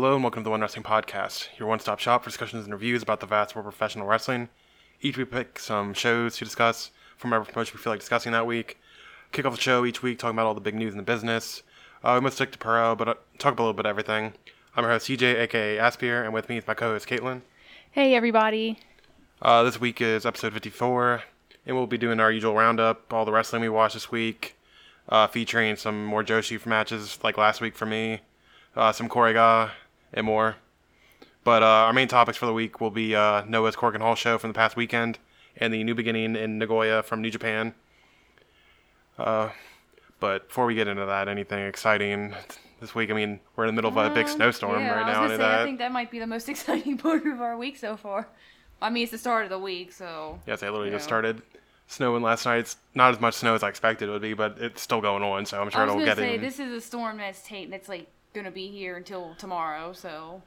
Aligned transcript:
Hello 0.00 0.14
and 0.14 0.24
welcome 0.24 0.40
to 0.40 0.44
the 0.44 0.50
One 0.50 0.62
Wrestling 0.62 0.82
Podcast, 0.82 1.48
your 1.58 1.68
one-stop 1.68 1.98
shop 1.98 2.24
for 2.24 2.30
discussions 2.30 2.64
and 2.64 2.72
reviews 2.72 3.02
about 3.02 3.20
the 3.20 3.26
vast 3.26 3.54
world 3.54 3.66
of 3.66 3.74
professional 3.74 4.06
wrestling. 4.06 4.48
Each 5.02 5.18
week 5.18 5.30
we 5.30 5.38
pick 5.40 5.58
some 5.58 5.92
shows 5.92 6.38
to 6.38 6.44
discuss 6.46 6.90
from 7.18 7.34
every 7.34 7.44
promotion 7.44 7.76
we 7.76 7.82
feel 7.82 7.92
like 7.92 8.00
discussing 8.00 8.32
that 8.32 8.46
week. 8.46 8.78
Kick 9.30 9.44
off 9.44 9.54
the 9.54 9.60
show 9.60 9.84
each 9.84 10.02
week 10.02 10.18
talking 10.18 10.34
about 10.34 10.46
all 10.46 10.54
the 10.54 10.60
big 10.62 10.74
news 10.74 10.94
in 10.94 10.96
the 10.96 11.02
business. 11.02 11.62
Uh, 12.02 12.12
we 12.14 12.22
must 12.22 12.36
stick 12.36 12.50
to 12.52 12.58
Puro, 12.58 12.96
but 12.96 13.08
uh, 13.08 13.14
talk 13.36 13.52
about 13.52 13.64
a 13.64 13.66
little 13.66 13.74
bit 13.74 13.84
of 13.84 13.90
everything. 13.90 14.32
I'm 14.74 14.84
your 14.84 14.92
host 14.92 15.06
CJ, 15.06 15.38
aka 15.38 15.76
Aspier, 15.76 16.24
and 16.24 16.32
with 16.32 16.48
me 16.48 16.56
is 16.56 16.66
my 16.66 16.72
co-host 16.72 17.06
Caitlin. 17.06 17.42
Hey 17.90 18.14
everybody. 18.14 18.78
Uh, 19.42 19.64
this 19.64 19.78
week 19.78 20.00
is 20.00 20.24
episode 20.24 20.54
54, 20.54 21.24
and 21.66 21.76
we'll 21.76 21.86
be 21.86 21.98
doing 21.98 22.20
our 22.20 22.32
usual 22.32 22.54
roundup, 22.54 23.12
all 23.12 23.26
the 23.26 23.32
wrestling 23.32 23.60
we 23.60 23.68
watched 23.68 23.92
this 23.92 24.10
week, 24.10 24.56
uh, 25.10 25.26
featuring 25.26 25.76
some 25.76 26.06
more 26.06 26.24
Joshi 26.24 26.64
matches 26.64 27.18
like 27.22 27.36
last 27.36 27.60
week 27.60 27.76
for 27.76 27.84
me, 27.84 28.20
uh, 28.74 28.92
some 28.92 29.06
Korega, 29.06 29.72
and 30.12 30.26
more. 30.26 30.56
But 31.44 31.62
uh, 31.62 31.66
our 31.66 31.92
main 31.92 32.08
topics 32.08 32.36
for 32.38 32.46
the 32.46 32.52
week 32.52 32.80
will 32.80 32.90
be 32.90 33.14
uh, 33.14 33.44
Noah's 33.46 33.74
Korakuen 33.76 34.00
Hall 34.00 34.14
show 34.14 34.36
from 34.38 34.50
the 34.50 34.54
past 34.54 34.76
weekend 34.76 35.18
and 35.56 35.72
the 35.72 35.82
new 35.84 35.94
beginning 35.94 36.36
in 36.36 36.58
Nagoya 36.58 37.02
from 37.02 37.22
New 37.22 37.30
Japan. 37.30 37.74
Uh, 39.18 39.50
but 40.18 40.48
before 40.48 40.66
we 40.66 40.74
get 40.74 40.88
into 40.88 41.06
that, 41.06 41.28
anything 41.28 41.64
exciting 41.66 42.34
this 42.80 42.94
week? 42.94 43.10
I 43.10 43.14
mean, 43.14 43.40
we're 43.56 43.64
in 43.64 43.68
the 43.74 43.82
middle 43.82 43.90
of 43.90 43.96
a 44.12 44.14
big 44.14 44.28
snowstorm 44.28 44.76
Um, 44.76 44.80
yeah, 44.82 44.94
right 44.94 45.02
I 45.16 45.20
was 45.22 45.30
now. 45.32 45.36
gonna 45.38 45.48
and 45.50 45.60
I 45.60 45.64
think 45.64 45.78
that 45.78 45.92
might 45.92 46.10
be 46.10 46.18
the 46.18 46.26
most 46.26 46.48
exciting 46.48 46.98
part 46.98 47.26
of 47.26 47.40
our 47.40 47.56
week 47.56 47.76
so 47.78 47.96
far. 47.96 48.28
I 48.82 48.90
mean, 48.90 49.02
it's 49.02 49.12
the 49.12 49.18
start 49.18 49.44
of 49.44 49.50
the 49.50 49.58
week, 49.58 49.92
so 49.92 50.38
Yes, 50.46 50.62
I 50.62 50.68
literally 50.70 50.90
just 50.90 51.04
Yeah. 51.04 51.08
started 51.08 51.42
snowing 51.86 52.22
last 52.22 52.46
night. 52.46 52.58
It's 52.60 52.76
not 52.94 53.12
as 53.12 53.20
much 53.20 53.34
snow 53.34 53.54
as 53.54 53.62
I 53.62 53.68
expected 53.68 54.08
it 54.08 54.12
would 54.12 54.22
be, 54.22 54.32
but 54.34 54.56
it's 54.58 54.80
still 54.80 55.00
going 55.00 55.22
on, 55.22 55.44
so 55.46 55.60
I'm 55.60 55.70
sure 55.70 55.82
I 55.82 55.84
was 55.84 55.94
it'll 55.94 56.04
get 56.06 56.16
say 56.16 56.34
in. 56.36 56.40
this 56.40 56.58
is 56.58 56.72
a 56.72 56.80
storm 56.80 57.18
that's 57.18 57.46
ta- 57.46 57.66
that's 57.68 57.88
like 57.88 58.06
gonna 58.34 58.50
be 58.50 58.68
here 58.68 58.96
until 58.96 59.34
tomorrow, 59.38 59.92
so 59.92 60.42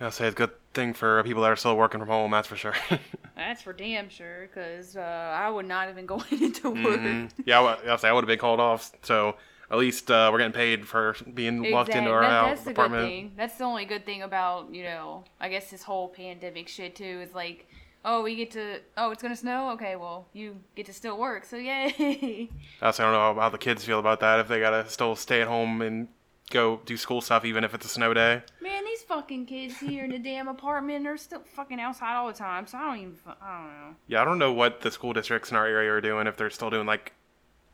I'll 0.00 0.10
say 0.10 0.26
it's 0.26 0.34
a 0.34 0.36
good 0.36 0.50
thing 0.72 0.94
for 0.94 1.22
people 1.24 1.42
that 1.42 1.50
are 1.50 1.56
still 1.56 1.76
working 1.76 2.00
from 2.00 2.08
home, 2.08 2.30
that's 2.30 2.48
for 2.48 2.56
sure. 2.56 2.74
that's 3.36 3.60
for 3.62 3.72
damn 3.72 4.08
sure. 4.08 4.48
Cause 4.54 4.96
uh, 4.96 5.00
I 5.00 5.50
would 5.50 5.66
not 5.66 5.86
have 5.88 5.96
been 5.96 6.06
going 6.06 6.24
into 6.42 6.70
work. 6.70 7.00
Mhm. 7.00 7.30
Yeah, 7.44 7.60
I 7.60 7.62
would- 7.62 7.88
I'll 7.88 7.98
say 7.98 8.08
I 8.08 8.12
would 8.12 8.24
have 8.24 8.28
been 8.28 8.38
called 8.38 8.60
off, 8.60 8.92
so 9.02 9.36
at 9.70 9.78
least 9.78 10.10
uh, 10.10 10.30
we're 10.32 10.38
getting 10.38 10.52
paid 10.52 10.86
for 10.88 11.14
being 11.34 11.62
locked 11.70 11.90
into 11.90 12.10
our 12.10 12.22
That- 12.22 12.30
house 12.30 12.48
that's 12.50 12.62
the 12.64 12.70
apartment. 12.70 13.02
good 13.02 13.08
thing. 13.08 13.32
That's 13.36 13.56
the 13.58 13.64
only 13.64 13.84
good 13.84 14.06
thing 14.06 14.22
about 14.22 14.72
you 14.74 14.84
know, 14.84 15.24
I 15.40 15.48
guess 15.48 15.70
this 15.70 15.82
whole 15.82 16.08
pandemic 16.08 16.68
shit 16.68 16.96
too 16.96 17.20
is 17.22 17.34
like, 17.34 17.66
oh, 18.04 18.22
we 18.22 18.34
get 18.36 18.50
to, 18.52 18.80
oh, 18.96 19.10
it's 19.10 19.22
gonna 19.22 19.36
snow. 19.36 19.70
Okay, 19.72 19.96
well, 19.96 20.26
you 20.32 20.56
get 20.76 20.86
to 20.86 20.94
still 20.94 21.18
work, 21.18 21.44
so 21.44 21.56
yay. 21.56 22.48
I 22.80 22.86
also 22.86 23.02
don't 23.02 23.12
know 23.12 23.38
how 23.40 23.50
the 23.50 23.58
kids 23.58 23.84
feel 23.84 23.98
about 23.98 24.20
that 24.20 24.40
if 24.40 24.48
they 24.48 24.60
gotta 24.60 24.88
still 24.88 25.14
stay 25.14 25.42
at 25.42 25.48
home 25.48 25.82
and 25.82 26.08
go 26.50 26.80
do 26.84 26.96
school 26.96 27.20
stuff 27.20 27.44
even 27.44 27.64
if 27.64 27.72
it's 27.74 27.86
a 27.86 27.88
snow 27.88 28.12
day. 28.12 28.42
Man, 28.60 28.84
these 28.84 29.02
fucking 29.02 29.46
kids 29.46 29.78
here 29.78 30.04
in 30.04 30.10
the 30.10 30.18
damn 30.18 30.48
apartment 30.48 31.06
are 31.06 31.16
still 31.16 31.42
fucking 31.54 31.80
outside 31.80 32.14
all 32.16 32.26
the 32.26 32.32
time, 32.34 32.66
so 32.66 32.76
I 32.78 32.82
don't 32.82 32.98
even, 32.98 33.14
I 33.26 33.56
don't 33.58 33.66
know. 33.68 33.96
Yeah, 34.08 34.22
I 34.22 34.24
don't 34.24 34.38
know 34.38 34.52
what 34.52 34.80
the 34.82 34.90
school 34.90 35.12
districts 35.12 35.50
in 35.50 35.56
our 35.56 35.66
area 35.66 35.90
are 35.92 36.00
doing 36.00 36.26
if 36.26 36.36
they're 36.36 36.50
still 36.50 36.70
doing 36.70 36.86
like. 36.86 37.12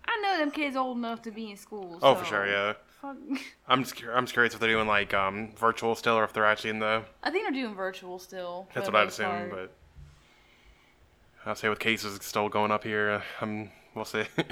I 0.08 0.20
know 0.22 0.38
them 0.38 0.50
kids 0.52 0.76
old 0.76 0.96
enough 0.98 1.22
to 1.22 1.30
be 1.32 1.50
in 1.50 1.56
school. 1.56 1.98
Oh, 2.02 2.14
so 2.14 2.20
for 2.20 2.24
sure, 2.26 2.46
yeah. 2.46 2.74
Fuck. 3.02 3.16
I'm 3.68 3.82
just 3.82 4.00
I'm 4.14 4.24
just 4.24 4.32
curious 4.34 4.54
if 4.54 4.60
they're 4.60 4.70
doing 4.70 4.86
like 4.86 5.12
um 5.12 5.52
virtual 5.58 5.94
still 5.96 6.14
or 6.14 6.24
if 6.24 6.32
they're 6.32 6.46
actually 6.46 6.70
in 6.70 6.78
the. 6.78 7.02
I 7.22 7.30
think 7.30 7.44
they're 7.44 7.62
doing 7.62 7.74
virtual 7.74 8.18
still. 8.18 8.68
That's 8.74 8.86
what 8.88 8.94
I'd 8.96 9.08
assume, 9.08 9.50
but. 9.50 9.72
I'll 11.44 11.54
say 11.54 11.68
with 11.68 11.78
cases 11.78 12.18
still 12.22 12.48
going 12.48 12.72
up 12.72 12.82
here, 12.82 13.22
I'm 13.40 13.70
we'll 13.94 14.04
see. 14.04 14.24
I 14.38 14.42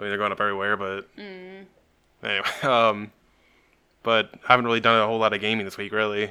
mean, 0.00 0.08
they're 0.08 0.16
going 0.18 0.32
up 0.32 0.40
everywhere, 0.40 0.76
but 0.76 1.14
Mm. 1.16 1.64
anyway, 2.22 2.46
um, 2.62 3.12
but 4.02 4.30
I 4.48 4.52
haven't 4.52 4.64
really 4.66 4.80
done 4.80 5.00
a 5.00 5.06
whole 5.06 5.18
lot 5.18 5.32
of 5.32 5.40
gaming 5.40 5.64
this 5.64 5.76
week, 5.78 5.92
really. 5.92 6.30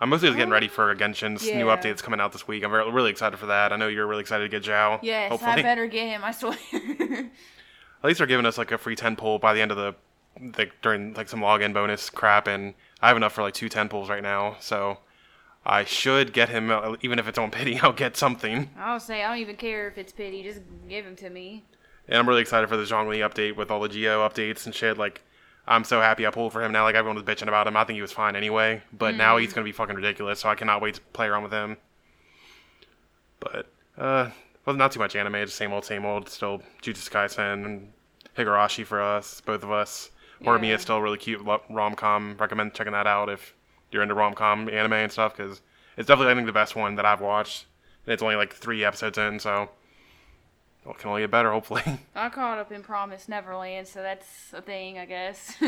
I'm 0.00 0.08
mostly 0.10 0.28
just 0.28 0.36
getting 0.36 0.52
ready 0.52 0.68
for 0.68 0.94
Genshin's 0.94 1.44
new 1.44 1.66
Yeah. 1.68 1.76
update 1.76 1.82
that's 1.84 2.02
coming 2.02 2.20
out 2.20 2.32
this 2.32 2.46
week. 2.48 2.64
I'm 2.64 2.70
very, 2.70 2.90
really 2.90 3.10
excited 3.10 3.38
for 3.38 3.46
that. 3.46 3.72
I 3.72 3.76
know 3.76 3.86
you're 3.88 4.06
really 4.06 4.20
excited 4.22 4.44
to 4.44 4.48
get 4.60 4.64
Xiao. 4.68 4.98
Yes, 5.02 5.30
hopefully. 5.30 5.52
I 5.52 5.62
better 5.62 5.86
get 5.86 6.06
him. 6.08 6.22
I 6.24 6.32
swear. 6.32 6.56
At 6.72 8.08
least 8.08 8.18
they're 8.18 8.26
giving 8.26 8.44
us 8.46 8.58
like 8.58 8.72
a 8.72 8.78
free 8.78 8.96
10 8.96 9.16
pull 9.16 9.38
by 9.38 9.54
the 9.54 9.60
end 9.62 9.70
of 9.70 9.76
the, 9.78 9.94
the 10.40 10.68
during 10.82 11.14
like 11.14 11.28
some 11.28 11.40
login 11.40 11.72
bonus 11.72 12.10
crap, 12.10 12.46
and 12.48 12.74
I 13.00 13.08
have 13.08 13.16
enough 13.16 13.32
for 13.32 13.42
like 13.42 13.54
two 13.54 13.68
10 13.68 13.88
pulls 13.88 14.10
right 14.10 14.22
now, 14.22 14.56
so 14.60 14.98
I 15.64 15.84
should 15.84 16.32
get 16.34 16.50
him 16.50 16.70
uh, 16.70 16.96
even 17.00 17.18
if 17.18 17.26
it's 17.28 17.38
on 17.38 17.50
pity. 17.52 17.78
I'll 17.80 17.92
get 17.92 18.16
something, 18.16 18.68
I'll 18.78 19.00
say 19.00 19.22
I 19.22 19.28
don't 19.28 19.38
even 19.38 19.56
care 19.56 19.88
if 19.88 19.96
it's 19.96 20.12
pity. 20.12 20.42
Just 20.42 20.60
give 20.88 21.06
him 21.06 21.16
to 21.16 21.30
me. 21.30 21.64
and 22.08 22.18
I'm 22.18 22.28
really 22.28 22.42
excited 22.42 22.68
for 22.68 22.76
the 22.76 22.82
Zhongli 22.82 23.18
update 23.26 23.56
with 23.56 23.70
all 23.70 23.80
the 23.80 23.88
Geo 23.88 24.28
updates 24.28 24.66
and 24.66 24.74
shit. 24.74 24.98
Like, 24.98 25.22
I'm 25.66 25.84
so 25.84 26.00
happy 26.00 26.26
I 26.26 26.30
pulled 26.30 26.52
for 26.52 26.62
him 26.62 26.72
now. 26.72 26.82
Like 26.84 26.94
everyone 26.94 27.16
was 27.16 27.24
bitching 27.24 27.48
about 27.48 27.66
him. 27.66 27.76
I 27.76 27.84
think 27.84 27.96
he 27.96 28.02
was 28.02 28.12
fine 28.12 28.36
anyway, 28.36 28.82
but 28.92 29.14
now 29.14 29.36
he's 29.38 29.52
gonna 29.52 29.64
be 29.64 29.72
fucking 29.72 29.96
ridiculous. 29.96 30.40
So 30.40 30.48
I 30.48 30.54
cannot 30.54 30.82
wait 30.82 30.94
to 30.96 31.00
play 31.12 31.26
around 31.26 31.42
with 31.44 31.52
him. 31.52 31.76
But 33.40 33.66
uh, 33.96 34.30
well, 34.64 34.76
not 34.76 34.92
too 34.92 34.98
much 35.00 35.16
anime. 35.16 35.34
Just 35.34 35.56
same 35.56 35.72
old, 35.72 35.84
same 35.84 36.04
old. 36.04 36.28
Still 36.28 36.62
Jujutsu 36.82 37.10
Kaisen 37.10 37.64
and 37.64 37.92
Higurashi 38.36 38.84
for 38.84 39.00
us, 39.00 39.40
both 39.40 39.62
of 39.62 39.70
us. 39.70 40.10
Horimiya 40.42 40.68
Yeah. 40.68 40.74
is 40.74 40.82
still 40.82 41.00
really 41.00 41.18
cute 41.18 41.40
rom 41.70 41.94
com. 41.94 42.36
Recommend 42.38 42.74
checking 42.74 42.92
that 42.92 43.06
out 43.06 43.28
if 43.28 43.54
you're 43.90 44.02
into 44.02 44.14
rom 44.14 44.34
com 44.34 44.68
anime 44.68 44.92
and 44.94 45.12
stuff 45.12 45.36
because 45.36 45.60
it's 45.96 46.08
definitely 46.08 46.32
I 46.32 46.34
think 46.34 46.46
the 46.46 46.52
best 46.52 46.76
one 46.76 46.96
that 46.96 47.06
I've 47.06 47.20
watched. 47.20 47.66
And 48.06 48.12
it's 48.12 48.22
only 48.22 48.36
like 48.36 48.52
three 48.52 48.84
episodes 48.84 49.16
in, 49.16 49.38
so 49.38 49.70
well, 50.84 50.94
it 50.94 50.98
can 50.98 51.10
only 51.10 51.22
get 51.22 51.30
better 51.30 51.50
hopefully. 51.52 51.82
I 52.14 52.28
caught 52.28 52.58
up 52.58 52.70
in 52.72 52.82
Promise 52.82 53.28
Neverland, 53.28 53.86
so 53.88 54.02
that's 54.02 54.52
a 54.52 54.62
thing, 54.62 54.98
I 54.98 55.06
guess. 55.06 55.56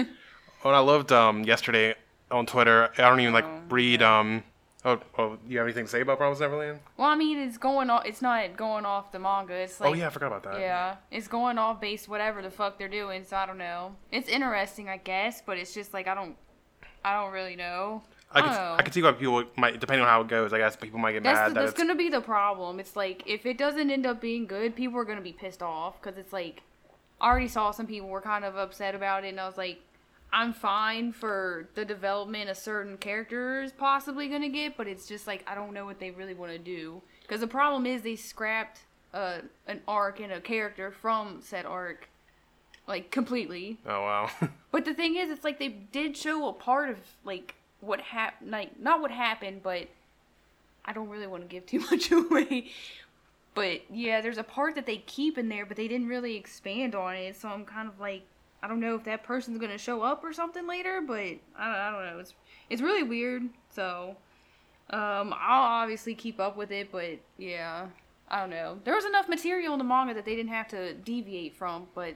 Oh, 0.64 0.70
and 0.70 0.76
I 0.76 0.80
loved 0.80 1.12
um 1.12 1.44
yesterday 1.44 1.94
on 2.30 2.46
Twitter. 2.46 2.88
I 2.96 3.02
don't 3.02 3.20
even 3.20 3.34
like 3.34 3.44
Oh, 3.44 3.60
read 3.68 4.02
um. 4.02 4.42
Oh, 4.84 4.98
oh, 5.18 5.36
you 5.46 5.58
have 5.58 5.66
anything 5.66 5.84
to 5.84 5.90
say 5.90 6.00
about 6.00 6.16
Promise 6.18 6.40
Neverland? 6.40 6.80
well, 6.96 7.08
I 7.08 7.14
mean, 7.14 7.38
it's 7.38 7.58
going 7.58 7.90
off. 7.90 8.04
It's 8.06 8.22
not 8.22 8.56
going 8.56 8.84
off 8.86 9.12
the 9.12 9.18
manga. 9.18 9.52
It's 9.54 9.78
like 9.80 9.90
oh 9.90 9.92
yeah, 9.92 10.06
I 10.06 10.10
forgot 10.10 10.28
about 10.28 10.42
that. 10.44 10.58
Yeah, 10.60 10.96
it's 11.10 11.28
going 11.28 11.58
off 11.58 11.80
based 11.80 12.08
whatever 12.08 12.40
the 12.40 12.50
fuck 12.50 12.78
they're 12.78 12.88
doing. 12.88 13.22
So 13.24 13.36
I 13.36 13.46
don't 13.46 13.58
know. 13.58 13.94
It's 14.10 14.28
interesting, 14.28 14.88
I 14.88 14.96
guess, 14.96 15.42
but 15.44 15.58
it's 15.58 15.74
just 15.74 15.92
like 15.92 16.08
I 16.08 16.14
don't, 16.14 16.36
I 17.04 17.12
don't 17.20 17.32
really 17.32 17.54
know. 17.56 18.02
I 18.32 18.40
could. 18.40 18.50
I 18.50 18.82
could 18.82 18.92
see 18.92 19.02
why 19.02 19.12
people 19.12 19.44
might 19.56 19.80
depending 19.80 20.02
on 20.02 20.08
how 20.08 20.20
it 20.20 20.28
goes. 20.28 20.52
I 20.52 20.58
guess 20.58 20.76
people 20.76 20.98
might 20.98 21.12
get 21.12 21.22
That's 21.22 21.38
mad 21.38 21.50
the, 21.50 21.54
that 21.54 21.60
that's 21.66 21.78
gonna 21.78 21.94
be 21.94 22.08
the 22.08 22.20
problem. 22.20 22.80
It's 22.80 22.96
like 22.96 23.22
if 23.26 23.46
it 23.46 23.56
doesn't 23.56 23.90
end 23.90 24.06
up 24.06 24.20
being 24.20 24.46
good, 24.46 24.74
people 24.74 24.98
are 24.98 25.04
gonna 25.04 25.20
be 25.20 25.32
pissed 25.32 25.62
off 25.62 26.00
because 26.00 26.18
it's 26.18 26.32
like 26.32 26.62
I 27.20 27.28
already 27.28 27.48
saw 27.48 27.70
some 27.70 27.86
people 27.86 28.08
were 28.08 28.20
kind 28.20 28.44
of 28.44 28.56
upset 28.56 28.94
about 28.94 29.24
it, 29.24 29.28
and 29.28 29.40
I 29.40 29.46
was 29.46 29.56
like, 29.56 29.78
I'm 30.32 30.52
fine 30.52 31.12
for 31.12 31.68
the 31.74 31.84
development 31.84 32.50
a 32.50 32.54
certain 32.54 32.98
character 32.98 33.62
is 33.62 33.72
possibly 33.72 34.28
gonna 34.28 34.48
get, 34.48 34.76
but 34.76 34.86
it's 34.86 35.06
just 35.06 35.26
like 35.26 35.44
I 35.46 35.54
don't 35.54 35.72
know 35.72 35.84
what 35.84 35.98
they 35.98 36.10
really 36.10 36.34
want 36.34 36.52
to 36.52 36.58
do 36.58 37.00
because 37.22 37.40
the 37.40 37.46
problem 37.46 37.86
is 37.86 38.02
they 38.02 38.16
scrapped 38.16 38.80
uh, 39.14 39.38
an 39.66 39.80
arc 39.88 40.20
and 40.20 40.32
a 40.32 40.40
character 40.40 40.90
from 40.90 41.40
said 41.40 41.64
arc 41.64 42.08
like 42.86 43.10
completely. 43.10 43.78
oh 43.86 44.02
wow. 44.02 44.30
But 44.70 44.84
the 44.84 44.94
thing 44.94 45.16
is, 45.16 45.30
it's 45.30 45.42
like 45.42 45.58
they 45.58 45.68
did 45.68 46.16
show 46.16 46.48
a 46.48 46.52
part 46.52 46.90
of 46.90 46.98
like 47.24 47.54
what 47.80 48.00
happened, 48.00 48.50
like 48.50 48.78
not 48.80 49.00
what 49.00 49.10
happened, 49.10 49.62
but 49.62 49.88
I 50.84 50.92
don't 50.92 51.08
really 51.08 51.26
want 51.26 51.42
to 51.42 51.48
give 51.48 51.66
too 51.66 51.80
much 51.90 52.10
away. 52.10 52.70
But 53.54 53.82
yeah, 53.90 54.20
there's 54.20 54.38
a 54.38 54.44
part 54.44 54.74
that 54.74 54.86
they 54.86 54.98
keep 54.98 55.38
in 55.38 55.48
there, 55.48 55.64
but 55.64 55.76
they 55.76 55.88
didn't 55.88 56.08
really 56.08 56.36
expand 56.36 56.94
on 56.94 57.14
it. 57.14 57.36
So 57.36 57.48
I'm 57.48 57.64
kind 57.64 57.88
of 57.88 57.98
like, 57.98 58.22
I 58.62 58.68
don't 58.68 58.80
know 58.80 58.94
if 58.94 59.04
that 59.04 59.24
person's 59.24 59.58
gonna 59.58 59.78
show 59.78 60.02
up 60.02 60.22
or 60.22 60.32
something 60.32 60.66
later. 60.66 61.00
But 61.00 61.16
I 61.16 61.64
don't, 61.66 61.74
I 61.74 61.90
don't 61.90 62.04
know. 62.14 62.18
It's 62.20 62.34
it's 62.68 62.82
really 62.82 63.02
weird. 63.02 63.44
So 63.70 64.16
um, 64.90 65.34
I'll 65.38 65.82
obviously 65.82 66.14
keep 66.14 66.38
up 66.38 66.56
with 66.56 66.70
it, 66.70 66.92
but 66.92 67.18
yeah, 67.38 67.86
I 68.28 68.40
don't 68.40 68.50
know. 68.50 68.78
There 68.84 68.94
was 68.94 69.04
enough 69.04 69.28
material 69.28 69.72
in 69.72 69.78
the 69.78 69.84
manga 69.84 70.14
that 70.14 70.24
they 70.24 70.36
didn't 70.36 70.52
have 70.52 70.68
to 70.68 70.94
deviate 70.94 71.56
from, 71.56 71.88
but. 71.94 72.14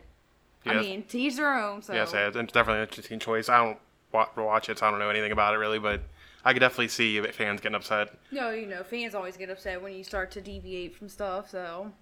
I 0.67 0.79
mean, 0.79 1.05
to 1.05 1.19
each 1.19 1.37
their 1.37 1.59
own. 1.59 1.81
So 1.81 1.95
yes, 1.95 2.13
it's 2.13 2.53
definitely 2.53 2.83
an 2.83 2.89
interesting 2.89 3.19
choice. 3.19 3.49
I 3.49 3.65
don't 3.65 3.79
watch 4.13 4.69
it, 4.69 4.79
so 4.79 4.87
I 4.87 4.91
don't 4.91 4.99
know 4.99 5.11
anything 5.11 5.33
about 5.33 5.55
it 5.55 5.59
really, 5.59 5.79
but 5.79 6.01
I 6.45 6.53
could 6.53 6.61
definitely 6.61 6.89
see 6.89 7.21
fans 7.21 7.61
getting 7.61 7.77
upset. 7.77 8.15
No, 8.31 8.51
you 8.51 8.67
know, 8.67 8.83
fans 8.83 9.15
always 9.15 9.37
get 9.37 9.51
upset 9.51 9.83
when 9.83 9.93
you 9.95 10.05
start 10.05 10.31
to 10.33 10.41
deviate 10.41 10.95
from 10.97 11.09
stuff, 11.09 11.51
so 11.51 11.93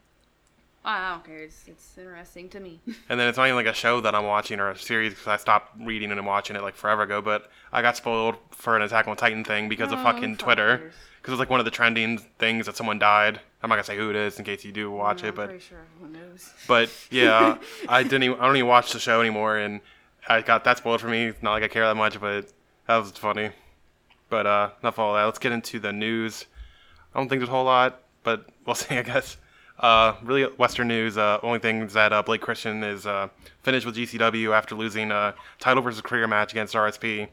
I 0.85 0.99
I 1.09 1.11
don't 1.11 1.25
care. 1.25 1.39
It's 1.39 1.65
it's 1.67 1.99
interesting 1.99 2.49
to 2.51 2.61
me. 2.61 2.81
And 3.09 3.19
then 3.19 3.29
it's 3.29 3.37
not 3.39 3.45
even 3.47 3.57
like 3.57 3.67
a 3.67 3.73
show 3.75 4.01
that 4.01 4.15
I'm 4.15 4.25
watching 4.25 4.61
or 4.61 4.71
a 4.71 4.79
series 4.79 5.13
because 5.13 5.27
I 5.27 5.37
stopped 5.37 5.73
reading 5.81 6.11
and 6.13 6.27
watching 6.27 6.57
it 6.57 6.63
like 6.63 6.77
forever 6.77 7.03
ago. 7.03 7.21
But 7.21 7.51
I 7.73 7.83
got 7.83 7.97
spoiled 7.97 8.37
for 8.53 8.77
an 8.77 8.83
Attack 8.83 9.09
on 9.09 9.17
Titan 9.17 9.45
thing 9.45 9.69
because 9.69 9.93
of 9.93 9.99
Oh, 9.99 10.03
fucking 10.05 10.37
Twitter. 10.37 10.77
Because 11.21 11.31
it 11.31 11.31
was 11.33 11.41
like 11.41 11.51
one 11.51 11.59
of 11.61 11.65
the 11.65 11.73
trending 11.73 12.19
things 12.39 12.67
that 12.67 12.77
someone 12.77 12.99
died. 13.01 13.41
I'm 13.63 13.69
not 13.69 13.75
gonna 13.75 13.85
say 13.85 13.97
who 13.97 14.09
it 14.11 14.17
is 14.17 14.39
in 14.39 14.45
case 14.45 14.65
you 14.65 14.71
do 14.71 14.89
watch 14.91 15.23
I'm 15.25 15.31
it, 15.31 15.35
but 15.35 15.49
pretty 15.49 15.65
sure 15.65 15.79
everyone 15.97 16.13
knows. 16.21 16.53
but 16.69 16.91
yeah, 17.11 17.59
I 17.89 18.05
didn't. 18.05 18.23
Even, 18.23 18.39
I 18.39 18.47
don't 18.47 18.57
even 18.57 18.69
watch 18.69 18.93
the 18.93 19.01
show 19.01 19.21
anymore, 19.21 19.57
and 19.59 19.81
I 20.29 20.43
got 20.43 20.65
that 20.65 20.79
spoiled 20.79 21.01
for 21.01 21.09
me. 21.09 21.33
Not 21.41 21.53
like 21.53 21.63
I 21.63 21.69
care 21.69 21.87
that 21.87 21.97
much, 21.97 22.21
but 22.21 22.53
that 22.87 22.97
was 22.97 23.11
funny. 23.13 23.51
But 24.29 24.47
uh, 24.47 24.71
enough 24.83 24.95
of 24.95 25.01
all 25.01 25.15
that. 25.15 25.25
Let's 25.25 25.39
get 25.39 25.53
into 25.53 25.81
the 25.81 25.93
news. 25.93 26.45
I 27.15 27.19
don't 27.19 27.29
think 27.29 27.41
there's 27.41 27.49
a 27.49 27.53
whole 27.53 27.65
lot, 27.65 28.03
but 28.23 28.47
we'll 28.67 28.75
see, 28.75 28.97
I 28.97 29.03
guess. 29.03 29.39
Uh, 29.79 30.15
really, 30.23 30.45
Western 30.45 30.89
news. 30.89 31.17
Uh, 31.17 31.39
only 31.43 31.61
thing 31.61 31.83
is 31.83 31.95
that 31.95 32.13
uh, 32.13 32.23
Blake 32.23 32.43
Christian 32.43 32.83
is 32.83 33.07
uh, 33.07 33.29
finished 33.63 33.87
with 33.87 33.97
GCW 33.97 34.53
after 34.53 34.75
losing 34.75 35.11
a 35.11 35.35
title 35.59 35.83
versus 35.83 36.03
career 36.03 36.27
match 36.27 36.53
against 36.53 36.75
RSP. 36.75 37.29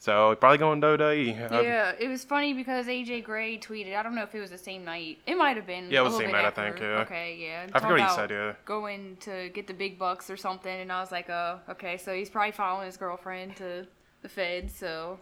So 0.00 0.36
probably 0.36 0.58
going 0.58 0.80
to 0.80 0.86
WWE. 0.86 1.50
Yeah, 1.50 1.92
it 1.98 2.06
was 2.06 2.24
funny 2.24 2.54
because 2.54 2.86
AJ 2.86 3.24
Gray 3.24 3.58
tweeted. 3.58 3.96
I 3.96 4.02
don't 4.04 4.14
know 4.14 4.22
if 4.22 4.34
it 4.34 4.40
was 4.40 4.50
the 4.50 4.58
same 4.58 4.84
night. 4.84 5.18
It 5.26 5.36
might 5.36 5.56
have 5.56 5.66
been. 5.66 5.90
Yeah, 5.90 6.00
it 6.00 6.04
was 6.04 6.12
the 6.12 6.20
same 6.20 6.30
night, 6.30 6.44
I 6.44 6.50
think, 6.50 6.78
yeah. 6.78 7.00
Okay, 7.00 7.36
yeah. 7.40 7.66
I 7.72 7.80
forget 7.80 7.98
what 7.98 8.08
he 8.08 8.14
said, 8.14 8.30
yeah. 8.30 8.52
Going 8.64 9.16
to 9.20 9.48
get 9.48 9.66
the 9.66 9.74
big 9.74 9.98
bucks 9.98 10.30
or 10.30 10.36
something, 10.36 10.72
and 10.72 10.92
I 10.92 11.00
was 11.00 11.10
like, 11.10 11.28
oh, 11.28 11.58
okay. 11.70 11.96
So 11.96 12.14
he's 12.14 12.30
probably 12.30 12.52
following 12.52 12.86
his 12.86 12.96
girlfriend 12.96 13.56
to 13.56 13.88
the 14.22 14.28
Fed. 14.28 14.70
So 14.70 15.18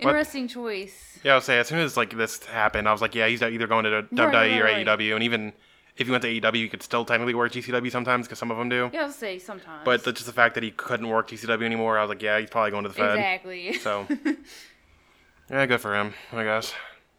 interesting 0.00 0.48
choice. 0.48 1.18
Yeah, 1.22 1.32
I 1.32 1.34
would 1.36 1.44
say 1.44 1.58
as 1.60 1.68
soon 1.68 1.78
as 1.78 1.96
like 1.96 2.16
this 2.16 2.44
happened, 2.46 2.88
I 2.88 2.92
was 2.92 3.00
like, 3.00 3.14
yeah, 3.14 3.28
he's 3.28 3.42
either 3.42 3.68
going 3.68 3.84
to 3.84 3.90
Right, 3.90 4.10
WWE 4.12 4.32
right, 4.32 4.60
or 4.60 4.64
right. 4.64 4.86
AEW, 4.86 5.14
and 5.14 5.22
even 5.22 5.52
if 5.98 6.06
you 6.06 6.12
went 6.12 6.22
to 6.22 6.28
AEW, 6.40 6.56
you 6.58 6.68
could 6.68 6.82
still 6.82 7.04
technically 7.04 7.34
work 7.34 7.52
GCW 7.52 7.90
sometimes 7.90 8.26
because 8.26 8.38
some 8.38 8.50
of 8.50 8.56
them 8.56 8.68
do. 8.68 8.90
Yeah, 8.92 9.02
I'll 9.02 9.10
say 9.12 9.38
sometimes. 9.38 9.82
But 9.84 10.04
the, 10.04 10.12
just 10.12 10.26
the 10.26 10.32
fact 10.32 10.54
that 10.54 10.62
he 10.62 10.70
couldn't 10.70 11.08
work 11.08 11.28
GCW 11.28 11.62
anymore, 11.64 11.98
I 11.98 12.02
was 12.02 12.08
like, 12.08 12.22
yeah, 12.22 12.38
he's 12.38 12.48
probably 12.50 12.70
going 12.70 12.84
to 12.84 12.88
the 12.88 12.94
Fed. 12.94 13.16
exactly. 13.16 13.72
So, 13.74 14.06
yeah, 15.50 15.66
good 15.66 15.80
for 15.80 15.94
him, 15.94 16.14
I 16.32 16.44
guess. 16.44 16.72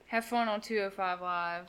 Have 0.08 0.26
fun 0.26 0.48
on 0.48 0.62
205 0.62 1.22
Live. 1.22 1.68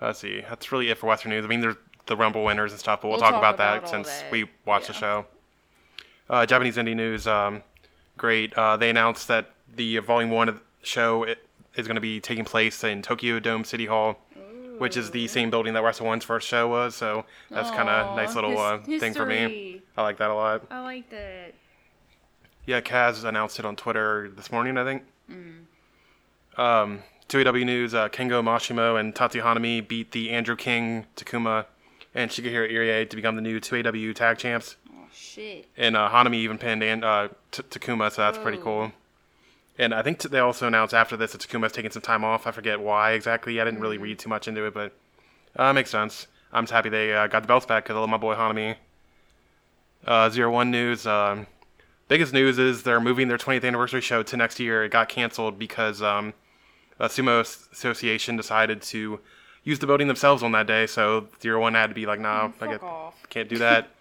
Let's 0.00 0.18
see. 0.18 0.40
That's 0.48 0.72
really 0.72 0.90
it 0.90 0.98
for 0.98 1.06
Western 1.06 1.30
news. 1.30 1.44
I 1.44 1.48
mean, 1.48 1.60
there's 1.60 1.76
the 2.06 2.16
Rumble 2.16 2.44
winners 2.44 2.72
and 2.72 2.80
stuff, 2.80 3.00
but 3.02 3.08
we'll, 3.08 3.18
We'll 3.18 3.20
talk, 3.20 3.32
talk 3.32 3.38
about, 3.40 3.54
about 3.54 3.82
that 3.82 3.88
since 3.88 4.08
that. 4.08 4.32
we 4.32 4.46
watched 4.64 4.88
the 4.88 4.92
show. 4.92 5.26
Uh, 6.28 6.44
Japanese 6.46 6.76
indie 6.76 6.96
news. 6.96 7.26
Um, 7.26 7.62
GLEAT. 8.18 8.54
Uh, 8.54 8.76
they 8.76 8.90
announced 8.90 9.28
that 9.28 9.50
the 9.74 9.98
Volume 9.98 10.30
One 10.30 10.48
of 10.48 10.56
the 10.56 10.60
show 10.82 11.24
is 11.76 11.86
going 11.86 11.96
to 11.96 12.00
be 12.00 12.20
taking 12.20 12.44
place 12.44 12.84
in 12.84 13.02
Tokyo 13.02 13.40
Dome 13.40 13.64
City 13.64 13.86
Hall, 13.86 14.18
which 14.78 14.96
is 14.96 15.10
the 15.10 15.26
same 15.28 15.50
building 15.50 15.74
that 15.74 15.82
Wrestle 15.82 16.06
One's 16.06 16.24
first 16.24 16.46
show 16.48 16.68
was. 16.68 16.94
So 16.94 17.24
that's 17.50 17.70
kind 17.70 17.88
of 17.88 18.16
nice 18.16 18.34
little 18.34 18.50
his- 18.50 18.58
uh, 18.60 18.98
thing 19.00 19.14
for 19.14 19.26
me. 19.26 19.36
history. 19.36 19.82
I 19.96 20.02
like 20.02 20.18
that 20.18 20.30
a 20.30 20.34
lot. 20.34 20.62
I 20.70 20.80
like 20.80 21.08
that. 21.10 21.54
Yeah, 22.66 22.80
Kaz 22.80 23.24
announced 23.24 23.58
it 23.58 23.64
on 23.64 23.76
Twitter 23.76 24.30
this 24.34 24.50
morning, 24.50 24.78
I 24.78 24.84
think. 24.84 25.02
Um, 26.56 27.02
2AW 27.28 27.64
News, 27.64 27.94
uh, 27.94 28.08
Kengo 28.08 28.42
Mashimo 28.42 28.98
and 28.98 29.14
Tatsu 29.14 29.40
Hanami 29.42 29.86
beat 29.86 30.12
the 30.12 30.30
Andrew 30.30 30.56
King, 30.56 31.06
Takuma, 31.16 31.66
and 32.14 32.30
Shigehiro 32.30 32.70
Irie 32.70 33.08
to 33.10 33.16
become 33.16 33.36
the 33.36 33.42
new 33.42 33.60
2AW 33.60 34.14
tag 34.14 34.38
champs. 34.38 34.76
Oh 34.90 35.06
shit. 35.12 35.66
And 35.76 35.96
uh, 35.96 36.08
Hanami 36.10 36.36
even 36.36 36.58
pinned 36.58 36.82
and, 36.82 37.04
uh, 37.04 37.28
T- 37.50 37.62
Takuma, 37.64 38.10
so 38.12 38.22
that's 38.22 38.38
pretty 38.38 38.58
Whoa. 38.58 38.64
cool. 38.64 38.92
And 39.78 39.92
I 39.92 40.02
think 40.02 40.20
t- 40.20 40.28
they 40.28 40.38
also 40.38 40.66
announced 40.66 40.94
after 40.94 41.16
this 41.16 41.32
that 41.32 41.40
Takuma's 41.40 41.72
taking 41.72 41.90
some 41.90 42.02
time 42.02 42.24
off. 42.24 42.46
I 42.46 42.52
forget 42.52 42.80
why 42.80 43.12
exactly. 43.12 43.60
I 43.60 43.64
didn't 43.64 43.80
really 43.80 43.98
read 43.98 44.18
too 44.18 44.28
much 44.28 44.46
into 44.46 44.64
it, 44.66 44.74
but 44.74 44.92
uh, 45.56 45.72
makes 45.72 45.90
sense. 45.90 46.26
I'm 46.52 46.64
just 46.64 46.72
happy 46.72 46.88
they 46.88 47.12
uh, 47.12 47.26
got 47.26 47.42
the 47.42 47.48
belts 47.48 47.66
back 47.66 47.84
because 47.84 47.96
I 47.96 48.00
love 48.00 48.08
my 48.08 48.16
boy 48.16 48.34
Hanami. 48.34 48.76
Uh, 50.06 50.30
Zero 50.30 50.50
One 50.50 50.70
News. 50.70 51.06
Um, 51.06 51.46
biggest 52.08 52.32
news 52.32 52.58
is 52.58 52.84
they're 52.84 53.00
moving 53.00 53.28
their 53.28 53.38
20th 53.38 53.64
anniversary 53.64 54.00
show 54.00 54.22
to 54.22 54.36
next 54.36 54.60
year. 54.60 54.84
It 54.84 54.90
got 54.90 55.08
canceled 55.08 55.58
because 55.58 56.02
um, 56.02 56.34
a 57.00 57.06
sumo 57.06 57.40
association 57.40 58.36
decided 58.36 58.82
to 58.82 59.18
use 59.64 59.78
the 59.80 59.86
building 59.86 60.06
themselves 60.06 60.42
on 60.42 60.52
that 60.52 60.66
day. 60.66 60.86
So 60.86 61.28
Zero 61.42 61.60
One 61.60 61.74
had 61.74 61.88
to 61.88 61.94
be 61.94 62.06
like, 62.06 62.20
nah, 62.20 62.52
I 62.60 62.66
get, 62.68 62.80
can't 63.30 63.48
do 63.48 63.58
that. 63.58 63.88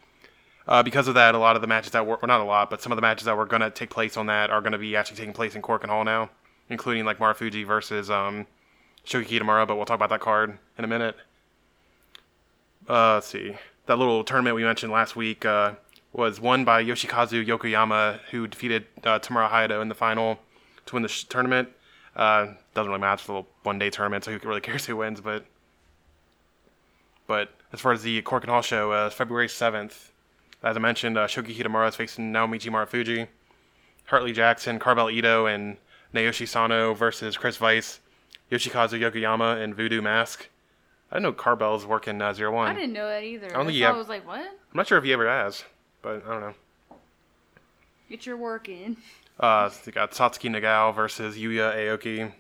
Uh, 0.68 0.82
because 0.82 1.08
of 1.08 1.16
that, 1.16 1.36
a 1.36 1.38
lot 1.38 1.56
of 1.56 1.62
the 1.62 1.68
matches 1.68 1.92
that 1.92 2.06
were, 2.06 2.18
well, 2.22 2.28
not 2.28 2.40
a 2.40 2.44
lot, 2.44 2.70
but 2.70 2.82
some 2.82 2.92
of 2.92 2.96
the 2.96 3.02
matches 3.02 3.26
that 3.26 3.36
were 3.36 3.46
going 3.46 3.62
to 3.62 3.70
take 3.70 3.90
place 3.90 4.16
on 4.16 4.28
that 4.28 4.50
are 4.50 4.62
going 4.62 4.72
to 4.72 4.78
be 4.78 4.96
actually 4.96 5.18
taking 5.18 5.34
place 5.34 5.56
in 5.56 5.62
Korakuen 5.62 5.90
Hall 5.90 6.06
now, 6.06 6.30
including 6.70 7.04
like 7.04 7.20
Marufuji 7.20 7.66
versus 7.66 8.10
um, 8.10 8.48
Shoki 9.06 9.28
Kitamura, 9.28 9.68
but 9.68 9.76
we'll 9.76 9.86
talk 9.86 9.96
about 9.96 10.10
that 10.10 10.22
card 10.22 10.58
in 10.78 10.86
a 10.86 10.88
minute. 10.88 11.18
Uh, 12.88 13.16
let's 13.16 13.28
see. 13.28 13.56
That 13.88 14.00
little 14.00 14.24
tournament 14.24 14.56
we 14.56 14.64
mentioned 14.64 14.92
last 14.92 15.16
week 15.16 15.46
uh, 15.46 15.74
was 16.14 16.40
won 16.40 16.64
by 16.64 16.84
Yoshikazu 16.84 17.46
Yokoyama, 17.46 18.20
who 18.32 18.48
defeated 18.48 18.86
uh, 19.04 19.20
Tamura 19.20 19.50
Hayato 19.50 19.82
in 19.82 19.90
the 19.90 19.96
final 19.96 20.40
to 20.86 20.96
win 20.96 21.04
the 21.04 21.10
sh- 21.10 21.26
tournament. 21.26 21.70
Uh, 22.16 22.54
doesn't 22.74 22.90
really 22.90 23.02
matter. 23.02 23.16
It's 23.16 23.28
a 23.28 23.32
little 23.32 23.48
one-day 23.64 23.90
tournament, 23.90 24.24
so 24.24 24.32
who 24.32 24.48
really 24.48 24.62
cares 24.62 24.86
who 24.86 24.96
wins? 24.96 25.20
But 25.20 25.46
but 27.28 27.50
as 27.72 27.80
far 27.80 27.92
as 27.92 28.04
the 28.04 28.22
Korakuen 28.22 28.50
Hall 28.50 28.62
show, 28.62 28.92
uh, 28.92 29.10
February 29.10 29.48
7th, 29.48 30.10
as 30.64 30.76
I 30.78 30.80
mentioned, 30.80 31.18
uh, 31.18 31.28
Shoki 31.28 31.56
Kitamura 31.56 31.88
is 31.90 31.96
facing 31.96 32.32
Naomichi 32.32 32.70
Marufuji. 32.72 33.28
Hartley 34.06 34.34
Jackson, 34.34 34.80
Carbell 34.80 35.10
Ito, 35.10 35.46
and 35.46 35.78
Naoshi 36.14 36.48
Sano 36.48 36.94
versus 36.94 37.38
Chris 37.38 37.58
Vice, 37.58 38.00
Yoshikazu 38.52 39.00
Yokoyama, 39.00 39.62
and 39.64 39.76
Voodoo 39.76 40.02
Mask. 40.02 40.48
I 41.12 41.16
didn't 41.16 41.24
know 41.24 41.32
Carbell's 41.34 41.86
working 41.86 42.22
uh, 42.22 42.34
Zero 42.34 42.52
One. 42.54 42.68
I 42.68 42.74
didn't 42.74 42.94
know 42.94 43.08
that 43.08 43.24
either. 43.24 43.48
don't 43.50 43.66
think 43.66 43.68
That's 43.68 43.78
you 43.78 43.86
have- 43.86 43.96
I 43.96 43.98
was 43.98 44.10
like, 44.10 44.28
what? 44.28 44.40
I'm 44.42 44.48
not 44.78 44.88
sure 44.88 44.98
if 44.98 45.04
he 45.04 45.14
ever 45.14 45.28
has, 45.28 45.64
but 46.02 46.24
I 46.26 46.30
don't 46.32 46.42
know. 46.42 46.54
Get 48.10 48.26
your 48.26 48.38
work 48.38 48.68
in. 48.70 48.98
Uh, 49.40 49.70
so 49.70 49.82
you 49.86 49.92
got 49.92 50.12
Satsuki 50.12 50.50
Nagao 50.50 50.94
versus 50.94 51.38
Yuya 51.38 51.76
Aoki. 51.76 52.32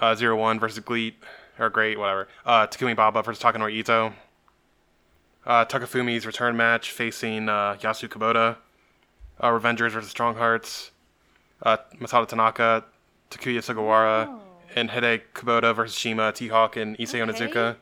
Uh, 0.00 0.14
Zero 0.14 0.36
One 0.36 0.58
versus 0.60 0.82
Gleet, 0.84 1.14
or 1.58 1.70
Great, 1.70 1.98
whatever. 1.98 2.28
Uh, 2.44 2.66
Takumi 2.66 2.94
Baba 2.96 3.22
versus 3.22 3.42
Takanori 3.42 3.72
Ito. 3.74 4.12
Uh, 5.46 5.64
Takafumi's 5.64 6.26
return 6.26 6.56
match 6.56 6.90
facing 6.90 7.48
uh, 7.48 7.76
Yasu 7.80 8.08
Kubota. 8.08 8.56
Uh, 9.40 9.48
Revengers 9.50 9.90
versus 9.90 10.10
Strong 10.10 10.36
Hearts. 10.36 10.90
Uh, 11.62 11.76
Masato 11.98 12.26
Tanaka, 12.26 12.84
Takuya 13.30 13.58
Sugawara, 13.58 14.28
Oh. 14.28 14.40
and 14.74 14.90
Hide 14.90 15.22
Kubota 15.34 15.74
versus 15.74 15.96
Shima, 15.96 16.32
T-Hawk, 16.32 16.76
and 16.76 16.96
Issei 16.98 17.20
Okay. 17.20 17.46
Onizuka. 17.46 17.76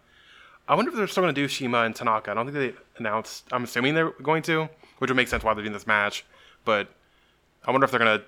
I 0.68 0.74
wonder 0.74 0.90
if 0.90 0.96
they're 0.96 1.06
still 1.08 1.22
going 1.22 1.34
to 1.34 1.40
do 1.40 1.48
Shima 1.48 1.82
and 1.82 1.94
Tanaka. 1.94 2.30
I 2.30 2.34
don't 2.34 2.50
think 2.50 2.74
they 2.74 2.80
announced. 2.98 3.44
I'm 3.52 3.64
assuming 3.64 3.94
they're 3.94 4.10
going 4.22 4.42
to, 4.44 4.68
which 4.98 5.10
would 5.10 5.16
make 5.16 5.28
sense 5.28 5.42
why 5.44 5.52
they're 5.54 5.62
doing 5.64 5.72
this 5.72 5.86
match. 5.86 6.24
But 6.64 6.88
I 7.66 7.70
wonder 7.72 7.84
if 7.84 7.90
they're 7.90 8.00
going 8.00 8.18
to. 8.20 8.24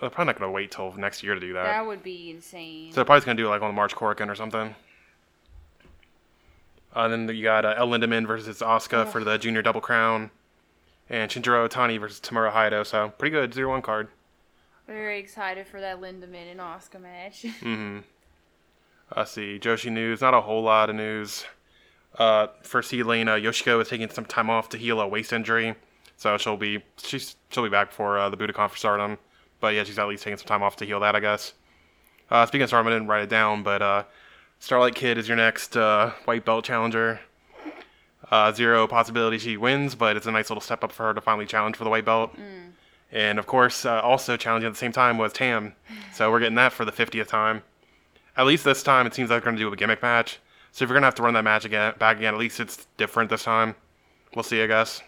They're 0.00 0.10
probably 0.10 0.26
not 0.26 0.38
going 0.38 0.48
to 0.48 0.54
wait 0.54 0.70
till 0.70 0.92
next 0.92 1.24
year 1.24 1.34
to 1.34 1.40
do 1.40 1.54
that. 1.54 1.64
That 1.64 1.86
would 1.86 2.04
be 2.04 2.30
insane. 2.30 2.92
So 2.92 2.96
they're 2.96 3.04
probably 3.04 3.24
going 3.24 3.36
to 3.36 3.42
do 3.42 3.46
it 3.48 3.50
like 3.50 3.62
on 3.62 3.68
the 3.70 3.74
March 3.74 3.96
Korakuen 3.96 4.28
or 4.28 4.36
something. 4.36 4.76
Uh, 6.94 7.08
then 7.08 7.28
you 7.28 7.42
got 7.42 7.64
uh, 7.64 7.74
El 7.76 7.88
Lindaman 7.88 8.26
versus 8.26 8.58
Asuka 8.60 9.08
for 9.08 9.24
the 9.24 9.38
Junior 9.38 9.62
Double 9.62 9.80
Crown. 9.80 10.30
And 11.08 11.30
Shinjiro 11.30 11.68
Otani 11.68 11.98
versus 11.98 12.20
Tamura 12.20 12.52
Hayato. 12.52 12.86
So 12.86 13.12
pretty 13.18 13.32
good 13.32 13.52
zero 13.54 13.70
one 13.70 13.82
card. 13.82 14.08
Very 14.86 15.18
excited 15.18 15.66
for 15.66 15.80
that 15.80 16.00
Lindaman 16.00 16.50
and 16.50 16.60
Asuka 16.60 17.00
match. 17.00 17.42
Mm-hmm. 17.60 17.98
Let's 19.16 19.30
see. 19.30 19.58
Joshi 19.58 19.92
news. 19.92 20.22
Not 20.22 20.32
a 20.32 20.40
whole 20.40 20.62
lot 20.62 20.88
of 20.88 20.96
news. 20.96 21.44
Uh, 22.18 22.46
lane, 22.72 23.28
uh, 23.28 23.34
Yoshiko 23.34 23.80
is 23.80 23.88
taking 23.88 24.08
some 24.08 24.24
time 24.24 24.48
off 24.48 24.68
to 24.70 24.78
heal 24.78 25.00
a 25.00 25.08
waist 25.08 25.32
injury. 25.32 25.74
So 26.16 26.38
she'll 26.38 26.56
be 26.56 26.82
she's 26.98 27.36
she'll 27.50 27.62
be 27.64 27.68
back 27.68 27.90
for 27.90 28.18
uh, 28.18 28.30
the 28.30 28.36
Budokan 28.36 28.70
for 28.70 28.76
Stardom. 28.76 29.18
But 29.60 29.74
yeah, 29.74 29.84
she's 29.84 29.98
at 29.98 30.08
least 30.08 30.24
taking 30.24 30.38
some 30.38 30.46
time 30.46 30.62
off 30.62 30.76
to 30.76 30.84
heal 30.84 31.00
that, 31.00 31.14
I 31.14 31.20
guess. 31.20 31.52
Uh, 32.30 32.46
speaking 32.46 32.62
of 32.62 32.68
Stardom, 32.70 32.90
I 32.90 32.96
didn't 32.96 33.08
write 33.08 33.22
it 33.22 33.28
down, 33.28 33.62
but 33.62 33.82
uh, 33.82 34.04
Starlight 34.62 34.94
Kid 34.94 35.18
is 35.18 35.26
your 35.26 35.36
next 35.36 35.76
uh, 35.76 36.12
white 36.24 36.44
belt 36.44 36.64
challenger. 36.64 37.18
Uh, 38.30 38.52
zero 38.52 38.86
possibility 38.86 39.36
she 39.36 39.56
wins, 39.56 39.96
but 39.96 40.16
it's 40.16 40.26
a 40.26 40.30
nice 40.30 40.50
little 40.50 40.60
step 40.60 40.84
up 40.84 40.92
for 40.92 41.06
her 41.06 41.14
to 41.14 41.20
finally 41.20 41.46
challenge 41.46 41.74
for 41.74 41.82
the 41.82 41.90
white 41.90 42.04
belt. 42.04 42.32
And 43.10 43.40
of 43.40 43.46
course, 43.46 43.84
uh, 43.84 44.00
also 44.02 44.36
challenging 44.36 44.68
at 44.68 44.74
the 44.74 44.78
same 44.78 44.92
time 44.92 45.18
was 45.18 45.32
Tam. 45.32 45.74
So 46.14 46.30
we're 46.30 46.38
getting 46.38 46.54
that 46.54 46.72
for 46.72 46.84
the 46.84 46.92
50th 46.92 47.26
time. 47.26 47.64
At 48.36 48.46
least 48.46 48.62
this 48.62 48.84
time, 48.84 49.04
it 49.04 49.14
seems 49.14 49.30
like 49.30 49.42
they're 49.42 49.50
going 49.50 49.56
to 49.56 49.62
do 49.62 49.72
a 49.72 49.76
gimmick 49.76 50.00
match. 50.00 50.38
So 50.70 50.84
if 50.84 50.88
you're 50.88 50.94
going 50.94 51.02
to 51.02 51.06
have 51.06 51.16
to 51.16 51.22
run 51.22 51.34
that 51.34 51.42
match 51.42 51.64
again, 51.64 51.94
back 51.98 52.18
again, 52.18 52.32
at 52.32 52.38
least 52.38 52.60
it's 52.60 52.86
different 52.98 53.30
this 53.30 53.42
time. 53.42 53.74
We'll 54.36 54.44
see, 54.44 54.62
I 54.62 54.68
guess. 54.68 55.02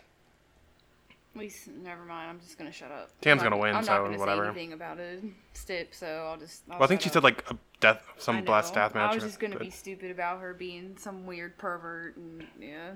Least, 1.37 1.69
never 1.69 2.05
mind. 2.05 2.31
I'm 2.31 2.41
just 2.41 2.57
gonna 2.57 2.71
shut 2.71 2.93
up. 2.93 3.11
Tam's 3.21 3.43
I'm 3.43 3.51
gonna 3.51 3.61
win, 3.61 3.75
I'm 3.75 3.83
so 3.85 3.93
not 3.93 4.05
gonna 4.05 4.19
whatever. 4.19 4.45
Say 4.45 4.49
anything 4.51 4.73
about 4.73 5.01
a 5.01 5.19
stip, 5.53 5.95
so 5.95 6.07
I'll 6.07 6.37
just. 6.37 6.63
I'll 6.71 6.79
Well, 6.79 6.85
I 6.85 6.89
think 6.89 7.01
she 7.01 7.09
up. 7.09 7.15
said 7.15 7.25
like 7.25 7.51
a 7.51 7.57
death, 7.81 8.07
some 8.19 8.45
blast 8.45 8.75
death 8.75 8.95
match. 8.95 9.11
I 9.11 9.15
was 9.15 9.25
just 9.25 9.41
gonna 9.41 9.55
but, 9.57 9.65
be 9.65 9.71
stupid 9.71 10.11
about 10.13 10.41
her 10.41 10.55
being 10.55 10.97
some 10.97 11.27
weird 11.27 11.59
pervert, 11.59 12.17
and 12.17 12.45
yeah. 12.61 12.93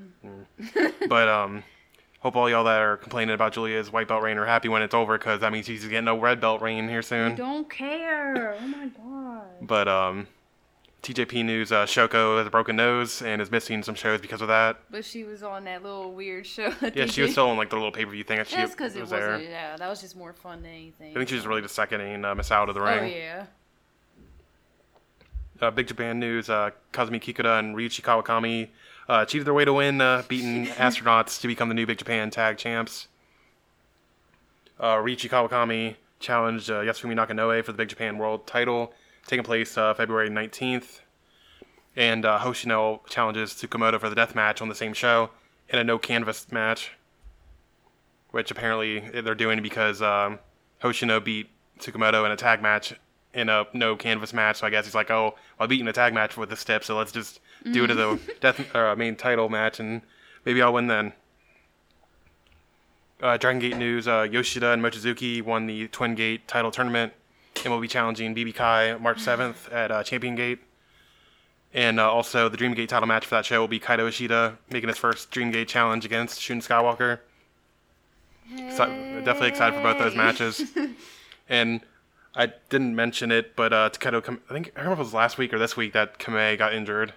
but 1.09 1.29
um, 1.29 1.65
hope 2.21 2.37
all 2.37 2.49
y'all 2.49 2.65
that 2.65 2.81
are 2.81 2.97
complaining 2.97 3.35
about 3.35 3.55
Giulia's 3.55 3.93
white 3.93 4.07
belt 4.07 4.23
reign 4.23 4.39
are 4.39 4.47
happy 4.47 4.69
when 4.69 4.83
it's 4.83 4.95
over 4.95 5.19
because 5.19 5.41
that 5.41 5.53
means 5.53 5.67
she's 5.67 5.85
getting 5.85 6.09
a 6.09 6.17
red 6.17 6.41
belt 6.41 6.63
reign 6.63 6.89
here 6.89 7.03
soon. 7.03 7.35
Don't 7.35 7.69
care. 7.69 8.57
Oh 8.61 8.67
my 8.67 8.87
god. 8.87 9.47
But 9.63 9.89
um, 9.89 10.29
TJP 11.03 11.45
news: 11.45 11.71
uh, 11.73 11.87
Shoko 11.87 12.39
has 12.39 12.47
a 12.47 12.51
broken 12.51 12.77
nose 12.77 13.23
and 13.23 13.41
is 13.41 13.51
missing 13.51 13.83
some 13.83 13.95
shows 13.95 14.21
because 14.21 14.43
of 14.43 14.49
that. 14.49 14.79
But 14.91 15.05
she 15.05 15.25
was 15.25 15.43
on 15.43 15.65
that 15.65 15.83
little 15.83 16.13
weird 16.13 16.47
show. 16.47 16.73
Yeah, 16.95 17.07
she 17.07 17.23
was 17.23 17.33
still 17.33 17.49
on 17.49 17.57
like 17.57 17.71
the 17.71 17.77
little 17.77 17.93
pay 17.93 18.05
per 18.05 18.11
view 18.11 18.25
thing. 18.25 18.39
That 18.39 18.49
That's 18.49 18.73
because 18.73 18.97
it 18.97 19.01
was 19.01 19.11
wasn't. 19.11 19.43
there. 19.43 19.51
Yeah, 19.51 19.77
that 19.77 19.89
was 19.89 20.01
just 20.01 20.17
more 20.17 20.33
fun 20.33 20.63
than 20.63 20.73
anything. 20.73 21.13
I 21.13 21.15
think 21.15 21.29
she 21.29 21.37
was 21.37 21.47
really 21.47 21.63
just 21.63 21.75
seconding 21.75 22.25
uh, 22.25 22.35
Miss 22.35 22.51
out 22.51 22.69
of 22.69 22.75
the 22.75 22.81
ring. 22.81 22.99
Oh 22.99 23.07
yeah. 23.07 23.47
Uh, 25.61 25.71
Big 25.71 25.87
Japan 25.89 26.19
news: 26.19 26.51
uh, 26.51 26.71
Kazumi 26.93 27.21
Kikuta 27.21 27.59
and 27.59 27.77
Ryuichi 27.77 28.01
Kawakami 28.03 28.69
uh, 29.09 29.25
cheated 29.25 29.47
their 29.47 29.55
way 29.55 29.65
to 29.65 29.73
win, 29.73 30.01
uh, 30.01 30.23
beating 30.29 30.67
astronauts 30.77 31.41
to 31.41 31.49
become 31.49 31.69
the 31.69 31.75
new 31.75 31.87
Big 31.87 31.99
Japan 31.99 32.31
Tag 32.31 32.59
Champs. 32.59 33.09
Uh, 34.79 34.97
Ryuichi 34.97 35.29
Kawakami 35.29 35.97
challenged 36.21 36.71
uh, 36.71 36.81
Yasufumi 36.83 37.15
Nakanoue 37.15 37.65
for 37.65 37.73
the 37.73 37.79
Big 37.79 37.89
Japan 37.89 38.19
World 38.19 38.47
title, 38.47 38.93
taking 39.29 39.45
place 39.45 39.79
uh, 39.79 39.95
February 39.95 40.29
19th. 40.29 41.01
And 41.95 42.25
uh, 42.25 42.41
Hoshino 42.41 43.07
challenges 43.09 43.53
Tsukamoto 43.53 44.01
for 44.01 44.09
the 44.09 44.15
death 44.17 44.35
match 44.35 44.61
on 44.61 44.69
the 44.69 44.75
same 44.75 44.93
show 44.93 45.31
in 45.69 45.79
a 45.79 45.85
no 45.85 45.99
canvas 45.99 46.51
match, 46.51 46.93
which 48.31 48.51
apparently 48.51 49.01
they're 49.21 49.35
doing 49.35 49.63
because 49.63 50.01
um, 50.03 50.39
Hoshino 50.83 51.23
beat 51.23 51.51
Tsukamoto 51.79 52.25
in 52.25 52.33
a 52.33 52.37
tag 52.37 52.63
match 52.63 52.95
in 53.35 53.49
a 53.49 53.67
no 53.73 53.97
canvas 53.97 54.33
match. 54.33 54.59
So 54.59 54.67
I 54.67 54.71
guess 54.71 54.85
he's 54.85 54.95
like, 54.95 55.11
oh, 55.11 55.35
well, 55.59 55.65
I 55.65 55.67
beat 55.67 55.81
in 55.81 55.89
a 55.89 55.93
tag 55.93 56.15
match 56.15 56.37
with 56.37 56.51
the 56.51 56.57
step, 56.57 56.85
so 56.85 56.97
let's 56.97 57.13
just 57.13 57.41
do 57.73 57.85
it 57.85 57.91
as 57.91 57.99
a 57.99 58.19
death 58.41 58.75
uh, 58.75 58.95
main 58.97 59.17
title 59.17 59.49
match, 59.49 59.81
and 59.81 60.03
maybe 60.45 60.63
I'll 60.63 60.73
win 60.73 60.87
then. 60.87 61.13
Uh, 63.21 63.37
Dragon 63.37 63.61
Gate 63.61 63.77
news: 63.77 64.07
uh, 64.07 64.27
Yoshida 64.31 64.73
and 64.73 64.83
Mochizuki 64.83 65.43
won 65.43 65.67
the 65.67 65.89
Twin 65.89 66.15
Gate 66.15 66.47
title 66.47 66.71
tournament, 66.71 67.13
and 67.65 67.73
we'll 67.73 67.81
be 67.81 67.89
challenging 67.89 68.35
BB 68.35 68.55
Kai 68.55 68.97
March 68.99 69.19
7th 69.19 69.73
at 69.73 69.91
uh, 69.91 70.03
Champion 70.03 70.35
Gate. 70.35 70.61
And 71.75 72.01
uh, 72.01 72.11
also, 72.11 72.49
the 72.49 72.57
Dream 72.57 72.73
Gate 72.75 72.89
title 72.89 73.07
match 73.07 73.27
for 73.27 73.35
that 73.35 73.45
show 73.45 73.61
will 73.61 73.69
be 73.69 73.79
Kaito 73.79 74.09
Ishida 74.09 74.57
making 74.71 74.89
his 74.89 74.97
first 74.97 75.31
Dream 75.31 75.51
Gate 75.51 75.69
challenge 75.69 76.05
against 76.05 76.41
Shun 76.41 76.61
Skywalker. 76.61 77.19
So, 78.71 78.87
definitely 79.25 79.49
excited 79.49 79.77
for 79.77 79.83
both 79.83 79.99
those 79.99 80.15
matches. 80.17 80.63
and 81.51 81.83
I 82.35 82.47
didn't 82.71 82.97
mention 82.97 83.31
it, 83.31 83.55
but 83.55 83.75
uh, 83.75 83.91
Takedo, 83.91 84.25
Kam- 84.25 84.41
I 84.49 84.55
think 84.55 84.73
I 84.77 84.81
if 84.87 84.93
it 84.93 84.99
was 84.99 85.13
last 85.13 85.37
week 85.37 85.53
or 85.53 85.59
this 85.59 85.77
week 85.77 85.93
that 85.93 86.19
Kamei 86.19 86.57
got 86.57 86.73
injured. 86.73 87.13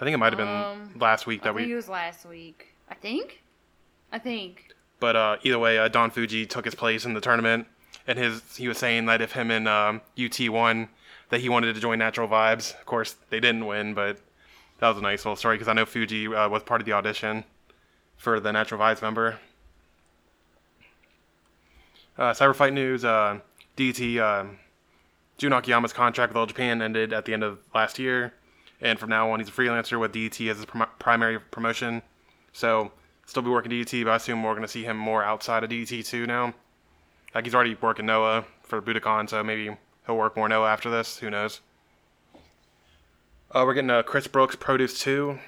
I 0.00 0.04
think 0.04 0.14
it 0.14 0.18
might 0.18 0.32
have 0.32 0.38
been 0.38 0.48
Um, 0.48 0.92
last 1.00 1.26
week 1.26 1.40
I 1.42 1.44
that 1.48 1.56
think 1.56 1.66
we. 1.66 1.72
it 1.72 1.76
was 1.76 1.88
last 1.88 2.24
week. 2.24 2.68
I 2.88 2.94
think. 2.94 3.42
I 4.12 4.18
think. 4.20 4.68
But 5.00 5.16
uh, 5.16 5.36
either 5.42 5.58
way, 5.58 5.78
uh, 5.78 5.88
Don 5.88 6.10
Fujii 6.12 6.48
took 6.48 6.64
his 6.64 6.74
place 6.76 7.04
in 7.04 7.14
the 7.14 7.20
tournament, 7.20 7.66
and 8.10 8.18
his 8.18 8.42
he 8.56 8.66
was 8.66 8.76
saying 8.76 9.06
that 9.06 9.22
if 9.22 9.32
him 9.32 9.52
and 9.52 9.68
um, 9.68 10.00
UT 10.18 10.36
won, 10.48 10.88
that 11.28 11.40
he 11.40 11.48
wanted 11.48 11.72
to 11.74 11.80
join 11.80 12.00
Natural 12.00 12.26
Vibes. 12.26 12.74
Of 12.74 12.84
course, 12.84 13.14
they 13.30 13.38
didn't 13.38 13.64
win, 13.64 13.94
but 13.94 14.18
that 14.80 14.88
was 14.88 14.98
a 14.98 15.00
nice 15.00 15.24
little 15.24 15.36
story 15.36 15.54
because 15.54 15.68
I 15.68 15.74
know 15.74 15.86
Fujii 15.86 16.26
uh, 16.26 16.48
was 16.50 16.64
part 16.64 16.80
of 16.80 16.86
the 16.86 16.92
audition 16.92 17.44
for 18.16 18.40
the 18.40 18.50
Natural 18.52 18.80
Vibes 18.80 19.00
member. 19.00 19.38
Uh, 22.18 22.32
Cyberfight 22.32 22.72
news: 22.72 23.04
uh, 23.04 23.38
DT 23.76 24.18
um, 24.18 24.58
Jun 25.38 25.52
Akiyama's 25.52 25.92
contract 25.92 26.32
with 26.32 26.36
All 26.36 26.46
Japan 26.46 26.82
ended 26.82 27.12
at 27.12 27.26
the 27.26 27.32
end 27.32 27.44
of 27.44 27.60
last 27.72 27.96
year, 28.00 28.34
and 28.80 28.98
from 28.98 29.08
now 29.08 29.30
on 29.30 29.38
he's 29.38 29.48
a 29.48 29.52
freelancer 29.52 30.00
with 30.00 30.12
DT 30.12 30.50
as 30.50 30.56
his 30.56 30.66
prim- 30.66 30.88
primary 30.98 31.38
promotion. 31.38 32.02
So 32.52 32.90
still 33.26 33.44
be 33.44 33.50
working 33.50 33.70
DT, 33.70 34.02
but 34.04 34.10
I 34.10 34.16
assume 34.16 34.42
we're 34.42 34.50
going 34.54 34.62
to 34.62 34.68
see 34.68 34.82
him 34.82 34.96
more 34.96 35.22
outside 35.22 35.62
of 35.62 35.70
DT 35.70 36.04
too 36.04 36.26
now. 36.26 36.54
Like 37.34 37.44
he's 37.44 37.54
already 37.54 37.76
working 37.80 38.06
Noah 38.06 38.44
for 38.62 38.82
Budokan, 38.82 39.28
so 39.28 39.42
maybe 39.42 39.76
he'll 40.06 40.16
work 40.16 40.36
more 40.36 40.48
Noah 40.48 40.68
after 40.68 40.90
this. 40.90 41.18
Who 41.18 41.30
knows? 41.30 41.60
Uh, 43.52 43.64
we're 43.66 43.74
getting 43.74 43.90
uh, 43.90 44.02
Chris 44.02 44.26
Brooks 44.26 44.56
Produce 44.56 45.00
2. 45.00 45.38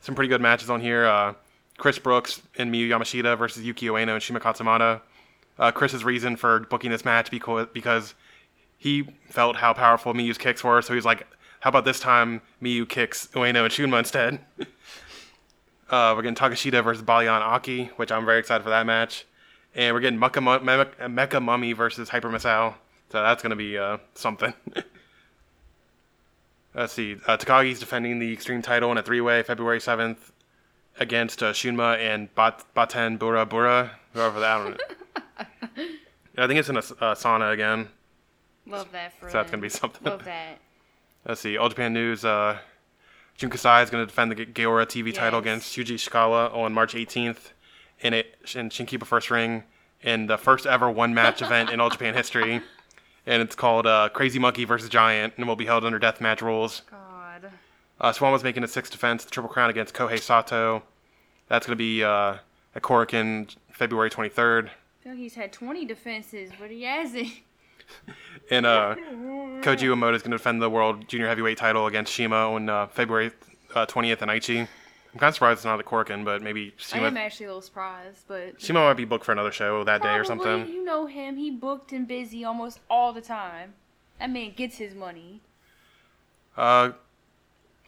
Some 0.00 0.14
pretty 0.14 0.28
good 0.28 0.40
matches 0.40 0.68
on 0.70 0.80
here. 0.80 1.06
Uh, 1.06 1.34
Chris 1.78 1.98
Brooks 1.98 2.42
and 2.58 2.72
Miyu 2.72 2.88
Yamashita 2.88 3.36
versus 3.38 3.64
Yuki 3.64 3.86
Ueno 3.86 4.12
and 4.12 4.22
Shunma 4.22 4.40
Katsumata. 4.40 5.00
Uh, 5.58 5.70
Chris's 5.70 6.04
reason 6.04 6.36
for 6.36 6.60
booking 6.60 6.90
this 6.90 7.04
match 7.04 7.30
because 7.30 7.68
because 7.72 8.14
he 8.78 9.02
felt 9.28 9.56
how 9.56 9.72
powerful 9.72 10.14
Miyu's 10.14 10.38
kicks 10.38 10.62
were, 10.62 10.80
so 10.82 10.92
he 10.92 10.96
was 10.96 11.04
like, 11.04 11.26
"How 11.60 11.68
about 11.68 11.84
this 11.84 12.00
time 12.00 12.40
Miyu 12.62 12.88
kicks 12.88 13.28
Ueno 13.28 13.64
and 13.64 13.72
Shunma 13.72 13.98
instead?" 13.98 14.40
uh, 15.90 16.12
we're 16.14 16.22
getting 16.22 16.34
Takeshita 16.34 16.84
versus 16.84 17.02
Baliyan 17.02 17.42
Akki, 17.42 17.90
which 17.92 18.12
I'm 18.12 18.24
very 18.24 18.38
excited 18.38 18.62
for 18.62 18.70
that 18.70 18.86
match, 18.86 19.26
and 19.74 19.94
we're 19.94 20.00
getting 20.00 20.18
Mecha, 20.18 20.42
Mu- 20.42 20.64
Me- 20.64 21.16
Mecha 21.16 21.42
Mummy 21.42 21.72
versus 21.72 22.08
Hyper 22.08 22.28
Misao, 22.28 22.74
so 23.10 23.22
that's 23.22 23.42
gonna 23.42 23.56
be 23.56 23.78
uh, 23.78 23.98
something. 24.14 24.52
Let's 26.74 26.92
see. 26.92 27.16
Uh, 27.26 27.36
Takagi's 27.36 27.80
defending 27.80 28.18
the 28.20 28.32
Extreme 28.32 28.62
title 28.62 28.92
in 28.92 28.98
a 28.98 29.02
three-way 29.02 29.42
February 29.42 29.80
7th 29.80 30.18
against 31.00 31.42
uh, 31.42 31.52
Shunma 31.52 31.98
and 31.98 32.32
Bat- 32.36 32.64
Baten 32.76 33.18
Bura 33.18 33.44
Bura, 33.48 33.90
whoever 34.12 34.38
that. 34.40 34.60
I 34.60 34.64
don't 34.64 34.78
know. 34.78 35.84
I 36.44 36.46
think 36.46 36.60
it's 36.60 36.68
in 36.68 36.76
a 36.76 36.80
uh, 36.80 37.14
sauna 37.14 37.52
again. 37.52 37.88
Love 38.66 38.92
that 38.92 39.18
for 39.18 39.28
So 39.28 39.38
that's 39.38 39.50
gonna 39.50 39.60
be 39.60 39.68
something. 39.68 40.02
Love 40.04 40.24
that. 40.24 40.58
Let's 41.26 41.40
see. 41.40 41.56
All 41.58 41.68
Japan 41.68 41.92
News. 41.92 42.24
Uh, 42.24 42.58
Jun 43.36 43.50
Kasai 43.50 43.82
is 43.82 43.88
going 43.90 44.02
to 44.02 44.06
defend 44.06 44.30
the 44.30 44.34
G- 44.34 44.46
Gaora 44.46 44.84
TV 44.86 45.14
title 45.14 45.38
against 45.38 45.74
Shuji 45.74 45.94
Ishikawa 45.94 46.54
on 46.54 46.74
March 46.74 46.92
18th 46.92 47.52
in 48.00 48.14
it 48.14 48.34
in 48.54 48.70
Shinkiba 48.70 49.04
First 49.04 49.30
Ring 49.30 49.64
in 50.02 50.26
the 50.26 50.38
first 50.38 50.66
ever 50.66 50.90
one 50.90 51.14
match 51.14 51.42
event 51.42 51.70
in 51.70 51.80
All 51.80 51.90
Japan 51.90 52.14
history. 52.14 52.62
And 53.26 53.42
it's 53.42 53.54
called 53.54 53.86
uh, 53.86 54.08
Crazy 54.12 54.38
Monkey 54.38 54.64
versus 54.64 54.88
Giant 54.88 55.34
and 55.36 55.46
will 55.46 55.56
be 55.56 55.66
held 55.66 55.84
under 55.84 56.00
deathmatch 56.00 56.40
rules. 56.40 56.82
God. 56.90 57.50
Uh, 58.00 58.12
Suwama 58.12 58.32
was 58.32 58.42
making 58.42 58.64
a 58.64 58.68
sixth 58.68 58.90
defense, 58.92 59.24
the 59.24 59.30
Triple 59.30 59.50
Crown 59.50 59.68
against 59.68 59.94
Kohei 59.94 60.18
Sato. 60.18 60.82
That's 61.48 61.66
going 61.66 61.76
to 61.76 61.78
be 61.78 62.02
uh, 62.02 62.36
at 62.74 62.82
Korakuen 62.82 63.54
February 63.72 64.08
23rd. 64.08 64.68
I 64.68 64.70
feel 65.02 65.12
like 65.12 65.18
he's 65.18 65.34
had 65.34 65.52
20 65.52 65.84
defenses, 65.84 66.50
but 66.58 66.70
he 66.70 66.84
hasn't. 66.84 67.28
And 68.50 68.66
uh, 68.66 68.96
Koji 69.62 69.82
Iwamoto 69.82 70.14
is 70.14 70.22
going 70.22 70.30
to 70.30 70.36
defend 70.36 70.60
the 70.60 70.70
World 70.70 71.08
Junior 71.08 71.28
Heavyweight 71.28 71.58
title 71.58 71.86
against 71.86 72.12
Shima 72.12 72.52
on 72.52 72.68
uh, 72.68 72.86
February 72.88 73.30
uh, 73.74 73.86
20th 73.86 74.22
in 74.22 74.28
Aichi. 74.28 74.68
I'm 75.12 75.18
kind 75.18 75.28
of 75.28 75.34
surprised 75.34 75.58
it's 75.58 75.64
not 75.64 75.80
at 75.80 75.86
Korakuen, 75.86 76.24
but 76.24 76.40
maybe 76.40 76.72
I 76.92 76.98
am 76.98 77.16
actually 77.16 77.46
a 77.46 77.48
little 77.48 77.62
surprised, 77.62 78.24
but 78.28 78.60
Shima 78.60 78.80
might 78.80 78.94
be 78.94 79.04
booked 79.04 79.24
for 79.24 79.32
another 79.32 79.50
show 79.50 79.82
that 79.82 80.02
day 80.02 80.14
or 80.14 80.24
something. 80.24 80.68
You 80.68 80.84
know 80.84 81.06
him. 81.06 81.36
He 81.36 81.50
booked 81.50 81.92
and 81.92 82.06
busy 82.06 82.44
almost 82.44 82.78
all 82.88 83.12
the 83.12 83.20
time. 83.20 83.74
That 84.20 84.30
man 84.30 84.52
gets 84.54 84.76
his 84.76 84.94
money. 84.94 85.40
Uh, 86.56 86.92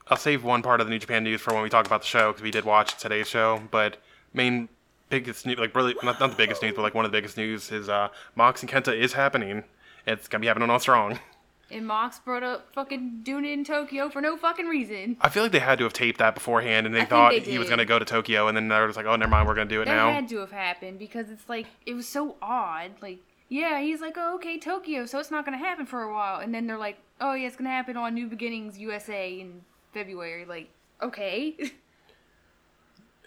I'll 0.09 0.17
save 0.17 0.43
one 0.43 0.63
part 0.63 0.81
of 0.81 0.87
the 0.87 0.91
New 0.91 0.99
Japan 0.99 1.23
news 1.23 1.41
for 1.41 1.55
when 1.55 1.63
we 1.63 1.69
talk 1.69 1.87
about 1.87 2.01
the 2.01 2.07
show 2.07 2.33
because 2.33 2.43
we 2.43 2.51
did 2.51 2.65
watch 2.65 2.97
today's 2.99 3.29
show. 3.29 3.63
But 3.71 3.99
main 4.35 4.69
biggest 5.09 5.47
news, 5.47 5.59
like 5.59 5.77
really 5.77 5.95
not, 6.03 6.19
not 6.19 6.31
the 6.31 6.37
biggest 6.37 6.63
news, 6.63 6.75
but 6.75 6.83
like 6.83 6.95
one 6.95 7.05
of 7.05 7.13
the 7.13 7.17
biggest 7.17 7.37
news 7.37 7.71
is 7.71 7.89
uh, 7.89 8.09
Mox 8.35 8.63
and 8.63 8.71
Kenta 8.71 8.97
is 8.97 9.13
happening. 9.13 9.63
It's 10.07 10.27
gonna 10.27 10.41
be 10.41 10.49
happening 10.49 10.71
on 10.71 10.81
Strong. 10.81 11.21
And 11.73 11.87
Mox 11.87 12.19
brought 12.19 12.43
up 12.43 12.73
fucking 12.75 13.21
doing 13.23 13.45
it 13.45 13.51
in 13.53 13.65
Tokyo 13.65 14.09
for 14.09 14.21
no 14.21 14.37
fucking 14.37 14.67
reason. 14.67 15.17
I 15.21 15.29
feel 15.29 15.43
like 15.43 15.53
they 15.53 15.59
had 15.59 15.79
to 15.79 15.85
have 15.85 15.93
taped 15.93 16.19
that 16.19 16.35
beforehand, 16.35 16.87
and 16.87 16.95
they 16.95 17.01
think 17.01 17.11
thought 17.11 17.31
they 17.31 17.41
he 17.41 17.59
was 17.59 17.69
gonna 17.71 17.85
go 17.85 17.99
to 17.99 18.05
Tokyo, 18.05 18.49
and 18.49 18.57
then 18.57 18.69
they 18.69 18.79
were 18.79 18.87
just 18.87 18.97
like, 18.97 19.07
"Oh, 19.07 19.17
never 19.17 19.31
mind, 19.31 19.49
we're 19.49 19.55
gonna 19.55 19.69
do 19.71 19.81
it 19.83 19.87
That 19.87 19.95
now." 19.97 20.13
had 20.13 20.29
to 20.29 20.39
have 20.39 20.53
happened 20.53 20.99
because 20.99 21.31
it's 21.31 21.49
like 21.49 21.67
it 21.87 21.95
was 21.95 22.09
so 22.09 22.37
odd. 22.43 22.93
Like, 23.01 23.19
yeah, 23.49 23.81
he's 23.81 24.01
like, 24.01 24.15
oh, 24.17 24.35
okay, 24.37 24.59
Tokyo, 24.59 25.07
so 25.07 25.19
it's 25.19 25.31
not 25.31 25.45
gonna 25.45 25.59
happen 25.59 25.87
for 25.87 26.03
a 26.03 26.13
while, 26.13 26.41
and 26.41 26.55
then 26.55 26.67
they're 26.67 26.79
like, 26.79 26.99
oh 27.21 27.35
yeah, 27.35 27.47
it's 27.47 27.57
gonna 27.57 27.71
happen 27.71 27.97
on 27.97 28.15
New 28.15 28.27
Beginnings 28.27 28.79
USA 28.79 29.31
in 29.41 29.63
February. 29.93 30.45
Like, 30.45 30.69
okay, 31.01 31.57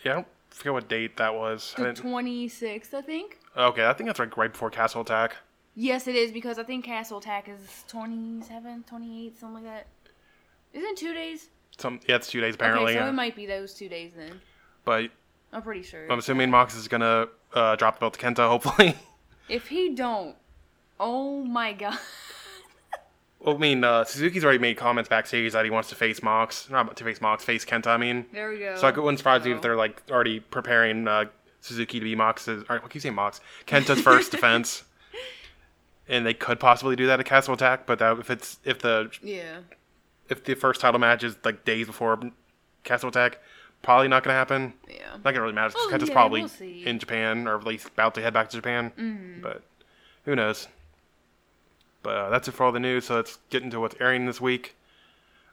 Yeah, 0.04 0.12
I 0.12 0.16
don't 0.16 0.28
forget 0.50 0.74
what 0.74 0.88
date 0.88 1.18
that 1.18 1.34
was. 1.34 1.74
I 1.78 1.84
the 1.84 1.94
twenty 1.94 2.48
sixth, 2.48 2.94
I 2.94 3.02
think. 3.02 3.40
okay, 3.58 3.86
I 3.86 3.94
think 3.94 4.08
that's 4.08 4.20
like 4.20 4.38
right 4.38 4.52
before 4.52 4.70
Castle 4.70 5.02
Attack. 5.02 5.36
Yes, 5.76 6.08
it 6.08 6.16
is 6.16 6.32
because 6.32 6.58
I 6.58 6.64
think 6.64 6.86
Castle 6.86 7.18
Attack 7.18 7.50
is 7.50 7.84
27, 7.90 8.86
28, 8.88 9.38
something 9.40 9.56
like 9.56 9.64
that. 9.66 9.88
Isn't 10.74 10.90
it 10.90 10.98
two 10.98 11.14
days? 11.14 11.50
Some 11.78 12.00
yeah, 12.08 12.16
it's 12.16 12.28
two 12.28 12.40
days 12.40 12.56
apparently. 12.56 12.92
okay, 12.92 13.00
so 13.00 13.04
yeah. 13.04 13.10
it 13.10 13.14
might 13.14 13.36
be 13.36 13.46
those 13.46 13.74
two 13.74 13.90
days 13.90 14.12
then. 14.16 14.40
But 14.86 15.10
I'm 15.52 15.62
pretty 15.62 15.84
sure. 15.84 16.10
I'm 16.10 16.20
assuming 16.20 16.50
Mox 16.50 16.76
is 16.76 16.88
gonna 16.88 17.28
uh, 17.54 17.76
drop 17.76 17.96
the 17.96 18.00
belt 18.02 18.14
to 18.14 18.20
Kenta, 18.20 18.48
hopefully. 18.48 18.96
if 19.50 19.68
he 19.68 19.94
don't, 19.94 20.36
oh 21.00 21.44
my 21.44 21.74
god. 21.74 21.98
well, 23.42 23.56
I 23.56 23.58
mean, 23.60 23.84
uh, 23.84 24.06
Suzuki's 24.06 24.44
already 24.46 24.60
made 24.60 24.78
comments 24.78 25.10
backstage 25.10 25.52
that 25.52 25.66
he 25.66 25.72
wants 25.72 25.90
to 25.90 25.96
face 25.96 26.24
Mox, 26.24 26.70
not 26.70 26.96
to 26.96 27.04
face 27.04 27.20
Mox, 27.20 27.44
face 27.44 27.66
Kenta. 27.66 27.88
I 27.88 27.98
mean, 27.98 28.26
There 28.32 28.50
we 28.50 28.60
go. 28.60 28.78
so 28.78 28.88
I 28.88 28.92
wouldn't 28.92 29.18
surprise 29.18 29.44
me 29.44 29.52
So- 29.52 29.56
if 29.58 29.62
they're 29.62 29.76
like 29.76 30.02
already 30.10 30.40
preparing 30.40 31.08
uh, 31.08 31.26
Suzuki 31.60 32.00
to 32.00 32.04
be 32.06 32.16
Mox's. 32.16 32.64
Or, 32.70 32.78
what 32.78 32.90
can 32.90 32.92
you 32.94 33.02
say, 33.02 33.10
Mox? 33.10 33.42
Kenta's 33.68 34.00
first 34.00 34.32
defense. 34.32 34.84
And 36.08 36.26
they 36.26 36.34
could 36.36 36.60
possibly 36.60 36.96
do 36.96 37.08
that 37.08 37.20
at 37.20 37.26
Castle 37.26 37.54
Attack, 37.56 37.86
but 37.88 37.98
that, 38.00 38.18
if 38.20 38.30
it's 38.30 38.60
if 38.64 38.80
the 38.80 39.10
Yeah. 39.24 39.60
if 40.30 40.44
the 40.44 40.54
first 40.54 40.80
title 40.82 41.00
match 41.00 41.24
is 41.24 41.36
like 41.44 41.66
days 41.66 41.88
before 41.88 42.20
Castle 42.84 43.10
Attack, 43.10 43.40
probably 43.82 44.08
not 44.08 44.24
gonna 44.24 44.36
happen. 44.38 44.74
Yeah. 44.88 45.14
Not 45.14 45.24
gonna 45.24 45.42
really 45.42 45.54
matter. 45.54 45.74
Oh, 45.76 45.90
Kenta's 45.92 46.10
yeah, 46.10 46.14
probably 46.14 46.42
we'll 46.42 46.52
in 46.88 47.00
Japan 47.00 47.48
or 47.48 47.58
at 47.58 47.66
least 47.66 47.88
about 47.88 48.14
to 48.16 48.22
head 48.22 48.34
back 48.34 48.50
to 48.50 48.58
Japan. 48.58 48.92
Mm-hmm. 48.98 49.42
But 49.42 49.64
who 50.26 50.36
knows? 50.36 50.68
But 52.04 52.16
uh, 52.16 52.30
that's 52.30 52.48
it 52.48 52.52
for 52.52 52.66
all 52.66 52.72
the 52.72 52.80
news. 52.80 53.06
So 53.06 53.16
let's 53.16 53.40
get 53.50 53.64
into 53.64 53.80
what's 53.80 53.96
airing 54.00 54.28
this 54.28 54.40
week. 54.40 54.76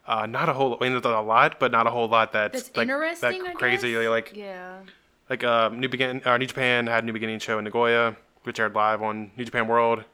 Uh, 0.07 0.27
not 0.27 0.49
a 0.51 0.53
whole. 0.53 0.77
I 0.81 0.85
mean, 0.85 0.93
there's 0.93 1.05
a 1.05 1.21
lot, 1.21 1.59
but 1.61 1.73
not 1.73 1.87
a 1.87 1.91
whole 1.91 2.09
lot 2.09 2.33
that's, 2.33 2.65
That's 2.65 2.77
like, 2.77 2.89
interesting. 2.89 3.43
That 3.45 3.55
crazy, 3.55 3.97
like 4.09 4.33
Yeah. 4.35 4.81
like 5.31 5.45
uh, 5.45 5.71
New 5.71 5.89
Begin 5.89 6.21
uh, 6.27 6.37
New 6.37 6.47
Japan 6.47 6.89
had 6.89 7.05
a 7.05 7.07
New 7.07 7.13
Beginning 7.15 7.39
show 7.39 7.57
in 7.59 7.65
Nagoya, 7.65 8.17
which 8.43 8.61
aired 8.61 8.75
live 8.75 9.01
on 9.03 9.31
New 9.37 9.45
Japan 9.47 9.67
World 9.69 10.05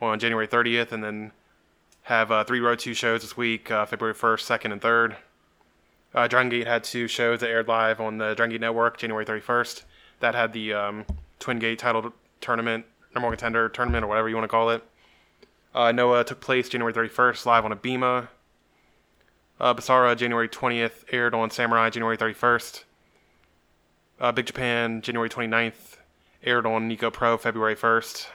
on 0.00 0.18
January 0.18 0.46
30th, 0.48 0.92
and 0.92 1.02
then 1.02 1.32
have 2.02 2.30
uh, 2.30 2.44
three 2.44 2.60
Road 2.60 2.78
2 2.78 2.94
shows 2.94 3.22
this 3.22 3.36
week, 3.36 3.70
uh, 3.70 3.86
February 3.86 4.14
1st, 4.14 4.60
2nd, 4.60 4.72
and 4.72 4.80
3rd. 4.80 5.16
Uh, 6.14 6.28
Dragon 6.28 6.48
Gate 6.48 6.66
had 6.66 6.84
two 6.84 7.08
shows 7.08 7.40
that 7.40 7.50
aired 7.50 7.68
live 7.68 8.00
on 8.00 8.18
the 8.18 8.34
Dragon 8.34 8.52
Gate 8.52 8.60
Network, 8.60 8.96
January 8.96 9.24
31st. 9.24 9.82
That 10.20 10.34
had 10.34 10.52
the 10.52 10.72
um, 10.72 11.04
Twin 11.38 11.58
Gate 11.58 11.78
title 11.78 12.12
tournament 12.40 12.86
number 13.16 13.28
one 13.28 13.36
contender 13.36 13.68
tournament 13.70 14.04
or 14.04 14.08
whatever 14.08 14.28
you 14.28 14.36
want 14.36 14.44
to 14.44 14.48
call 14.48 14.70
it. 14.70 14.84
Uh, 15.74 15.90
Noah 15.90 16.22
took 16.22 16.40
place 16.40 16.68
January 16.68 16.92
31st 16.92 17.46
live 17.46 17.64
on 17.64 17.72
Abema. 17.72 18.28
Uh, 19.58 19.74
Basara 19.74 20.14
January 20.16 20.48
20th 20.48 21.04
aired 21.10 21.34
on 21.34 21.50
Samurai 21.50 21.88
January 21.88 22.18
31st. 22.18 22.84
Uh, 24.20 24.32
Big 24.32 24.46
Japan 24.46 25.00
January 25.00 25.30
29th 25.30 25.96
aired 26.44 26.66
on 26.66 26.86
Nico 26.86 27.10
Pro 27.10 27.38
February 27.38 27.74
1st. 27.74 28.26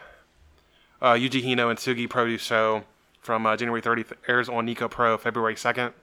Uh, 1.01 1.13
Yuji 1.13 1.43
Hino 1.43 1.69
and 1.69 1.79
Sugi 1.79 2.07
Produce 2.07 2.41
Show 2.41 2.83
from 3.21 3.45
uh, 3.45 3.55
January 3.57 3.81
30th 3.81 4.13
airs 4.27 4.47
on 4.47 4.65
Nico 4.65 4.87
Pro 4.87 5.17
February 5.17 5.55
2nd. 5.55 5.93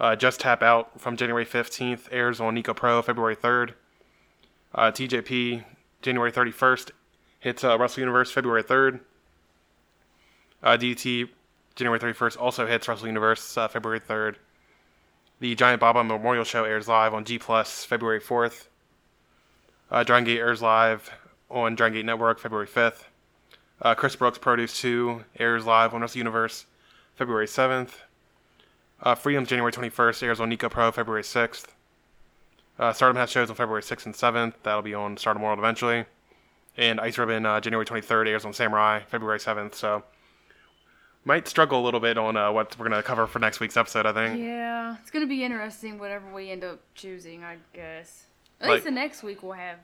Uh, 0.00 0.16
Just 0.16 0.40
Tap 0.40 0.62
Out 0.62 0.98
from 1.00 1.16
January 1.16 1.44
15th 1.44 2.08
airs 2.10 2.40
on 2.40 2.54
Nico 2.54 2.72
Pro 2.72 3.02
February 3.02 3.36
3rd. 3.36 3.74
Uh, 4.74 4.90
TJP 4.90 5.64
January 6.00 6.32
31st 6.32 6.90
hits 7.40 7.64
uh, 7.64 7.78
Wrestle 7.78 8.00
Universe 8.00 8.32
February 8.32 8.62
3rd. 8.62 9.00
Uh, 10.62 10.76
DT 10.76 11.28
January 11.74 11.98
31st 11.98 12.40
also 12.40 12.66
hits 12.66 12.88
Wrestle 12.88 13.08
Universe 13.08 13.56
uh, 13.58 13.68
February 13.68 14.00
3rd. 14.00 14.36
The 15.40 15.54
Giant 15.54 15.80
Baba 15.80 16.02
Memorial 16.02 16.44
Show 16.44 16.64
airs 16.64 16.88
live 16.88 17.12
on 17.12 17.24
G 17.24 17.38
Plus 17.38 17.84
February 17.84 18.20
4th. 18.20 18.68
Uh, 19.90 20.02
Dragon 20.04 20.24
Gate 20.24 20.38
airs 20.38 20.62
live 20.62 21.10
on 21.50 21.74
Dragon 21.74 21.98
Gate 21.98 22.06
Network 22.06 22.38
February 22.38 22.66
5th. 22.66 23.04
Uh, 23.82 23.94
Chris 23.94 24.14
Brooks 24.16 24.38
Produce 24.38 24.80
2 24.80 25.24
airs 25.38 25.66
live 25.66 25.92
on 25.92 26.00
Wrestle 26.00 26.18
Universe 26.18 26.66
February 27.16 27.46
7th. 27.46 27.90
Uh, 29.02 29.14
Freedom's 29.16 29.48
January 29.48 29.72
21st 29.72 30.22
airs 30.22 30.40
on 30.40 30.48
Nico 30.48 30.68
Pro 30.68 30.92
February 30.92 31.22
6th. 31.24 31.66
Uh, 32.78 32.92
Stardom 32.92 33.16
has 33.16 33.30
shows 33.30 33.50
on 33.50 33.56
February 33.56 33.82
6th 33.82 34.06
and 34.06 34.14
7th. 34.14 34.54
That'll 34.62 34.82
be 34.82 34.94
on 34.94 35.16
Stardom 35.16 35.42
World 35.42 35.58
eventually. 35.58 36.04
And 36.76 37.00
Ice 37.00 37.18
Ribbon 37.18 37.44
uh, 37.44 37.60
January 37.60 37.84
23rd 37.84 38.28
airs 38.28 38.44
on 38.44 38.52
Samurai 38.52 39.00
February 39.08 39.38
7th. 39.40 39.74
So 39.74 40.04
might 41.24 41.46
struggle 41.48 41.80
a 41.80 41.84
little 41.84 42.00
bit 42.00 42.16
on 42.16 42.36
uh, 42.36 42.50
what 42.52 42.76
we're 42.78 42.88
gonna 42.88 43.02
cover 43.02 43.26
for 43.26 43.38
next 43.38 43.60
week's 43.60 43.76
episode. 43.76 44.06
I 44.06 44.12
think. 44.12 44.40
Yeah, 44.40 44.96
it's 45.00 45.10
gonna 45.10 45.26
be 45.26 45.44
interesting 45.44 45.98
whatever 45.98 46.32
we 46.32 46.50
end 46.50 46.64
up 46.64 46.80
choosing. 46.94 47.44
I 47.44 47.58
guess. 47.74 48.24
At 48.60 48.68
Like- 48.68 48.74
least 48.76 48.84
the 48.86 48.90
next 48.92 49.22
week 49.22 49.42
we'll 49.42 49.52
have. 49.52 49.78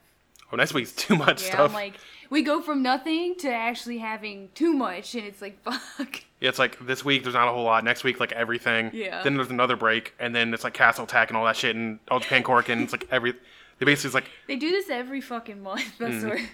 Oh, 0.52 0.56
next 0.56 0.72
week's 0.74 0.92
too 0.92 1.14
much 1.16 1.42
Yeah, 1.42 1.48
stuff. 1.50 1.68
I'm 1.70 1.74
like 1.74 1.94
we 2.30 2.42
go 2.42 2.61
from 2.61 2.82
nothing 2.82 3.34
to 3.37 3.50
actually 3.52 3.98
having 3.98 4.50
too 4.54 4.72
much, 4.74 5.14
and 5.14 5.24
it's 5.24 5.40
like 5.42 5.62
fuck. 5.64 6.22
Yeah, 6.40 6.48
it's 6.50 6.58
like 6.58 6.78
this 6.87 7.04
week 7.04 7.22
there's 7.22 7.34
not 7.34 7.48
a 7.48 7.52
whole 7.52 7.64
lot. 7.64 7.84
Next 7.84 8.04
week, 8.04 8.20
like 8.20 8.32
everything. 8.32 8.90
Yeah. 8.92 9.22
Then 9.22 9.37
there's 9.37 9.50
another 9.50 9.76
break, 9.76 10.14
and 10.18 10.34
then 10.34 10.52
it's 10.54 10.64
like 10.64 10.74
Castle 10.74 11.04
Attack 11.04 11.28
and 11.30 11.37
all 11.37 11.44
that 11.44 11.56
shit, 11.56 11.74
and 11.76 11.98
All 12.11 12.20
Japan 12.20 12.42
Cork, 12.42 12.68
and 12.68 12.82
it's 12.82 12.92
like 12.92 13.06
every. 13.11 13.34
They 13.78 13.84
basically 13.84 14.14
like, 14.20 14.30
They 14.48 14.56
do 14.56 14.70
this 14.70 14.90
every 14.90 15.20
fucking 15.20 15.62
month. 15.62 16.00
I 16.00 16.04
Mm-hmm. 16.04 16.44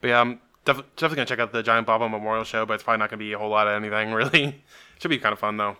but 0.00 0.08
yeah, 0.08 0.20
I'm 0.20 0.40
def- 0.64 0.82
definitely 0.96 1.16
gonna 1.16 1.26
check 1.26 1.38
out 1.38 1.52
the 1.52 1.62
Giant 1.62 1.86
Baba 1.86 2.08
Memorial 2.08 2.44
Show, 2.44 2.66
but 2.66 2.74
it's 2.74 2.82
probably 2.82 2.98
not 2.98 3.10
gonna 3.10 3.18
be 3.18 3.32
a 3.32 3.38
whole 3.38 3.48
lot 3.50 3.66
of 3.66 3.74
anything 3.82 4.12
really. 4.14 4.62
Should 5.00 5.08
be 5.08 5.18
kind 5.18 5.32
of 5.32 5.38
fun 5.38 5.56
though. 5.56 5.76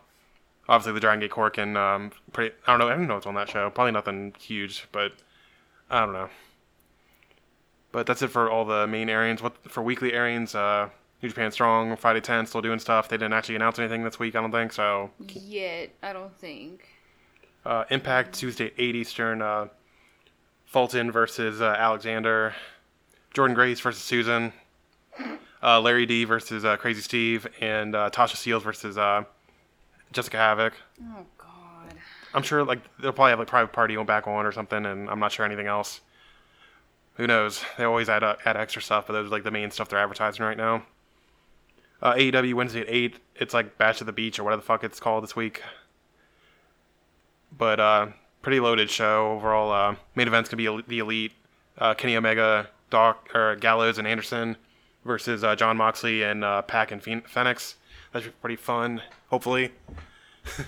Obviously, 0.69 0.93
the 0.93 1.01
Dragon 1.01 1.21
Gate 1.21 1.31
Korakuen 1.31 1.77
um, 1.77 2.11
pretty. 2.33 2.55
I 2.67 2.73
don't 2.73 2.79
know. 2.81 2.89
I 2.89 2.97
don't 2.97 3.07
know 3.09 3.15
what's 3.15 3.27
on 3.27 3.35
that 3.35 3.49
show. 3.49 3.71
Probably 3.71 3.93
nothing 3.93 4.35
huge, 4.39 4.87
but 4.93 5.13
I 5.91 6.01
don't 6.01 6.13
know. 6.13 6.29
But 7.91 8.07
that's 8.07 8.23
it 8.23 8.29
for 8.29 8.51
all 8.51 8.65
the 8.65 8.87
main 8.87 9.09
areas. 9.09 9.43
What 9.43 9.57
for 9.71 9.83
weekly 9.83 10.13
areas? 10.13 10.55
Uh, 10.55 10.91
New 11.23 11.29
Japan 11.29 11.51
Strong, 11.51 11.97
Friday 11.97 12.21
10, 12.21 12.47
still 12.47 12.61
doing 12.61 12.79
stuff. 12.79 13.09
They 13.09 13.17
didn't 13.17 13.33
actually 13.33 13.57
announce 13.57 13.79
anything 13.79 14.05
this 14.05 14.19
week, 14.19 14.37
I 14.37 14.41
don't 14.41 14.53
think. 14.53 14.73
So 14.73 15.11
Yet, 15.29 15.91
I 16.03 16.13
don't 16.13 16.37
think. 16.37 16.87
Uh, 17.65 17.85
Impact 17.91 18.35
Tuesday 18.35 18.73
8 18.79 18.95
Eastern. 18.95 19.43
Uh, 19.43 19.69
Fulton 20.67 21.11
versus 21.11 21.61
uh, 21.61 21.75
Alexander. 21.79 22.55
Jordynne 23.35 23.55
Grace 23.55 23.81
versus 23.81 24.03
Susan. 24.03 24.53
Uh, 25.63 25.81
Larry 25.81 26.07
D 26.07 26.25
versus 26.25 26.65
uh, 26.65 26.77
Crazy 26.77 27.01
Steve. 27.01 27.47
And 27.61 27.97
uh, 27.97 28.11
Tasha 28.11 28.37
Steelz 28.37 28.63
versus 28.63 28.97
uh, 28.97 29.25
Jessica 30.13 30.37
Havok. 30.37 30.73
Oh 31.03 31.25
God. 31.37 31.95
I'm 32.35 32.43
sure 32.43 32.63
like 32.65 32.81
they'll 33.01 33.13
probably 33.13 33.31
have 33.31 33.39
like 33.39 33.49
private 33.49 33.73
party 33.73 33.97
on 33.97 34.07
back 34.07 34.29
on 34.29 34.47
or 34.47 34.53
something, 34.53 34.85
and 34.87 35.09
I'm 35.09 35.19
not 35.19 35.33
sure 35.33 35.45
anything 35.45 35.67
else. 35.67 36.01
Who 37.19 37.27
knows? 37.27 37.63
They 37.77 37.85
always 37.85 38.09
add 38.09 38.23
uh, 38.23 38.37
add 38.45 38.57
extra 38.57 38.81
stuff, 38.81 39.07
but 39.09 39.13
those 39.13 39.27
are 39.27 39.31
like 39.31 39.43
the 39.45 39.51
main 39.51 39.71
stuff 39.71 39.89
they're 39.89 39.99
advertising 39.99 40.45
right 40.45 40.57
now. 40.57 40.85
Uh, 42.01 42.15
AEW 42.15 42.55
Wednesday 42.55 42.81
at 42.81 42.87
eight. 42.89 43.17
It's 43.35 43.53
like 43.53 43.77
Bash 43.77 44.01
at 44.01 44.07
the 44.07 44.13
Beach 44.13 44.39
or 44.39 44.45
whatever 44.45 44.63
the 44.63 44.67
fuck 44.67 44.85
it's 44.85 45.01
called 45.01 45.25
this 45.25 45.35
week. 45.35 45.63
But 47.57 47.81
uh, 47.81 48.07
pretty 48.41 48.61
loaded 48.61 48.89
show 48.89 49.33
overall. 49.33 49.73
Uh, 49.73 49.97
main 50.15 50.29
event's 50.29 50.49
gonna 50.49 50.59
be 50.59 50.83
the 50.87 51.01
Elite, 51.01 51.33
uh, 51.79 51.95
Kenny 51.95 52.17
Omega, 52.17 52.69
Doc 52.91 53.29
or 53.35 53.57
Gallows 53.57 53.99
and 53.99 54.07
Anderson 54.07 54.57
versus 55.05 55.43
uh, 55.43 55.57
John 55.57 55.77
Moxley 55.77 56.23
and 56.23 56.45
uh, 56.45 56.63
PAC 56.63 56.93
and 56.93 57.03
Phoen- 57.03 57.23
Fénix. 57.23 57.75
That 58.13 58.23
should 58.23 58.33
be 58.33 58.39
pretty 58.41 58.57
fun. 58.57 59.03
Hopefully. 59.29 59.73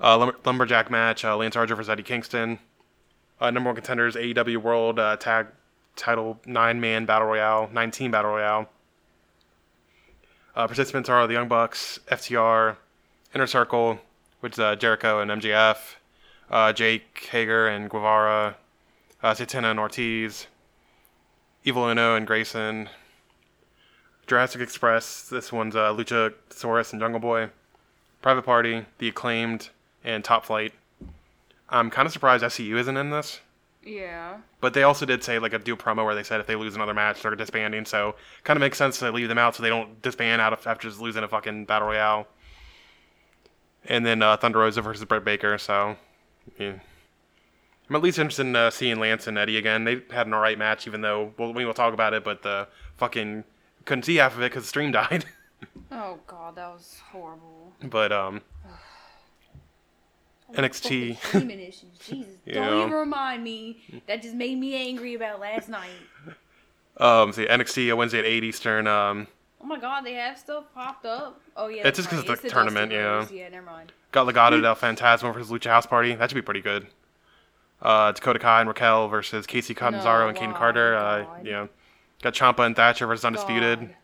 Uh, 0.00 0.18
lumber- 0.18 0.36
lumberjack 0.44 0.90
match: 0.90 1.24
uh, 1.24 1.36
Lance 1.36 1.54
Archer 1.54 1.76
versus 1.76 1.88
Eddie 1.88 2.02
Kingston. 2.02 2.58
Uh, 3.40 3.50
number 3.52 3.68
one 3.68 3.76
contenders: 3.76 4.16
AEW 4.16 4.56
World 4.56 4.98
uh, 4.98 5.16
Tag 5.16 5.46
Title 5.96 6.40
nine 6.46 6.80
man 6.80 7.06
battle 7.06 7.28
royale, 7.28 7.70
19 7.72 8.10
battle 8.10 8.32
royale. 8.32 8.68
Uh, 10.56 10.66
participants 10.66 11.08
are 11.08 11.26
the 11.26 11.32
Young 11.32 11.48
Bucks, 11.48 11.98
FTR, 12.10 12.76
Inner 13.34 13.46
Circle, 13.46 13.98
which 14.40 14.54
is 14.54 14.58
uh, 14.58 14.76
Jericho 14.76 15.20
and 15.20 15.30
MJF, 15.30 15.76
uh, 16.50 16.72
Jake 16.72 17.28
Hager 17.30 17.66
and 17.66 17.90
Guevara, 17.90 18.56
uh, 19.22 19.34
Santana 19.34 19.70
and 19.70 19.80
Ortiz, 19.80 20.46
Evil 21.64 21.88
Uno 21.88 22.14
and 22.14 22.26
Grayson. 22.26 22.88
Jurassic 24.26 24.60
Express. 24.60 25.28
This 25.28 25.52
one's 25.52 25.76
uh, 25.76 25.92
Luchasaurus 25.92 26.92
and 26.92 27.00
Jungle 27.00 27.20
Boy. 27.20 27.50
Private 28.22 28.42
Party, 28.42 28.86
The 28.98 29.08
Acclaimed, 29.08 29.68
and 30.02 30.24
Top 30.24 30.46
Flight. 30.46 30.72
I'm 31.68 31.90
kind 31.90 32.06
of 32.06 32.12
surprised 32.12 32.44
SCU 32.44 32.78
isn't 32.78 32.96
in 32.96 33.10
this, 33.10 33.40
Yeah. 33.84 34.38
but 34.60 34.72
they 34.74 34.82
also 34.82 35.04
did 35.04 35.22
say 35.22 35.38
like 35.38 35.52
a 35.52 35.58
do 35.58 35.76
promo 35.76 36.04
where 36.04 36.14
they 36.14 36.22
said 36.22 36.40
if 36.40 36.46
they 36.46 36.56
lose 36.56 36.74
another 36.74 36.94
match 36.94 37.22
they're 37.22 37.34
disbanding. 37.34 37.84
So 37.84 38.14
kind 38.42 38.56
of 38.56 38.60
makes 38.60 38.78
sense 38.78 38.98
to 39.00 39.10
leave 39.12 39.28
them 39.28 39.38
out 39.38 39.54
so 39.54 39.62
they 39.62 39.68
don't 39.68 40.00
disband 40.02 40.40
out 40.40 40.52
of, 40.52 40.66
after 40.66 40.88
just 40.88 41.00
losing 41.00 41.22
a 41.22 41.28
fucking 41.28 41.66
battle 41.66 41.88
royale. 41.88 42.26
And 43.86 44.04
then 44.06 44.22
uh, 44.22 44.36
Thunder 44.38 44.60
Rosa 44.60 44.80
versus 44.82 45.04
Britt 45.04 45.24
Baker. 45.24 45.58
So 45.58 45.96
yeah. 46.58 46.74
I'm 47.88 47.96
at 47.96 48.02
least 48.02 48.18
interested 48.18 48.46
in 48.46 48.56
uh, 48.56 48.70
seeing 48.70 48.98
Lance 48.98 49.26
and 49.26 49.36
Eddie 49.36 49.58
again. 49.58 49.84
They 49.84 50.00
had 50.10 50.26
an 50.26 50.32
alright 50.32 50.58
match, 50.58 50.86
even 50.86 51.02
though 51.02 51.34
well, 51.38 51.52
we 51.52 51.66
will 51.66 51.74
talk 51.74 51.92
about 51.92 52.14
it, 52.14 52.24
but 52.24 52.42
the 52.42 52.66
fucking 52.96 53.44
couldn't 53.84 54.04
see 54.04 54.16
half 54.16 54.34
of 54.34 54.40
it 54.40 54.50
because 54.50 54.62
the 54.64 54.68
stream 54.68 54.90
died. 54.92 55.26
Oh 55.92 56.18
God, 56.26 56.56
that 56.56 56.68
was 56.72 57.00
horrible. 57.10 57.72
but 57.82 58.10
um, 58.12 58.40
NXT. 60.54 61.16
Streaming 61.18 61.60
issues. 61.60 61.98
Jesus. 62.06 62.34
Don't 62.52 62.78
even 62.80 62.92
remind 62.92 63.42
me. 63.42 64.02
That 64.06 64.22
just 64.22 64.34
made 64.34 64.58
me 64.58 64.74
angry 64.74 65.14
about 65.14 65.40
last 65.40 65.68
night. 65.68 65.90
Um, 66.96 67.32
see 67.32 67.46
NXT 67.46 67.92
uh, 67.92 67.96
Wednesday 67.96 68.20
at 68.20 68.24
eight 68.24 68.44
Eastern. 68.44 68.86
Um, 68.86 69.26
Oh 69.60 69.66
my 69.66 69.78
God, 69.80 70.02
they 70.02 70.12
have 70.12 70.38
stuff 70.38 70.64
popped 70.74 71.06
up. 71.06 71.40
Oh 71.56 71.68
yeah. 71.68 71.86
It's 71.88 71.96
that's 71.96 71.96
just 71.96 72.10
'cause 72.10 72.18
right. 72.20 72.30
it's 72.34 72.42
the 72.42 72.50
tournament, 72.50 72.92
yeah. 72.92 73.26
Yeah, 73.32 73.48
never 73.48 73.64
mind. 73.64 73.92
got 74.12 74.26
Legado 74.26 74.60
del 74.60 74.74
Fantasma 74.74 75.32
versus 75.32 75.50
Lucha 75.50 75.70
House 75.70 75.86
Party. 75.86 76.14
That 76.14 76.28
should 76.28 76.34
be 76.34 76.42
pretty 76.42 76.60
good. 76.60 76.86
Uh, 77.80 78.12
Dakota 78.12 78.38
Kai 78.38 78.60
and 78.60 78.68
Raquel 78.68 79.08
versus 79.08 79.46
Kacy 79.46 79.74
Catanzaro 79.74 80.30
No, 80.30 80.38
and 80.38 80.52
wow, 80.52 80.58
Carter. 80.58 80.94
Uh, 80.96 81.24
yeah. 81.42 81.66
Got 82.22 82.34
Ciampa 82.34 82.66
and 82.66 82.76
Thatcher 82.76 83.06
versus 83.06 83.24
Undisputed. 83.24 83.80
God. 83.80 83.94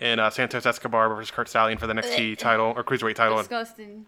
And 0.00 0.18
uh, 0.20 0.30
Santos 0.30 0.64
Escobar 0.64 1.08
versus 1.14 1.30
Curt 1.30 1.48
Stallion 1.50 1.76
for 1.78 1.86
the 1.86 1.92
NXT 1.92 2.38
title 2.38 2.72
or 2.74 2.82
Cruiserweight 2.82 3.14
title. 3.16 3.36
Disgusting. 3.36 4.06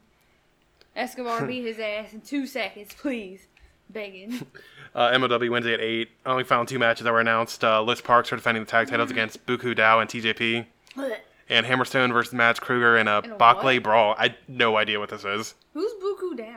Escobar 0.98 1.46
beat 1.46 1.64
his 1.64 1.78
ass 1.78 2.12
in 2.12 2.20
two 2.20 2.46
seconds, 2.46 2.94
please. 2.94 3.46
Begging. 3.90 4.46
Uh, 4.94 5.10
MLW 5.12 5.50
Wednesday 5.50 5.74
at 5.74 5.80
8. 5.82 6.08
I 6.24 6.30
only 6.30 6.44
found 6.44 6.66
two 6.66 6.78
matches 6.78 7.04
that 7.04 7.12
were 7.12 7.20
announced. 7.20 7.62
Uh, 7.62 7.80
Los 7.82 8.00
Parks 8.00 8.32
are 8.32 8.36
defending 8.36 8.64
the 8.64 8.70
tag 8.70 8.86
Mm. 8.86 8.90
titles 8.92 9.10
against 9.10 9.44
Buku 9.44 9.76
Dao 9.76 10.00
and 10.00 10.08
TJP. 10.10 10.64
And 11.50 11.66
Hammerstone 11.66 12.10
versus 12.10 12.32
Mads 12.32 12.58
Kruger 12.58 12.96
in 12.96 13.06
a 13.06 13.18
In 13.20 13.32
a? 13.32 13.78
Brawl. 13.80 14.14
I 14.18 14.34
no 14.48 14.78
idea 14.78 14.98
what 14.98 15.10
this 15.10 15.26
is. 15.26 15.54
Who's 15.74 15.92
Buku 16.02 16.38
Dao? 16.38 16.56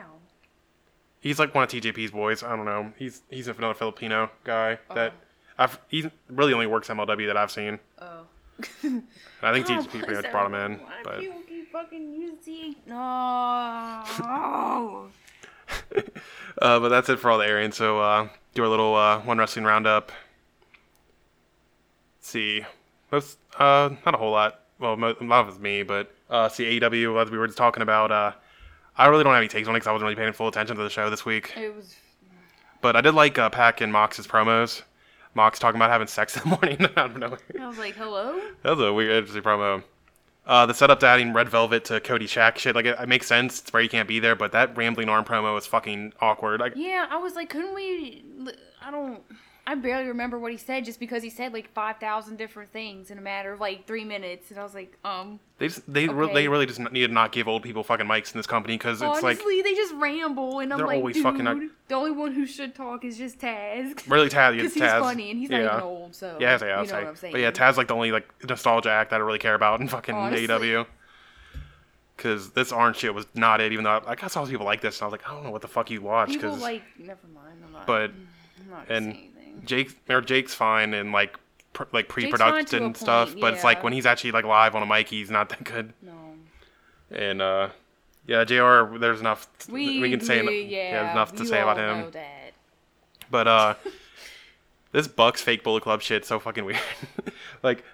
He's 1.20 1.38
like 1.38 1.54
one 1.54 1.62
of 1.62 1.70
TJP's 1.70 2.10
boys. 2.10 2.42
I 2.42 2.56
don't 2.56 2.64
know. 2.64 2.92
He's 2.98 3.20
he's 3.28 3.48
another 3.48 3.74
Filipino 3.74 4.30
guy 4.44 4.78
that 4.94 5.12
I've 5.58 5.78
he 5.88 6.10
really 6.30 6.54
only 6.54 6.66
works 6.66 6.88
MLW 6.88 7.26
that 7.26 7.36
I've 7.36 7.50
seen. 7.50 7.78
Oh. 8.00 8.22
I 9.42 9.52
think 9.52 9.66
Oh, 9.70 9.74
TJP 9.74 9.90
pretty 10.04 10.14
much 10.22 10.30
brought 10.32 10.46
him 10.46 10.54
in. 10.54 10.78
Why 10.78 10.92
But 11.04 11.20
people 11.20 11.42
keep 11.46 11.70
fucking 11.70 12.14
using 12.14 12.38
T? 12.42 12.76
No. 14.20 15.08
uh, 16.62 16.80
but 16.80 16.88
that's 16.88 17.08
it 17.08 17.18
for 17.18 17.30
all 17.30 17.38
the 17.38 17.46
areas. 17.46 17.76
So 17.76 18.00
uh, 18.00 18.28
do 18.54 18.62
our 18.62 18.68
little 18.68 18.94
uh, 18.94 19.20
one 19.20 19.38
wrestling 19.38 19.64
roundup. 19.64 20.12
Let's 22.18 22.28
see, 22.28 22.64
most 23.10 23.38
uh 23.58 23.90
not 24.06 24.14
a 24.14 24.18
whole 24.18 24.30
lot. 24.32 24.60
Well, 24.78 24.96
mo- 24.96 25.16
a 25.20 25.24
lot 25.24 25.40
of 25.46 25.48
it's 25.48 25.58
me, 25.58 25.82
but 25.82 26.12
uh, 26.30 26.48
see 26.48 26.78
AEW 26.80 27.20
as 27.22 27.30
we 27.30 27.38
were 27.38 27.46
just 27.46 27.58
talking 27.58 27.82
about. 27.82 28.10
Uh, 28.12 28.32
I 28.96 29.06
really 29.06 29.24
don't 29.24 29.32
have 29.32 29.40
any 29.40 29.48
takes 29.48 29.68
on 29.68 29.74
it 29.74 29.78
because 29.78 29.86
I 29.88 29.92
wasn't 29.92 30.06
really 30.06 30.16
paying 30.16 30.32
full 30.32 30.48
attention 30.48 30.76
to 30.76 30.82
the 30.82 30.90
show 30.90 31.08
this 31.10 31.24
week. 31.24 31.52
it 31.56 31.74
was. 31.74 31.96
But 32.80 32.96
I 32.96 33.00
did 33.00 33.14
like 33.14 33.38
uh, 33.38 33.48
PAC 33.48 33.80
and 33.80 33.92
Mox's 33.92 34.26
promos. 34.26 34.82
Mox 35.34 35.58
talking 35.58 35.76
about 35.76 35.90
having 35.90 36.08
sex 36.08 36.36
in 36.42 36.42
the 36.42 36.48
morning 36.56 36.78
out 36.96 37.10
of 37.12 37.16
nowhere. 37.16 37.38
I 37.60 37.66
was 37.66 37.78
like, 37.78 37.94
hello? 37.94 38.38
That 38.62 38.76
was 38.76 38.80
a 38.86 38.92
weird, 38.92 39.12
interesting 39.12 39.42
promo. 39.42 39.82
Uh, 40.44 40.66
the 40.66 40.74
setup 40.74 40.98
to 41.00 41.06
adding 41.06 41.32
Red 41.32 41.48
Velvet 41.48 41.84
to 41.84 42.00
Cody 42.00 42.26
Shaq 42.26 42.58
shit, 42.58 42.74
like 42.74 42.84
it, 42.84 42.96
it 42.98 43.08
makes 43.08 43.26
sense. 43.28 43.60
It's 43.60 43.72
where 43.72 43.80
you 43.82 43.88
can't 43.88 44.08
be 44.08 44.18
there, 44.18 44.34
but 44.34 44.50
that 44.52 44.76
rambling 44.76 45.08
Arn 45.08 45.24
promo 45.24 45.54
was 45.54 45.66
fucking 45.66 46.14
awkward. 46.20 46.58
Like, 46.60 46.72
Yeah, 46.74 47.06
I 47.08 47.16
was 47.18 47.34
like, 47.36 47.48
couldn't 47.48 47.74
we? 47.74 48.24
I 48.84 48.90
don't. 48.90 49.22
I 49.64 49.76
barely 49.76 50.08
remember 50.08 50.40
what 50.40 50.50
he 50.50 50.58
said 50.58 50.84
just 50.84 50.98
because 50.98 51.22
he 51.22 51.30
said 51.30 51.52
like 51.52 51.72
5,000 51.72 52.36
different 52.36 52.72
things 52.72 53.12
in 53.12 53.18
a 53.18 53.20
matter 53.20 53.52
of 53.52 53.60
like 53.60 53.86
three 53.86 54.04
minutes. 54.04 54.50
And 54.50 54.58
I 54.58 54.64
was 54.64 54.74
like, 54.74 54.96
um. 55.04 55.38
they 55.58 55.68
just, 55.68 55.92
they 55.92 56.08
re- 56.08 56.32
they 56.34 56.48
really 56.48 56.66
just 56.66 56.80
need 56.80 57.06
to 57.06 57.12
not 57.12 57.30
give 57.30 57.46
old 57.46 57.62
people 57.62 57.84
fucking 57.84 58.06
mics 58.06 58.34
in 58.34 58.38
this 58.38 58.46
company 58.46 58.76
because 58.76 59.00
it's 59.00 59.22
like 59.22 59.38
Honestly, 59.38 59.62
they 59.62 59.74
just 59.74 59.94
ramble, 59.94 60.58
and 60.58 60.72
I'm 60.72 60.78
They're 60.78 60.86
like, 60.88 60.96
always 60.96 61.14
dude, 61.14 61.22
fucking 61.22 61.44
not- 61.44 61.58
the 61.86 61.94
only 61.94 62.10
one 62.10 62.32
who 62.32 62.44
should 62.44 62.74
talk 62.74 63.04
is 63.04 63.16
just 63.16 63.38
Taz. 63.38 64.02
really 64.10 64.28
Taz. 64.28 64.56
Because 64.56 64.74
Taz 64.74 64.94
he's 64.94 65.02
funny 65.02 65.30
and 65.30 65.38
he's 65.38 65.50
not 65.50 65.60
even 65.60 65.80
old, 65.80 66.14
so 66.14 66.36
Yeah, 66.40 66.58
yeah, 66.60 66.82
you 66.82 66.88
know 66.88 66.94
what 66.94 67.06
I'm 67.06 67.16
saying. 67.16 67.32
But 67.32 67.40
yeah, 67.40 67.52
Taz 67.52 67.76
like 67.76 67.86
the 67.86 67.94
only 67.94 68.10
like 68.10 68.28
nostalgia 68.48 68.90
act 68.90 69.10
that 69.10 69.20
I 69.20 69.24
really 69.24 69.38
care 69.38 69.54
about 69.54 69.80
in 69.80 69.86
fucking 69.86 70.14
Honestly. 70.14 70.48
AEW. 70.48 70.86
Because 72.16 72.50
this 72.50 72.72
orange 72.72 72.96
shit 72.96 73.14
was 73.14 73.26
not 73.34 73.60
it, 73.60 73.72
even 73.72 73.84
though 73.84 73.90
I, 73.98 74.10
I 74.10 74.14
guess 74.16 74.36
all 74.36 74.46
people 74.46 74.66
like 74.66 74.80
this. 74.80 74.98
And 74.98 75.02
I 75.02 75.06
was 75.06 75.12
like, 75.12 75.28
I 75.28 75.34
don't 75.34 75.44
know 75.44 75.50
what 75.50 75.62
the 75.62 75.68
fuck 75.68 75.90
you 75.90 76.00
watch. 76.02 76.28
people 76.30 76.54
like, 76.56 76.82
never 76.98 77.20
mind. 77.34 77.58
I'm 77.64 77.72
not. 77.72 77.86
but 77.86 78.10
I'm 78.10 78.70
not 78.70 78.90
and 78.90 79.04
say 79.04 79.18
anything. 79.18 79.31
Jake 79.64 79.98
or 80.08 80.20
Jake's 80.20 80.54
fine 80.54 80.94
and 80.94 81.12
like 81.12 81.38
pr- 81.72 81.84
like 81.92 82.08
pre-production 82.08 82.94
stuff, 82.94 83.28
point, 83.30 83.40
but 83.40 83.54
it's 83.54 83.64
like 83.64 83.82
when 83.82 83.92
he's 83.92 84.06
actually 84.06 84.32
like 84.32 84.44
live 84.44 84.74
on 84.74 84.82
a 84.82 84.86
mic, 84.86 85.08
he's 85.08 85.30
not 85.30 85.48
that 85.50 85.64
good. 85.64 85.92
No. 86.02 86.12
And 87.10 87.42
uh, 87.42 87.68
yeah, 88.26 88.44
Jr. 88.44 88.98
There's 88.98 89.20
enough 89.20 89.48
We, 89.68 90.00
we 90.00 90.10
can 90.10 90.20
say. 90.20 90.42
we- 90.42 90.62
yeah, 90.62 90.90
yeah, 91.04 91.12
enough 91.12 91.34
to 91.36 91.46
say 91.46 91.60
about 91.60 91.76
him. 91.76 92.12
But 93.30 93.48
uh, 93.48 93.74
this 94.92 95.08
Bucks 95.08 95.40
fake 95.42 95.62
Bullet 95.64 95.82
Club 95.82 96.02
shit 96.02 96.24
so 96.24 96.38
fucking 96.38 96.64
weird. 96.64 96.80
like, 97.62 97.84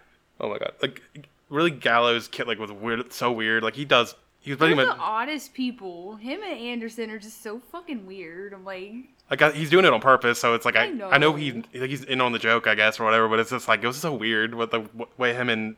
oh 0.40 0.48
my 0.48 0.58
god, 0.58 0.72
like 0.82 1.02
really 1.48 1.70
Gallows 1.70 2.28
kid 2.28 2.46
like 2.46 2.58
was 2.58 2.72
weird, 2.72 3.12
so 3.12 3.32
weird. 3.32 3.62
Like 3.62 3.74
he 3.74 3.84
does, 3.84 4.14
he 4.48 4.52
was 4.54 4.58
They're 4.60 4.74
much 4.76 4.86
the 4.96 5.02
oddest 5.02 5.54
people. 5.54 6.16
Him 6.16 6.40
and 6.42 6.58
Anderson 6.58 7.10
are 7.10 7.18
just 7.18 7.42
so 7.42 7.60
fucking 7.72 8.06
weird. 8.06 8.52
I'm 8.52 8.64
like, 8.64 8.92
like 9.30 9.42
I- 9.42 9.52
he's 9.52 9.70
doing 9.70 9.84
it 9.84 9.92
on 9.92 10.00
purpose. 10.00 10.38
So 10.38 10.54
it's 10.54 10.64
like 10.64 10.76
I, 10.76 10.84
I 10.84 10.84
I 10.86 11.18
know 11.18 11.30
know. 11.30 11.34
he 11.34 11.52
like 11.74 11.90
he's 11.90 12.04
in 12.04 12.20
on 12.20 12.32
the 12.32 12.38
joke, 12.38 12.66
I 12.66 12.74
guess, 12.74 12.98
or 12.98 13.04
whatever. 13.04 13.28
But 13.28 13.40
it's 13.40 13.50
just 13.50 13.68
like 13.68 13.82
it 13.82 13.86
was 13.86 13.96
so 13.98 14.14
weird 14.14 14.54
with 14.54 14.70
the 14.70 14.80
w- 14.80 15.06
way 15.18 15.34
him 15.34 15.48
and 15.48 15.76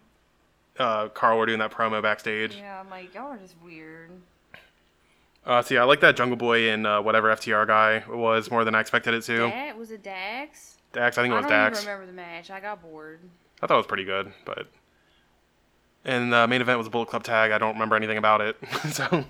uh, 0.79 1.09
Karl 1.09 1.37
were 1.39 1.47
doing 1.47 1.59
that 1.59 1.73
promo 1.73 2.01
backstage. 2.03 2.57
yeah, 2.57 2.81
I'm 2.81 2.89
like, 2.89 3.13
y'all 3.15 3.29
are 3.33 3.37
just 3.37 3.55
weird. 3.65 4.11
Uh, 5.45 5.63
so 5.63 5.75
yeah, 5.75 5.81
I 5.83 5.85
like 5.85 6.01
that 6.01 6.17
Jungle 6.17 6.37
Boy 6.37 6.71
and 6.71 6.87
uh, 6.87 7.01
whatever 7.03 7.29
FTR 7.35 7.67
guy 7.67 8.05
was 8.09 8.51
more 8.51 8.65
than 8.65 8.75
I 8.75 8.81
expected 8.81 9.15
it 9.15 9.23
to. 9.25 9.39
That 9.39 9.77
was 9.77 9.91
it 9.91 10.03
Dax? 10.03 10.77
Dax, 10.93 11.19
I 11.19 11.23
think 11.23 11.33
it 11.33 11.37
was 11.37 11.47
Dax. 11.47 11.53
I 11.53 11.57
don't 11.57 11.71
Dax. 11.73 11.83
even 11.83 11.93
remember 11.93 12.07
the 12.13 12.17
match. 12.17 12.51
I 12.51 12.61
got 12.61 12.83
bored. 12.83 13.21
I 13.63 13.67
thought 13.67 13.75
it 13.75 13.79
was 13.79 13.87
pretty 13.87 14.05
good, 14.05 14.33
but. 14.45 14.67
And 16.05 16.33
the 16.33 16.47
main 16.49 16.61
event 16.61 16.79
was 16.79 16.87
a 16.87 16.91
Bullet 16.91 17.09
Club 17.09 17.23
tag. 17.25 17.51
I 17.53 17.59
don't 17.59 17.75
remember 17.75 17.97
anything 17.97 18.19
about 18.19 18.41
it, 18.41 18.57
so 18.91 19.25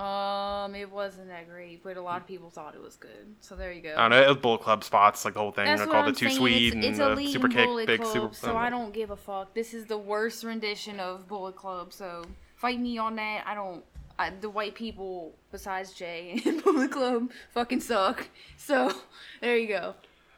Um, 0.00 0.74
it 0.74 0.90
wasn't 0.90 1.28
that 1.28 1.48
great, 1.48 1.82
but 1.82 1.96
a 1.96 2.02
lot 2.02 2.20
of 2.20 2.26
people 2.26 2.50
thought 2.50 2.74
it 2.74 2.82
was 2.82 2.96
good. 2.96 3.34
So 3.40 3.54
there 3.56 3.72
you 3.72 3.80
go. 3.82 3.94
I 3.96 4.02
don't 4.02 4.10
know. 4.10 4.22
It 4.22 4.28
was 4.28 4.36
Bullet 4.38 4.60
Club 4.62 4.84
spots, 4.84 5.24
like 5.24 5.34
the 5.34 5.40
whole 5.40 5.52
thing. 5.52 5.66
That's 5.66 5.80
what 5.80 5.90
called 5.90 6.06
I'm 6.06 6.12
the 6.12 6.18
Too 6.18 6.26
saying. 6.26 6.38
Sweet 6.38 6.66
it's, 6.66 6.74
and 6.74 6.84
it's 6.84 6.98
the 6.98 7.32
Super 7.32 7.48
Kick, 7.48 7.66
Bullet 7.66 7.86
Big 7.86 8.00
Club, 8.00 8.12
Super. 8.12 8.34
So 8.34 8.56
I 8.56 8.70
don't 8.70 8.92
give 8.92 9.10
a 9.10 9.16
fuck. 9.16 9.54
This 9.54 9.72
is 9.74 9.86
the 9.86 9.98
worst 9.98 10.44
rendition 10.44 11.00
of 11.00 11.26
Bullet 11.28 11.56
Club. 11.56 11.92
So 11.92 12.24
fight 12.56 12.80
me 12.80 12.98
on 12.98 13.16
that. 13.16 13.44
I 13.46 13.54
don't. 13.54 13.84
I, 14.18 14.30
the 14.30 14.48
white 14.48 14.74
people 14.74 15.34
besides 15.52 15.92
Jay 15.92 16.40
and 16.46 16.62
Bullet 16.64 16.90
Club 16.90 17.30
fucking 17.52 17.80
suck. 17.82 18.28
So 18.56 18.90
there 19.42 19.56
you 19.58 19.68
go. 19.68 19.94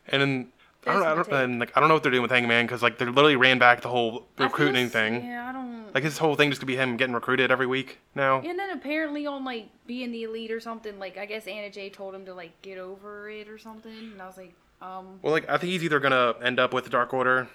And 0.09 0.21
then 0.23 0.49
I 0.87 0.93
don't, 0.95 1.03
I 1.03 1.15
don't, 1.15 1.33
and 1.33 1.59
like 1.61 1.77
I 1.77 1.81
don't 1.81 1.89
know 1.89 1.95
what 1.95 2.03
they're 2.03 2.13
doing 2.13 2.23
with 2.23 2.31
Hangman 2.31 2.65
because 2.67 2.83
like 2.83 2.99
they 2.99 3.05
literally 3.05 3.37
ran 3.37 3.59
back 3.59 3.83
the 3.83 3.89
whole 3.89 4.27
recruiting 4.39 4.87
s- 4.87 4.93
thing. 4.93 5.25
Yeah, 5.25 5.49
I 5.49 5.53
don't. 5.53 5.93
Like 5.95 6.05
his 6.05 6.19
whole 6.19 6.35
thing 6.37 6.51
just 6.51 6.61
could 6.61 6.67
be 6.69 6.77
him 6.77 6.97
getting 6.97 7.15
recruited 7.15 7.51
every 7.51 7.67
week 7.67 7.99
now. 8.15 8.41
and 8.41 8.59
then 8.59 8.71
apparently 8.71 9.27
on 9.27 9.45
like 9.45 9.69
being 9.87 10.13
the 10.13 10.23
elite 10.25 10.51
or 10.51 10.61
something, 10.61 10.99
like 10.99 11.19
I 11.19 11.27
guess 11.27 11.47
Anna 11.47 11.71
Jay 11.71 11.91
told 11.91 12.15
him 12.15 12.25
to 12.27 12.35
like 12.35 12.61
get 12.63 12.79
over 12.79 13.29
it 13.31 13.49
or 13.49 13.59
something, 13.59 13.93
and 13.93 14.23
I 14.23 14.27
was 14.27 14.37
like, 14.37 14.55
um, 14.81 15.19
Well, 15.23 15.33
like 15.33 15.49
I 15.49 15.59
think 15.59 15.73
he's 15.73 15.83
either 15.85 15.99
gonna 16.01 16.35
end 16.43 16.59
up 16.61 16.73
with 16.73 16.85
the 16.85 16.91
Dark 16.91 17.13
Order 17.13 17.49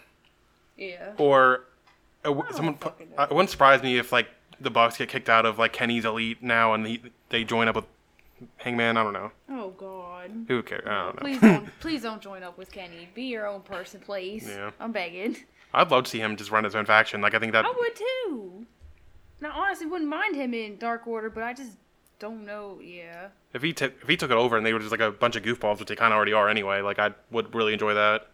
yeah. 0.77 1.13
or 1.17 1.65
uh, 2.25 2.33
someone. 2.51 2.75
pu- 2.75 2.89
It 2.99 3.29
wouldn't 3.31 3.49
surprise 3.49 3.81
me 3.81 3.97
if 3.97 4.11
like 4.11 4.27
the 4.59 4.69
Bucks 4.69 4.97
get 4.97 5.09
kicked 5.09 5.29
out 5.29 5.45
of 5.45 5.57
like 5.59 5.73
Kenny's 5.73 6.05
elite 6.05 6.41
now 6.43 6.73
and 6.73 6.85
he, 6.85 7.01
they 7.29 7.43
join 7.43 7.67
up 7.67 7.75
with 7.75 7.85
Hangman. 8.57 8.97
I 8.97 9.03
don't 9.03 9.13
know. 9.13 9.31
Oh 9.49 9.69
God. 9.71 10.31
Who 10.47 10.63
cares? 10.63 10.83
I 10.85 11.05
don't 11.05 11.15
know. 11.15 11.21
Please 11.21 11.41
don't, 11.41 11.79
please 11.79 12.01
don't 12.01 12.21
join 12.21 12.43
up 12.43 12.57
with 12.57 12.71
Kenny. 12.71 13.09
Be 13.13 13.23
your 13.23 13.47
own 13.47 13.61
person, 13.61 13.99
please. 13.99 14.47
Yeah. 14.47 14.71
I'm 14.79 14.91
begging. 14.91 15.37
I'd 15.73 15.89
love 15.89 16.03
to 16.05 16.09
see 16.09 16.19
him 16.19 16.35
just 16.35 16.51
run 16.51 16.63
his 16.63 16.75
own 16.75 16.85
faction. 16.85 17.21
Like 17.21 17.33
I 17.33 17.39
think 17.39 17.51
that 17.53 17.65
I 17.65 17.73
would 17.75 17.95
too. 17.95 18.65
Now, 19.41 19.51
honestly, 19.55 19.85
wouldn't 19.87 20.09
mind 20.09 20.35
him 20.35 20.53
in 20.53 20.77
Dark 20.77 21.05
Order, 21.07 21.29
but 21.29 21.43
I 21.43 21.53
just 21.53 21.77
don't 22.19 22.45
know. 22.45 22.79
Yeah. 22.81 23.27
if 23.53 23.61
he 23.61 23.73
took 23.73 23.93
if 24.01 24.07
he 24.07 24.15
took 24.15 24.31
it 24.31 24.37
over 24.37 24.55
and 24.55 24.65
they 24.65 24.71
were 24.71 24.79
just 24.79 24.91
like 24.91 25.01
a 25.01 25.11
bunch 25.11 25.35
of 25.35 25.43
goofballs, 25.43 25.79
which 25.79 25.89
they 25.89 25.95
kind 25.95 26.13
of 26.13 26.17
already 26.17 26.31
are 26.33 26.47
anyway, 26.47 26.81
like 26.81 26.99
I 26.99 27.11
would 27.31 27.53
really 27.53 27.73
enjoy 27.73 27.93
that. 27.95 28.27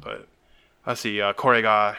But 0.00 0.28
let's 0.86 1.00
see, 1.00 1.20
uh, 1.20 1.32
Korega. 1.32 1.96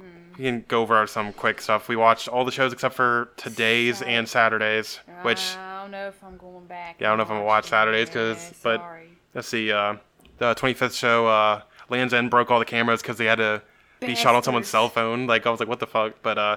Mm. 0.00 0.38
We 0.38 0.44
can 0.44 0.64
go 0.66 0.82
over 0.82 1.06
some 1.06 1.32
quick 1.32 1.60
stuff. 1.60 1.88
We 1.88 1.96
watched 1.96 2.28
all 2.28 2.44
the 2.44 2.50
shows 2.50 2.72
except 2.72 2.94
for 2.94 3.28
today's 3.36 4.00
and 4.02 4.28
Saturdays, 4.28 4.98
which 5.22 5.56
I 5.56 5.73
don't 5.84 5.90
know 5.90 6.08
if 6.08 6.22
I'm 6.24 6.36
going 6.38 6.66
back. 6.66 6.96
Yeah, 6.98 7.08
I 7.08 7.10
don't 7.10 7.18
know 7.18 7.24
if 7.24 7.30
I'm 7.30 7.36
gonna 7.36 7.46
watch 7.46 7.66
Saturdays 7.66 8.08
'cause- 8.08 8.42
Yeah, 8.50 8.56
but- 8.62 8.80
sorry. 8.80 9.08
let's 9.34 9.48
see, 9.48 9.70
uh, 9.70 9.96
the 10.38 10.54
25th 10.54 10.94
show, 10.94 11.26
uh, 11.26 11.60
Land's 11.90 12.14
End 12.14 12.30
broke 12.30 12.50
all 12.50 12.58
the 12.58 12.64
cameras 12.64 13.02
because 13.02 13.18
they 13.18 13.26
had 13.26 13.36
to 13.38 13.62
be 14.00 14.14
shot 14.14 14.34
on 14.34 14.42
someone's 14.42 14.68
cell 14.68 14.88
phone. 14.88 15.26
Like 15.26 15.46
I 15.46 15.50
was 15.50 15.60
like, 15.60 15.68
what 15.68 15.80
the 15.80 15.86
fuck? 15.86 16.14
But 16.22 16.38
uh, 16.38 16.56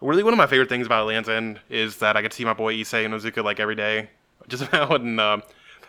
really, 0.00 0.22
one 0.22 0.32
of 0.32 0.38
my 0.38 0.46
favorite 0.46 0.68
things 0.68 0.86
about 0.86 1.06
Land's 1.06 1.28
End 1.28 1.60
is 1.68 1.98
that 1.98 2.16
I 2.16 2.22
get 2.22 2.30
to 2.32 2.36
see 2.36 2.44
my 2.44 2.52
boy 2.54 2.74
Issei 2.74 3.04
and 3.04 3.12
Ozuka 3.14 3.44
like 3.44 3.60
every 3.60 3.74
day, 3.74 4.08
just 4.48 4.62
about 4.62 5.00
and 5.00 5.20
um, 5.20 5.42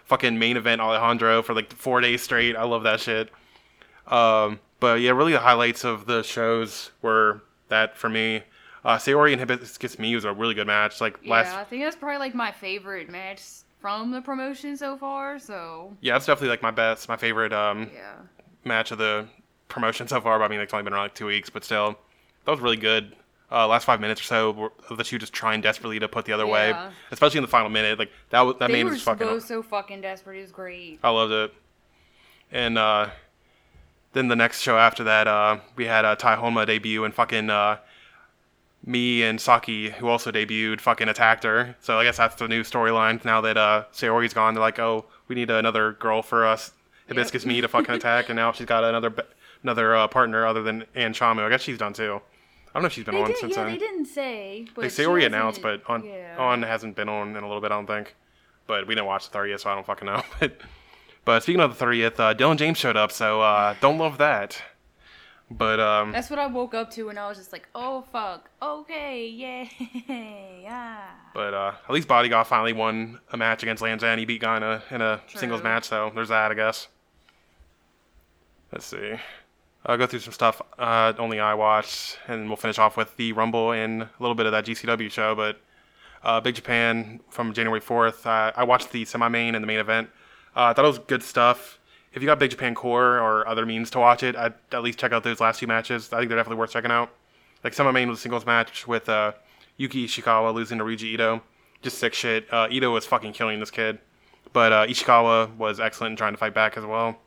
fucking 0.05 0.37
main 0.37 0.57
event 0.57 0.81
Alejandro 0.81 1.41
for 1.41 1.53
like 1.53 1.71
four 1.73 2.01
days 2.01 2.21
straight. 2.21 2.55
I 2.57 2.63
love 2.63 2.83
that 2.83 2.99
shit. 2.99 3.29
Um, 4.07 4.59
but 4.79 4.99
yeah, 5.01 5.11
really 5.11 5.31
the 5.33 5.39
highlights 5.39 5.83
of 5.85 6.05
the 6.05 6.23
shows 6.23 6.91
were 7.01 7.41
that 7.69 7.97
for 7.97 8.09
me. 8.09 8.43
Uh, 8.83 8.97
Sayori 8.97 9.33
and 9.33 9.41
Hibiscus 9.41 9.97
Mii 9.97 10.15
was 10.15 10.25
a 10.25 10.33
really 10.33 10.53
good 10.53 10.67
match. 10.67 11.01
Like 11.01 11.15
last 11.25 11.47
Yeah, 11.47 11.53
last, 11.53 11.55
I 11.55 11.63
think 11.65 11.83
that's 11.83 11.95
probably 11.95 12.17
like 12.17 12.35
my 12.35 12.51
favorite 12.51 13.09
match 13.09 13.41
from 13.79 14.11
the 14.11 14.21
promotion 14.21 14.77
so 14.77 14.97
far. 14.97 15.39
So 15.39 15.95
yeah, 16.01 16.13
that's 16.13 16.25
definitely 16.25 16.49
like 16.49 16.61
my 16.61 16.71
best, 16.71 17.09
my 17.09 17.17
favorite 17.17 17.53
um, 17.53 17.89
yeah. 17.93 18.15
match 18.63 18.91
of 18.91 18.97
the 18.97 19.27
promotion 19.67 20.07
so 20.07 20.21
far. 20.21 20.39
But 20.39 20.45
I 20.45 20.47
mean, 20.47 20.59
it's 20.59 20.73
only 20.73 20.83
been 20.83 20.93
around 20.93 21.03
like 21.03 21.15
two 21.15 21.25
weeks, 21.25 21.49
but 21.49 21.63
still, 21.63 21.97
that 22.45 22.51
was 22.51 22.59
really 22.59 22.77
good. 22.77 23.15
Uh, 23.51 23.67
last 23.67 23.85
five 23.85 23.99
minutes 23.99 24.21
or 24.21 24.25
so 24.25 24.71
of 24.89 24.97
the 24.97 25.03
two 25.03 25.17
just 25.17 25.33
trying 25.33 25.59
desperately 25.59 25.97
to 25.99 26.07
put 26.07 26.23
the 26.25 26.31
other 26.31 26.45
way, 26.45 26.71
especially 27.09 27.39
in 27.39 27.41
the 27.41 27.47
final 27.47 27.69
minute. 27.69 27.97
Like 27.97 28.11
that 28.29 28.41
was 28.41 28.55
that 28.59 28.67
They 28.67 28.83
man 28.83 28.85
was 28.85 29.01
fucking. 29.01 29.39
so 29.39 29.63
fucking 29.63 30.01
desperate. 30.01 30.37
It 30.37 30.41
was 30.41 30.51
great. 30.51 30.99
I 31.03 31.09
loved 31.09 31.33
it. 31.33 31.53
And 32.51 32.77
uh, 32.77 33.09
then 34.13 34.27
the 34.27 34.35
next 34.35 34.61
show 34.61 34.77
after 34.77 35.03
that, 35.05 35.27
uh, 35.27 35.57
we 35.75 35.85
had 35.85 36.05
uh, 36.05 36.15
Honma 36.15 36.67
debut 36.67 37.03
and 37.03 37.13
fucking 37.13 37.49
uh, 37.49 37.77
me 38.85 39.23
and 39.23 39.39
Saki, 39.39 39.89
who 39.89 40.07
also 40.07 40.31
debuted, 40.31 40.79
fucking 40.81 41.09
attacked 41.09 41.43
her. 41.43 41.75
So 41.81 41.99
I 41.99 42.03
guess 42.03 42.17
that's 42.17 42.35
the 42.35 42.47
new 42.47 42.63
storyline 42.63 43.23
now 43.25 43.41
that 43.41 43.57
uh, 43.57 43.85
Sayori's 43.93 44.33
gone. 44.33 44.53
They're 44.53 44.61
like, 44.61 44.79
oh, 44.79 45.05
we 45.27 45.35
need 45.35 45.49
another 45.49 45.93
girl 45.93 46.21
for 46.21 46.45
us, 46.45 46.71
Hibiscus 47.07 47.45
Mii, 47.45 47.61
to 47.61 47.67
fucking 47.67 47.95
attack. 47.95 48.29
And 48.29 48.35
now 48.37 48.51
she's 48.51 48.65
got 48.67 48.83
another 48.83 49.13
another 49.63 49.95
uh, 49.95 50.07
partner 50.07 50.45
other 50.45 50.63
than 50.63 50.85
Ann 50.95 51.13
Chamu. 51.13 51.45
I 51.45 51.49
guess 51.49 51.61
she's 51.61 51.77
done 51.77 51.93
too. 51.93 52.21
I 52.69 52.73
don't 52.73 52.83
know 52.83 52.87
if 52.87 52.93
she's 52.93 53.03
been 53.03 53.15
They 53.15 53.21
on 53.21 53.27
did, 53.27 53.37
since 53.37 53.55
yeah, 53.55 53.63
then. 53.63 53.73
they 53.73 53.79
didn't 53.79 54.05
say. 54.05 54.67
But 54.75 54.81
They 54.83 54.89
she 54.89 55.01
Sayori 55.03 55.25
announced, 55.25 55.61
but 55.61 55.81
on 55.87 56.03
yeah. 56.05 56.35
on 56.37 56.61
hasn't 56.61 56.95
been 56.95 57.09
on 57.09 57.29
in 57.35 57.43
a 57.43 57.47
little 57.47 57.61
bit. 57.61 57.71
I 57.71 57.75
don't 57.75 57.87
think. 57.87 58.15
But 58.67 58.85
we 58.87 58.93
didn't 58.93 59.07
watch 59.07 59.29
the 59.29 59.37
30th, 59.37 59.61
so 59.61 59.71
I 59.71 59.75
don't 59.75 59.85
fucking 59.85 60.05
know. 60.05 60.21
But 60.39 60.57
but 61.25 61.43
speaking 61.43 61.61
of 61.61 61.77
the 61.77 61.85
30th, 61.85 62.19
uh, 62.19 62.33
Dylan 62.33 62.57
James 62.57 62.77
showed 62.77 62.95
up, 62.95 63.11
so 63.11 63.41
uh, 63.41 63.75
don't 63.81 63.97
love 63.97 64.17
that. 64.19 64.61
But 65.51 65.79
um, 65.79 66.11
That's 66.11 66.29
what 66.29 66.37
I 66.37 66.45
woke 66.45 66.75
up 66.75 66.91
to, 66.91 67.09
and 67.09 67.17
I 67.17 67.27
was 67.27 67.37
just 67.37 67.51
like, 67.51 67.67
"Oh 67.73 68.03
fuck, 68.11 68.49
okay, 68.61 69.27
yay, 69.27 69.69
yeah." 70.61 71.01
but 71.33 71.53
uh, 71.55 71.73
at 71.87 71.91
least 71.91 72.07
Bodyguard 72.07 72.45
finally 72.45 72.73
won 72.73 73.19
a 73.31 73.37
match 73.37 73.63
against 73.63 73.81
Lanzan. 73.81 74.19
He 74.19 74.25
beat 74.25 74.41
Guy 74.41 74.57
in 74.57 74.63
a, 74.63 74.83
a 75.03 75.21
singles 75.27 75.63
match, 75.63 75.85
so 75.85 76.11
there's 76.13 76.29
that, 76.29 76.51
I 76.51 76.53
guess. 76.53 76.87
Let's 78.71 78.85
see. 78.85 79.15
I'll 79.85 79.97
go 79.97 80.05
through 80.05 80.19
some 80.19 80.33
stuff 80.33 80.61
uh, 80.77 81.13
only 81.17 81.39
I 81.39 81.55
watched, 81.55 82.19
and 82.27 82.47
we'll 82.47 82.57
finish 82.57 82.77
off 82.77 82.95
with 82.97 83.15
the 83.17 83.33
Rumble 83.33 83.71
and 83.71 84.03
a 84.03 84.09
little 84.19 84.35
bit 84.35 84.45
of 84.45 84.51
that 84.51 84.65
GCW 84.65 85.09
show. 85.09 85.33
But 85.33 85.59
uh, 86.23 86.41
Big 86.41 86.55
Japan 86.55 87.21
from 87.29 87.53
January 87.53 87.81
4th. 87.81 88.25
Uh, 88.25 88.51
I 88.55 88.65
watched 88.65 88.91
the 88.91 89.05
semi-main 89.05 89.55
and 89.55 89.63
the 89.63 89.67
main 89.67 89.79
event. 89.79 90.09
Uh, 90.55 90.65
I 90.65 90.73
thought 90.73 90.85
it 90.85 90.89
was 90.89 90.99
good 90.99 91.23
stuff. 91.23 91.78
If 92.13 92.21
you 92.21 92.25
got 92.25 92.39
Big 92.39 92.51
Japan 92.51 92.73
Core 92.73 93.19
or 93.19 93.47
other 93.47 93.65
means 93.65 93.89
to 93.91 93.99
watch 93.99 94.23
it, 94.23 94.35
I'd 94.35 94.53
at 94.71 94.81
least 94.81 94.97
check 94.97 95.11
out 95.11 95.23
those 95.23 95.39
last 95.39 95.59
two 95.59 95.67
matches. 95.67 96.11
I 96.11 96.17
think 96.17 96.29
they're 96.29 96.37
definitely 96.37 96.59
worth 96.59 96.71
checking 96.71 96.91
out. 96.91 97.11
Like 97.63 97.73
semi-main 97.73 98.09
was 98.09 98.19
a 98.19 98.21
singles 98.21 98.45
match 98.45 98.87
with 98.87 99.07
uh, 99.09 99.33
Yuki 99.77 100.07
Ishikawa 100.07 100.53
losing 100.53 100.79
to 100.79 100.83
Ryuji 100.83 101.13
Ito. 101.13 101.41
Just 101.81 101.97
sick 101.97 102.13
shit. 102.13 102.51
Uh, 102.51 102.67
Ito 102.71 102.91
was 102.91 103.05
fucking 103.05 103.33
killing 103.33 103.59
this 103.59 103.71
kid. 103.71 103.99
But 104.53 104.71
uh, 104.71 104.87
Ishikawa 104.87 105.55
was 105.57 105.79
excellent 105.79 106.13
in 106.13 106.17
trying 106.17 106.33
to 106.33 106.37
fight 106.37 106.53
back 106.53 106.77
as 106.77 106.85
well. 106.85 107.17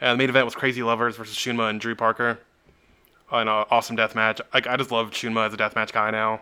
And 0.00 0.18
the 0.18 0.22
main 0.22 0.28
event 0.28 0.44
was 0.44 0.54
Crazy 0.54 0.82
Lovers 0.82 1.16
versus 1.16 1.36
Shunma 1.36 1.70
and 1.70 1.80
Drew 1.80 1.94
Parker. 1.94 2.38
An 3.30 3.48
uh, 3.48 3.64
awesome 3.70 3.96
death 3.96 4.14
match. 4.14 4.40
Like 4.52 4.66
I 4.66 4.76
just 4.76 4.90
love 4.90 5.10
Shunma 5.12 5.46
as 5.46 5.54
a 5.54 5.56
death 5.56 5.74
match 5.74 5.92
guy 5.92 6.10
now. 6.10 6.40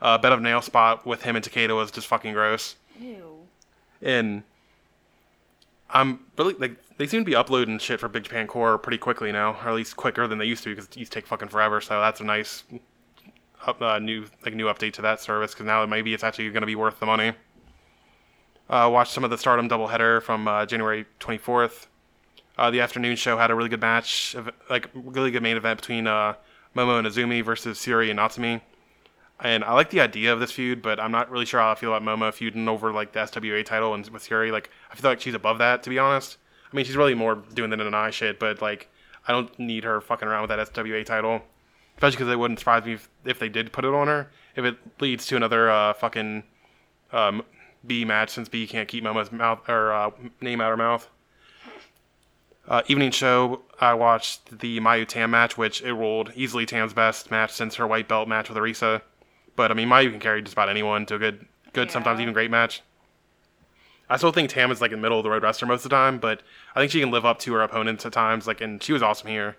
Uh, 0.00 0.16
bed 0.18 0.32
of 0.32 0.40
nail 0.40 0.62
spot 0.62 1.06
with 1.06 1.22
him 1.22 1.36
and 1.36 1.44
Takeda 1.44 1.74
was 1.74 1.90
just 1.90 2.06
fucking 2.06 2.32
gross. 2.32 2.76
Ew. 2.98 3.40
And 4.00 4.42
I'm 5.90 6.20
really 6.36 6.54
like 6.54 6.76
they 6.96 7.06
seem 7.06 7.22
to 7.22 7.24
be 7.24 7.34
uploading 7.34 7.78
shit 7.78 8.00
for 8.00 8.08
Big 8.08 8.24
Japan 8.24 8.46
Core 8.46 8.78
pretty 8.78 8.98
quickly 8.98 9.32
now, 9.32 9.52
or 9.52 9.68
at 9.68 9.74
least 9.74 9.96
quicker 9.96 10.26
than 10.26 10.38
they 10.38 10.44
used 10.44 10.62
to 10.64 10.70
because 10.70 10.86
it 10.86 10.96
used 10.96 11.12
to 11.12 11.20
take 11.20 11.26
fucking 11.26 11.48
forever. 11.48 11.80
So 11.80 12.00
that's 12.00 12.20
a 12.20 12.24
nice 12.24 12.64
up, 13.66 13.80
uh, 13.82 13.98
new 13.98 14.26
like 14.44 14.54
new 14.54 14.66
update 14.66 14.92
to 14.94 15.02
that 15.02 15.20
service 15.20 15.52
because 15.52 15.66
now 15.66 15.84
maybe 15.86 16.14
it's 16.14 16.24
actually 16.24 16.48
going 16.50 16.62
to 16.62 16.66
be 16.66 16.76
worth 16.76 17.00
the 17.00 17.06
money. 17.06 17.32
Uh, 18.68 18.88
watched 18.90 19.12
some 19.12 19.24
of 19.24 19.30
the 19.30 19.38
Stardom 19.38 19.68
doubleheader 19.68 20.22
from 20.22 20.48
uh, 20.48 20.64
January 20.64 21.04
24th. 21.20 21.86
Uh, 22.56 22.70
the 22.70 22.80
afternoon 22.80 23.16
show 23.16 23.36
had 23.36 23.50
a 23.50 23.54
really 23.54 23.68
good 23.68 23.80
match, 23.80 24.36
like 24.70 24.88
really 24.94 25.30
good 25.30 25.42
main 25.42 25.56
event 25.56 25.80
between 25.80 26.06
uh, 26.06 26.34
Momo 26.74 26.98
and 26.98 27.06
Azumi 27.06 27.44
versus 27.44 27.78
Siri 27.78 28.10
and 28.10 28.18
Natsumi. 28.18 28.60
And 29.40 29.64
I 29.64 29.72
like 29.72 29.90
the 29.90 30.00
idea 30.00 30.32
of 30.32 30.38
this 30.40 30.52
feud, 30.52 30.80
but 30.80 31.00
I'm 31.00 31.10
not 31.10 31.30
really 31.30 31.44
sure 31.44 31.60
how 31.60 31.72
I 31.72 31.74
feel 31.74 31.92
about 31.92 32.02
Momo 32.02 32.32
feuding 32.32 32.68
over 32.68 32.92
like 32.92 33.12
the 33.12 33.20
SWA 33.20 33.64
title 33.64 33.92
and 33.92 34.08
with 34.08 34.22
Siri. 34.22 34.52
Like 34.52 34.70
I 34.90 34.94
feel 34.94 35.10
like 35.10 35.20
she's 35.20 35.34
above 35.34 35.58
that, 35.58 35.82
to 35.82 35.90
be 35.90 35.98
honest. 35.98 36.38
I 36.74 36.76
mean, 36.76 36.84
she's 36.84 36.96
really 36.96 37.14
more 37.14 37.36
doing 37.36 37.70
the 37.70 37.76
Nanai 37.76 38.10
shit, 38.10 38.40
but 38.40 38.60
like 38.60 38.88
I 39.28 39.32
don't 39.32 39.56
need 39.60 39.84
her 39.84 40.00
fucking 40.00 40.26
around 40.26 40.42
with 40.42 40.48
that 40.50 40.74
SWA 40.74 41.06
title. 41.06 41.40
Especially 41.96 42.16
because 42.16 42.32
it 42.32 42.38
wouldn't 42.38 42.58
surprise 42.58 42.84
me 42.84 42.94
if, 42.94 43.08
if 43.24 43.38
they 43.38 43.48
did 43.48 43.72
put 43.72 43.84
it 43.84 43.94
on 43.94 44.08
her. 44.08 44.28
If 44.56 44.64
it 44.64 44.76
leads 45.00 45.24
to 45.26 45.36
another 45.36 45.70
uh, 45.70 45.92
fucking 45.92 46.42
um, 47.12 47.44
Bea 47.86 48.04
match, 48.04 48.30
since 48.30 48.48
Bea 48.48 48.66
can't 48.66 48.88
keep 48.88 49.04
Momo's 49.04 49.30
mouth 49.30 49.68
or 49.68 49.92
uh, 49.92 50.10
name 50.40 50.60
out 50.60 50.72
of 50.72 50.78
her 50.78 50.84
mouth. 50.84 51.08
Uh, 52.66 52.82
evening 52.88 53.12
show, 53.12 53.60
I 53.80 53.94
watched 53.94 54.58
the 54.58 54.80
Mayu 54.80 55.06
Tam 55.06 55.30
match, 55.30 55.56
which 55.56 55.80
it 55.82 55.92
ruled 55.92 56.32
easily 56.34 56.66
Tam's 56.66 56.92
best 56.92 57.30
match 57.30 57.52
since 57.52 57.76
her 57.76 57.86
white 57.86 58.08
belt 58.08 58.26
match 58.26 58.48
with 58.48 58.58
Arisa. 58.58 59.00
But 59.54 59.70
I 59.70 59.74
mean, 59.74 59.88
Mayu 59.88 60.10
can 60.10 60.18
carry 60.18 60.42
just 60.42 60.54
about 60.54 60.68
anyone 60.68 61.06
to 61.06 61.14
a 61.14 61.18
good, 61.20 61.46
good, 61.72 61.92
sometimes 61.92 62.18
even 62.18 62.34
great 62.34 62.50
match. 62.50 62.82
I 64.08 64.16
still 64.16 64.32
think 64.32 64.50
Tam 64.50 64.70
is 64.70 64.80
like 64.80 64.92
a 64.92 64.96
middle 64.96 65.18
of 65.18 65.24
the 65.24 65.30
road 65.30 65.42
wrestler 65.42 65.66
most 65.66 65.84
of 65.84 65.90
the 65.90 65.96
time, 65.96 66.18
but 66.18 66.42
I 66.74 66.80
think 66.80 66.92
she 66.92 67.00
can 67.00 67.10
live 67.10 67.24
up 67.24 67.38
to 67.40 67.52
her 67.54 67.62
opponents 67.62 68.04
at 68.04 68.12
times. 68.12 68.46
Like, 68.46 68.60
and 68.60 68.82
she 68.82 68.92
was 68.92 69.02
awesome 69.02 69.28
here. 69.28 69.56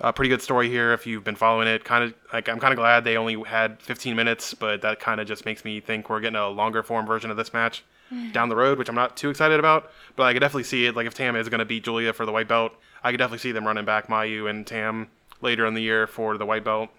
A 0.00 0.12
pretty 0.12 0.28
good 0.28 0.42
story 0.42 0.68
here 0.68 0.92
if 0.92 1.06
you've 1.06 1.24
been 1.24 1.36
following 1.36 1.68
it. 1.68 1.84
Kind 1.84 2.04
of 2.04 2.14
like 2.32 2.48
I'm 2.48 2.58
kind 2.58 2.72
of 2.72 2.78
glad 2.78 3.04
they 3.04 3.16
only 3.16 3.40
had 3.42 3.80
15 3.82 4.16
minutes, 4.16 4.54
but 4.54 4.82
that 4.82 5.00
kind 5.00 5.20
of 5.20 5.26
just 5.26 5.44
makes 5.44 5.64
me 5.64 5.80
think 5.80 6.08
we're 6.08 6.20
getting 6.20 6.36
a 6.36 6.48
longer 6.48 6.82
form 6.82 7.06
version 7.06 7.30
of 7.30 7.36
this 7.36 7.52
match 7.52 7.84
down 8.32 8.48
the 8.48 8.56
road, 8.56 8.78
which 8.78 8.88
I'm 8.88 8.94
not 8.94 9.16
too 9.16 9.30
excited 9.30 9.58
about. 9.58 9.90
But 10.16 10.24
I 10.24 10.32
could 10.32 10.40
definitely 10.40 10.64
see 10.64 10.86
it. 10.86 10.96
Like 10.96 11.06
if 11.06 11.14
Tam 11.14 11.36
is 11.36 11.48
going 11.48 11.60
to 11.60 11.64
beat 11.64 11.84
Giulia 11.84 12.12
for 12.12 12.26
the 12.26 12.32
white 12.32 12.48
belt, 12.48 12.72
I 13.02 13.10
could 13.10 13.18
definitely 13.18 13.38
see 13.38 13.52
them 13.52 13.66
running 13.66 13.84
back 13.84 14.08
Mayu 14.08 14.48
and 14.48 14.66
Tam 14.66 15.08
later 15.40 15.66
in 15.66 15.74
the 15.74 15.82
year 15.82 16.06
for 16.06 16.38
the 16.38 16.46
white 16.46 16.64
belt. 16.64 16.90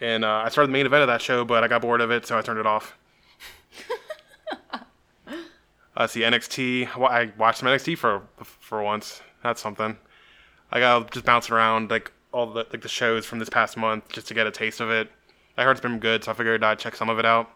And 0.00 0.24
uh, 0.24 0.42
I 0.44 0.48
started 0.48 0.68
the 0.68 0.74
main 0.74 0.86
event 0.86 1.02
of 1.02 1.08
that 1.08 1.22
show, 1.22 1.44
but 1.44 1.64
I 1.64 1.68
got 1.68 1.82
bored 1.82 2.00
of 2.00 2.10
it, 2.10 2.26
so 2.26 2.36
I 2.36 2.42
turned 2.42 2.58
it 2.58 2.66
off. 2.66 2.96
Uh, 5.96 6.06
see 6.06 6.20
NXT. 6.20 6.88
I 6.96 7.32
watched 7.38 7.60
some 7.60 7.68
NXT 7.68 7.96
for 7.98 8.22
for 8.38 8.82
once. 8.82 9.22
That's 9.42 9.60
something. 9.60 9.96
I 10.70 10.80
got 10.80 11.10
just 11.10 11.24
bouncing 11.24 11.54
around 11.54 11.90
like 11.90 12.12
all 12.32 12.46
the 12.46 12.66
like 12.70 12.82
the 12.82 12.88
shows 12.88 13.24
from 13.24 13.38
this 13.38 13.48
past 13.48 13.76
month 13.76 14.08
just 14.10 14.28
to 14.28 14.34
get 14.34 14.46
a 14.46 14.50
taste 14.50 14.80
of 14.80 14.90
it. 14.90 15.10
I 15.56 15.64
heard 15.64 15.72
it's 15.72 15.80
been 15.80 15.98
good, 15.98 16.24
so 16.24 16.32
I 16.32 16.34
figured 16.34 16.62
I'd 16.62 16.78
check 16.78 16.96
some 16.96 17.08
of 17.08 17.18
it 17.18 17.24
out. 17.24 17.50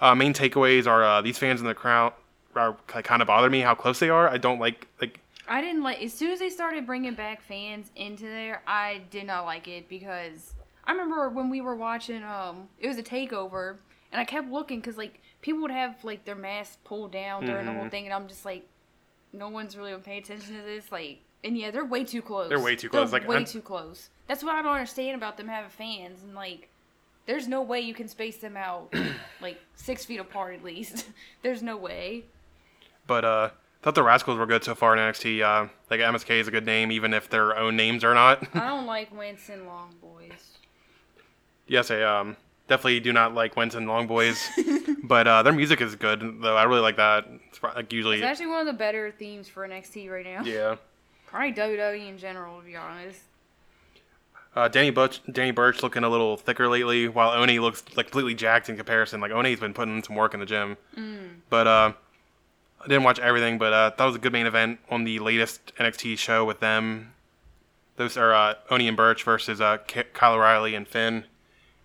Uh, 0.00 0.14
main 0.14 0.32
takeaways 0.32 0.86
are 0.86 1.02
uh, 1.02 1.20
these 1.20 1.38
fans 1.38 1.60
in 1.60 1.66
the 1.66 1.74
crowd 1.74 2.12
are 2.54 2.76
kind 2.86 3.20
of 3.20 3.26
bother 3.26 3.50
me 3.50 3.60
how 3.60 3.74
close 3.74 3.98
they 3.98 4.10
are. 4.10 4.28
I 4.28 4.38
don't 4.38 4.60
like 4.60 4.86
like 5.00 5.20
I 5.48 5.60
didn't 5.60 5.82
like 5.82 6.00
as 6.02 6.12
soon 6.12 6.30
as 6.30 6.38
they 6.38 6.50
started 6.50 6.86
bringing 6.86 7.14
back 7.14 7.42
fans 7.42 7.90
into 7.96 8.24
there. 8.24 8.62
I 8.66 9.02
did 9.10 9.26
not 9.26 9.44
like 9.44 9.66
it 9.66 9.88
because 9.88 10.54
I 10.84 10.92
remember 10.92 11.28
when 11.28 11.50
we 11.50 11.60
were 11.60 11.74
watching. 11.74 12.22
Um, 12.22 12.68
it 12.78 12.86
was 12.86 12.98
a 12.98 13.02
takeover, 13.02 13.78
and 14.12 14.20
I 14.20 14.24
kept 14.24 14.48
looking 14.48 14.80
because 14.80 14.96
like 14.96 15.20
people 15.44 15.60
would 15.60 15.70
have 15.70 16.02
like 16.04 16.24
their 16.24 16.34
masks 16.34 16.78
pulled 16.84 17.12
down 17.12 17.44
during 17.44 17.66
the 17.66 17.72
whole 17.72 17.84
Mhm. 17.84 17.90
thing, 17.90 18.04
and 18.06 18.14
I'm 18.14 18.28
just 18.28 18.46
like, 18.46 18.66
no 19.30 19.50
one's 19.50 19.76
really 19.76 19.94
paying 19.98 20.22
attention 20.22 20.56
to 20.56 20.62
this. 20.62 20.90
Like, 20.90 21.18
and 21.44 21.58
yeah, 21.58 21.70
they're 21.70 21.84
way 21.84 22.02
too 22.02 22.22
close. 22.22 22.48
They're 22.48 22.58
way 22.58 22.74
too 22.76 22.88
close, 22.88 23.10
They're 23.10 23.20
like, 23.20 23.28
way 23.28 23.36
I'm- 23.36 23.44
too 23.44 23.60
close. 23.60 24.08
That's 24.26 24.42
what 24.42 24.54
I 24.54 24.62
don't 24.62 24.72
understand 24.72 25.16
about 25.16 25.36
them 25.36 25.48
having 25.48 25.68
fans 25.70 26.22
and 26.22 26.34
like. 26.34 26.70
There's 27.26 27.46
no 27.46 27.60
way 27.62 27.80
you 27.80 27.92
can 27.94 28.08
space 28.08 28.38
them 28.38 28.56
out 28.56 28.92
like 29.42 29.60
six 29.76 30.04
feet 30.06 30.18
apart 30.18 30.54
at 30.54 30.64
least. 30.64 31.06
There's 31.42 31.62
no 31.62 31.76
way. 31.76 32.24
but 33.06 33.22
uh 33.24 33.50
thought 33.82 33.94
the 33.94 34.02
Rascalz 34.02 34.38
were 34.38 34.46
good 34.46 34.64
so 34.64 34.74
far 34.74 34.94
in 34.96 34.98
NXT. 34.98 35.42
Uh, 35.42 35.68
like 35.90 36.00
MSK 36.00 36.30
is 36.40 36.48
a 36.48 36.50
good 36.50 36.64
name, 36.64 36.90
even 36.90 37.12
if 37.12 37.28
their 37.28 37.54
own 37.54 37.76
names 37.76 38.02
are 38.02 38.14
not. 38.14 38.42
I 38.56 38.66
don't 38.66 38.86
like 38.86 39.14
Winston 39.14 39.66
Long 39.66 39.94
boys. 40.00 40.56
yes, 41.66 41.90
I 41.90 42.00
um 42.02 42.36
definitely 42.68 43.00
do 43.00 43.12
not 43.12 43.34
like 43.34 43.56
Winston 43.56 43.86
Long 43.86 44.06
Boys, 44.06 44.42
but 45.04 45.26
uh, 45.26 45.42
their 45.42 45.52
music 45.52 45.80
is 45.80 45.94
good 45.96 46.40
though. 46.42 46.56
I 46.56 46.64
really 46.64 46.80
like 46.80 46.96
that. 46.96 47.26
It's 47.48 47.58
pro- 47.58 47.72
like 47.74 47.92
usually, 47.92 48.16
It's 48.16 48.24
actually 48.24 48.46
one 48.48 48.60
of 48.60 48.66
the 48.66 48.72
better 48.78 49.10
themes 49.10 49.48
for 49.48 49.66
NXT 49.68 50.10
right 50.10 50.24
now. 50.24 50.42
yeah. 50.44 50.76
Probably 51.26 51.52
WWE 51.52 52.08
in 52.10 52.18
general, 52.18 52.60
to 52.60 52.64
be 52.66 52.76
honest. 52.76 53.20
Uh, 54.54 54.68
Danny 54.68 54.90
Butch, 54.90 55.20
Danny 55.32 55.50
Burch 55.50 55.82
looking 55.82 56.04
a 56.04 56.08
little 56.08 56.36
thicker 56.36 56.68
lately, 56.68 57.08
while 57.08 57.30
Oney 57.30 57.58
looks 57.58 57.82
like 57.96 58.06
completely 58.06 58.34
jacked 58.34 58.68
in 58.68 58.76
comparison. 58.76 59.20
Like 59.20 59.32
Oney's 59.32 59.58
been 59.58 59.74
putting 59.74 60.00
some 60.04 60.14
work 60.14 60.32
in 60.32 60.38
the 60.38 60.46
gym. 60.46 60.76
But 61.50 61.66
uh, 61.66 61.92
I 62.80 62.86
didn't 62.86 63.02
watch 63.02 63.18
everything, 63.18 63.58
but 63.58 63.72
uh, 63.72 63.90
that 63.98 64.04
was 64.04 64.14
a 64.14 64.18
good 64.20 64.32
main 64.32 64.46
event 64.46 64.78
on 64.90 65.02
the 65.02 65.18
latest 65.18 65.72
NXT 65.80 66.18
show 66.18 66.44
with 66.44 66.60
them. 66.60 67.14
Those 67.96 68.16
are 68.16 68.32
uh, 68.32 68.54
Oney 68.70 68.86
and 68.86 68.96
Burch 68.96 69.24
versus 69.24 69.60
uh, 69.60 69.78
K- 69.88 70.04
Kyle 70.12 70.34
O'Reilly 70.34 70.76
and 70.76 70.86
Finn, 70.86 71.24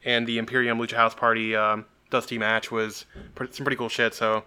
and 0.06 0.26
the 0.28 0.38
Imperium 0.38 0.80
Lucha 0.80 0.94
House 0.94 1.16
Party 1.16 1.56
um, 1.56 1.86
Dusty 2.10 2.38
match 2.38 2.72
was 2.72 3.06
pr- 3.36 3.46
some 3.52 3.66
pretty 3.66 3.78
cool 3.78 3.90
shit. 3.90 4.14
So 4.14 4.44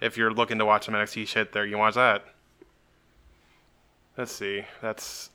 if 0.00 0.16
you're 0.16 0.32
looking 0.32 0.58
to 0.58 0.64
watch 0.64 0.86
some 0.86 0.94
NXT 0.94 1.26
shit, 1.26 1.52
there 1.52 1.64
you 1.64 1.72
can 1.72 1.80
watch 1.80 1.94
that. 1.94 2.24
Let's 4.16 4.32
see. 4.32 4.64
That's 4.80 5.30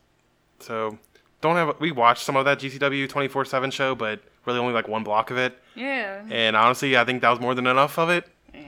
so 0.59 0.97
don't 1.41 1.55
have 1.55 1.79
we 1.79 1.91
watched 1.91 2.23
some 2.23 2.35
of 2.35 2.45
that 2.45 2.59
GCW 2.59 3.07
24/7 3.07 3.71
show, 3.71 3.95
but 3.95 4.21
really 4.45 4.59
only 4.59 4.73
like 4.73 4.87
one 4.87 5.03
block 5.03 5.31
of 5.31 5.37
it. 5.37 5.57
Yeah. 5.75 6.23
And 6.29 6.55
honestly, 6.55 6.97
I 6.97 7.05
think 7.05 7.21
that 7.21 7.29
was 7.29 7.39
more 7.39 7.55
than 7.55 7.67
enough 7.67 7.97
of 7.97 8.09
it. 8.09 8.25
Yeah. 8.53 8.61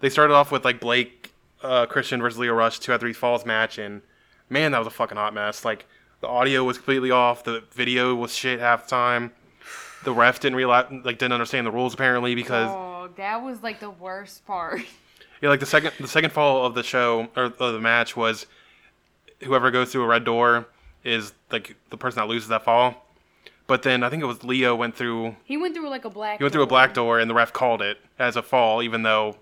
They 0.00 0.08
started 0.08 0.34
off 0.34 0.52
with 0.52 0.64
like 0.64 0.80
Blake 0.80 1.32
uh, 1.62 1.86
Christian 1.86 2.20
versus 2.20 2.38
Leo 2.38 2.54
Rush 2.54 2.78
two 2.78 2.92
out 2.92 2.96
of 2.96 3.00
three 3.00 3.12
falls 3.12 3.44
match, 3.44 3.78
and 3.78 4.02
man, 4.48 4.72
that 4.72 4.78
was 4.78 4.86
a 4.86 4.90
fucking 4.90 5.16
hot 5.16 5.34
mess. 5.34 5.64
Like 5.64 5.86
the 6.20 6.28
audio 6.28 6.64
was 6.64 6.76
completely 6.78 7.10
off, 7.10 7.44
the 7.44 7.62
video 7.72 8.14
was 8.14 8.34
shit 8.34 8.60
half 8.60 8.84
the 8.84 8.90
time. 8.90 9.32
The 10.06 10.12
ref 10.12 10.38
didn't 10.38 10.54
realize 10.54 10.86
like 11.04 11.18
didn't 11.18 11.32
understand 11.32 11.66
the 11.66 11.72
rules 11.72 11.92
apparently 11.92 12.36
because 12.36 12.70
Oh, 12.70 13.08
that 13.16 13.42
was 13.42 13.60
like 13.60 13.80
the 13.80 13.90
worst 13.90 14.46
part. 14.46 14.80
yeah, 15.42 15.48
like 15.48 15.58
the 15.58 15.66
second 15.66 15.92
the 15.98 16.06
second 16.06 16.30
fall 16.30 16.64
of 16.64 16.74
the 16.74 16.84
show 16.84 17.26
or 17.34 17.46
of 17.46 17.58
the 17.58 17.80
match 17.80 18.16
was 18.16 18.46
whoever 19.42 19.72
goes 19.72 19.90
through 19.90 20.04
a 20.04 20.06
red 20.06 20.22
door 20.24 20.68
is 21.02 21.32
like 21.50 21.74
the 21.90 21.96
person 21.96 22.20
that 22.20 22.28
loses 22.28 22.48
that 22.50 22.62
fall. 22.64 23.04
But 23.66 23.82
then 23.82 24.04
I 24.04 24.08
think 24.08 24.22
it 24.22 24.26
was 24.26 24.44
Leo 24.44 24.76
went 24.76 24.94
through 24.94 25.34
He 25.44 25.56
went 25.56 25.74
through 25.74 25.88
like 25.90 26.04
a 26.04 26.10
black. 26.10 26.38
he 26.38 26.44
went 26.44 26.52
through 26.52 26.62
a 26.62 26.68
black 26.68 26.94
door 26.94 27.18
and 27.18 27.28
the 27.28 27.34
ref 27.34 27.52
called 27.52 27.82
it 27.82 27.98
as 28.16 28.36
a 28.36 28.42
fall, 28.42 28.84
even 28.84 29.02
though 29.02 29.36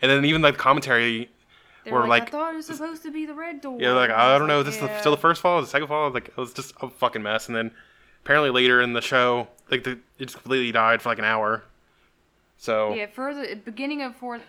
and 0.00 0.08
then 0.08 0.24
even 0.24 0.40
like 0.40 0.54
the 0.54 0.60
commentary 0.62 1.28
They 1.84 1.90
were 1.90 2.02
were 2.02 2.06
like, 2.06 2.22
like- 2.22 2.28
I 2.28 2.30
thought 2.30 2.52
it 2.54 2.56
was 2.58 2.66
supposed 2.66 3.02
to 3.02 3.10
be 3.10 3.26
the 3.26 3.34
red 3.34 3.60
door. 3.60 3.76
Yeah, 3.80 3.90
like 3.94 4.10
I 4.10 4.38
don't 4.38 4.46
know. 4.46 4.62
This 4.62 4.76
is 4.76 4.82
yeah. 4.82 4.86
the, 4.86 5.00
still 5.00 5.12
the 5.12 5.18
first 5.20 5.40
fall, 5.42 5.58
or 5.58 5.62
the 5.62 5.66
second 5.66 5.88
fall. 5.88 6.10
Like 6.10 6.28
it 6.28 6.36
was 6.36 6.52
just 6.54 6.74
a 6.80 6.88
fucking 6.88 7.24
mess. 7.24 7.48
And 7.48 7.56
then 7.56 7.72
apparently 8.26 8.50
later 8.50 8.80
in 8.80 8.92
the 8.92 9.00
show, 9.00 9.46
like 9.70 9.84
the, 9.84 9.92
it 10.18 10.26
just 10.26 10.34
completely 10.34 10.72
died 10.72 11.00
for 11.00 11.10
like 11.10 11.20
an 11.20 11.24
hour. 11.24 11.62
So 12.58 12.92
Yeah, 12.92 13.06
for 13.06 13.32
the 13.32 13.54
beginning 13.54 14.02
of 14.02 14.16
for 14.16 14.40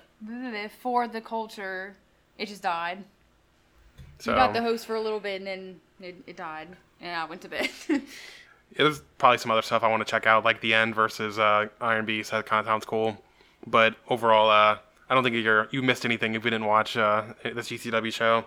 for 0.82 1.08
the 1.08 1.22
culture, 1.22 1.96
it 2.40 2.48
just 2.48 2.64
died. 2.64 3.04
so 4.18 4.32
You 4.32 4.38
got 4.38 4.54
the 4.54 4.64
host 4.64 4.88
for 4.88 4.96
a 4.96 5.02
little 5.02 5.20
bit 5.20 5.42
and 5.42 5.48
then 5.48 5.82
it, 6.02 6.16
it 6.26 6.38
died, 6.38 6.70
and 7.02 7.16
I 7.16 7.26
went 7.26 7.42
to 7.42 7.50
bed. 7.50 7.70
there's 8.76 9.02
probably 9.20 9.38
some 9.38 9.52
other 9.52 9.62
stuff 9.62 9.84
I 9.84 9.90
want 9.90 10.06
to 10.06 10.10
check 10.10 10.26
out, 10.26 10.44
like 10.44 10.60
the 10.62 10.74
end 10.74 10.96
versus 10.96 11.38
uh, 11.38 11.68
Iron 11.80 12.06
Beast. 12.06 12.32
That 12.32 12.48
kind 12.48 12.60
of 12.60 12.66
sounds 12.66 12.84
cool. 12.84 13.16
But 13.68 13.96
overall, 14.10 14.50
uh, 14.50 14.80
I 15.08 15.14
don't 15.14 15.24
think 15.24 15.36
you're 15.36 15.68
you 15.70 15.84
missed 15.84 16.04
anything 16.04 16.34
if 16.34 16.44
we 16.44 16.50
didn't 16.50 16.66
watch 16.66 16.98
uh, 16.98 17.26
this 17.44 17.70
GCW 17.70 18.12
show. 18.12 18.44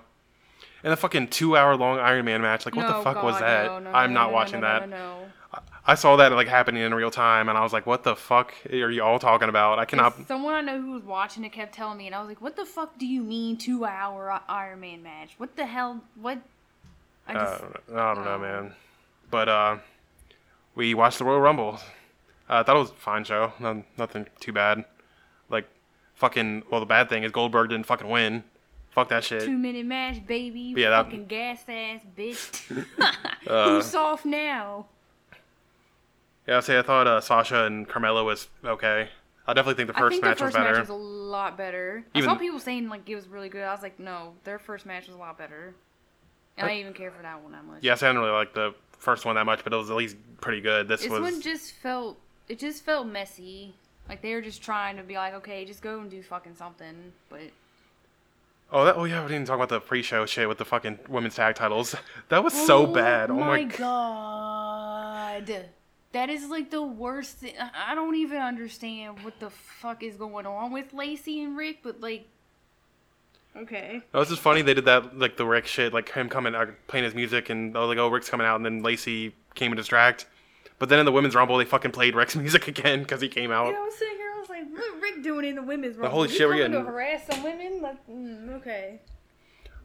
And 0.83 0.93
the 0.93 0.97
fucking 0.97 1.29
two-hour 1.29 1.77
long 1.77 1.99
Iron 1.99 2.25
Man 2.25 2.41
match, 2.43 2.65
like 2.65 2.75
what 2.75 2.89
No, 2.89 2.99
the 2.99 3.05
fuck 3.05 3.23
was 3.23 3.39
that? 3.41 3.67
no, 3.67 3.79
no, 3.81 3.91
I'm 3.93 4.13
no, 4.15 4.21
not 4.21 4.31
no, 4.31 4.35
watching 4.35 4.61
that. 4.63 4.89
I 5.87 5.95
saw 5.95 6.17
that 6.17 6.31
like 6.33 6.47
happening 6.47 6.83
in 6.83 6.95
real 6.95 7.11
time, 7.11 7.49
and 7.49 7.59
I 7.59 7.63
was 7.63 7.73
like, 7.73 7.87
"What 7.87 8.05
the 8.05 8.15
fuck 8.15 8.53
are 8.71 8.91
you 8.91 9.03
all 9.03 9.19
talking 9.19 9.49
about?" 9.49 9.79
I 9.79 9.85
cannot. 9.87 10.15
Someone 10.29 10.55
I 10.55 10.61
know 10.61 10.81
who 10.81 10.93
was 10.93 11.03
watching 11.03 11.43
it 11.45 11.51
kept 11.53 11.75
telling 11.75 11.99
me, 11.99 12.07
and 12.07 12.15
I 12.15 12.21
was 12.21 12.29
like, 12.29 12.41
"What 12.41 12.55
the 12.55 12.65
fuck 12.67 12.99
do 12.99 13.07
you 13.07 13.23
mean 13.23 13.57
two 13.57 13.85
hour 13.85 14.41
Iron 14.49 14.81
Man 14.81 15.03
match? 15.03 15.35
What 15.39 15.57
the 15.57 15.67
hell? 15.67 16.01
What?" 16.15 16.39
I 17.27 17.33
just 17.35 17.63
Uh, 17.63 17.67
I 17.97 18.15
don't 18.15 18.25
know, 18.25 18.35
Oh. 18.35 18.39
man. 18.39 18.75
But 19.31 19.49
uh, 19.49 19.77
we 20.75 20.95
watched 20.95 21.19
the 21.19 21.25
Royal 21.25 21.41
Rumble. 21.41 21.81
Uh, 22.49 22.59
I 22.59 22.63
thought 22.63 22.77
it 22.77 22.81
was 22.81 22.91
a 22.91 22.95
fine 22.95 23.25
show. 23.25 23.53
No, 23.59 23.83
nothing 23.97 24.27
too 24.39 24.53
bad. 24.53 24.85
Like, 25.49 25.67
fucking. 26.15 26.65
Well, 26.71 26.81
the 26.81 26.87
bad 26.87 27.09
thing 27.09 27.23
is 27.25 27.33
Goldberg 27.33 27.71
didn't 27.71 27.87
fucking 27.87 28.09
win. 28.09 28.45
Fuck 28.91 29.09
that 29.11 29.23
shit. 29.25 29.43
Two 29.43 29.57
minute 29.57 29.87
match, 29.87 30.27
baby. 30.27 30.61
You 30.61 30.77
Yeah, 30.77 30.91
that- 30.91 31.05
fucking 31.07 31.27
gas 31.27 31.63
ass 31.69 32.01
bitch. 32.17 32.87
Uh, 33.47 33.71
Who's 33.71 33.87
soft 33.87 34.27
now? 34.27 34.85
Yeah, 36.47 36.59
I 36.59 36.61
say 36.61 36.79
I 36.79 36.83
thought 36.83 37.07
uh, 37.07 37.21
Sasha 37.21 37.65
and 37.65 37.89
Carmella 37.89 38.25
was 38.25 38.49
okay. 38.65 39.09
I 39.47 39.53
definitely 39.55 39.75
think 39.83 39.89
the 39.95 39.97
I 39.97 40.01
first 40.01 40.13
think 40.15 40.25
match 40.25 40.39
the 40.39 40.45
first 40.45 40.57
was 40.57 40.63
better. 40.63 40.73
match 40.75 40.81
was 40.81 40.89
a 40.91 40.95
lot 40.95 41.57
better. 41.57 42.05
Even- 42.15 42.29
I 42.29 42.33
saw 42.35 42.39
people 42.39 42.59
saying 42.61 42.89
like 42.89 43.09
it 43.09 43.15
was 43.15 43.29
really 43.29 43.49
good. 43.49 43.63
I 43.63 43.73
was 43.73 43.83
like, 43.83 43.99
no, 43.99 44.35
their 44.45 44.59
first 44.59 44.85
match 44.87 45.07
was 45.07 45.17
a 45.17 45.19
lot 45.19 45.39
better. 45.39 45.75
And 46.59 46.67
I, 46.67 46.71
I- 46.71 46.75
didn't 46.75 46.81
even 46.83 46.93
care 46.95 47.11
for 47.11 47.23
that 47.23 47.43
one 47.43 47.53
that 47.53 47.65
much. 47.65 47.79
Yes, 47.83 48.03
I 48.03 48.09
didn't 48.09 48.21
really 48.21 48.33
like 48.33 48.53
the 48.53 48.75
first 48.99 49.25
one 49.25 49.37
that 49.37 49.47
much, 49.47 49.65
but 49.65 49.73
it 49.73 49.77
was 49.77 49.91
at 49.91 49.97
least 49.97 50.17
pretty 50.41 50.61
good. 50.61 50.87
This, 50.89 51.01
This 51.03 51.11
was 51.11 51.21
one 51.21 51.41
just 51.41 51.73
felt 51.77 52.19
it 52.49 52.59
just 52.59 52.85
felt 52.85 53.07
messy. 53.07 53.73
Like 54.09 54.21
they 54.23 54.35
were 54.35 54.43
just 54.43 54.63
trying 54.63 54.97
to 54.99 55.03
be 55.03 55.15
like, 55.15 55.35
okay, 55.35 55.65
just 55.65 55.81
go 55.83 56.01
and 56.01 56.11
do 56.11 56.23
fucking 56.23 56.57
something. 56.57 57.13
But 57.31 57.41
oh, 58.73 58.85
that, 58.85 58.97
oh 58.97 59.05
yeah, 59.05 59.23
we 59.23 59.29
didn't 59.29 59.47
talk 59.47 59.57
about 59.57 59.69
the 59.69 59.81
pre-show 59.81 60.27
shit 60.27 60.49
with 60.49 60.59
the 60.59 60.65
fucking 60.65 60.99
women's 61.09 61.35
tag 61.35 61.55
titles. 61.55 61.95
That 62.29 62.45
was 62.45 62.53
so 62.53 62.87
oh 62.87 62.87
bad. 62.87 63.31
Oh 63.31 63.35
my, 63.35 63.65
g- 63.65 63.77
god. 63.77 65.67
That 66.13 66.31
is 66.31 66.49
like 66.49 66.71
the 66.71 66.83
worst 66.83 67.39
thing. 67.39 67.55
I 67.59 67.95
don't 67.95 68.15
even 68.17 68.39
understand 68.39 69.23
what 69.23 69.39
the 69.41 69.51
fuck 69.51 70.03
is 70.03 70.17
going 70.17 70.47
on 70.47 70.73
with 70.73 70.93
Lacey 70.93 71.43
and 71.43 71.57
Ric, 71.57 71.81
but 71.83 72.01
like, 72.01 72.27
okay. 73.57 74.03
That 74.13 74.19
was 74.19 74.29
just 74.29 74.41
funny. 74.41 74.63
They 74.63 74.75
did 74.75 74.85
that 74.87 75.19
like 75.19 75.37
the 75.37 75.47
Ric 75.47 75.67
shit, 75.67 75.93
like 75.93 76.09
him 76.11 76.29
coming 76.29 76.55
out 76.55 76.69
playing 76.87 77.05
his 77.05 77.15
music, 77.15 77.51
and 77.51 77.77
I 77.77 77.81
was 77.81 77.89
like, 77.89 77.99
oh, 77.99 78.09
Ric's 78.09 78.29
coming 78.29 78.47
out, 78.47 78.57
and 78.57 78.65
then 78.65 78.83
Lacey 78.83 79.35
came 79.55 79.73
and 79.73 79.77
distract. 79.77 80.27
But 80.79 80.89
then 80.89 80.99
in 80.99 81.05
the 81.05 81.13
women's 81.13 81.35
rumble, 81.35 81.59
they 81.59 81.65
fucking 81.65 81.91
played 81.93 82.15
Ric's 82.15 82.35
music 82.45 82.67
again 82.69 83.03
because 83.03 83.21
he 83.21 83.29
came 83.29 83.51
out. 83.53 83.73
Yeah, 83.73 83.81
I 83.81 83.85
was 83.85 83.95
sitting 83.95 84.17
here. 84.17 84.30
Ric 85.01 85.23
doing 85.23 85.45
in 85.47 85.55
the 85.57 85.63
women's 85.63 85.97
room? 85.97 86.11
holy 86.11 86.29
shit, 86.29 86.49
we're 86.49 86.57
getting- 86.57 86.73
to 86.73 86.81
harass 86.83 87.27
some 87.31 87.43
women? 87.43 87.81
Like, 87.83 88.07
mm, 88.09 88.53
okay. 88.57 89.01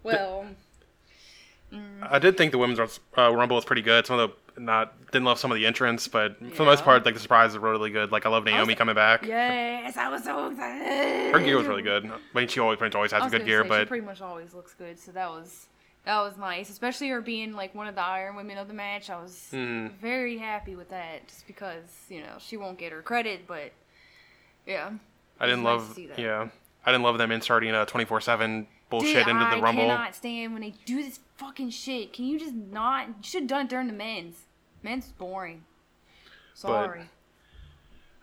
Well, 0.03 0.45
I 2.03 2.19
did 2.19 2.38
think 2.38 2.51
the 2.51 2.58
women's 2.58 2.79
uh, 3.17 3.34
rumble 3.34 3.55
was 3.55 3.65
pretty 3.65 3.81
good. 3.81 4.05
Some 4.05 4.19
of 4.19 4.29
the 4.55 4.62
not 4.62 4.93
didn't 5.12 5.25
love 5.25 5.38
some 5.39 5.51
of 5.51 5.55
the 5.58 5.65
entrants, 5.65 6.08
but 6.08 6.38
for 6.51 6.60
the 6.63 6.65
most 6.65 6.84
part, 6.86 7.03
like 7.05 7.13
the 7.15 7.19
surprises 7.19 7.58
were 7.58 7.71
really 7.71 7.89
good. 7.89 8.12
Like 8.12 8.25
I 8.25 8.29
love 8.29 8.45
Naomi 8.45 8.67
was- 8.67 8.75
coming 8.75 8.95
back. 8.95 9.25
yes, 9.25 9.97
I 9.97 10.08
was 10.10 10.23
so 10.23 10.49
excited. 10.49 11.34
Her 11.34 11.39
gear 11.41 11.58
was 11.58 11.67
really 11.67 11.81
good. 11.81 12.05
I 12.10 12.17
mean, 12.38 12.47
she 12.47 12.60
always, 12.62 12.79
always 12.93 13.12
has 13.12 13.29
good 13.31 13.45
gear, 13.45 13.60
say, 13.60 13.63
she 13.65 13.69
but 13.69 13.88
pretty 13.89 14.05
much 14.05 14.21
always 14.21 14.53
looks 14.53 14.73
good. 14.75 14.97
So 14.99 15.12
that 15.12 15.29
was 15.29 15.65
that 16.05 16.19
was 16.21 16.38
nice, 16.38 16.69
especially 16.69 17.10
her 17.10 17.19
being 17.19 17.53
like 17.53 17.73
one 17.75 17.88
of 17.88 17.95
the 17.95 18.03
Iron 18.03 18.36
Women 18.38 18.58
of 18.58 18.67
the 18.69 18.73
match. 18.75 19.10
I 19.10 19.19
was 19.21 19.49
Mhm. 19.51 19.91
very 19.97 20.38
happy 20.38 20.75
with 20.75 20.89
that, 20.91 21.27
just 21.27 21.47
because 21.47 22.05
you 22.10 22.21
know 22.21 22.36
she 22.39 22.55
won't 22.55 22.77
get 22.77 22.93
her 22.93 23.01
credit, 23.01 23.47
but 23.47 23.71
yeah. 24.65 24.91
I 25.39 25.45
didn't 25.45 25.63
nice 25.63 25.80
love. 25.97 25.99
Yeah, 26.17 26.47
I 26.86 26.91
didn't 26.91 27.04
love 27.04 27.17
them 27.17 27.32
inserting 27.32 27.71
a 27.73 27.86
twenty 27.86 28.06
four 28.06 28.21
seven 28.21 28.67
bullshit 28.89 29.25
Dude, 29.25 29.36
into 29.36 29.43
the 29.45 29.58
I 29.58 29.60
rumble. 29.60 29.84
cannot 29.84 30.15
stand 30.15 30.54
when 30.54 30.62
they 30.62 30.73
do 30.86 31.04
this 31.04 31.19
fucking 31.38 31.71
shit. 31.71 32.13
Can 32.13 32.25
you 32.25 32.39
just 32.39 32.54
not? 32.54 33.08
You 33.08 33.13
should 33.21 33.41
have 33.43 33.49
done 33.49 33.62
it 33.65 33.69
during 33.69 33.88
the 33.88 33.93
men's. 33.93 34.36
Men's 34.84 35.08
boring. 35.17 35.63
Sorry. 36.54 37.01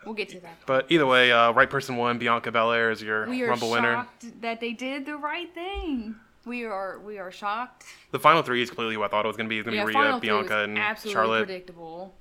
we'll 0.07 0.15
get 0.15 0.29
to 0.31 0.41
that. 0.41 0.57
But 0.67 0.87
either 0.91 1.07
way, 1.07 1.31
uh, 1.33 1.53
right 1.53 1.69
person 1.69 1.97
won. 1.97 2.19
Bianca 2.19 2.51
Belair 2.51 2.91
is 2.91 3.03
your 3.03 3.29
We 3.29 3.43
are 3.43 3.49
rumble 3.51 3.71
winner. 3.71 3.93
shocked 3.95 4.41
that 4.41 4.61
they 4.61 4.73
did 4.73 5.05
the 5.07 5.17
right 5.17 5.53
thing. 5.55 6.15
We 6.47 6.65
are 6.65 6.99
we 6.99 7.19
are 7.19 7.31
shocked. 7.31 7.85
The 8.11 8.19
final 8.19 8.43
three 8.43 8.63
is 8.63 8.71
completely 8.71 8.97
what 8.97 9.07
I 9.07 9.09
thought 9.09 9.25
it 9.27 9.29
was 9.29 9.37
going 9.37 9.49
to 9.49 9.51
be. 9.51 9.59
It's 9.59 9.65
going 9.67 9.75
to 9.77 9.93
Yeah, 9.93 10.19
be 10.19 10.29
Rhea, 10.29 10.35
Bianca, 10.39 10.65
and 10.65 10.79
absolutely 10.79 11.13
Charlotte. 11.13 11.45
predictable. 11.47 12.15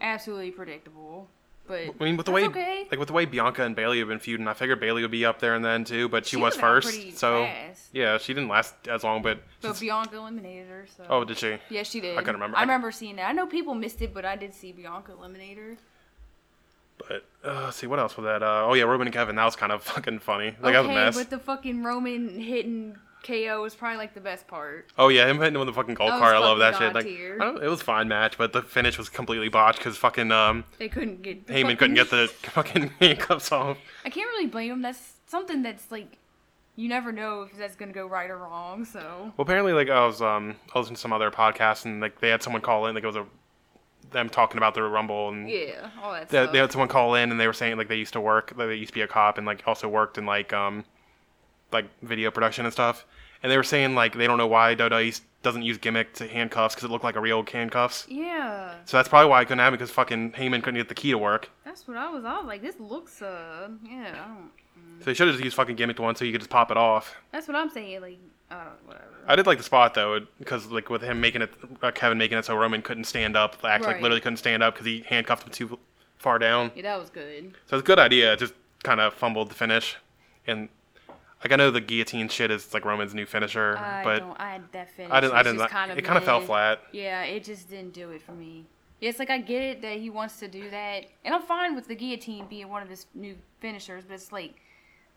Absolutely 0.00 0.50
predictable. 0.50 1.28
But 1.66 1.80
I 2.00 2.04
mean, 2.04 2.16
with 2.16 2.26
the 2.26 2.32
way 2.32 2.46
okay. 2.46 2.86
like 2.90 2.98
with 2.98 3.08
the 3.08 3.14
way 3.14 3.24
Bianca 3.24 3.62
and 3.62 3.74
Bayley 3.74 3.98
have 3.98 4.08
been 4.08 4.18
feuding, 4.18 4.46
I 4.46 4.54
figured 4.54 4.78
Bayley 4.80 5.02
would 5.02 5.10
be 5.10 5.24
up 5.24 5.40
there 5.40 5.54
and 5.54 5.64
then 5.64 5.84
too, 5.84 6.08
but 6.08 6.24
she, 6.26 6.36
She 6.36 6.42
was 6.42 6.56
first. 6.56 7.18
So 7.18 7.44
fast. 7.44 7.88
yeah, 7.92 8.18
she 8.18 8.34
didn't 8.34 8.48
last 8.48 8.74
as 8.88 9.02
long, 9.02 9.22
but 9.22 9.40
but 9.60 9.78
Bianca 9.80 10.16
eliminated 10.16 10.68
her. 10.68 10.86
So 10.96 11.04
oh, 11.08 11.24
did 11.24 11.38
she? 11.38 11.58
yeah, 11.70 11.82
she 11.82 12.00
did. 12.00 12.16
I 12.16 12.22
can't 12.22 12.36
remember. 12.36 12.56
I 12.56 12.60
I- 12.60 12.62
remember 12.62 12.92
seeing 12.92 13.16
that. 13.16 13.28
I 13.28 13.32
know 13.32 13.46
people 13.46 13.74
missed 13.74 14.00
it, 14.02 14.14
but 14.14 14.24
I 14.24 14.36
did 14.36 14.54
see 14.54 14.72
Bianca 14.72 15.12
eliminate 15.12 15.58
her. 15.58 15.76
But 16.98 17.24
uh, 17.44 17.70
see 17.72 17.86
what 17.86 17.98
else 17.98 18.16
was 18.16 18.24
that? 18.24 18.42
Uh, 18.42 18.64
oh 18.66 18.74
yeah, 18.74 18.84
Roman 18.84 19.06
and 19.06 19.14
Kevin. 19.14 19.36
That 19.36 19.44
was 19.44 19.56
kind 19.56 19.72
of 19.72 19.82
fucking 19.92 20.20
funny. 20.20 20.54
Like 20.60 20.72
that 20.72 20.80
was 20.80 20.88
a 20.88 20.90
okay, 20.90 20.94
mess. 20.94 21.16
but 21.16 21.30
the 21.30 21.38
fucking 21.38 21.82
Roman 21.84 22.40
hitting 22.40 22.96
KO 23.26 23.62
was 23.62 23.74
probably 23.74 23.96
like 23.98 24.14
the 24.14 24.20
best 24.20 24.46
part. 24.46 24.86
Oh 24.96 25.08
yeah, 25.08 25.26
him 25.26 25.38
hitting 25.38 25.54
him 25.54 25.60
with 25.60 25.66
the 25.68 25.72
fucking 25.72 25.94
gold 25.94 26.10
That 26.10 26.14
was 26.14 26.20
card. 26.20 26.36
I 26.36 26.38
love 26.38 26.58
that 26.58 26.74
fucking 26.74 26.86
shit. 26.86 26.94
Like, 26.94 27.04
tier. 27.04 27.38
I 27.40 27.44
don't, 27.44 27.62
it 27.62 27.68
was 27.68 27.80
a 27.80 27.84
fine 27.84 28.08
match, 28.08 28.38
but 28.38 28.52
the 28.52 28.62
finish 28.62 28.96
was 28.98 29.08
completely 29.08 29.48
botched 29.48 29.78
because 29.78 29.96
fucking 29.96 30.30
um 30.30 30.64
They 30.78 30.88
couldn't 30.88 31.22
get. 31.22 31.46
Heyman 31.46 31.78
couldn't 31.78 31.96
get 31.96 32.10
the 32.10 32.28
fucking 32.42 32.92
handcuffs 33.00 33.50
off. 33.50 33.78
I 34.04 34.10
can't 34.10 34.28
really 34.28 34.46
blame 34.46 34.72
him. 34.72 34.82
That's 34.82 35.14
something 35.26 35.62
that's 35.62 35.90
like, 35.90 36.18
you 36.76 36.88
never 36.88 37.10
know 37.10 37.42
if 37.42 37.56
that's 37.58 37.74
gonna 37.74 37.92
go 37.92 38.06
right 38.06 38.30
or 38.30 38.38
wrong. 38.38 38.84
So 38.84 39.32
Well, 39.36 39.44
apparently, 39.44 39.72
like 39.72 39.90
I 39.90 40.06
was 40.06 40.22
um 40.22 40.56
I 40.74 40.78
listened 40.78 40.96
to 40.96 41.00
some 41.00 41.12
other 41.12 41.30
podcast 41.30 41.84
and 41.84 42.00
like 42.00 42.20
they 42.20 42.28
had 42.28 42.42
someone 42.42 42.62
call 42.62 42.86
in. 42.86 42.94
Like 42.94 43.04
it 43.04 43.08
was 43.08 43.16
a 43.16 43.26
them 44.12 44.28
talking 44.28 44.56
about 44.56 44.74
the 44.74 44.82
Rumble 44.84 45.30
and 45.30 45.50
yeah, 45.50 45.90
all 46.00 46.12
that 46.12 46.28
they, 46.28 46.38
stuff. 46.38 46.52
they 46.52 46.58
had 46.58 46.70
someone 46.70 46.88
call 46.88 47.16
in 47.16 47.32
and 47.32 47.40
they 47.40 47.46
were 47.48 47.52
saying 47.52 47.76
like 47.76 47.88
they 47.88 47.96
used 47.96 48.12
to 48.12 48.20
work, 48.20 48.56
they 48.56 48.74
used 48.76 48.90
to 48.90 48.94
be 48.94 49.00
a 49.00 49.08
cop 49.08 49.36
and 49.36 49.46
like 49.46 49.64
also 49.66 49.88
worked 49.88 50.16
in 50.16 50.26
like 50.26 50.52
um 50.52 50.84
like 51.72 51.86
video 52.02 52.30
production 52.30 52.64
and 52.64 52.72
stuff. 52.72 53.04
And 53.42 53.52
they 53.52 53.56
were 53.56 53.62
saying 53.62 53.94
like 53.94 54.14
they 54.16 54.26
don't 54.26 54.38
know 54.38 54.46
why 54.46 54.74
Dodo 54.74 54.98
East 54.98 55.22
doesn't 55.42 55.62
use 55.62 55.78
gimmick 55.78 56.12
to 56.14 56.26
handcuffs 56.26 56.74
because 56.74 56.88
it 56.88 56.90
looked 56.92 57.04
like 57.04 57.14
a 57.16 57.20
real 57.20 57.44
handcuffs. 57.44 58.06
yeah, 58.08 58.74
So 58.84 58.96
that's 58.96 59.08
probably 59.08 59.30
why 59.30 59.40
I 59.40 59.44
couldn't 59.44 59.60
have 59.60 59.72
it 59.72 59.76
because 59.76 59.90
fucking 59.92 60.32
Heyman 60.32 60.62
couldn't 60.62 60.74
get 60.74 60.88
the 60.88 60.94
key 60.94 61.10
to 61.12 61.18
work. 61.18 61.50
that's 61.64 61.86
what 61.86 61.96
I 61.96 62.08
was. 62.10 62.24
I 62.24 62.38
was 62.38 62.46
like, 62.46 62.62
this 62.62 62.80
looks 62.80 63.22
uh, 63.22 63.68
yeah. 63.84 64.08
I 64.12 64.26
don't, 64.26 64.50
So 65.00 65.04
they 65.04 65.14
should 65.14 65.28
have 65.28 65.34
just 65.36 65.44
used 65.44 65.54
fucking 65.56 65.76
gimmick 65.76 65.98
one 66.00 66.16
so 66.16 66.24
you 66.24 66.32
could 66.32 66.40
just 66.40 66.50
pop 66.50 66.70
it 66.72 66.76
off. 66.76 67.14
that's 67.30 67.46
what 67.46 67.56
I'm 67.56 67.70
saying. 67.70 68.00
Like, 68.00 68.18
I 68.50 68.64
don't 68.64 68.86
whatever. 68.86 69.04
I 69.28 69.36
did 69.36 69.46
like 69.46 69.58
the 69.58 69.64
spot 69.64 69.94
though, 69.94 70.20
because 70.38 70.66
like 70.66 70.88
with 70.90 71.02
him 71.02 71.20
making 71.20 71.42
it, 71.42 71.52
uh, 71.82 71.90
Kevin 71.92 72.18
making 72.18 72.38
it 72.38 72.44
so 72.44 72.56
Roman 72.56 72.82
couldn't 72.82 73.04
stand 73.04 73.36
up, 73.36 73.62
like, 73.62 73.82
like 73.82 74.00
literally 74.00 74.20
couldn't 74.20 74.38
stand 74.38 74.62
up 74.62 74.74
because 74.74 74.86
he 74.86 75.04
handcuffed 75.06 75.44
him 75.44 75.50
too 75.52 75.78
far 76.18 76.38
down. 76.40 76.72
yeah, 76.74 76.82
that 76.82 76.98
was 76.98 77.10
good. 77.10 77.52
So 77.66 77.76
it's 77.76 77.84
a 77.84 77.86
good 77.86 77.98
idea. 78.00 78.36
Just 78.36 78.54
kind 78.82 79.00
of 79.00 79.14
fumbled 79.14 79.50
the 79.50 79.54
finish, 79.54 79.96
and 80.46 80.68
like 81.42 81.52
I 81.52 81.56
know 81.56 81.70
the 81.70 81.80
guillotine 81.80 82.28
shit 82.28 82.50
is 82.50 82.72
like 82.72 82.84
Roman's 82.84 83.14
new 83.14 83.26
finisher, 83.26 83.76
I 83.78 84.02
but 84.04 84.18
don't. 84.20 84.40
I 84.40 84.60
that 84.72 84.90
finish. 84.90 85.12
I 85.12 85.20
didn't. 85.20 85.34
I 85.34 85.42
didn't. 85.42 85.58
like- 85.58 85.70
kind 85.70 85.90
it 85.92 86.02
kind 86.02 86.18
of 86.18 86.24
fell 86.24 86.40
flat. 86.40 86.80
Yeah, 86.92 87.22
it 87.22 87.44
just 87.44 87.68
didn't 87.68 87.92
do 87.92 88.10
it 88.10 88.22
for 88.22 88.32
me. 88.32 88.64
Yeah, 89.00 89.10
it's 89.10 89.18
like 89.18 89.28
I 89.30 89.38
get 89.38 89.60
it 89.62 89.82
that 89.82 89.98
he 89.98 90.08
wants 90.08 90.38
to 90.40 90.48
do 90.48 90.70
that, 90.70 91.04
and 91.24 91.34
I'm 91.34 91.42
fine 91.42 91.74
with 91.74 91.86
the 91.86 91.94
guillotine 91.94 92.46
being 92.46 92.68
one 92.68 92.82
of 92.82 92.88
his 92.88 93.06
new 93.14 93.36
finishers, 93.60 94.04
but 94.04 94.14
it's 94.14 94.32
like 94.32 94.54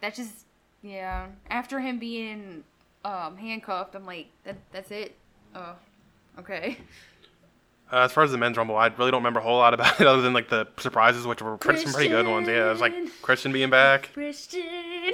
that 0.02 0.14
just 0.16 0.46
yeah. 0.82 1.28
After 1.50 1.80
him 1.80 2.00
being 2.00 2.64
um, 3.06 3.38
handcuffed, 3.38 3.96
I'm 3.96 4.06
like 4.06 4.28
that. 4.44 4.58
That's 4.72 4.92
it. 4.92 5.16
Oh, 5.56 5.76
okay. 6.40 6.78
Uh, 7.92 8.02
as 8.02 8.12
far 8.12 8.24
as 8.24 8.32
the 8.32 8.38
men's 8.38 8.56
rumble, 8.56 8.78
I 8.78 8.88
really 8.88 9.10
don't 9.10 9.22
remember 9.22 9.40
a 9.40 9.44
whole 9.44 9.58
lot 9.58 9.74
about 9.74 10.00
it 10.00 10.06
other 10.08 10.22
than 10.22 10.34
like 10.34 10.50
the 10.50 10.68
surprises, 10.78 11.26
which 11.26 11.42
were 11.42 11.58
pretty, 11.58 11.82
some 11.82 11.94
pretty 11.94 12.10
good 12.10 12.28
ones. 12.28 12.48
Yeah, 12.48 12.68
it 12.68 12.72
was 12.72 12.82
like. 12.82 12.94
Christian 13.22 13.52
being 13.52 13.70
back. 13.70 14.10
Christian. 14.14 15.14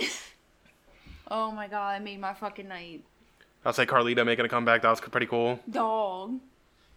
Oh 1.29 1.51
my 1.51 1.67
god, 1.67 1.89
I 1.95 1.99
made 1.99 2.19
my 2.19 2.33
fucking 2.33 2.67
night. 2.67 3.03
I'll 3.65 3.73
say 3.73 3.85
Carlito 3.85 4.25
making 4.25 4.45
a 4.45 4.49
comeback. 4.49 4.81
That 4.83 4.89
was 4.91 5.01
pretty 5.01 5.25
cool. 5.25 5.59
Dog. 5.69 6.39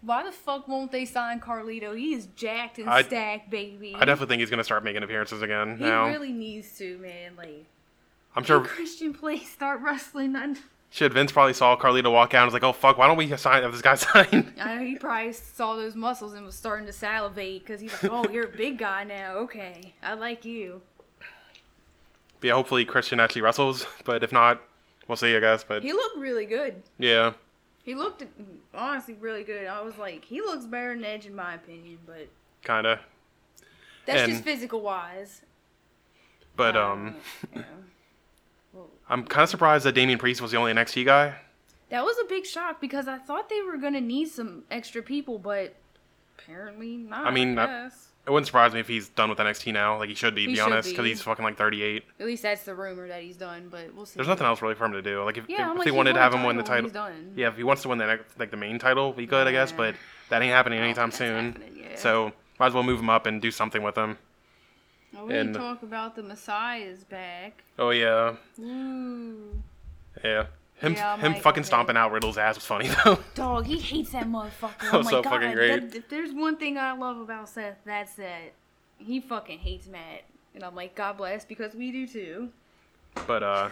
Why 0.03 0.23
the 0.23 0.31
fuck 0.33 0.69
won't 0.69 0.93
they 0.93 1.05
sign 1.07 1.41
Carlito? 1.41 1.97
He 1.97 2.15
is 2.15 2.27
jacked 2.37 2.79
and 2.79 2.89
I- 2.89 3.03
stacked, 3.03 3.51
baby. 3.51 3.95
I 3.97 4.05
definitely 4.05 4.33
think 4.35 4.41
he's 4.41 4.51
gonna 4.51 4.63
start 4.65 4.85
making 4.85 5.03
appearances 5.03 5.43
again 5.43 5.77
He 5.79 5.85
now. 5.85 6.07
really 6.07 6.31
needs 6.33 6.77
to, 6.79 6.99
man. 6.99 7.33
Like, 7.37 7.65
I'm 8.37 8.45
sure. 8.45 8.61
Christian, 8.61 9.13
please 9.15 9.49
start 9.51 9.81
wrestling. 9.81 10.37
I, 10.37 10.55
Shit, 10.91 11.13
Vince 11.13 11.33
probably 11.33 11.53
saw 11.53 11.77
Carlito 11.77 12.11
walk 12.13 12.33
out 12.33 12.43
and 12.45 12.47
was 12.47 12.55
like, 12.55 12.63
"Oh 12.63 12.73
fuck, 12.73 12.97
why 12.97 13.07
don't 13.09 13.17
we 13.19 13.35
sign 13.37 13.63
have 13.63 13.73
this 13.73 13.83
guy 13.83 13.95
sign?" 13.97 14.55
I 14.61 14.77
know 14.77 14.83
he 14.83 14.97
probably 14.97 15.33
saw 15.33 15.75
those 15.77 15.95
muscles 15.95 16.33
and 16.35 16.47
was 16.47 16.55
starting 16.55 16.87
to 16.87 16.93
salivate 16.93 17.63
because 17.65 17.81
he's 17.81 17.93
like, 18.03 18.11
"Oh, 18.13 18.27
you're 18.31 18.47
a 18.47 18.57
big 18.57 18.79
guy 18.79 19.05
now. 19.05 19.33
Okay, 19.39 19.93
I 20.03 20.15
like 20.15 20.45
you." 20.45 20.81
Yeah, 22.43 22.53
hopefully 22.55 22.85
Christian 22.85 23.21
actually 23.21 23.43
wrestles, 23.43 23.87
but 24.05 24.23
if 24.23 24.33
not, 24.33 24.61
we'll 25.09 25.17
see, 25.17 25.37
I 25.37 25.41
guess. 25.41 25.65
But 25.65 25.83
He 25.83 25.93
looked 25.93 26.17
really 26.17 26.47
good. 26.47 26.83
yeah, 26.99 27.33
He 27.85 27.95
looked 27.95 28.25
honestly 28.75 29.15
really 29.21 29.43
good. 29.45 29.67
I 29.67 29.81
was 29.81 29.97
like, 29.99 30.25
he 30.25 30.41
looks 30.41 30.65
better 30.67 30.95
than 30.95 31.05
Edge 31.05 31.27
in 31.27 31.35
my 31.35 31.55
opinion, 31.55 31.99
but 32.07 32.29
kind 32.63 32.87
of. 32.87 32.99
that's 34.07 34.23
And- 34.23 34.33
just 34.33 34.45
physical 34.45 34.81
wise. 34.81 35.43
But 36.57 36.77
Uh, 36.77 36.87
um, 36.91 37.17
yeah. 37.55 37.63
Well, 38.75 38.91
I'm 39.09 39.25
kind 39.25 39.45
of 39.45 39.49
surprised 39.49 39.85
that 39.87 39.95
Damian 39.95 40.19
Priest 40.19 40.43
was 40.43 40.51
the 40.51 40.59
only 40.59 40.73
NXT 40.73 41.05
guy. 41.07 41.37
That 41.89 42.05
was 42.05 42.17
a 42.23 42.27
big 42.29 42.45
shock 42.45 42.81
because 42.83 43.09
I 43.09 43.17
thought 43.17 43.49
they 43.49 43.63
were 43.63 43.79
gonna 43.79 44.01
need 44.01 44.29
some 44.29 44.65
extra 44.71 45.03
people, 45.03 45.39
but 45.39 45.75
apparently 46.39 46.99
not. 46.99 47.27
I 47.27 47.31
mean, 47.31 47.59
I. 47.59 47.89
It 48.29 48.33
wouldn't 48.33 48.47
surprise 48.47 48.75
me 48.75 48.81
if 48.81 48.87
he's 48.89 49.09
done 49.09 49.31
with 49.31 49.39
NXT 49.39 49.73
now. 49.73 49.97
Like 49.99 50.11
he 50.11 50.15
should 50.15 50.35
be, 50.35 50.43
to 50.45 50.51
He 50.51 50.53
be 50.55 50.59
should 50.61 50.71
honest, 50.71 50.91
because 50.91 51.03
be. 51.05 51.09
he's 51.09 51.23
fucking 51.23 51.43
like 51.43 51.57
38. 51.57 52.05
At 52.21 52.27
least 52.27 52.43
that's 52.43 52.63
the 52.63 52.75
rumor 52.75 53.09
that 53.09 53.23
he's 53.23 53.39
done, 53.39 53.69
but 53.71 53.95
we'll 53.95 54.05
see. 54.05 54.17
There's 54.17 54.29
nothing 54.29 54.47
else 54.47 54.61
really 54.61 54.75
for 54.75 54.85
him 54.85 54.93
to 54.93 55.01
do. 55.01 55.25
Like 55.25 55.39
if, 55.39 55.49
Yeah, 55.49 55.63
if, 55.63 55.71
I'm 55.71 55.79
like, 55.79 55.87
he 55.87 55.91
he 55.93 55.97
wanted 55.97 56.13
to 56.13 56.19
won 56.19 56.21
a 56.21 56.23
have 56.31 56.35
him 56.35 56.45
win 56.47 56.57
the 56.59 56.63
title, 56.63 56.91
title, 56.91 57.15
he's 57.15 57.23
done. 57.25 57.33
yeah, 57.37 57.49
if 57.49 57.57
he 57.57 57.63
wants 57.65 57.81
to 57.83 57.89
win 57.89 57.97
the 57.97 58.07
next, 58.07 58.39
like 58.39 58.51
the 58.51 58.59
main 58.59 58.79
title, 58.79 59.15
he 59.15 59.27
could, 59.27 59.47
I 59.47 59.53
guess. 59.53 59.71
Yeah. 59.71 59.77
But 59.79 59.95
that 60.29 60.43
ain't 60.43 60.53
happening 60.53 60.79
I 60.79 60.83
don't 60.83 60.89
anytime 60.91 61.09
that's 61.09 61.17
soon. 61.17 61.53
happening, 61.53 61.77
yeah. 61.79 61.97
So 61.97 62.33
might 62.61 62.67
as 62.67 62.75
well 62.75 62.83
move 62.83 63.01
him 63.01 63.09
up 63.09 63.25
and 63.25 63.41
do 63.41 63.51
something 63.51 63.83
with 63.83 63.97
him. 63.97 64.19
Oh, 65.17 65.25
we 65.25 65.35
and- 65.35 65.55
talk 65.55 65.83
about 65.83 66.15
the 66.15 66.23
Messiah's 66.23 67.05
back. 67.05 67.65
Oh 67.79 67.89
yeah, 67.91 68.35
Ooh. 68.61 69.63
Yeah. 70.23 70.45
Him, 70.81 70.93
Yeah, 70.95 71.17
him 71.17 71.35
fucking 71.35 71.65
stomping 71.65 71.97
out 71.97 72.13
Riddle's 72.13 72.39
ass 72.39 72.55
was 72.55 72.65
funny 72.65 72.89
though. 73.05 73.19
Dog, 73.35 73.67
he 73.67 73.79
hates 73.79 74.13
that 74.13 74.27
motherfucker. 74.29 74.79
That 74.81 74.95
Oh 74.95 74.99
was 74.99 75.05
my 75.07 75.11
so 75.11 75.23
god. 75.23 75.31
fucking 75.31 75.53
great. 75.53 75.91
that- 75.91 75.97
if 75.97 76.09
there's 76.09 76.33
one 76.33 76.57
thing 76.57 76.79
I 76.79 76.93
love 76.93 77.19
about 77.19 77.49
Seth, 77.49 77.79
that's 77.85 78.15
that 78.15 78.53
he 78.99 79.21
fucking 79.21 79.59
hates 79.59 79.87
Matt. 79.89 80.23
And 80.55 80.63
I'm 80.65 80.75
like, 80.75 80.95
God 80.95 81.17
bless, 81.17 81.45
because 81.45 81.75
we 81.75 81.91
do 81.93 82.07
too. 82.07 82.51
but 83.27 83.43
uh, 83.43 83.71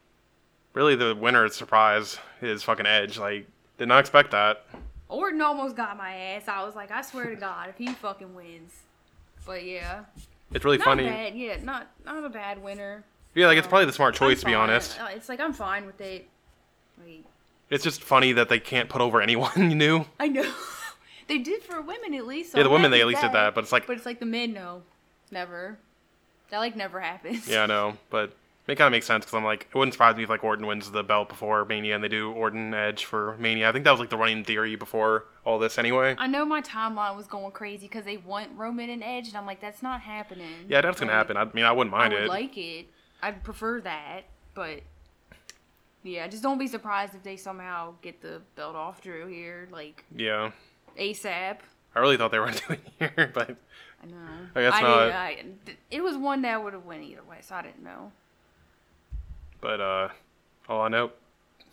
really 0.74 0.94
the 0.96 1.14
winner 1.14 1.48
surprise 1.48 2.18
is 2.40 2.62
fucking 2.62 2.86
Edge. 2.86 3.18
Like, 3.18 3.46
did 3.78 3.88
not 3.88 4.00
expect 4.00 4.30
that. 4.32 4.64
Orton 5.08 5.40
almost 5.40 5.74
got 5.76 5.96
my 5.96 6.14
ass. 6.14 6.48
I 6.48 6.64
was 6.64 6.74
like, 6.74 6.90
I 6.90 7.02
swear 7.02 7.30
to 7.30 7.36
God, 7.36 7.68
if 7.70 7.76
he 7.78 7.88
fucking 7.94 8.34
wins. 8.34 8.72
But 9.46 9.64
yeah, 9.64 10.04
It's 10.52 10.64
really 10.64 10.76
not 10.78 10.84
funny. 10.84 11.04
bad. 11.04 11.34
Yeah, 11.34 11.56
not 11.62 11.88
not 12.04 12.22
a 12.24 12.28
bad 12.28 12.62
winner. 12.62 13.04
Yeah, 13.38 13.46
like 13.46 13.58
it's 13.58 13.68
probably 13.68 13.86
the 13.86 13.92
smart 13.92 14.14
choice 14.14 14.40
to 14.40 14.46
be 14.46 14.54
honest. 14.54 15.00
Uh, 15.00 15.06
It's 15.14 15.28
like 15.28 15.38
I'm 15.40 15.52
fine 15.52 15.86
with 15.86 16.00
it. 16.00 16.28
Like 17.04 17.24
It's 17.70 17.84
just 17.84 18.02
funny 18.02 18.32
that 18.32 18.48
they 18.48 18.58
can't 18.58 18.88
put 18.88 19.00
over 19.00 19.20
anyone 19.22 19.52
knew. 19.78 20.04
I 20.18 20.26
know 20.28 20.50
they 21.28 21.38
did 21.38 21.62
for 21.62 21.80
women 21.80 22.14
at 22.14 22.26
least. 22.26 22.52
So 22.52 22.58
Yeah, 22.58 22.64
the 22.64 22.70
I'm 22.70 22.74
women 22.74 22.90
they 22.90 23.00
at 23.00 23.06
least 23.06 23.22
did 23.22 23.32
that, 23.32 23.54
but 23.54 23.62
it's 23.64 23.72
like 23.72 23.86
But 23.86 23.96
it's 23.96 24.06
like 24.06 24.18
the 24.20 24.26
men, 24.26 24.52
no, 24.52 24.82
never. 25.30 25.78
That 26.50 26.58
like 26.58 26.74
never 26.76 26.98
happens. 27.00 27.46
Yeah, 27.48 27.62
I 27.62 27.66
know, 27.66 27.96
but 28.10 28.34
it 28.66 28.74
kind 28.76 28.86
of 28.86 28.92
makes 28.92 29.06
sense 29.06 29.24
because 29.24 29.34
I'm 29.36 29.44
like, 29.44 29.66
it 29.72 29.74
wouldn't 29.78 29.94
surprise 29.94 30.16
me 30.16 30.24
if 30.24 30.28
like 30.28 30.42
Orton 30.44 30.66
wins 30.66 30.90
the 30.90 31.02
belt 31.02 31.28
before 31.28 31.64
Mania 31.64 31.94
and 31.94 32.02
they 32.04 32.08
do 32.08 32.32
Orton 32.32 32.74
Edge 32.74 33.04
for 33.04 33.36
Mania. 33.38 33.68
I 33.68 33.72
think 33.72 33.84
that 33.84 33.92
was 33.92 34.00
like 34.00 34.10
the 34.10 34.16
running 34.18 34.44
theory 34.44 34.74
before 34.76 35.24
all 35.44 35.58
this 35.58 35.78
anyway. 35.78 36.16
I 36.18 36.26
know 36.26 36.44
my 36.44 36.60
timeline 36.60 37.16
was 37.16 37.26
going 37.26 37.52
crazy 37.52 37.86
because 37.86 38.04
they 38.04 38.16
want 38.18 38.50
Roman 38.56 38.90
and 38.90 39.02
Edge, 39.04 39.28
and 39.28 39.36
I'm 39.36 39.46
like, 39.46 39.60
that's 39.60 39.82
not 39.82 40.00
happening. 40.00 40.66
Yeah, 40.68 40.80
that's 40.80 40.98
gonna 41.00 41.12
Like, 41.12 41.18
happen. 41.18 41.36
I 41.36 41.44
mean, 41.54 41.64
I 41.64 41.72
wouldn't 41.72 41.92
mind 41.92 42.12
it. 42.12 42.16
I 42.16 42.18
mind 42.26 42.30
would 42.30 42.36
it. 42.38 42.42
like 42.42 42.58
it. 42.58 42.86
I'd 43.22 43.42
prefer 43.44 43.80
that, 43.82 44.22
but 44.54 44.80
yeah, 46.02 46.26
just 46.28 46.42
don't 46.42 46.58
be 46.58 46.66
surprised 46.68 47.14
if 47.14 47.22
they 47.22 47.36
somehow 47.36 47.94
get 48.02 48.20
the 48.22 48.40
belt 48.56 48.76
off 48.76 49.00
Drew 49.02 49.26
here, 49.26 49.68
like 49.72 50.04
yeah, 50.14 50.52
ASAP. 50.98 51.58
I 51.94 51.98
really 52.00 52.16
thought 52.16 52.30
they 52.30 52.38
were 52.38 52.50
doing 52.68 52.80
it 53.00 53.12
here, 53.16 53.30
but 53.34 53.56
I 54.02 54.06
know. 54.06 54.16
I 54.54 54.60
guess 54.62 54.74
I 54.74 54.80
not. 54.82 55.00
I, 55.12 55.44
it 55.90 56.02
was 56.02 56.16
one 56.16 56.42
that 56.42 56.62
would 56.62 56.72
have 56.72 56.84
went 56.84 57.02
either 57.02 57.22
way, 57.28 57.38
so 57.40 57.56
I 57.56 57.62
didn't 57.62 57.82
know. 57.82 58.12
but 59.60 59.80
uh, 59.80 60.08
all 60.68 60.82
I 60.82 60.88
know. 60.88 61.10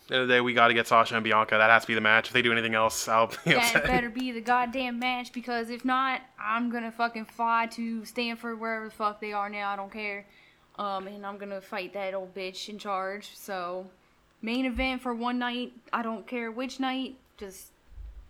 The 0.08 0.14
end 0.14 0.22
of 0.22 0.28
the 0.28 0.36
day, 0.36 0.42
we 0.42 0.54
got 0.54 0.68
to 0.68 0.76
get 0.76 0.88
Sasha 0.88 1.16
and 1.16 1.24
Bianca. 1.24 1.58
That 1.58 1.72
has 1.72 1.82
to 1.82 1.88
be 1.88 1.96
the 1.96 2.02
match. 2.02 2.28
If 2.28 2.34
they 2.34 2.44
do 2.44 2.52
anything 2.52 2.76
else, 2.76 3.08
I'll 3.08 3.26
be 3.26 3.36
That 3.46 3.58
upset. 3.76 3.86
better 3.88 4.08
be 4.10 4.32
the 4.32 4.40
goddamn 4.42 5.00
match 5.00 5.34
because 5.34 5.72
if 5.72 5.84
not, 5.84 6.22
I'm 6.40 6.70
gonna 6.72 6.92
fucking 6.92 7.26
fly 7.26 7.68
to 7.72 8.06
Stamford 8.06 8.60
wherever 8.60 8.86
the 8.86 8.92
fuck 8.92 9.20
they 9.20 9.34
are 9.34 9.50
now. 9.50 9.70
I 9.72 9.76
don't 9.76 9.92
care. 9.92 10.26
Um, 10.78 11.08
and 11.08 11.26
I'm 11.26 11.38
gonna 11.38 11.62
fight 11.62 11.94
that 11.94 12.14
old 12.14 12.34
bitch 12.36 12.70
in 12.70 12.78
charge. 12.78 13.30
So, 13.36 13.88
main 14.42 14.66
event 14.66 15.02
for 15.02 15.14
one 15.14 15.40
night. 15.40 15.74
I 15.94 16.04
don't 16.04 16.28
care 16.28 16.52
which 16.52 16.80
night. 16.80 17.16
Just 17.38 17.72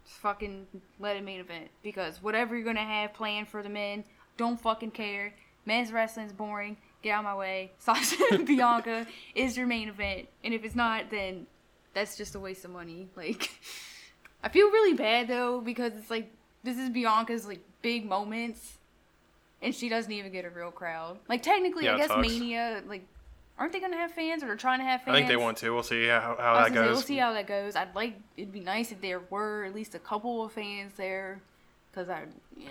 fucking 0.05 0.67
let 0.99 1.15
it 1.15 1.23
main 1.23 1.39
event 1.39 1.69
because 1.81 2.21
whatever 2.21 2.55
you're 2.55 2.65
gonna 2.65 2.83
have 2.83 3.13
planned 3.13 3.47
for 3.47 3.63
the 3.63 3.69
men, 3.69 4.03
don't 4.37 4.59
fucking 4.59 4.91
care. 4.91 5.33
Men's 5.65 5.91
wrestling's 5.91 6.33
boring. 6.33 6.77
Get 7.01 7.11
out 7.11 7.19
of 7.19 7.25
my 7.25 7.35
way. 7.35 7.71
Sasha 7.79 8.23
and 8.31 8.45
Bianca 8.45 9.07
is 9.33 9.57
your 9.57 9.67
main 9.67 9.89
event, 9.89 10.27
and 10.43 10.53
if 10.53 10.63
it's 10.63 10.75
not, 10.75 11.09
then 11.09 11.47
that's 11.93 12.15
just 12.15 12.35
a 12.35 12.39
waste 12.39 12.65
of 12.65 12.71
money. 12.71 13.07
Like. 13.15 13.49
I 14.45 14.49
feel 14.49 14.67
really 14.67 14.93
bad 14.93 15.27
though 15.27 15.59
because 15.59 15.93
it's 15.97 16.11
like 16.11 16.31
this 16.63 16.77
is 16.77 16.91
Bianca's 16.91 17.47
like 17.47 17.61
big 17.81 18.05
moments, 18.05 18.77
and 19.61 19.73
she 19.73 19.89
doesn't 19.89 20.11
even 20.11 20.31
get 20.31 20.45
a 20.45 20.49
real 20.49 20.71
crowd. 20.71 21.17
Like 21.27 21.43
technically, 21.43 21.85
Yeah, 21.85 21.95
I 21.95 21.97
guess 21.97 22.07
sucks. 22.07 22.27
Mania 22.27 22.83
like 22.87 23.05
aren't 23.57 23.71
they 23.71 23.79
gonna 23.79 23.97
have 23.97 24.11
fans 24.11 24.43
or 24.43 24.47
they're 24.47 24.55
trying 24.55 24.79
to 24.79 24.85
have 24.85 25.01
fans? 25.01 25.15
I 25.15 25.19
think 25.19 25.27
they 25.27 25.37
want 25.37 25.57
to. 25.57 25.73
We'll 25.73 25.83
see 25.83 26.07
how, 26.07 26.35
how 26.39 26.55
that 26.55 26.69
gonna 26.69 26.69
say, 26.69 26.73
goes. 26.73 26.91
we'll 26.91 27.01
see 27.01 27.17
how 27.17 27.33
that 27.33 27.47
goes. 27.47 27.75
I'd 27.75 27.95
like 27.95 28.15
it'd 28.37 28.53
be 28.53 28.59
nice 28.59 28.91
if 28.91 29.01
there 29.01 29.21
were 29.29 29.65
at 29.65 29.73
least 29.73 29.95
a 29.95 29.99
couple 29.99 30.43
of 30.43 30.51
fans 30.51 30.93
there, 30.97 31.41
because 31.91 32.09
I 32.09 32.23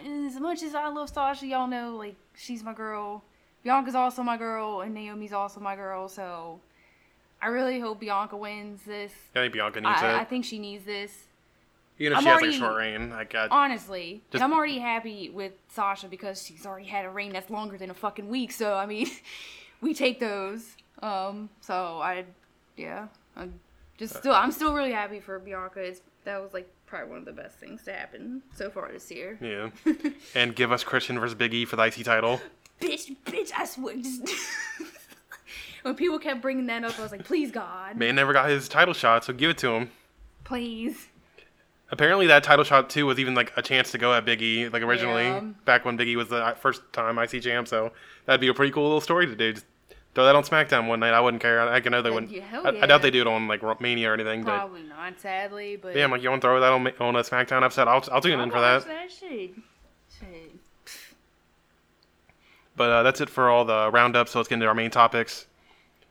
as 0.07 0.39
much 0.39 0.63
as 0.63 0.75
I 0.75 0.89
love 0.89 1.11
Sasha, 1.11 1.47
y'all 1.47 1.67
know 1.67 1.97
like 1.97 2.17
she's 2.37 2.63
my 2.63 2.73
girl. 2.73 3.23
Bianca's 3.63 3.95
also 3.95 4.23
my 4.23 4.37
girl, 4.37 4.83
and 4.83 4.95
Naomi's 4.95 5.33
also 5.33 5.59
my 5.59 5.75
girl. 5.75 6.09
So 6.09 6.61
I 7.41 7.49
really 7.49 7.81
hope 7.81 8.01
Bianca 8.01 8.37
wins 8.37 8.83
this. 8.83 9.13
I 9.35 9.41
think 9.41 9.55
Bianca 9.55 9.81
needs 9.81 10.03
I, 10.03 10.11
it. 10.13 10.21
I 10.21 10.25
think 10.25 10.45
she 10.45 10.59
needs 10.59 10.85
this. 10.85 11.27
Even 11.99 12.13
if 12.13 12.19
I'm 12.19 12.25
she 12.25 12.29
has 12.29 12.35
like 12.37 12.43
a 12.43 12.45
already- 12.47 12.59
short 12.59 12.77
reign, 12.77 13.13
I, 13.13 13.49
honestly. 13.51 14.23
Just- 14.31 14.43
I'm 14.43 14.53
already 14.53 14.79
happy 14.79 15.31
with 15.31 15.53
Sasha 15.69 16.09
because 16.09 16.45
she's 16.45 16.67
already 16.67 16.87
had 16.87 17.05
a 17.05 17.11
reign 17.11 17.33
that's 17.33 17.51
longer 17.51 17.79
than 17.79 17.91
a 17.91 17.95
fucking 17.95 18.29
week. 18.29 18.51
So 18.53 18.75
I 18.75 18.87
mean, 18.87 19.09
we 19.81 19.95
take 19.95 20.19
those. 20.21 20.77
Um, 21.03 21.51
so 21.61 22.01
I, 22.03 22.25
yeah, 22.77 23.09
I'm 23.37 23.61
just 23.99 24.17
still, 24.17 24.33
I'm 24.35 24.51
still 24.53 24.75
really 24.75 24.93
happy 24.93 25.21
for 25.21 25.39
Bianca. 25.39 25.81
It's, 25.81 26.01
that 26.25 26.41
was 26.43 26.53
like 26.55 26.69
probably 26.87 27.11
one 27.11 27.19
of 27.19 27.25
the 27.27 27.33
best 27.33 27.59
things 27.59 27.83
to 27.85 27.93
happen 27.93 28.43
so 28.55 28.71
far 28.71 28.91
this 28.91 29.11
year. 29.11 29.39
yeah. 29.41 29.71
and 30.35 30.57
give 30.57 30.73
us 30.73 30.83
Christian 30.83 31.19
versus 31.21 31.35
Big 31.35 31.53
E 31.55 31.65
for 31.65 31.77
the 31.77 31.83
IC 31.85 32.05
title. 32.05 32.41
Bitch, 32.81 33.15
bitch, 33.25 33.53
I 33.57 33.67
swear. 33.67 33.97
Just 33.97 34.29
when 35.83 35.95
people 35.95 36.19
kept 36.19 36.41
bringing 36.43 36.67
that 36.67 36.83
up, 36.85 36.99
I 36.99 37.03
was 37.03 37.13
like, 37.13 37.25
please 37.25 37.51
God, 37.51 37.97
Man 37.97 38.15
never 38.15 38.33
got 38.33 38.49
his 38.49 38.69
title 38.69 38.95
shot, 38.95 39.25
so 39.25 39.33
give 39.33 39.51
it 39.51 39.59
to 39.59 39.71
him. 39.71 39.91
please. 40.45 41.09
Apparently, 41.91 42.27
that 42.27 42.43
title 42.43 42.65
shot 42.65 42.91
too 42.91 43.07
was 43.07 43.19
even 43.19 43.35
like 43.35 43.53
a 43.57 43.63
chance 43.63 43.91
to 43.93 43.99
go 43.99 44.13
at 44.15 44.25
Big 44.25 44.41
E, 44.43 44.69
like 44.69 44.83
originally, 44.83 45.25
Yeah. 45.25 45.41
back 45.65 45.85
when 45.85 45.97
Big 45.97 46.09
E 46.09 46.17
was 46.17 46.29
the 46.29 46.57
first 46.61 46.83
time 46.93 47.19
IC 47.19 47.41
champ. 47.43 47.69
So 47.69 47.93
that'd 48.27 48.41
be 48.41 48.49
a 48.49 48.55
pretty 48.55 48.73
cool 48.73 48.85
little 48.85 49.01
story 49.01 49.27
to 49.27 49.37
do. 49.37 49.53
Just 49.53 49.67
throw 50.15 50.25
that 50.25 50.35
on 50.35 50.43
SmackDown 50.45 50.89
one 50.89 51.01
night. 51.01 51.13
I 51.13 51.21
wouldn't 51.21 51.43
care. 51.43 51.61
I, 51.61 51.77
I 51.77 51.81
know 51.81 52.01
they 52.03 52.11
wouldn't. 52.11 52.33
yeah, 52.33 52.63
I, 52.65 52.69
I 52.81 52.87
doubt 52.87 53.03
they 53.03 53.11
do 53.11 53.21
it 53.21 53.27
on 53.27 53.47
like 53.49 53.63
Mania 53.81 54.11
or 54.11 54.15
anything. 54.15 54.43
But 54.45 54.57
Probably 54.57 54.83
not, 54.83 55.21
sadly, 55.21 55.77
but 55.77 55.95
yeah, 55.95 56.05
I'm 56.05 56.11
like, 56.11 56.23
you 56.23 56.31
want 56.31 56.41
to 56.43 56.47
throw 56.49 56.61
that 56.61 56.73
on 56.73 56.87
on 57.01 57.17
a 57.17 57.21
SmackDown 57.23 57.63
episode? 57.63 57.87
I'll 57.87 58.05
I'll 58.11 58.21
tune 58.21 58.39
I'll 58.39 58.45
in 58.45 58.51
for 58.51 58.61
that. 58.61 58.85
that 58.87 59.11
shit. 59.11 59.53
Shit. 60.19 60.53
But 62.77 62.91
uh, 62.91 63.03
that's 63.05 63.21
it 63.21 63.31
for 63.31 63.49
all 63.51 63.65
the 63.65 63.91
roundup. 63.93 64.29
So 64.29 64.39
let's 64.39 64.49
get 64.49 64.55
into 64.55 64.67
our 64.67 64.75
main 64.75 64.91
topics. 64.91 65.47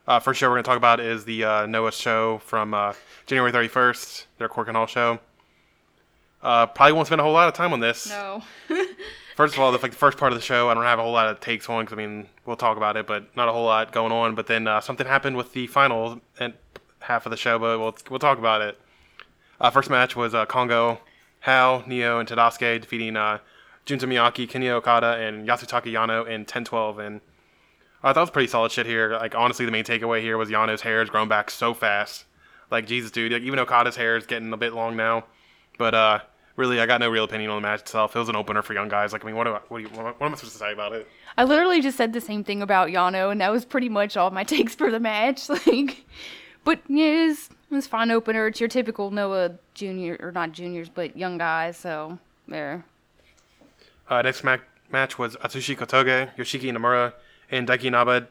Uh, 0.07 0.19
first 0.19 0.39
show 0.39 0.47
we're 0.49 0.55
going 0.55 0.63
to 0.63 0.67
talk 0.67 0.77
about 0.77 0.99
is 0.99 1.25
the 1.25 1.43
uh, 1.43 1.65
Noah 1.65 1.91
show 1.91 2.37
from 2.39 2.73
uh, 2.73 2.93
January 3.25 3.51
31st, 3.51 4.25
their 4.37 4.49
Korakuen 4.49 4.73
Hall 4.73 4.85
show. 4.87 5.19
Uh, 6.43 6.67
probably 6.67 6.93
won't 6.93 7.07
spend 7.07 7.21
a 7.21 7.23
whole 7.23 7.33
lot 7.33 7.47
of 7.47 7.53
time 7.53 7.73
on 7.73 7.79
this. 7.79 8.09
No. 8.09 8.43
First 9.35 9.55
of 9.55 9.61
all, 9.61 9.71
the, 9.71 9.79
like, 9.79 9.91
the 9.91 9.97
first 9.97 10.19
part 10.19 10.31
of 10.31 10.37
the 10.37 10.43
show, 10.43 10.69
I 10.69 10.75
don't 10.75 10.83
have 10.83 10.99
a 10.99 11.01
whole 11.01 11.13
lot 11.13 11.27
of 11.27 11.39
takes 11.39 11.67
on 11.67 11.85
because 11.85 11.93
I 11.93 11.95
mean 11.95 12.27
we'll 12.45 12.55
talk 12.55 12.77
about 12.77 12.97
it, 12.97 13.07
but 13.07 13.35
not 13.35 13.49
a 13.49 13.51
whole 13.51 13.65
lot 13.65 13.91
going 13.91 14.11
on. 14.11 14.35
But 14.35 14.45
then 14.45 14.67
uh, 14.67 14.79
something 14.79 15.07
happened 15.07 15.37
with 15.37 15.53
the 15.53 15.65
final 15.65 16.21
and 16.39 16.53
half 16.99 17.25
of 17.25 17.31
the 17.31 17.37
show, 17.37 17.57
but 17.57 17.79
we'll 17.79 17.95
we'll 18.11 18.19
talk 18.19 18.37
about 18.37 18.61
it. 18.61 18.79
Uh, 19.59 19.71
first 19.71 19.89
match 19.89 20.15
was 20.15 20.35
uh, 20.35 20.45
Kongo, 20.45 20.99
Hao, 21.39 21.81
Nioh, 21.87 22.19
and 22.19 22.29
Tadasuke 22.29 22.81
defeating 22.81 23.17
uh, 23.17 23.39
Junta 23.85 24.05
Miyaki, 24.05 24.47
Kinya 24.47 24.71
Okada, 24.73 25.17
and 25.17 25.47
Yasutaka 25.47 25.91
Yano 25.91 26.27
in 26.27 26.45
10-12, 26.45 26.99
and 26.99 27.21
I 28.03 28.13
thought 28.13 28.19
it 28.19 28.23
was 28.23 28.29
pretty 28.31 28.49
solid 28.49 28.71
shit 28.71 28.85
here. 28.85 29.13
Like 29.13 29.33
honestly, 29.33 29.65
the 29.65 29.71
main 29.71 29.85
takeaway 29.85 30.21
here 30.21 30.37
was 30.37 30.49
Yano's 30.49 30.81
hair 30.81 30.99
has 30.99 31.09
grown 31.09 31.27
back 31.27 31.49
so 31.49 31.73
fast. 31.73 32.25
Like 32.69 32.85
Jesus, 32.85 33.11
dude. 33.11 33.31
Like 33.31 33.43
even 33.43 33.59
Okada's 33.59 33.95
hair 33.95 34.17
is 34.17 34.25
getting 34.25 34.51
a 34.51 34.57
bit 34.57 34.73
long 34.73 34.95
now, 34.95 35.25
but 35.77 35.93
uh, 35.93 36.19
really, 36.55 36.79
I 36.79 36.85
got 36.85 36.99
no 36.99 37.09
real 37.09 37.23
opinion 37.23 37.49
on 37.49 37.61
the 37.61 37.67
match 37.67 37.81
itself. 37.81 38.15
It 38.15 38.19
was 38.19 38.29
an 38.29 38.35
opener 38.35 38.61
for 38.61 38.73
young 38.73 38.89
guys. 38.89 39.13
Like 39.13 39.23
I 39.23 39.27
mean, 39.27 39.35
what 39.35 39.45
do 39.45 39.53
I, 39.53 39.59
what, 39.67 39.77
do 39.79 39.83
you, 39.83 39.89
what, 39.89 40.21
am 40.21 40.33
I 40.33 40.35
supposed 40.35 40.53
to 40.53 40.59
say 40.59 40.73
about 40.73 40.93
it? 40.93 41.07
I 41.37 41.43
literally 41.43 41.81
just 41.81 41.97
said 41.97 42.13
the 42.13 42.21
same 42.21 42.43
thing 42.43 42.61
about 42.61 42.89
Yano, 42.89 43.31
and 43.31 43.41
that 43.41 43.51
was 43.51 43.65
pretty 43.65 43.89
much 43.89 44.17
all 44.17 44.31
my 44.31 44.43
takes 44.55 44.75
for 44.75 44.91
the 44.91 44.99
match. 44.99 45.49
Like, 45.65 46.05
but 46.65 46.79
yeah, 46.87 47.05
it 47.05 47.27
was, 47.27 47.49
it 47.71 47.75
was 47.75 47.87
fine 47.87 48.09
opener. 48.09 48.47
It's 48.47 48.59
your 48.59 48.69
typical 48.69 49.11
Noah 49.11 49.59
junior 49.73 50.17
or 50.21 50.31
not 50.31 50.53
juniors, 50.53 50.87
but 50.87 51.17
young 51.17 51.37
guys. 51.37 51.77
So 51.77 52.19
there. 52.47 52.85
Uh, 54.09 54.21
next 54.21 54.43
ma- 54.43 54.57
match 54.91 55.17
was 55.17 55.35
Atsushi 55.37 55.77
Kotoge, 55.77 56.35
Yoshiki 56.37 56.71
Inamura, 56.71 57.13
and 57.51 57.67
Daiki 57.67 57.85
Inaba 57.85 58.27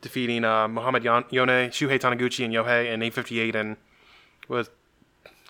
defeating 0.00 0.44
uh, 0.44 0.68
Muhammad 0.68 1.02
Yon- 1.04 1.24
Yone, 1.30 1.70
Shuhei 1.70 1.98
Taniguchi, 1.98 2.44
and 2.44 2.52
Yohei 2.52 2.92
in 2.92 3.02
858, 3.02 3.56
and 3.56 3.76
was 4.48 4.70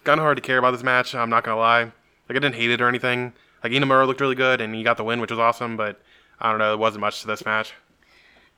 kind 0.04 0.20
of 0.20 0.24
hard 0.24 0.36
to 0.36 0.42
care 0.42 0.58
about 0.58 0.70
this 0.70 0.82
match. 0.82 1.14
I'm 1.14 1.30
not 1.30 1.44
gonna 1.44 1.58
lie. 1.58 1.92
Like 2.32 2.42
I 2.42 2.46
didn't 2.46 2.54
hate 2.54 2.70
it 2.70 2.80
or 2.80 2.88
anything. 2.88 3.34
Like 3.62 3.72
Inamura 3.72 4.06
looked 4.06 4.22
really 4.22 4.34
good, 4.34 4.62
and 4.62 4.74
he 4.74 4.82
got 4.82 4.96
the 4.96 5.04
win, 5.04 5.20
which 5.20 5.30
was 5.30 5.38
awesome. 5.38 5.76
But 5.76 6.00
I 6.40 6.48
don't 6.48 6.58
know, 6.58 6.70
there 6.70 6.78
wasn't 6.78 7.02
much 7.02 7.20
to 7.20 7.26
this 7.26 7.44
match. 7.44 7.74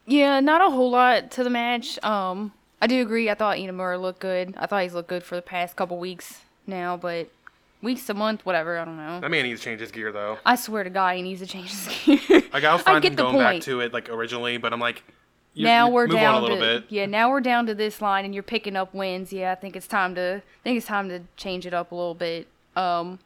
Yeah, 0.06 0.38
not 0.38 0.60
a 0.60 0.70
whole 0.70 0.90
lot 0.90 1.32
to 1.32 1.42
the 1.42 1.50
match. 1.50 2.02
Um, 2.04 2.52
I 2.80 2.86
do 2.86 3.02
agree. 3.02 3.28
I 3.28 3.34
thought 3.34 3.56
Inamura 3.56 4.00
looked 4.00 4.20
good. 4.20 4.54
I 4.56 4.66
thought 4.66 4.82
he's 4.84 4.94
looked 4.94 5.08
good 5.08 5.24
for 5.24 5.34
the 5.34 5.42
past 5.42 5.74
couple 5.74 5.98
weeks 5.98 6.42
now, 6.68 6.96
but 6.96 7.30
weeks 7.82 8.08
a 8.08 8.14
month, 8.14 8.46
whatever. 8.46 8.78
I 8.78 8.84
don't 8.84 8.96
know. 8.96 9.18
That 9.20 9.30
man 9.32 9.42
needs 9.42 9.60
to 9.60 9.64
change 9.64 9.80
his 9.80 9.90
gear 9.90 10.12
though. 10.12 10.38
I 10.46 10.54
swear 10.54 10.84
to 10.84 10.90
God, 10.90 11.16
he 11.16 11.22
needs 11.22 11.40
to 11.40 11.46
change 11.46 11.70
his 11.72 11.88
gear. 12.28 12.42
Like 12.52 12.62
I 12.62 12.72
was 12.74 12.82
fine 12.84 13.02
get 13.02 13.10
him 13.12 13.16
the 13.16 13.22
going 13.24 13.38
back 13.38 13.60
to 13.62 13.80
it 13.80 13.92
like 13.92 14.08
originally, 14.08 14.56
but 14.56 14.72
I'm 14.72 14.78
like, 14.78 15.02
now 15.56 15.88
we're 15.88 16.06
move 16.06 16.14
down 16.16 16.36
on 16.36 16.42
a 16.42 16.46
little 16.46 16.58
to 16.58 16.80
bit. 16.80 16.84
yeah. 16.90 17.06
Now 17.06 17.28
we're 17.30 17.40
down 17.40 17.66
to 17.66 17.74
this 17.74 18.00
line, 18.00 18.24
and 18.24 18.32
you're 18.32 18.44
picking 18.44 18.76
up 18.76 18.94
wins. 18.94 19.32
Yeah, 19.32 19.50
I 19.50 19.56
think 19.56 19.74
it's 19.74 19.88
time 19.88 20.14
to. 20.14 20.42
I 20.44 20.62
think 20.62 20.78
it's 20.78 20.86
time 20.86 21.08
to 21.08 21.22
change 21.36 21.66
it 21.66 21.74
up 21.74 21.90
a 21.90 21.94
little 21.94 22.14
bit. 22.14 22.46
Um, 22.76 23.18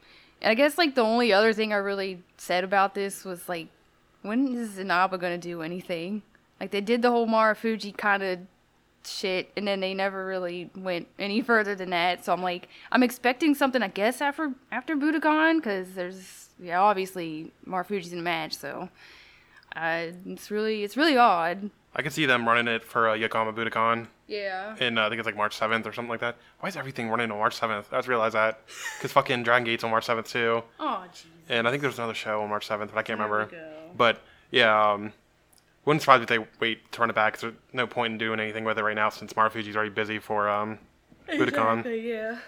I 0.43 0.55
guess 0.55 0.79
like 0.79 0.95
the 0.95 1.03
only 1.03 1.33
other 1.33 1.53
thing 1.53 1.73
I 1.73 1.77
really 1.77 2.23
said 2.37 2.65
about 2.65 2.95
this 2.95 3.25
was 3.25 3.49
like, 3.49 3.69
when 4.23 4.55
is 4.55 4.79
Inaba 4.79 5.19
gonna 5.19 5.39
do 5.39 5.63
anything? 5.63 6.23
Like 6.61 6.71
they 6.71 6.81
did 6.81 7.03
the 7.03 7.11
whole 7.11 7.27
Marufuji 7.27 7.97
kind 7.97 8.23
of 8.23 8.39
shit, 9.05 9.51
and 9.57 9.67
then 9.67 9.81
they 9.81 9.95
never 9.95 10.27
really 10.27 10.71
went 10.77 11.09
any 11.19 11.41
further 11.41 11.75
than 11.75 11.91
that. 11.91 12.25
So 12.25 12.33
I'm 12.33 12.43
like, 12.43 12.69
I'm 12.93 13.03
expecting 13.03 13.55
something, 13.55 13.83
I 13.83 13.89
guess, 13.89 14.21
after 14.21 14.53
after 14.71 14.97
Budokan, 14.97 15.57
because 15.57 15.93
there's 15.93 16.51
yeah, 16.61 16.81
obviously 16.81 17.53
Marufuji's 17.67 18.13
in 18.13 18.19
the 18.19 18.25
match, 18.25 18.57
so 18.57 18.89
uh, 19.77 20.07
it's 20.27 20.51
really 20.51 20.85
it's 20.85 20.97
really 20.97 21.17
odd. 21.17 21.71
I 21.95 22.03
can 22.03 22.11
see 22.11 22.27
them 22.27 22.47
running 22.47 22.69
it 22.69 22.85
for 22.85 23.09
uh, 23.09 23.15
Yokohama 23.15 23.53
Budokan, 23.53 24.09
Yeah. 24.29 24.77
and 24.79 24.99
uh, 24.99 25.07
I 25.07 25.09
think 25.09 25.19
it's 25.21 25.27
like 25.27 25.37
March 25.37 25.59
7th 25.59 25.87
or 25.87 25.93
something 25.93 26.11
like 26.11 26.21
that. 26.21 26.37
Why 26.61 26.69
is 26.69 26.77
everything 26.77 27.09
running 27.09 27.31
on 27.31 27.39
March 27.39 27.59
7th? 27.59 27.87
I 27.93 27.97
just 27.97 28.09
realized 28.09 28.35
that 28.35 28.61
because 28.99 29.11
fucking 29.13 29.43
Dragon 29.43 29.65
Gate's 29.65 29.83
on 29.85 29.91
March 29.91 30.07
7th 30.07 30.29
too, 30.29 30.63
Oh 30.79 31.05
jeez. 31.13 31.25
and 31.49 31.67
I 31.67 31.71
think 31.71 31.81
there's 31.83 31.99
another 31.99 32.13
show 32.15 32.43
on 32.43 32.51
March 32.51 32.69
7th, 32.69 32.91
but 32.93 32.99
I 32.99 33.03
can't 33.03 33.19
There 33.19 33.27
remember. 33.27 33.47
go. 33.51 33.91
But 33.97 34.21
yeah, 34.51 34.93
um, 34.93 35.13
wouldn't 35.87 36.03
surprise 36.03 36.19
me 36.19 36.25
if 36.25 36.29
they 36.29 36.47
wait 36.61 36.93
to 36.93 37.01
run 37.01 37.09
it 37.11 37.15
back. 37.15 37.39
there's 37.39 37.55
no 37.73 37.87
point 37.87 38.13
in 38.13 38.19
doing 38.19 38.39
anything 38.39 38.65
with 38.65 38.79
it 38.79 38.83
right 38.85 38.95
now 38.95 39.09
since 39.09 39.33
Marufuji's 39.33 39.75
already 39.75 39.91
busy 39.91 40.19
for 40.19 40.47
um, 40.49 40.79
Budokan. 41.27 41.85
yeah. 42.05 42.39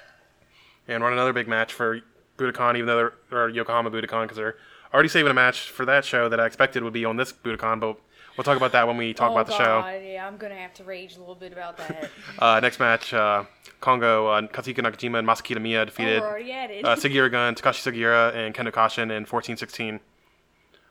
and 0.86 1.02
run 1.02 1.12
another 1.14 1.32
big 1.32 1.48
match 1.48 1.72
for 1.72 2.00
Budokan, 2.36 2.74
even 2.76 2.86
though 2.86 3.10
they're 3.30 3.38
or 3.44 3.48
Yokohama 3.48 3.90
Budokan, 3.90 4.22
because 4.24 4.36
they're 4.36 4.56
already 4.92 5.08
saving 5.08 5.30
a 5.30 5.34
match 5.34 5.70
for 5.70 5.84
that 5.86 6.04
show 6.04 6.28
that 6.28 6.40
I 6.40 6.46
expected 6.46 6.82
would 6.82 6.92
be 6.92 7.04
on 7.06 7.16
this 7.16 7.32
Budokan. 7.32 7.80
But 7.80 7.96
we'll 8.36 8.44
talk 8.44 8.56
about 8.56 8.72
that 8.72 8.86
when 8.86 8.96
we 8.96 9.14
talk 9.14 9.30
oh, 9.30 9.34
about 9.34 9.46
the 9.46 9.52
God, 9.52 9.58
show. 9.58 10.00
Yeah, 10.00 10.26
I'm 10.26 10.36
gonna 10.36 10.54
have 10.54 10.74
to 10.74 10.84
rage 10.84 11.16
a 11.16 11.20
little 11.20 11.34
bit 11.34 11.52
about 11.52 11.76
that. 11.78 12.10
Uh, 12.38 12.58
next 12.60 12.78
match, 12.78 13.12
uh, 13.12 13.44
Kongo, 13.80 14.28
uh, 14.28 14.42
Katsuki 14.42 14.76
Nakajima 14.76 15.18
and 15.18 15.28
Masa 15.28 15.42
Kitamiya 15.42 15.82
oh, 15.82 15.84
defeated 15.84 16.22
we're 16.22 16.28
already 16.28 16.52
at 16.52 16.70
it. 16.70 16.84
uh, 16.84 16.96
Sugiura 16.96 17.30
Gun, 17.30 17.54
Takashi 17.54 17.92
Sugiura, 17.92 18.34
and 18.34 18.54
Kendo 18.54 18.72
Kashin 18.72 19.14
in 19.14 19.26
14-16. 19.26 20.00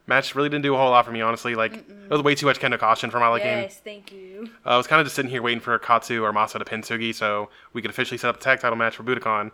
Match 0.06 0.34
really 0.34 0.48
didn't 0.48 0.62
do 0.62 0.74
a 0.74 0.76
whole 0.76 0.90
lot 0.90 1.04
for 1.04 1.12
me, 1.12 1.20
honestly. 1.20 1.54
Like 1.54 1.74
it 1.74 2.10
was 2.10 2.22
way 2.22 2.34
too 2.34 2.46
much 2.46 2.58
Kendo 2.60 2.78
Kashin 2.78 3.10
for 3.10 3.20
my 3.20 3.28
liking. 3.28 3.48
yes, 3.48 3.80
thank 3.82 4.12
you. 4.12 4.50
Uh, 4.64 4.70
I 4.70 4.76
was 4.76 4.86
kind 4.86 5.00
of 5.00 5.06
just 5.06 5.16
sitting 5.16 5.30
here 5.30 5.42
waiting 5.42 5.60
for 5.60 5.78
Katsu 5.78 6.22
or 6.24 6.32
Masa 6.32 6.58
to 6.58 6.64
pin 6.64 6.82
Sugi 6.82 7.14
so 7.14 7.48
we 7.72 7.82
could 7.82 7.90
officially 7.90 8.18
set 8.18 8.28
up 8.28 8.38
the 8.38 8.44
tag 8.44 8.60
title 8.60 8.76
match 8.76 8.96
for 8.96 9.02
Budokan. 9.02 9.50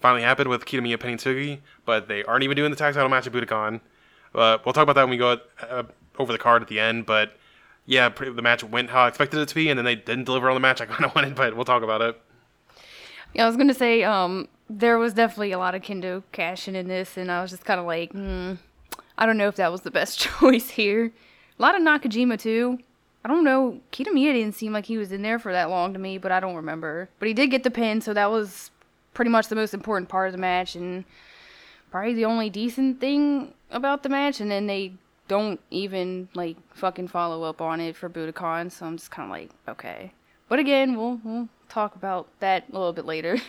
Finally 0.00 0.22
happened 0.22 0.50
with 0.50 0.66
Kitamiya 0.66 1.00
pinning 1.00 1.16
Sugi, 1.16 1.60
but 1.84 2.08
they 2.08 2.22
aren't 2.24 2.44
even 2.44 2.56
doing 2.56 2.70
the 2.70 2.76
tag 2.76 2.94
title 2.94 3.08
match 3.08 3.26
at 3.26 3.32
Budokan. 3.32 3.80
Uh, 4.34 4.58
we'll 4.64 4.74
talk 4.74 4.82
about 4.82 4.96
that 4.96 5.04
when 5.04 5.10
we 5.10 5.16
go 5.16 5.38
uh, 5.68 5.84
over 6.18 6.32
the 6.32 6.38
card 6.38 6.62
at 6.62 6.68
the 6.68 6.80
end, 6.80 7.06
but 7.06 7.36
yeah, 7.86 8.08
pretty, 8.08 8.32
the 8.32 8.42
match 8.42 8.64
went 8.64 8.90
how 8.90 9.04
I 9.04 9.08
expected 9.08 9.40
it 9.40 9.48
to 9.48 9.54
be, 9.54 9.68
and 9.68 9.78
then 9.78 9.84
they 9.84 9.94
didn't 9.94 10.24
deliver 10.24 10.48
on 10.48 10.54
the 10.54 10.60
match 10.60 10.80
I 10.82 10.86
kind 10.86 11.04
of 11.04 11.14
wanted, 11.14 11.34
but 11.34 11.54
we'll 11.54 11.64
talk 11.64 11.82
about 11.82 12.02
it. 12.02 12.20
Yeah, 13.32 13.44
I 13.44 13.46
was 13.46 13.56
gonna 13.56 13.74
say, 13.74 14.02
um, 14.02 14.48
there 14.68 14.98
was 14.98 15.14
definitely 15.14 15.52
a 15.52 15.58
lot 15.58 15.74
of 15.74 15.82
Kendo 15.82 16.22
Kashin 16.32 16.74
in 16.74 16.88
this, 16.88 17.16
and 17.16 17.30
I 17.30 17.42
was 17.42 17.50
just 17.50 17.64
kind 17.64 17.80
of 17.80 17.86
like, 17.86 18.12
hmm, 18.12 18.54
I 19.18 19.26
don't 19.26 19.36
know 19.36 19.48
if 19.48 19.56
that 19.56 19.72
was 19.72 19.82
the 19.82 19.90
best 19.90 20.18
choice 20.40 20.70
here. 20.70 21.12
A 21.58 21.62
lot 21.62 21.74
of 21.74 21.82
Nakajima 21.82 22.38
too. 22.38 22.78
I 23.24 23.28
don't 23.28 23.44
know. 23.44 23.80
Kitamiya 23.92 24.34
didn't 24.34 24.54
seem 24.54 24.72
like 24.72 24.86
he 24.86 24.98
was 24.98 25.10
in 25.10 25.22
there 25.22 25.38
for 25.38 25.52
that 25.52 25.68
long 25.68 25.92
to 25.92 25.98
me, 25.98 26.16
but 26.16 26.30
I 26.30 26.38
don't 26.38 26.54
remember. 26.54 27.08
But 27.18 27.28
he 27.28 27.34
did 27.34 27.50
get 27.50 27.64
the 27.64 27.70
pin, 27.70 28.00
so 28.00 28.14
that 28.14 28.30
was 28.30 28.70
pretty 29.14 29.30
much 29.30 29.48
the 29.48 29.56
most 29.56 29.74
important 29.74 30.08
part 30.08 30.28
of 30.28 30.32
the 30.32 30.38
match, 30.38 30.76
and 30.76 31.04
probably 31.90 32.14
the 32.14 32.24
only 32.24 32.50
decent 32.50 33.00
thing 33.00 33.52
about 33.70 34.02
the 34.02 34.08
match. 34.08 34.40
And 34.40 34.50
then 34.50 34.66
they 34.68 34.92
don't 35.28 35.60
even 35.70 36.28
like 36.34 36.56
fucking 36.74 37.08
follow 37.08 37.42
up 37.42 37.60
on 37.60 37.80
it 37.80 37.96
for 37.96 38.08
Budokan, 38.08 38.70
so 38.70 38.86
I'm 38.86 38.96
just 38.96 39.10
kind 39.10 39.26
of 39.26 39.30
like, 39.30 39.50
okay. 39.68 40.12
But 40.48 40.58
again, 40.58 40.96
we'll 40.96 41.20
we'll 41.24 41.48
talk 41.68 41.94
about 41.96 42.28
that 42.40 42.64
a 42.70 42.72
little 42.72 42.92
bit 42.92 43.06
later. 43.06 43.38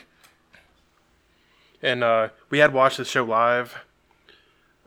And 1.82 2.04
uh, 2.04 2.30
we 2.50 2.58
had 2.58 2.74
watched 2.74 2.98
this 2.98 3.08
show 3.08 3.24
live. 3.24 3.76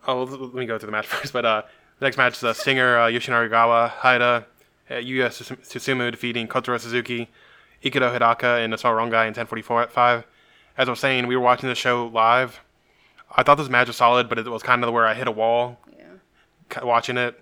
Oh, 0.09 0.25
let 0.25 0.55
me 0.55 0.67
go 0.67 0.79
through 0.79 0.87
the 0.87 0.93
match 0.93 1.07
first. 1.15 1.33
But 1.33 1.45
uh, 1.45 1.63
the 1.99 2.07
next 2.07 2.17
match 2.17 2.39
is 2.39 2.45
uh, 2.45 2.53
Stinger, 2.53 2.99
uh, 2.99 3.07
Yoshinari 3.07 3.49
Ogawa, 3.49 3.91
Hayata, 3.93 4.45
uh, 4.91 4.95
Yuya 4.95 5.29
Susumu 5.29 6.11
defeating 6.11 6.49
Kotaro 6.49 6.81
Suzuki, 6.81 7.29
Ikuto 7.85 8.13
Hidaka, 8.17 8.65
and 8.65 8.73
Nosawa 8.73 9.09
Rongai 9.09 9.29
in 9.29 9.35
10:45. 9.35 10.25
As 10.77 10.89
I 10.89 10.91
was 10.91 10.99
saying, 10.99 11.27
we 11.27 11.37
were 11.37 11.43
watching 11.43 11.69
the 11.69 11.75
show 11.75 12.07
live. 12.07 12.61
I 13.37 13.45
thought 13.45 13.57
this 13.57 13.69
match 13.69 13.87
was 13.87 13.97
solid, 13.97 14.29
but 14.29 14.39
it 14.39 14.47
was 14.47 14.63
kind 14.63 14.83
of 14.83 14.93
where 14.93 15.07
I 15.07 15.15
hit 15.15 15.29
a 15.29 15.33
wall. 15.33 15.79
Watching 16.83 17.17
it, 17.17 17.39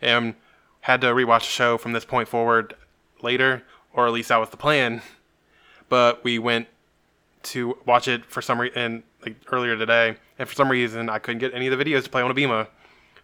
and 0.00 0.34
had 0.80 1.00
to 1.00 1.08
rewatch 1.08 1.40
the 1.40 1.46
show 1.46 1.78
from 1.78 1.92
this 1.92 2.04
point 2.04 2.28
forward 2.28 2.74
later, 3.22 3.62
or 3.92 4.06
at 4.06 4.12
least 4.12 4.28
that 4.28 4.36
was 4.36 4.50
the 4.50 4.56
plan. 4.56 5.02
But 5.88 6.22
we 6.24 6.38
went 6.38 6.68
to 7.44 7.76
watch 7.86 8.08
it 8.08 8.24
for 8.26 8.42
some 8.42 8.60
reason 8.60 9.02
like 9.24 9.36
earlier 9.50 9.76
today, 9.76 10.16
and 10.38 10.48
for 10.48 10.54
some 10.54 10.70
reason 10.70 11.08
I 11.08 11.18
couldn't 11.18 11.38
get 11.38 11.54
any 11.54 11.66
of 11.66 11.76
the 11.76 11.82
videos 11.84 12.04
to 12.04 12.10
play 12.10 12.22
on 12.22 12.30
Abema. 12.30 12.68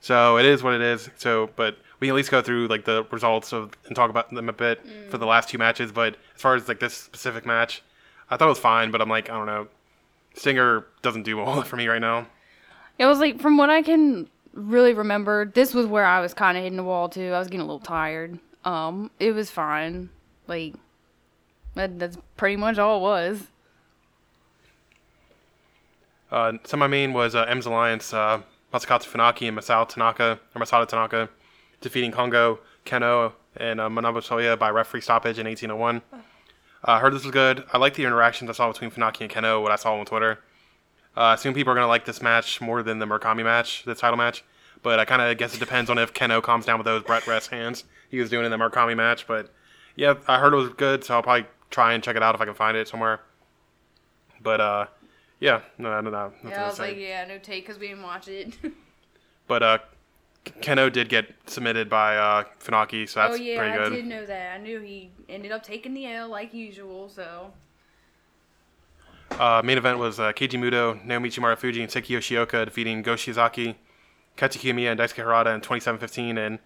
So 0.00 0.38
it 0.38 0.46
is 0.46 0.62
what 0.62 0.74
it 0.74 0.80
is. 0.80 1.10
So, 1.16 1.50
but 1.56 1.76
we 2.00 2.06
can 2.06 2.14
at 2.14 2.16
least 2.16 2.30
go 2.30 2.40
through 2.40 2.68
like 2.68 2.84
the 2.84 3.04
results 3.10 3.52
of 3.52 3.76
and 3.86 3.94
talk 3.94 4.08
about 4.10 4.30
them 4.30 4.48
a 4.48 4.52
bit 4.52 4.80
for 5.10 5.18
the 5.18 5.26
last 5.26 5.50
two 5.50 5.58
matches. 5.58 5.92
But 5.92 6.16
as 6.34 6.40
far 6.40 6.54
as 6.54 6.66
like 6.68 6.80
this 6.80 6.94
specific 6.94 7.44
match, 7.44 7.82
I 8.30 8.36
thought 8.36 8.46
it 8.46 8.48
was 8.48 8.58
fine. 8.58 8.90
But 8.90 9.02
I'm 9.02 9.08
like 9.08 9.28
I 9.28 9.34
don't 9.34 9.46
know, 9.46 9.68
Stinger 10.34 10.86
doesn't 11.02 11.24
do 11.24 11.36
well 11.36 11.62
for 11.64 11.76
me 11.76 11.86
right 11.86 12.00
now. 12.00 12.26
It 12.98 13.06
was 13.06 13.18
like 13.18 13.40
from 13.40 13.56
what 13.56 13.70
I 13.70 13.82
can 13.82 14.28
really 14.52 14.94
remember, 14.94 15.46
this 15.46 15.74
was 15.74 15.86
where 15.86 16.04
I 16.04 16.20
was 16.20 16.34
kind 16.34 16.56
of 16.56 16.62
hitting 16.62 16.76
the 16.76 16.84
wall 16.84 17.08
too. 17.08 17.32
I 17.32 17.38
was 17.38 17.48
getting 17.48 17.60
a 17.60 17.64
little 17.64 17.80
tired. 17.80 18.38
Um, 18.64 19.10
it 19.18 19.32
was 19.32 19.50
fine. 19.50 20.10
Like 20.46 20.74
that, 21.74 21.98
that's 21.98 22.18
pretty 22.36 22.56
much 22.56 22.78
all 22.78 22.98
it 22.98 23.02
was. 23.02 23.42
Uh, 26.30 26.52
some 26.64 26.80
my 26.80 26.86
main 26.86 27.12
was 27.12 27.34
uh, 27.34 27.44
M's 27.48 27.66
Alliance, 27.66 28.14
uh, 28.14 28.40
Masakatsu 28.72 29.08
Funaki 29.08 29.48
and 29.48 29.56
Masao 29.56 29.88
Tanaka, 29.88 30.38
or 30.54 30.62
Masato 30.62 30.86
Tanaka, 30.86 31.28
defeating 31.80 32.12
Kongo, 32.12 32.60
Kenoh, 32.86 33.32
and 33.56 33.80
uh, 33.80 33.88
Manabu 33.88 34.18
Soya 34.18 34.56
by 34.56 34.70
referee 34.70 35.00
stoppage 35.00 35.38
in 35.38 35.46
1801. 35.46 36.02
Uh, 36.12 36.18
I 36.84 37.00
heard 37.00 37.12
this 37.12 37.24
was 37.24 37.32
good. 37.32 37.64
I 37.72 37.78
like 37.78 37.94
the 37.94 38.04
interactions 38.04 38.48
I 38.48 38.52
saw 38.52 38.70
between 38.70 38.90
Funaki 38.92 39.22
and 39.22 39.30
Kenoh, 39.30 39.60
what 39.60 39.72
I 39.72 39.76
saw 39.76 39.98
on 39.98 40.06
Twitter. 40.06 40.38
Uh, 41.16 41.20
I 41.20 41.34
assume 41.34 41.54
people 41.54 41.72
are 41.72 41.74
going 41.74 41.84
to 41.84 41.88
like 41.88 42.04
this 42.04 42.22
match 42.22 42.60
more 42.60 42.82
than 42.82 42.98
the 42.98 43.06
Murakami 43.06 43.44
match, 43.44 43.84
the 43.84 43.94
title 43.94 44.16
match. 44.16 44.44
But 44.82 44.98
I 44.98 45.04
kind 45.04 45.20
of 45.20 45.36
guess 45.36 45.54
it 45.54 45.58
depends 45.58 45.90
on 45.90 45.98
if 45.98 46.14
Kenoh 46.14 46.42
calms 46.42 46.64
down 46.64 46.78
with 46.78 46.86
those 46.86 47.02
Brett 47.02 47.26
rest 47.26 47.50
hands 47.50 47.84
he 48.08 48.18
was 48.18 48.30
doing 48.30 48.44
in 48.44 48.50
the 48.50 48.56
Murakami 48.56 48.96
match. 48.96 49.26
But 49.26 49.52
yeah, 49.96 50.14
I 50.26 50.38
heard 50.38 50.52
it 50.52 50.56
was 50.56 50.70
good, 50.70 51.04
so 51.04 51.14
I'll 51.14 51.22
probably 51.22 51.46
try 51.70 51.92
and 51.92 52.02
check 52.02 52.16
it 52.16 52.22
out 52.22 52.34
if 52.34 52.40
I 52.40 52.44
can 52.46 52.54
find 52.54 52.76
it 52.76 52.88
somewhere. 52.88 53.20
But 54.42 54.60
uh, 54.60 54.86
yeah, 55.38 55.60
no, 55.78 56.00
no, 56.00 56.10
no. 56.10 56.32
nothing 56.42 56.50
to 56.50 56.72
say. 56.74 57.00
yeah, 57.00 57.26
no 57.26 57.38
take 57.38 57.66
because 57.66 57.78
we 57.78 57.88
didn't 57.88 58.02
watch 58.02 58.28
it. 58.28 58.54
But 59.46 59.64
uh, 59.64 59.78
Kenoh 60.60 60.92
did 60.92 61.08
get 61.08 61.34
submitted 61.46 61.90
by 61.90 62.16
uh, 62.16 62.44
Funaki, 62.60 63.08
so 63.08 63.18
that's 63.18 63.36
pretty 63.36 63.46
good. 63.46 63.50
oh 63.50 63.52
yeah, 63.52 63.58
pretty 63.58 63.72
I 63.72 63.88
good. 63.88 63.96
did 63.96 64.06
know 64.06 64.24
that. 64.26 64.54
I 64.54 64.62
knew 64.62 64.80
he 64.80 65.10
ended 65.28 65.50
up 65.50 65.64
taking 65.64 65.92
the 65.92 66.06
L 66.06 66.28
like 66.28 66.54
usual. 66.54 67.08
So 67.08 67.52
Uh, 69.38 69.62
main 69.64 69.78
event 69.78 69.98
was 69.98 70.20
uh, 70.20 70.32
Keiji 70.32 70.58
Muto, 70.58 71.02
Naomichi 71.06 71.38
Marufuji, 71.38 71.80
and 71.80 71.88
Seiki 71.90 72.16
Yoshioka 72.16 72.64
defeating 72.64 73.02
Go 73.02 73.14
Shiozaki, 73.14 73.74
Katsuki 74.36 74.74
Miya, 74.74 74.90
and 74.90 75.00
Daisuke 75.00 75.24
Harada 75.24 75.54
in 75.54 75.60
27-15. 75.60 76.38
And 76.38 76.58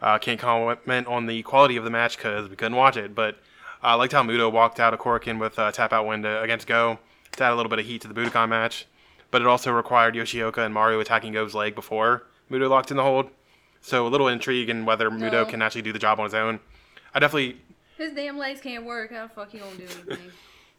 uh, 0.00 0.18
can't 0.18 0.38
comment 0.38 1.06
on 1.06 1.26
the 1.26 1.42
quality 1.42 1.76
of 1.76 1.84
the 1.84 1.90
match 1.90 2.16
because 2.16 2.48
we 2.48 2.56
couldn't 2.56 2.76
watch 2.76 2.96
it. 2.96 3.14
But 3.14 3.38
I 3.82 3.94
liked 3.94 4.12
how 4.12 4.22
Muto 4.22 4.50
walked 4.52 4.78
out 4.78 4.94
of 4.94 5.00
Korakuen 5.00 5.40
with 5.40 5.58
a 5.58 5.72
tap 5.72 5.92
out 5.92 6.06
win 6.06 6.22
to, 6.22 6.40
against 6.42 6.66
Go 6.66 6.98
to 7.32 7.44
add 7.44 7.52
a 7.52 7.56
little 7.56 7.70
bit 7.70 7.78
of 7.80 7.86
heat 7.86 8.02
to 8.02 8.08
the 8.08 8.14
Budokan 8.14 8.48
match. 8.48 8.86
But 9.30 9.40
it 9.40 9.48
also 9.48 9.72
required 9.72 10.14
Yoshioka 10.14 10.58
and 10.58 10.74
Mario 10.74 11.00
attacking 11.00 11.32
Go's 11.32 11.54
leg 11.54 11.74
before 11.74 12.24
Muto 12.50 12.68
locked 12.68 12.90
in 12.90 12.96
the 12.96 13.02
hold. 13.02 13.30
So 13.80 14.06
a 14.06 14.08
little 14.08 14.28
intrigue 14.28 14.68
in 14.68 14.84
whether 14.84 15.10
Muto 15.10 15.48
can 15.48 15.60
actually 15.62 15.82
do 15.82 15.92
the 15.92 15.98
job 15.98 16.20
on 16.20 16.24
his 16.26 16.34
own. 16.34 16.60
I 17.14 17.18
definitely 17.18 17.60
his 17.98 18.12
damn 18.12 18.38
legs 18.38 18.60
can't 18.60 18.84
work. 18.84 19.12
How 19.12 19.26
the 19.26 19.32
fuck 19.32 19.50
he 19.50 19.58
gonna 19.58 19.76
do 19.76 19.84
anything? 19.84 20.30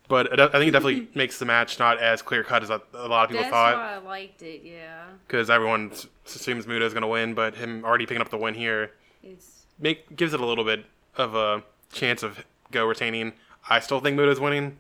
But 0.10 0.28
it, 0.28 0.40
I 0.40 0.48
think 0.50 0.68
it 0.68 0.72
definitely 0.72 1.08
makes 1.16 1.40
the 1.40 1.46
match 1.46 1.80
not 1.80 2.00
as 2.00 2.22
clear 2.22 2.44
cut 2.44 2.64
as 2.64 2.70
a, 2.70 2.82
a 2.94 3.08
lot 3.08 3.24
of 3.24 3.30
people 3.30 3.44
That's 3.44 3.52
thought. 3.52 3.76
That's 3.76 4.04
why 4.06 4.10
I 4.10 4.14
liked 4.14 4.42
it. 4.42 4.62
Yeah, 4.64 5.06
Because 5.28 5.50
everyone 5.50 5.92
assumes 6.26 6.66
assumes 6.66 6.68
is 6.68 6.94
going 6.94 7.02
to 7.02 7.08
win, 7.08 7.34
but 7.34 7.56
him 7.56 7.84
already 7.86 8.06
picking 8.06 8.22
up 8.22 8.30
the 8.30 8.38
win 8.38 8.54
here 8.54 8.92
it's 9.24 9.66
make 9.80 10.16
gives 10.16 10.34
it 10.34 10.40
a 10.40 10.46
little 10.46 10.66
bit 10.66 10.86
of 11.18 11.36
a 11.36 11.64
chance 11.92 12.24
of 12.24 12.46
Go 12.72 12.86
retaining. 12.86 13.34
I 13.70 13.80
still 13.80 14.00
think 14.00 14.18
Muto's 14.18 14.40
winning, 14.40 14.78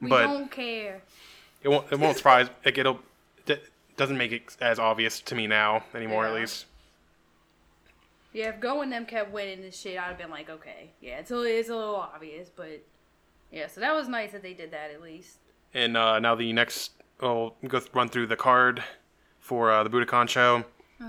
we 0.00 0.08
but 0.08 0.26
don't 0.26 0.50
care. 0.50 1.02
it 1.62 1.68
won't 1.68 1.90
it 1.90 1.98
won't 1.98 2.16
surprise. 2.16 2.48
Like 2.64 2.76
it'll 2.76 3.00
it 3.46 3.70
doesn't 3.96 4.18
make 4.18 4.32
it 4.32 4.56
as 4.60 4.78
obvious 4.78 5.20
to 5.20 5.34
me 5.34 5.46
now 5.46 5.84
anymore. 5.94 6.26
At 6.26 6.34
least 6.34 6.66
Yeah, 8.32 8.48
if 8.50 8.60
Go 8.60 8.82
and 8.82 8.92
them 8.92 9.06
kept 9.06 9.32
winning 9.32 9.62
this 9.62 9.78
shit, 9.78 9.98
I'd 9.98 10.08
have 10.08 10.18
been 10.18 10.30
like, 10.30 10.50
okay, 10.50 10.90
yeah, 11.00 11.18
it's 11.18 11.30
a, 11.30 11.40
it's 11.42 11.68
a 11.68 11.76
little 11.76 11.96
obvious, 11.96 12.50
but 12.54 12.82
yeah, 13.50 13.66
so 13.66 13.80
that 13.80 13.94
was 13.94 14.08
nice 14.08 14.32
that 14.32 14.42
they 14.42 14.54
did 14.54 14.70
that 14.72 14.90
at 14.90 15.02
least. 15.02 15.38
And 15.74 15.96
uh, 15.96 16.18
now 16.18 16.34
the 16.34 16.52
next, 16.52 16.92
I'll 17.20 17.54
go 17.66 17.78
th- 17.78 17.92
run 17.94 18.08
through 18.08 18.26
the 18.26 18.36
card 18.36 18.82
for 19.40 19.70
uh, 19.70 19.82
the 19.82 19.90
Budokan 19.90 20.28
show 20.28 20.64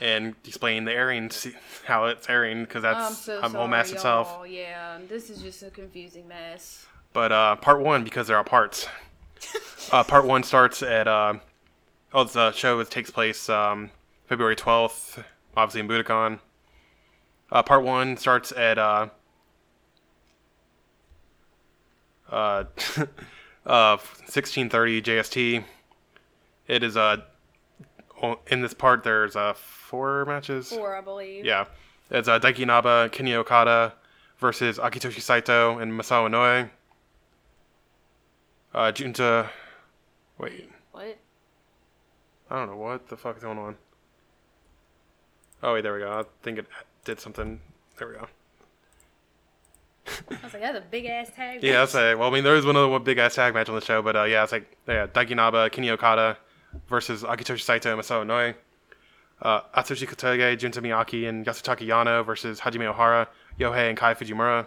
and 0.00 0.34
explain 0.44 0.84
the 0.84 0.92
airing, 0.92 1.30
see 1.30 1.54
how 1.84 2.06
it's 2.06 2.28
airing, 2.28 2.64
because 2.64 2.82
that's 2.82 3.06
I'm 3.06 3.14
so 3.14 3.40
a 3.40 3.48
whole 3.48 3.68
mess 3.68 3.92
itself. 3.92 4.28
y'all. 4.28 4.46
Yeah, 4.46 4.98
this 5.08 5.30
is 5.30 5.40
just 5.42 5.62
a 5.62 5.70
confusing 5.70 6.26
mess. 6.28 6.86
But 7.12 7.32
uh, 7.32 7.56
part 7.56 7.80
one, 7.80 8.02
because 8.02 8.26
there 8.26 8.36
are 8.36 8.44
parts. 8.44 8.88
uh, 9.92 10.02
part 10.04 10.24
one 10.24 10.42
starts 10.42 10.82
at, 10.82 11.06
uh, 11.06 11.34
oh, 12.12 12.24
the 12.24 12.50
show 12.52 12.82
takes 12.82 13.10
place 13.10 13.48
um, 13.48 13.90
February 14.26 14.56
12th, 14.56 15.22
obviously 15.56 15.80
in 15.80 15.88
Budokan. 15.88 16.40
Uh, 17.52 17.62
part 17.62 17.84
one 17.84 18.16
starts 18.16 18.50
at 18.52 18.78
uh, 18.78 19.08
Uh, 22.30 22.64
uh, 23.66 23.96
1630 23.96 25.02
JST. 25.02 25.64
It 26.66 26.82
is 26.82 26.96
uh, 26.96 27.18
in 28.46 28.62
this 28.62 28.74
part 28.74 29.04
there's 29.04 29.36
uh 29.36 29.52
four 29.54 30.24
matches. 30.24 30.68
Four, 30.70 30.96
I 30.96 31.00
believe. 31.00 31.44
Yeah, 31.44 31.66
it's 32.10 32.28
uh, 32.28 32.38
Daiki 32.40 32.60
Inaba, 32.60 33.10
Kinya 33.10 33.34
Okada 33.36 33.94
versus 34.38 34.78
Akitoshi 34.78 35.20
Saito 35.20 35.78
and 35.78 35.92
Masao 35.92 36.28
Inoue. 36.28 36.70
Uh, 38.72 38.90
Junta, 38.90 39.50
wait, 40.38 40.68
What? 40.90 41.16
I 42.50 42.56
don't 42.56 42.68
know 42.68 42.76
what 42.76 43.08
the 43.08 43.16
fuck 43.16 43.36
is 43.36 43.42
going 43.42 43.58
on. 43.58 43.76
Oh 45.62 45.74
wait, 45.74 45.82
there 45.82 45.94
we 45.94 46.00
go. 46.00 46.10
I 46.10 46.24
think 46.42 46.58
it 46.58 46.66
did 47.04 47.20
something. 47.20 47.60
There 47.96 48.08
we 48.08 48.14
go. 48.14 48.26
I 50.06 50.38
was 50.42 50.52
like, 50.52 50.62
that's 50.62 50.78
a 50.78 50.84
big 50.90 51.06
ass 51.06 51.30
tag. 51.34 51.62
Yeah, 51.62 51.80
I'll 51.80 51.86
say. 51.86 52.14
Well, 52.14 52.28
I 52.28 52.32
mean, 52.32 52.44
there 52.44 52.56
is 52.56 52.66
one 52.66 52.76
other 52.76 52.98
big 52.98 53.18
ass 53.18 53.34
tag 53.34 53.54
match 53.54 53.68
on 53.68 53.74
the 53.74 53.80
show, 53.80 54.02
but 54.02 54.16
uh, 54.16 54.24
yeah, 54.24 54.42
it's 54.42 54.52
like 54.52 54.76
yeah, 54.86 55.06
Daiki 55.06 55.32
Inaba, 55.32 55.70
Kinya 55.70 55.92
Okada 55.92 56.36
versus 56.88 57.22
Akitoshi 57.22 57.62
Saito 57.62 57.92
and 57.92 58.00
Masao 58.00 58.24
Inoue. 58.24 58.54
Uh, 59.40 59.60
Atsushi 59.76 60.06
Kotoge, 60.06 60.58
Junta 60.58 60.80
Miyaki, 60.80 61.28
and 61.28 61.44
Yasutaka 61.44 61.86
Yano 61.86 62.24
versus 62.24 62.60
Hajime 62.60 62.92
Ohara, 62.94 63.26
Yohei, 63.58 63.88
and 63.88 63.98
Kai 63.98 64.14
Fujimura. 64.14 64.66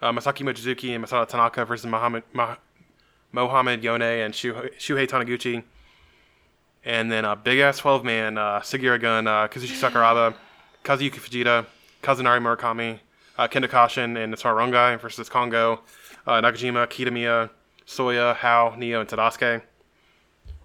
Uh, 0.00 0.12
Masaki 0.12 0.42
Mochizuki 0.42 0.94
and 0.94 1.04
Masato 1.04 1.28
Tanaka 1.28 1.64
versus 1.64 1.86
Mohammed, 1.86 2.22
Mah- 2.32 2.56
Mohamed 3.32 3.82
Yone 3.82 4.02
and 4.02 4.34
Shuhei, 4.34 4.74
Shuhei 4.76 5.06
Taniguchi. 5.06 5.62
And 6.84 7.10
then 7.10 7.24
a 7.24 7.30
uh, 7.32 7.34
big 7.34 7.58
ass 7.58 7.78
12 7.78 8.04
man, 8.04 8.38
uh, 8.38 8.60
Sugiura 8.60 9.00
Gun, 9.00 9.26
uh, 9.26 9.48
Kazushi 9.48 9.76
Sakuraba, 9.76 10.34
Kazuyuki 10.84 11.18
Fujita, 11.18 11.66
Kazunari 12.02 12.40
Murakami, 12.40 13.00
uh, 13.38 13.48
Kendo 13.48 13.68
Kashin, 13.68 14.22
and 14.22 14.34
Rongai 14.34 15.00
versus 15.00 15.28
Kongo, 15.28 15.80
uh, 16.26 16.40
Nakajima, 16.40 16.86
Kitamiya, 16.86 17.50
Soya, 17.86 18.34
Hao, 18.34 18.74
Nioh, 18.76 19.00
and 19.00 19.08
Tadasuke. 19.08 19.62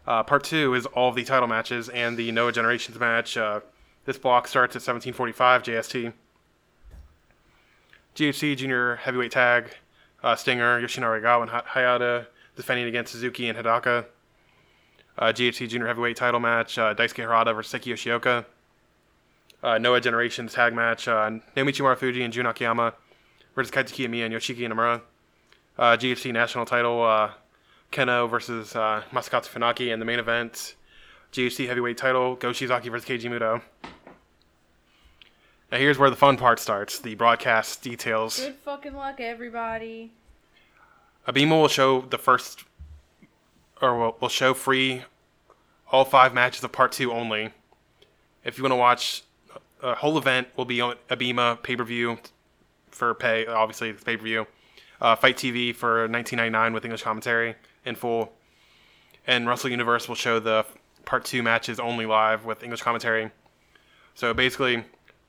Uh, 0.08 0.24
part 0.24 0.44
two 0.44 0.74
is 0.74 0.86
all 0.88 1.10
of 1.10 1.16
the 1.16 1.24
title 1.24 1.48
matches 1.48 1.90
and 1.90 2.18
the 2.18 2.32
Noah 2.32 2.52
Generations 2.52 3.00
match. 3.00 3.38
Uh, 3.38 3.60
this 4.06 4.18
block 4.18 4.48
starts 4.48 4.76
at 4.76 4.82
1745 4.82 5.64
JST. 5.64 6.14
GHC 8.16 8.58
Junior 8.58 8.96
Heavyweight 8.98 9.32
Tag, 9.32 9.72
uh, 10.24 10.36
Stinger, 10.36 10.82
Yoshinari 10.82 11.22
Ogawa, 11.22 11.44
and 11.44 11.52
Hay- 11.52 11.82
Hayata 11.82 12.26
defending 12.56 12.88
against 12.88 13.14
Suzuki 13.14 13.48
and 13.48 13.58
Hidaka. 13.58 14.06
Uh, 15.18 15.26
GHC 15.32 15.70
Junior 15.70 15.88
Heavyweight 15.88 16.18
Title 16.18 16.40
match, 16.40 16.76
Daisuke 16.76 17.26
Harada 17.26 17.54
versus 17.56 17.80
Seiki 17.80 17.94
Yoshioka. 17.94 18.46
Uh, 19.64 19.78
Noah 19.78 20.02
Generations 20.02 20.54
Tag 20.54 20.74
match, 20.74 21.08
uh, 21.08 21.30
Naomichi 21.56 21.82
Marufuji 21.82 22.24
and 22.24 22.34
Jun 22.34 22.48
Akiyama 22.48 22.94
versus 23.56 23.72
Kaito 23.72 23.90
Kiyomiya 23.90 24.26
and 24.26 24.34
Yoshiki 24.34 24.60
Inamura. 24.60 25.02
Uh, 25.78 25.98
GHC 25.98 26.34
National 26.34 26.66
Title, 26.66 27.04
uh, 27.04 27.32
Kenoh 27.92 28.30
versus 28.30 28.76
uh, 28.76 29.04
Masakatsu 29.12 29.50
Funaki, 29.50 29.92
and 29.92 30.02
the 30.02 30.06
main 30.06 30.20
event, 30.20 30.76
GHC 31.32 31.68
Heavyweight 31.68 31.98
Title, 31.98 32.36
Go 32.36 32.50
Shiozaki 32.50 32.90
versus 32.90 33.08
Keiji 33.08 33.30
Muto. 33.30 33.62
Now 35.72 35.78
here's 35.78 35.98
where 35.98 36.10
the 36.10 36.16
fun 36.16 36.38
part 36.38 36.60
starts: 36.60 37.00
the 37.00 37.16
broadcast 37.16 37.82
details. 37.82 38.40
Good 38.40 38.56
fucking 38.56 38.94
luck, 38.94 39.20
everybody. 39.20 40.12
Abema 41.28 41.62
will 41.62 41.68
show 41.68 42.02
the 42.02 42.18
first, 42.18 42.64
or 43.82 43.98
will, 43.98 44.18
will 44.20 44.30
show 44.30 44.54
free 44.54 45.04
all 45.92 46.04
five 46.04 46.34
matches 46.34 46.64
of 46.64 46.72
part 46.72 46.92
two 46.92 47.12
only. 47.12 47.52
If 48.44 48.58
you 48.58 48.64
want 48.64 48.72
to 48.72 48.78
watch 48.78 49.24
a 49.82 49.96
whole 49.96 50.18
event, 50.18 50.48
will 50.56 50.66
be 50.66 50.82
on 50.82 50.96
Abema 51.10 51.62
pay 51.62 51.76
per 51.76 51.84
view 51.84 52.18
for 52.90 53.14
pay. 53.14 53.46
Obviously, 53.46 53.90
it's 53.90 54.04
pay 54.04 54.18
per 54.18 54.24
view. 54.24 54.48
Uh, 55.00 55.16
FITE 55.16 55.38
TV 55.38 55.76
for 55.76 56.08
19.99 56.08 56.74
with 56.74 56.86
English 56.86 57.02
commentary 57.02 57.56
in 57.86 57.96
full, 57.96 58.34
and 59.26 59.48
Wrestle 59.48 59.72
Universe 59.72 60.08
will 60.08 60.16
show 60.16 60.40
the 60.40 60.66
part 61.06 61.26
two 61.26 61.42
matches 61.42 61.80
only 61.80 62.06
live 62.06 62.46
with 62.46 62.62
English 62.62 62.82
commentary. 62.84 63.32
So 64.14 64.34
basically, 64.34 64.84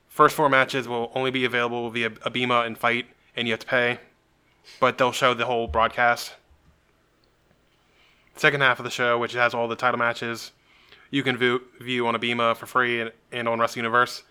first 0.09 0.35
four 0.35 0.47
matches 0.47 0.87
will 0.87 1.11
only 1.15 1.31
be 1.31 1.45
available 1.45 1.89
via 1.89 2.11
Abema 2.11 2.67
and 2.67 2.77
FITE, 2.77 3.07
and 3.35 3.47
you 3.47 3.53
have 3.53 3.61
to 3.61 3.67
pay 3.67 3.97
but 4.79 4.97
they'll 4.97 5.11
show 5.11 5.33
the 5.33 5.45
whole 5.45 5.67
broadcast. 5.67 6.33
Second 8.35 8.61
half 8.61 8.79
of 8.79 8.85
the 8.85 8.91
show, 8.91 9.17
which 9.17 9.33
has 9.33 9.53
all 9.53 9.67
the 9.67 9.75
title 9.75 9.99
matches, 9.99 10.51
you 11.11 11.21
can 11.23 11.37
view, 11.37 11.61
view 11.79 12.07
on 12.07 12.15
Abema 12.15 12.55
for 12.55 12.65
free 12.65 13.01
and, 13.01 13.11
and 13.31 13.47
on 13.47 13.59
Wrestle 13.59 13.79
Universe. 13.79 14.23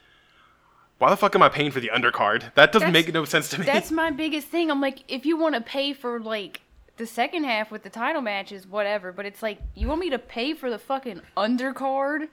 Why 0.98 1.10
the 1.10 1.16
fuck 1.16 1.34
am 1.34 1.42
I 1.42 1.48
paying 1.48 1.70
for 1.72 1.80
the 1.80 1.90
undercard? 1.92 2.54
That 2.54 2.70
doesn't 2.72 2.92
That's- 2.92 3.06
make 3.06 3.12
no 3.14 3.24
sense 3.24 3.48
to 3.50 3.58
me. 3.60 3.66
That's 3.66 3.90
my 3.90 4.10
biggest 4.10 4.48
thing. 4.48 4.70
I'm 4.70 4.80
like, 4.80 5.00
if 5.08 5.26
you 5.26 5.36
want 5.36 5.54
to 5.56 5.60
pay 5.60 5.92
for 5.92 6.20
like 6.20 6.60
the 6.96 7.06
second 7.06 7.44
half 7.44 7.70
with 7.72 7.82
the 7.82 7.90
title 7.90 8.22
matches, 8.22 8.66
whatever. 8.66 9.10
But 9.12 9.26
it's 9.26 9.42
like, 9.42 9.58
you 9.74 9.88
want 9.88 10.00
me 10.00 10.10
to 10.10 10.18
pay 10.18 10.54
for 10.54 10.70
the 10.70 10.78
fucking 10.78 11.22
undercard? 11.36 12.28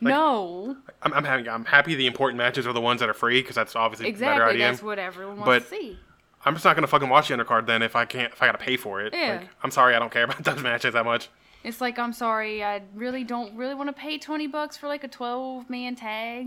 no, 0.00 0.76
I'm, 1.02 1.12
I'm 1.14 1.24
happy. 1.24 1.48
I'm 1.48 1.64
happy 1.64 1.94
the 1.94 2.06
important 2.06 2.36
matches 2.38 2.66
are 2.66 2.72
the 2.74 2.80
ones 2.82 3.00
that 3.00 3.08
are 3.08 3.14
free 3.14 3.40
because 3.40 3.56
that's 3.56 3.74
obviously 3.74 4.10
better 4.12 4.24
exactly. 4.34 4.54
idea. 4.56 4.66
That's 4.70 4.82
what 4.82 4.98
everyone 4.98 5.36
wants 5.38 5.46
But- 5.46 5.62
to 5.62 5.68
see. 5.82 5.98
I'm 6.44 6.54
just 6.54 6.64
not 6.64 6.76
gonna 6.76 6.86
fucking 6.86 7.08
watch 7.08 7.26
the 7.28 7.34
undercard 7.36 7.66
then 7.66 7.82
if 7.82 7.96
I 7.96 8.04
can't 8.04 8.32
if 8.32 8.40
I 8.40 8.46
gotta 8.46 8.58
pay 8.58 8.76
for 8.76 9.00
it. 9.00 9.12
Yeah. 9.12 9.38
Like, 9.40 9.48
I'm 9.64 9.70
sorry, 9.72 9.96
I 9.96 9.98
don't 9.98 10.12
care 10.12 10.22
about 10.24 10.44
those 10.44 10.62
matches 10.62 10.92
that 10.94 11.04
much. 11.04 11.28
It's 11.64 11.80
like, 11.80 11.98
I'm 11.98 12.12
sorry, 12.12 12.62
I 12.62 12.82
really 12.94 13.24
don't 13.24 13.56
really 13.56 13.74
want 13.74 13.88
to 13.88 13.92
pay 13.92 14.16
20 14.18 14.46
bucks 14.46 14.76
for 14.76 14.86
like 14.86 15.02
a 15.02 15.08
12 15.08 15.68
man 15.68 15.96
tag. 15.96 16.46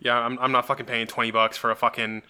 Yeah, 0.00 0.18
I'm, 0.18 0.38
I'm 0.38 0.52
not 0.52 0.66
fucking 0.66 0.86
paying 0.86 1.06
20 1.06 1.30
bucks 1.30 1.56
for 1.56 1.70
a 1.70 1.76
fucking 1.76 2.22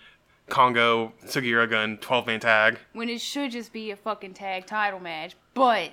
Kongo 0.49 1.12
Sugiura 1.25 1.69
gun 1.69 1.99
12 1.99 2.27
man 2.27 2.41
tag. 2.41 2.79
When 2.93 3.09
it 3.09 3.21
should 3.21 3.51
just 3.51 3.73
be 3.73 3.91
a 3.91 3.97
fucking 3.97 4.35
tag 4.35 4.67
title 4.67 5.01
match. 5.01 5.35
But 5.55 5.91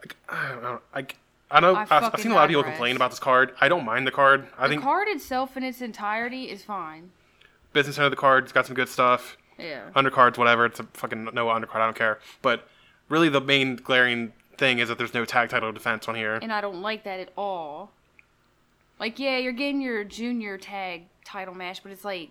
Like, 0.00 0.16
I 0.28 0.48
don't 0.50 0.62
know. 0.62 0.80
Like, 0.94 1.16
I 1.50 1.60
know 1.60 1.74
I 1.74 1.82
I've, 1.82 1.92
I've 2.14 2.20
seen 2.20 2.32
a 2.32 2.34
lot 2.34 2.44
of 2.44 2.48
people 2.48 2.64
complain 2.64 2.96
about 2.96 3.10
this 3.10 3.20
card. 3.20 3.54
I 3.60 3.68
don't 3.68 3.84
mind 3.84 4.06
the 4.06 4.10
card. 4.10 4.46
I 4.58 4.64
the 4.66 4.70
think 4.74 4.82
card 4.82 5.08
itself 5.08 5.56
in 5.56 5.62
its 5.62 5.80
entirety 5.80 6.50
is 6.50 6.62
fine. 6.62 7.10
business 7.72 7.96
end 7.96 8.06
of 8.06 8.10
the 8.10 8.16
card, 8.16 8.44
it's 8.44 8.52
got 8.52 8.66
some 8.66 8.74
good 8.74 8.88
stuff. 8.88 9.36
Yeah. 9.58 9.88
Undercards, 9.94 10.36
whatever. 10.36 10.66
It's 10.66 10.80
a 10.80 10.84
fucking 10.94 11.24
no 11.32 11.46
undercard. 11.46 11.76
I 11.76 11.84
don't 11.86 11.96
care. 11.96 12.18
But 12.42 12.66
really, 13.08 13.28
the 13.28 13.40
main 13.40 13.76
glaring 13.76 14.32
thing 14.58 14.78
is 14.80 14.88
that 14.88 14.98
there's 14.98 15.14
no 15.14 15.24
tag 15.24 15.48
title 15.48 15.70
defense 15.72 16.08
on 16.08 16.14
here. 16.16 16.34
and 16.42 16.52
I 16.52 16.60
don't 16.60 16.82
like 16.82 17.04
that 17.04 17.20
at 17.20 17.30
all. 17.36 17.92
Like, 18.98 19.18
yeah, 19.18 19.38
you're 19.38 19.52
getting 19.52 19.80
your 19.80 20.04
junior 20.04 20.56
tag 20.58 21.06
title 21.24 21.54
match, 21.54 21.82
but 21.82 21.92
it's 21.92 22.04
like, 22.04 22.30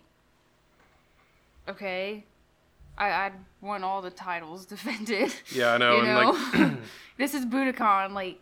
okay, 1.68 2.24
I 2.98 3.06
I 3.08 3.32
want 3.62 3.84
all 3.84 4.02
the 4.02 4.10
titles 4.10 4.66
defended. 4.74 5.34
Yeah, 5.54 5.74
I 5.74 5.78
know. 5.78 5.98
you 5.98 6.04
know, 6.04 6.38
like, 6.54 6.72
this 7.18 7.34
is 7.34 7.46
Budokan. 7.46 8.14
Like, 8.14 8.40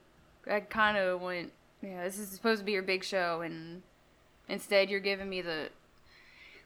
I 0.50 0.60
kind 0.62 0.98
of 0.98 1.22
went, 1.22 1.52
yeah, 1.82 2.04
this 2.04 2.20
is 2.20 2.30
supposed 2.30 2.60
to 2.60 2.66
be 2.66 2.74
your 2.74 2.84
big 2.84 3.04
show, 3.04 3.42
and 3.42 3.82
instead 4.48 4.90
you're 4.90 5.00
giving 5.00 5.30
me 5.30 5.42
the. 5.42 5.70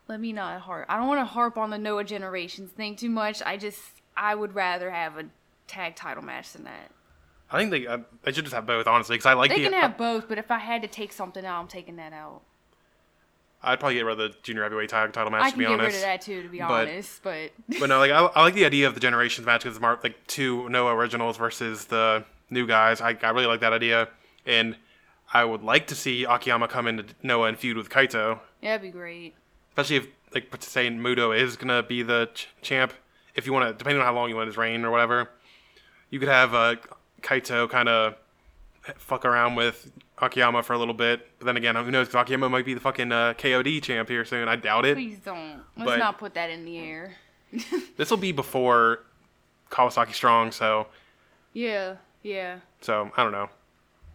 Let 0.07 0.19
me 0.19 0.33
not 0.33 0.61
harp. 0.61 0.85
I 0.87 0.97
don't 0.97 1.07
want 1.07 1.21
to 1.21 1.25
harp 1.25 1.57
on 1.57 1.71
the 1.71 1.79
Noah 1.79 2.03
Generations 2.03 2.69
thing 2.69 2.95
too 2.95 3.09
much. 3.09 3.41
I 3.43 3.57
just, 3.57 3.81
I 4.15 4.35
would 4.35 4.53
rather 4.53 4.91
have 4.91 5.17
a 5.17 5.23
tag 5.65 5.95
title 5.95 6.23
match 6.23 6.53
than 6.53 6.65
that. 6.65 6.91
I 7.51 7.59
think 7.59 7.71
they 7.71 7.85
uh, 7.87 7.99
they 8.23 8.31
should 8.31 8.43
just 8.45 8.55
have 8.55 8.65
both, 8.65 8.87
honestly, 8.87 9.15
because 9.15 9.25
I 9.27 9.33
like 9.33 9.49
They 9.51 9.57
the. 9.57 9.69
can 9.69 9.73
have 9.73 9.97
both, 9.97 10.27
but 10.27 10.37
if 10.37 10.49
I 10.51 10.57
had 10.59 10.81
to 10.81 10.87
take 10.87 11.13
something 11.13 11.45
out, 11.45 11.61
I'm 11.61 11.67
taking 11.67 11.95
that 11.97 12.11
out. 12.13 12.41
I'd 13.63 13.79
probably 13.79 13.95
get 13.95 14.05
rid 14.05 14.19
of 14.19 14.31
the 14.31 14.37
junior 14.43 14.61
heavyweight 14.63 14.89
title 14.89 15.29
match 15.31 15.41
I 15.43 15.49
to 15.51 15.57
be 15.57 15.63
get 15.65 15.79
rid 15.79 15.93
of 15.95 16.01
that 16.01 16.21
too, 16.21 16.43
to 16.43 16.49
be 16.49 16.59
But- 16.59 16.87
honest. 16.87 17.23
But 17.23 17.51
But 17.79 17.89
no, 17.89 17.99
like 17.99 18.11
I, 18.11 18.19
I 18.25 18.41
like 18.43 18.53
the 18.53 18.65
idea 18.65 18.87
of 18.87 18.93
the 18.93 18.99
generations 18.99 19.45
match 19.45 19.63
because 19.63 19.77
it's 19.77 20.03
like 20.03 20.25
two 20.27 20.69
Noah 20.69 20.95
originals 20.95 21.37
versus 21.37 21.85
the 21.85 22.25
new 22.49 22.67
guys. 22.67 23.01
I, 23.01 23.17
I 23.21 23.29
really 23.29 23.47
like 23.47 23.61
that 23.61 23.73
idea, 23.73 24.09
and 24.45 24.75
I 25.33 25.45
would 25.45 25.63
like 25.63 25.87
to 25.87 25.95
see 25.95 26.25
Akiyama 26.25 26.67
come 26.67 26.87
into 26.87 27.05
Noah 27.23 27.47
and 27.47 27.57
feud 27.57 27.77
with 27.77 27.89
Kaito, 27.89 28.39
yeah, 28.61 28.77
that'd 28.77 28.81
be 28.81 28.95
great. 28.95 29.33
especially 29.69 29.95
if 29.97 30.07
like 30.33 30.51
to 30.59 30.69
say 30.69 30.87
Muto 30.89 31.35
is 31.37 31.55
gonna 31.55 31.81
be 31.81 32.03
the 32.03 32.29
ch- 32.33 32.47
champ. 32.61 32.93
If 33.35 33.45
you 33.47 33.51
want 33.53 33.67
to, 33.67 33.73
depending 33.77 33.99
on 33.99 34.05
how 34.05 34.13
long 34.13 34.29
you 34.29 34.35
want 34.35 34.47
his 34.47 34.57
reign 34.57 34.85
or 34.85 34.91
whatever, 34.91 35.29
you 36.09 36.19
could 36.19 36.29
have 36.29 36.53
uh, 36.53 36.75
Kaito 37.21 37.69
kind 37.69 37.89
of 37.89 38.15
fuck 38.97 39.25
around 39.25 39.55
with 39.55 39.91
Akiyama 40.19 40.63
for 40.63 40.73
a 40.73 40.77
little 40.77 40.93
bit. 40.93 41.27
But 41.39 41.45
then 41.47 41.57
again, 41.57 41.75
who 41.75 41.89
knows? 41.91 42.07
'cause 42.07 42.21
Akiyama 42.21 42.49
might 42.49 42.65
be 42.65 42.73
the 42.73 42.79
fucking 42.79 43.11
uh, 43.11 43.33
KOD 43.37 43.81
champ 43.81 44.09
here 44.09 44.23
soon. 44.25 44.47
I 44.47 44.55
doubt 44.55 44.85
it. 44.85 44.95
Please 44.95 45.19
don't. 45.19 45.61
Let's 45.77 45.89
But- 45.91 45.99
not 45.99 46.17
put 46.17 46.33
that 46.35 46.49
in 46.49 46.65
the 46.65 46.77
air. 46.77 47.15
This 47.97 48.09
will 48.09 48.17
be 48.17 48.31
before 48.33 48.99
Kawasaki 49.71 50.13
Strong, 50.13 50.51
so 50.51 50.87
yeah, 51.53 51.95
yeah. 52.21 52.57
So 52.81 53.09
I 53.15 53.23
don't 53.23 53.31
know. 53.31 53.49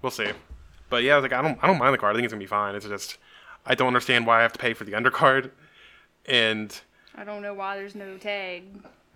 We'll 0.02 0.10
see. 0.10 0.30
But 0.90 1.02
yeah, 1.04 1.16
like 1.16 1.32
I 1.32 1.40
don't 1.42 1.58
I 1.62 1.66
don't 1.66 1.78
mind 1.78 1.94
the 1.94 1.98
card. 1.98 2.14
I 2.14 2.18
think 2.18 2.24
it's 2.26 2.32
gonna 2.32 2.40
be 2.40 2.46
fine. 2.46 2.74
It's 2.74 2.86
just 2.86 3.16
I 3.66 3.74
don't 3.74 3.86
understand 3.88 4.26
why 4.26 4.38
I 4.40 4.42
have 4.42 4.52
to 4.52 4.58
pay 4.58 4.74
for 4.74 4.84
the 4.84 4.92
undercard. 4.92 5.50
And 6.26 6.78
I 7.16 7.24
don't 7.24 7.40
know 7.42 7.54
why 7.54 7.76
there's 7.76 7.94
no 7.94 8.18
tag. 8.18 8.64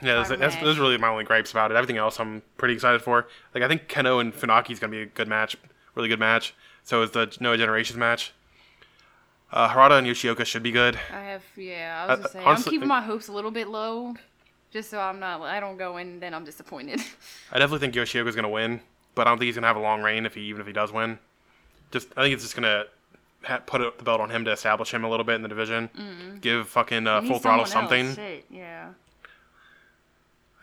Yeah, 0.04 0.16
that's, 0.22 0.28
that's, 0.40 0.56
those 0.56 0.78
are 0.78 0.82
really 0.82 0.98
my 0.98 1.08
only 1.08 1.24
gripes 1.24 1.50
about 1.50 1.70
it. 1.70 1.76
Everything 1.76 1.96
else 1.96 2.18
I'm 2.20 2.42
pretty 2.56 2.74
excited 2.74 3.02
for. 3.02 3.26
Like 3.54 3.64
I 3.64 3.68
think 3.68 3.88
Kenoh 3.88 4.20
and 4.20 4.32
Funaki 4.34 4.70
is 4.70 4.78
gonna 4.78 4.90
be 4.90 5.02
a 5.02 5.06
good 5.06 5.28
match, 5.28 5.56
really 5.94 6.08
good 6.08 6.18
match. 6.20 6.54
So 6.84 7.02
is 7.02 7.12
the 7.12 7.34
Noah 7.40 7.56
Generations 7.56 7.98
match. 7.98 8.32
Uh, 9.52 9.68
Harada 9.68 9.98
and 9.98 10.06
Yoshioka 10.06 10.44
should 10.44 10.62
be 10.62 10.72
good. 10.72 10.98
I 11.12 11.20
have, 11.20 11.42
yeah. 11.56 12.04
I 12.06 12.10
was 12.10 12.18
Uh, 12.18 12.22
just 12.22 12.32
saying, 12.32 12.44
honestly- 12.46 12.70
I'm 12.70 12.72
keeping 12.72 12.88
my 12.88 13.00
hopes 13.00 13.28
a 13.28 13.32
little 13.32 13.50
bit 13.52 13.68
low, 13.68 14.14
Just 14.72 14.90
so 14.90 14.98
I'm 14.98 15.20
not, 15.20 15.40
I 15.42 15.60
don't 15.60 15.76
go 15.76 15.96
in 15.98 16.08
and 16.08 16.20
then 16.20 16.34
I'm 16.34 16.44
disappointed. 16.44 17.00
I 17.52 17.58
definitely 17.60 17.78
think 17.78 17.94
Yoshioka's 17.94 18.34
gonna 18.34 18.48
win, 18.48 18.80
but 19.14 19.26
I 19.26 19.30
don't 19.30 19.38
think 19.38 19.46
he's 19.46 19.54
gonna 19.54 19.68
have 19.68 19.76
a 19.76 19.80
long 19.80 20.02
reign 20.02 20.26
if 20.26 20.34
he 20.34 20.40
even 20.42 20.60
if 20.60 20.66
he 20.66 20.72
does 20.72 20.90
win. 20.92 21.18
Just 21.92 22.08
I 22.16 22.22
think 22.22 22.34
it's 22.34 22.42
just 22.42 22.56
gonna 22.56 22.84
ha- 23.44 23.60
put 23.64 23.96
the 23.98 24.02
belt 24.04 24.20
on 24.20 24.30
him 24.30 24.44
to 24.46 24.50
establish 24.50 24.92
him 24.92 25.04
a 25.04 25.08
little 25.08 25.22
bit 25.24 25.36
in 25.36 25.42
the 25.42 25.48
division. 25.48 26.38
Give 26.40 26.66
fucking 26.68 27.06
uh, 27.06 27.20
full 27.22 27.38
throttle 27.38 27.64
someone 27.66 27.94
else, 27.94 28.14
something. 28.14 28.14
Shit, 28.16 28.46
yeah. 28.50 28.88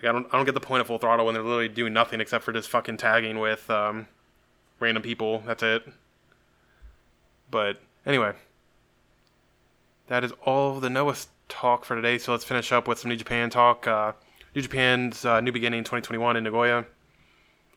Like, 0.02 0.10
I 0.10 0.14
don't 0.14 0.28
I 0.32 0.38
don't 0.38 0.46
get 0.46 0.54
the 0.54 0.62
point 0.62 0.82
of 0.82 0.88
full 0.88 0.98
throttle 0.98 1.26
when 1.26 1.34
they're 1.36 1.44
literally 1.44 1.70
doing 1.70 1.94
nothing 1.94 2.22
except 2.22 2.44
for 2.44 2.54
just 2.54 2.70
fucking 2.70 2.98
tagging 2.98 3.40
with 3.40 3.70
um, 3.70 4.08
random 4.80 5.04
people. 5.04 5.44
That's 5.46 5.64
it. 5.64 5.88
But 7.50 7.82
anyway, 8.06 8.34
that 10.08 10.24
is 10.24 10.32
all 10.46 10.76
of 10.76 10.82
the 10.82 10.90
Noah 10.90 11.16
talk 11.50 11.86
for 11.86 11.96
today. 11.96 12.18
So 12.18 12.32
let's 12.32 12.46
finish 12.46 12.72
up 12.72 12.88
with 12.88 13.00
some 13.00 13.10
New 13.10 13.18
Japan 13.18 13.50
talk. 13.50 13.88
Uh, 13.88 14.14
New 14.56 14.62
Japan's 14.62 15.26
uh, 15.26 15.42
New 15.42 15.52
Beginning 15.52 15.84
2021 15.84 16.38
in 16.38 16.44
Nagoya. 16.44 16.86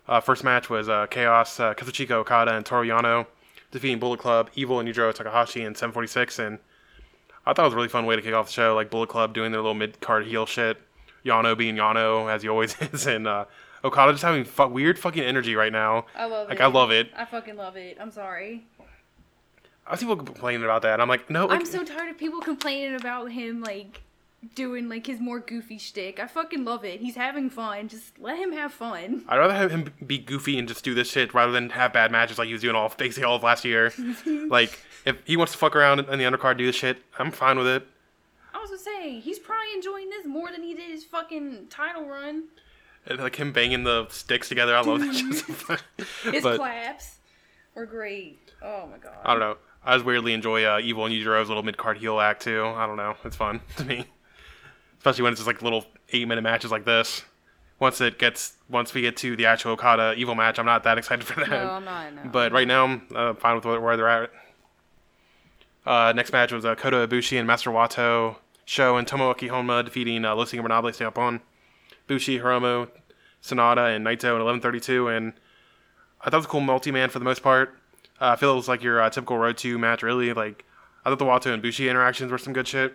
Uh, 0.06 0.20
first 0.20 0.44
match 0.44 0.68
was 0.68 0.88
uh, 0.88 1.06
Chaos, 1.06 1.58
uh, 1.60 1.74
Kazuchika 1.74 2.12
Okada, 2.12 2.54
and 2.54 2.64
Toru 2.64 2.86
Yano 2.86 3.26
defeating 3.70 3.98
Bullet 3.98 4.20
Club, 4.20 4.50
Evil, 4.54 4.78
and 4.78 4.88
Yujiro 4.88 5.12
Takahashi 5.12 5.62
in 5.62 5.74
746. 5.74 6.38
And 6.38 6.58
I 7.44 7.52
thought 7.52 7.62
it 7.62 7.66
was 7.66 7.72
a 7.74 7.76
really 7.76 7.88
fun 7.88 8.06
way 8.06 8.16
to 8.16 8.22
kick 8.22 8.34
off 8.34 8.46
the 8.46 8.52
show, 8.52 8.74
like 8.74 8.90
Bullet 8.90 9.08
Club 9.08 9.34
doing 9.34 9.50
their 9.50 9.60
little 9.60 9.74
mid 9.74 10.00
card 10.00 10.26
heel 10.26 10.46
shit, 10.46 10.80
Yano 11.24 11.56
being 11.56 11.76
Yano 11.76 12.30
as 12.32 12.42
he 12.42 12.48
always 12.48 12.76
is, 12.92 13.06
and 13.06 13.26
uh, 13.26 13.44
Okada 13.84 14.12
just 14.12 14.24
having 14.24 14.44
fu- 14.44 14.66
weird 14.68 14.98
fucking 14.98 15.22
energy 15.22 15.54
right 15.54 15.72
now. 15.72 16.06
I 16.16 16.26
love 16.26 16.48
like 16.48 16.58
it. 16.58 16.62
I 16.62 16.66
love 16.66 16.90
it. 16.90 17.10
I 17.16 17.24
fucking 17.24 17.56
love 17.56 17.76
it. 17.76 17.96
I'm 18.00 18.10
sorry. 18.10 18.64
I 19.86 19.96
see 19.96 20.06
people 20.06 20.24
complaining 20.24 20.64
about 20.64 20.82
that. 20.82 21.00
I'm 21.00 21.08
like, 21.08 21.28
no, 21.28 21.46
like, 21.46 21.60
I'm 21.60 21.66
so 21.66 21.84
tired 21.84 22.10
of 22.10 22.16
people 22.18 22.40
complaining 22.40 22.94
about 22.94 23.30
him 23.32 23.60
like 23.60 24.00
doing 24.54 24.88
like 24.88 25.06
his 25.06 25.20
more 25.20 25.40
goofy 25.40 25.78
shtick. 25.78 26.18
I 26.18 26.26
fucking 26.26 26.64
love 26.64 26.84
it. 26.84 27.00
He's 27.00 27.16
having 27.16 27.50
fun. 27.50 27.88
Just 27.88 28.18
let 28.18 28.38
him 28.38 28.52
have 28.52 28.72
fun. 28.72 29.24
I'd 29.28 29.38
rather 29.38 29.54
have 29.54 29.70
him 29.70 29.92
be 30.06 30.18
goofy 30.18 30.58
and 30.58 30.66
just 30.68 30.84
do 30.84 30.94
this 30.94 31.10
shit 31.10 31.34
rather 31.34 31.52
than 31.52 31.70
have 31.70 31.92
bad 31.92 32.10
matches 32.12 32.38
like 32.38 32.46
he 32.46 32.52
was 32.52 32.62
doing 32.62 32.76
all 32.76 32.92
basically 32.96 33.24
all 33.24 33.36
of 33.36 33.42
last 33.42 33.64
year. 33.64 33.92
like 34.48 34.78
if 35.04 35.16
he 35.24 35.36
wants 35.36 35.52
to 35.52 35.58
fuck 35.58 35.76
around 35.76 36.00
in 36.00 36.18
the 36.18 36.24
undercard, 36.24 36.56
do 36.58 36.66
this 36.66 36.76
shit, 36.76 36.98
I'm 37.18 37.30
fine 37.30 37.58
with 37.58 37.66
it. 37.66 37.86
I 38.66 38.70
was 38.70 38.82
gonna 38.82 39.20
he's 39.20 39.38
probably 39.38 39.72
enjoying 39.74 40.10
this 40.10 40.26
more 40.26 40.50
than 40.50 40.62
he 40.62 40.74
did 40.74 40.90
his 40.90 41.04
fucking 41.04 41.66
title 41.68 42.06
run. 42.06 42.44
And, 43.06 43.18
like 43.18 43.36
him 43.36 43.52
banging 43.52 43.84
the 43.84 44.06
sticks 44.08 44.48
together, 44.48 44.74
I 44.74 44.80
love 44.80 45.00
that 45.00 45.14
shit. 45.14 45.82
His 46.32 46.42
but 46.42 46.56
claps 46.56 47.18
were 47.74 47.84
great. 47.84 48.52
Oh 48.62 48.86
my 48.90 48.96
god. 48.96 49.18
I 49.22 49.32
don't 49.32 49.40
know. 49.40 49.56
I 49.84 49.94
just 49.94 50.06
weirdly 50.06 50.32
enjoy 50.32 50.64
uh, 50.64 50.80
Evil 50.82 51.04
and 51.04 51.14
Yujiro's 51.14 51.48
little 51.48 51.62
mid 51.62 51.76
card 51.76 51.98
heel 51.98 52.18
act 52.18 52.42
too. 52.42 52.64
I 52.64 52.86
don't 52.86 52.96
know. 52.96 53.16
It's 53.24 53.36
fun 53.36 53.60
to 53.76 53.84
me, 53.84 54.06
especially 54.98 55.24
when 55.24 55.32
it's 55.32 55.40
just 55.40 55.46
like 55.46 55.60
little 55.60 55.84
eight 56.12 56.26
minute 56.26 56.42
matches 56.42 56.70
like 56.70 56.86
this. 56.86 57.22
Once 57.78 58.00
it 58.00 58.18
gets, 58.18 58.54
once 58.70 58.94
we 58.94 59.02
get 59.02 59.16
to 59.18 59.36
the 59.36 59.44
actual 59.44 59.72
Okada 59.72 60.14
Evil 60.16 60.34
match, 60.34 60.58
I'm 60.58 60.64
not 60.64 60.84
that 60.84 60.96
excited 60.96 61.24
for 61.26 61.40
that. 61.40 61.50
No, 61.50 61.70
I'm 61.72 61.84
not. 61.84 62.14
No. 62.14 62.30
But 62.30 62.52
right 62.52 62.66
now, 62.66 62.84
I'm 62.84 63.06
uh, 63.14 63.34
fine 63.34 63.56
with 63.56 63.66
where 63.66 63.80
where 63.80 63.96
they're 63.98 64.08
at. 64.08 64.30
Uh, 65.84 66.12
next 66.16 66.32
match 66.32 66.52
was 66.52 66.64
uh, 66.64 66.74
Kota 66.74 67.06
Ibushi 67.06 67.36
and 67.36 67.46
Master 67.46 67.70
Wato 67.70 68.36
Show 68.64 68.96
and 68.96 69.06
Tomoaki 69.06 69.48
Honma 69.48 69.84
defeating 69.84 70.24
uh, 70.24 70.34
Los 70.34 70.52
Ingobernables 70.52 70.96
de 70.96 71.04
Japón, 71.04 71.40
Bushi, 72.06 72.38
Hiromu, 72.38 72.88
Sanada, 73.42 73.94
and 73.94 74.06
Naito 74.06 74.34
in 74.36 74.60
11:32. 74.60 75.16
And 75.16 75.32
I 76.20 76.24
thought 76.24 76.34
it 76.34 76.36
was 76.38 76.46
a 76.46 76.48
cool 76.48 76.60
multi-man 76.60 77.10
for 77.10 77.18
the 77.18 77.24
most 77.24 77.42
part. 77.42 77.76
Uh, 78.20 78.28
I 78.28 78.36
feel 78.36 78.52
it 78.52 78.56
was 78.56 78.68
like 78.68 78.82
your 78.82 79.00
uh, 79.00 79.10
typical 79.10 79.36
Road 79.36 79.56
2 79.58 79.78
match, 79.78 80.02
really. 80.02 80.32
Like 80.32 80.64
I 81.04 81.10
thought 81.10 81.18
the 81.18 81.24
Wato 81.24 81.52
and 81.52 81.62
Bushi 81.62 81.88
interactions 81.88 82.32
were 82.32 82.38
some 82.38 82.52
good 82.52 82.66
shit. 82.66 82.94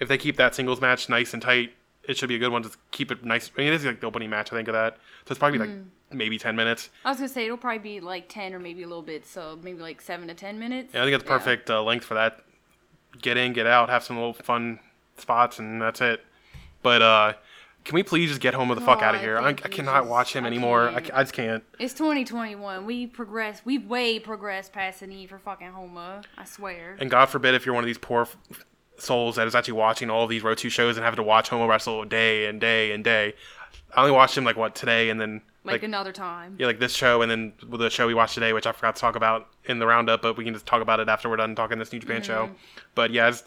If 0.00 0.08
they 0.08 0.18
keep 0.18 0.36
that 0.36 0.54
singles 0.54 0.80
match 0.80 1.08
nice 1.08 1.32
and 1.32 1.42
tight, 1.42 1.72
it 2.08 2.16
should 2.16 2.28
be 2.28 2.36
a 2.36 2.38
good 2.38 2.50
one. 2.50 2.62
Just 2.62 2.78
keep 2.90 3.10
it 3.12 3.24
nice. 3.24 3.50
I 3.56 3.60
mean, 3.60 3.72
it 3.72 3.74
is 3.74 3.84
like 3.84 4.00
the 4.00 4.06
opening 4.06 4.30
match, 4.30 4.52
I 4.52 4.56
think 4.56 4.68
of 4.68 4.74
that. 4.74 4.96
So 5.26 5.32
it's 5.32 5.38
probably 5.38 5.58
like 5.58 5.70
maybe 6.10 6.38
10 6.38 6.56
minutes. 6.56 6.88
I 7.04 7.10
was 7.10 7.18
gonna 7.18 7.28
say 7.28 7.44
it'll 7.44 7.56
probably 7.56 7.78
be 7.78 8.00
like 8.00 8.28
ten 8.28 8.54
or 8.54 8.58
maybe 8.58 8.82
a 8.82 8.86
little 8.86 9.02
bit, 9.02 9.26
so 9.26 9.58
maybe 9.62 9.80
like 9.80 10.00
seven 10.00 10.28
to 10.28 10.34
ten 10.34 10.58
minutes. 10.58 10.94
Yeah, 10.94 11.02
I 11.02 11.04
think 11.04 11.14
it's 11.14 11.28
perfect 11.28 11.70
uh, 11.70 11.82
length 11.82 12.04
for 12.04 12.14
that. 12.14 12.40
Get 13.20 13.36
in, 13.36 13.52
get 13.52 13.66
out, 13.66 13.90
have 13.90 14.02
some 14.02 14.16
little 14.16 14.32
fun 14.32 14.80
spots, 15.22 15.58
and 15.58 15.80
that's 15.80 16.00
it. 16.00 16.24
But 16.82 17.00
uh, 17.02 17.32
can 17.84 17.94
we 17.94 18.02
please 18.02 18.28
just 18.28 18.40
get 18.40 18.54
Homo 18.54 18.74
the 18.74 18.80
fuck 18.80 19.02
out 19.02 19.14
of 19.14 19.20
here? 19.20 19.38
I, 19.38 19.48
I 19.48 19.52
cannot 19.54 20.00
just- 20.00 20.10
watch 20.10 20.32
him 20.36 20.44
I 20.44 20.48
anymore. 20.48 20.88
I. 20.90 20.96
I 20.96 21.22
just 21.22 21.32
can't. 21.32 21.64
It's 21.78 21.94
2021. 21.94 22.84
We 22.84 23.06
progressed. 23.06 23.64
We've 23.64 23.86
way 23.86 24.18
progressed 24.18 24.72
past 24.72 25.00
the 25.00 25.06
need 25.06 25.30
for 25.30 25.38
fucking 25.38 25.68
Honma. 25.68 26.24
I 26.36 26.44
swear. 26.44 26.96
And 27.00 27.10
God 27.10 27.26
forbid 27.26 27.54
if 27.54 27.64
you're 27.64 27.74
one 27.74 27.84
of 27.84 27.86
these 27.88 27.98
poor 27.98 28.22
f- 28.22 28.36
souls 28.98 29.36
that 29.36 29.46
is 29.46 29.54
actually 29.54 29.74
watching 29.74 30.10
all 30.10 30.24
of 30.24 30.30
these 30.30 30.42
Road 30.42 30.58
2 30.58 30.68
shows 30.68 30.96
and 30.96 31.04
having 31.04 31.16
to 31.16 31.22
watch 31.22 31.48
Homo 31.48 31.66
wrestle 31.66 32.04
day 32.04 32.46
and 32.46 32.60
day 32.60 32.92
and 32.92 33.02
day. 33.02 33.34
I 33.94 34.00
only 34.00 34.12
watched 34.12 34.36
him 34.36 34.44
like 34.44 34.56
what 34.56 34.74
today 34.74 35.10
and 35.10 35.20
then 35.20 35.42
Like, 35.64 35.74
like, 35.74 35.82
another 35.82 36.12
time. 36.12 36.56
yeah 36.58 36.66
like 36.66 36.78
this 36.78 36.94
show 36.94 37.20
and 37.22 37.30
then 37.30 37.52
the 37.68 37.90
show 37.90 38.06
we 38.06 38.14
watched 38.14 38.34
today, 38.34 38.52
which 38.52 38.66
I 38.66 38.72
forgot 38.72 38.94
to 38.96 39.00
talk 39.00 39.16
about 39.16 39.48
in 39.64 39.78
the 39.78 39.86
roundup, 39.86 40.22
but 40.22 40.36
we 40.36 40.44
can 40.44 40.54
just 40.54 40.64
talk 40.66 40.80
about 40.82 40.98
it 41.00 41.08
after 41.08 41.28
we're 41.28 41.36
done 41.36 41.54
talking 41.54 41.78
this 41.78 41.92
New 41.92 41.98
Japan 41.98 42.22
show. 42.22 42.46
Mm-hmm. 42.46 42.54
But 42.94 43.10
yeah, 43.10 43.28
it's, 43.28 43.44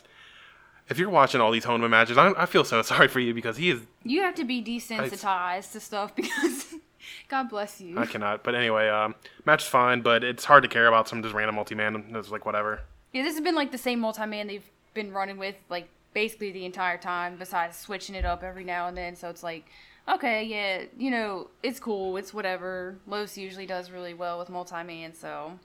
if 0.90 0.98
you're 1.00 1.10
watching 1.10 1.42
all 1.42 1.52
these 1.52 1.66
Honma 1.66 1.90
matches, 1.90 2.18
I, 2.18 2.32
I 2.38 2.46
feel 2.46 2.64
so 2.64 2.82
sorry 2.84 3.08
for 3.08 3.20
you 3.20 3.34
because 3.34 3.58
he 3.58 3.70
is 3.70 3.82
You 4.04 4.22
have 4.22 4.36
to 4.36 4.44
be 4.46 4.64
desensitized 4.64 5.72
to 5.74 5.80
stuff 5.80 6.16
because 6.16 6.76
God 7.30 7.50
bless 7.50 7.82
you. 7.82 7.98
I 7.98 8.06
cannot. 8.06 8.44
But 8.44 8.56
anyway, 8.56 8.90
um, 8.90 9.16
match 9.46 9.64
is 9.64 9.70
fine, 9.70 10.02
but 10.02 10.24
it's 10.24 10.46
hard 10.46 10.64
to 10.64 10.70
care 10.70 10.88
about 10.88 11.08
some 11.08 11.22
just 11.24 11.34
random 11.36 11.56
multi 11.56 11.76
man. 11.76 12.06
It's 12.10 12.32
like 12.32 12.46
whatever. 12.46 12.82
Yeah, 13.14 13.24
this 13.24 13.36
has 13.36 13.44
been 13.44 13.56
like 13.56 13.72
the 13.72 13.78
same 13.78 14.02
multi-man 14.02 14.48
they've 14.48 14.70
been 14.94 15.14
running 15.14 15.38
with 15.38 15.56
like 15.70 15.88
basically 16.14 16.52
the 16.52 16.66
entire 16.66 16.98
time, 16.98 17.38
besides 17.38 17.78
switching 17.78 18.14
it 18.14 18.26
up 18.26 18.44
every 18.44 18.66
now 18.66 18.88
and 18.88 18.98
then. 18.98 19.16
So 19.16 19.30
it's 19.30 19.42
like, 19.42 19.66
okay, 20.10 20.44
yeah, 20.44 20.84
you 20.98 21.12
know, 21.12 21.50
it's 21.64 21.80
cool, 21.80 22.18
it's 22.18 22.34
whatever. 22.34 22.98
Los 23.08 23.38
usually 23.38 23.66
does 23.66 23.90
really 23.90 24.14
well 24.14 24.38
with 24.38 24.50
multi-man, 24.50 25.14
so 25.14 25.58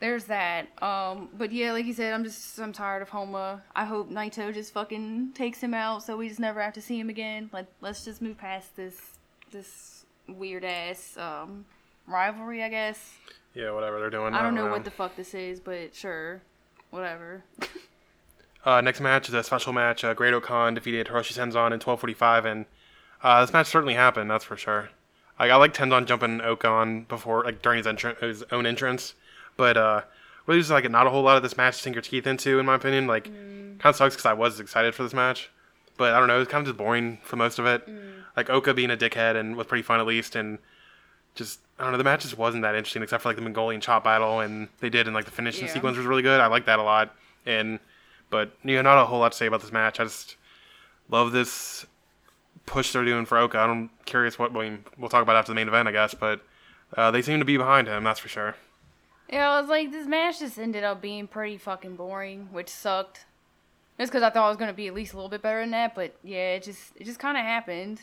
there's 0.00 0.24
that. 0.24 0.66
Um, 0.82 1.28
but 1.36 1.52
yeah, 1.52 1.72
like 1.72 1.86
you 1.86 1.92
said, 1.92 2.12
I'm 2.12 2.24
just 2.24 2.58
I'm 2.58 2.72
tired 2.72 3.02
of 3.02 3.10
Honma. 3.10 3.60
I 3.74 3.84
hope 3.84 4.10
Naito 4.10 4.52
just 4.52 4.72
fucking 4.72 5.32
takes 5.34 5.60
him 5.60 5.74
out, 5.74 6.02
so 6.02 6.16
we 6.16 6.28
just 6.28 6.40
never 6.40 6.62
have 6.62 6.74
to 6.74 6.82
see 6.82 6.98
him 6.98 7.08
again. 7.08 7.50
Let 7.52 7.66
Let's 7.80 8.04
just 8.04 8.22
move 8.22 8.38
past 8.38 8.76
this 8.76 9.00
this 9.50 10.04
weird 10.28 10.64
ass 10.64 11.16
um 11.16 11.64
rivalry, 12.06 12.62
I 12.62 12.68
guess. 12.68 13.14
Yeah, 13.54 13.72
whatever 13.72 13.98
they're 13.98 14.10
doing. 14.10 14.34
I 14.34 14.42
don't 14.42 14.54
know 14.54 14.70
what 14.70 14.84
the 14.84 14.90
fuck 14.90 15.16
this 15.16 15.34
is, 15.34 15.58
but 15.60 15.94
sure, 15.94 16.42
whatever. 16.90 17.44
Uh, 18.64 18.80
next 18.80 19.00
match 19.00 19.28
is 19.28 19.34
a 19.34 19.42
special 19.42 19.72
match. 19.72 20.04
Uh, 20.04 20.12
Great-O-Khan 20.12 20.74
defeated 20.74 21.06
Hiroshi 21.06 21.32
Tenzan 21.32 21.72
in 21.72 21.78
12:45, 21.78 22.44
and 22.44 22.66
uh, 23.22 23.40
this 23.40 23.52
match 23.52 23.68
certainly 23.68 23.94
happened. 23.94 24.30
That's 24.30 24.44
for 24.44 24.56
sure. 24.56 24.90
Like 25.38 25.50
I 25.50 25.56
like 25.56 25.72
Tenzan 25.72 26.06
jumping 26.06 26.40
O-Khan 26.40 27.04
before, 27.04 27.44
like 27.44 27.62
during 27.62 27.82
his 27.82 28.02
his 28.20 28.44
own 28.50 28.66
entrance, 28.66 29.14
but 29.58 29.76
uh, 29.76 30.00
really 30.46 30.60
just 30.60 30.70
like 30.70 30.90
not 30.90 31.06
a 31.06 31.10
whole 31.10 31.22
lot 31.22 31.36
of 31.36 31.42
this 31.42 31.58
match 31.58 31.76
to 31.76 31.82
sink 31.82 31.94
your 31.94 32.02
teeth 32.02 32.26
into, 32.26 32.58
in 32.58 32.64
my 32.64 32.76
opinion. 32.76 33.06
Like, 33.06 33.24
kind 33.24 33.80
of 33.84 33.96
sucks 33.96 34.14
because 34.14 34.24
I 34.24 34.32
was 34.32 34.58
excited 34.58 34.94
for 34.94 35.02
this 35.02 35.12
match, 35.12 35.50
but 35.98 36.14
I 36.14 36.18
don't 36.18 36.28
know, 36.28 36.36
it 36.36 36.40
was 36.40 36.48
kind 36.48 36.62
of 36.62 36.66
just 36.68 36.78
boring 36.78 37.18
for 37.22 37.36
most 37.36 37.58
of 37.58 37.66
it. 37.66 37.86
Like 38.36 38.48
Oka 38.48 38.72
being 38.72 38.90
a 38.90 38.96
dickhead 38.96 39.36
and 39.36 39.54
was 39.56 39.66
pretty 39.66 39.82
fun 39.82 40.00
at 40.00 40.06
least, 40.06 40.34
and 40.34 40.58
just 41.34 41.60
I 41.78 41.82
don't 41.82 41.92
know, 41.92 41.98
the 41.98 42.04
match 42.04 42.22
just 42.22 42.38
wasn't 42.38 42.62
that 42.62 42.74
interesting 42.74 43.02
except 43.02 43.22
for 43.22 43.28
like 43.28 43.36
the 43.36 43.42
Mongolian 43.42 43.80
chop 43.80 44.02
battle 44.04 44.40
and 44.40 44.68
they 44.80 44.88
did 44.90 45.06
and 45.06 45.14
like 45.14 45.26
the 45.26 45.30
finishing 45.30 45.66
Yeah. 45.66 45.72
sequence 45.74 45.96
was 45.96 46.06
really 46.06 46.22
good. 46.22 46.40
I 46.40 46.46
like 46.46 46.64
that 46.66 46.78
a 46.78 46.82
lot. 46.82 47.14
And 47.46 47.78
but 48.30 48.50
you 48.64 48.74
know, 48.76 48.82
not 48.82 48.98
a 49.00 49.06
whole 49.06 49.20
lot 49.20 49.32
to 49.32 49.38
say 49.38 49.46
about 49.46 49.60
this 49.60 49.70
match. 49.72 50.00
I 50.00 50.04
just 50.04 50.36
love 51.08 51.30
this 51.32 51.86
push 52.66 52.92
they're 52.92 53.04
doing 53.04 53.24
for 53.26 53.38
Oka. 53.38 53.58
I'm 53.58 53.90
curious 54.04 54.38
what 54.38 54.52
mean, 54.52 54.84
we'll 54.98 55.08
talk 55.08 55.22
about 55.22 55.36
after 55.36 55.50
the 55.52 55.54
main 55.56 55.68
event, 55.68 55.88
I 55.88 55.92
guess, 55.92 56.14
but 56.14 56.40
uh, 56.96 57.10
they 57.10 57.22
seem 57.22 57.38
to 57.38 57.44
be 57.44 57.56
behind 57.56 57.86
him, 57.88 58.04
that's 58.04 58.20
for 58.20 58.28
sure. 58.28 58.56
Yeah, 59.30 59.50
I 59.50 59.60
was 59.60 59.68
like, 59.68 59.92
this 59.92 60.06
match 60.06 60.38
just 60.38 60.58
ended 60.58 60.84
up 60.84 61.02
being 61.02 61.26
pretty 61.26 61.58
fucking 61.58 61.96
boring, 61.96 62.48
which 62.50 62.68
sucked. 62.68 63.26
Just 63.98 64.12
because 64.12 64.22
I 64.22 64.30
thought 64.30 64.46
it 64.46 64.48
was 64.48 64.56
gonna 64.56 64.72
be 64.72 64.86
at 64.86 64.94
least 64.94 65.12
a 65.12 65.16
little 65.16 65.28
bit 65.28 65.42
better 65.42 65.60
than 65.60 65.72
that, 65.72 65.94
but 65.94 66.14
yeah, 66.22 66.54
it 66.54 66.62
just 66.62 66.92
it 66.96 67.04
just 67.04 67.18
kind 67.18 67.36
of 67.36 67.42
happened. 67.42 68.02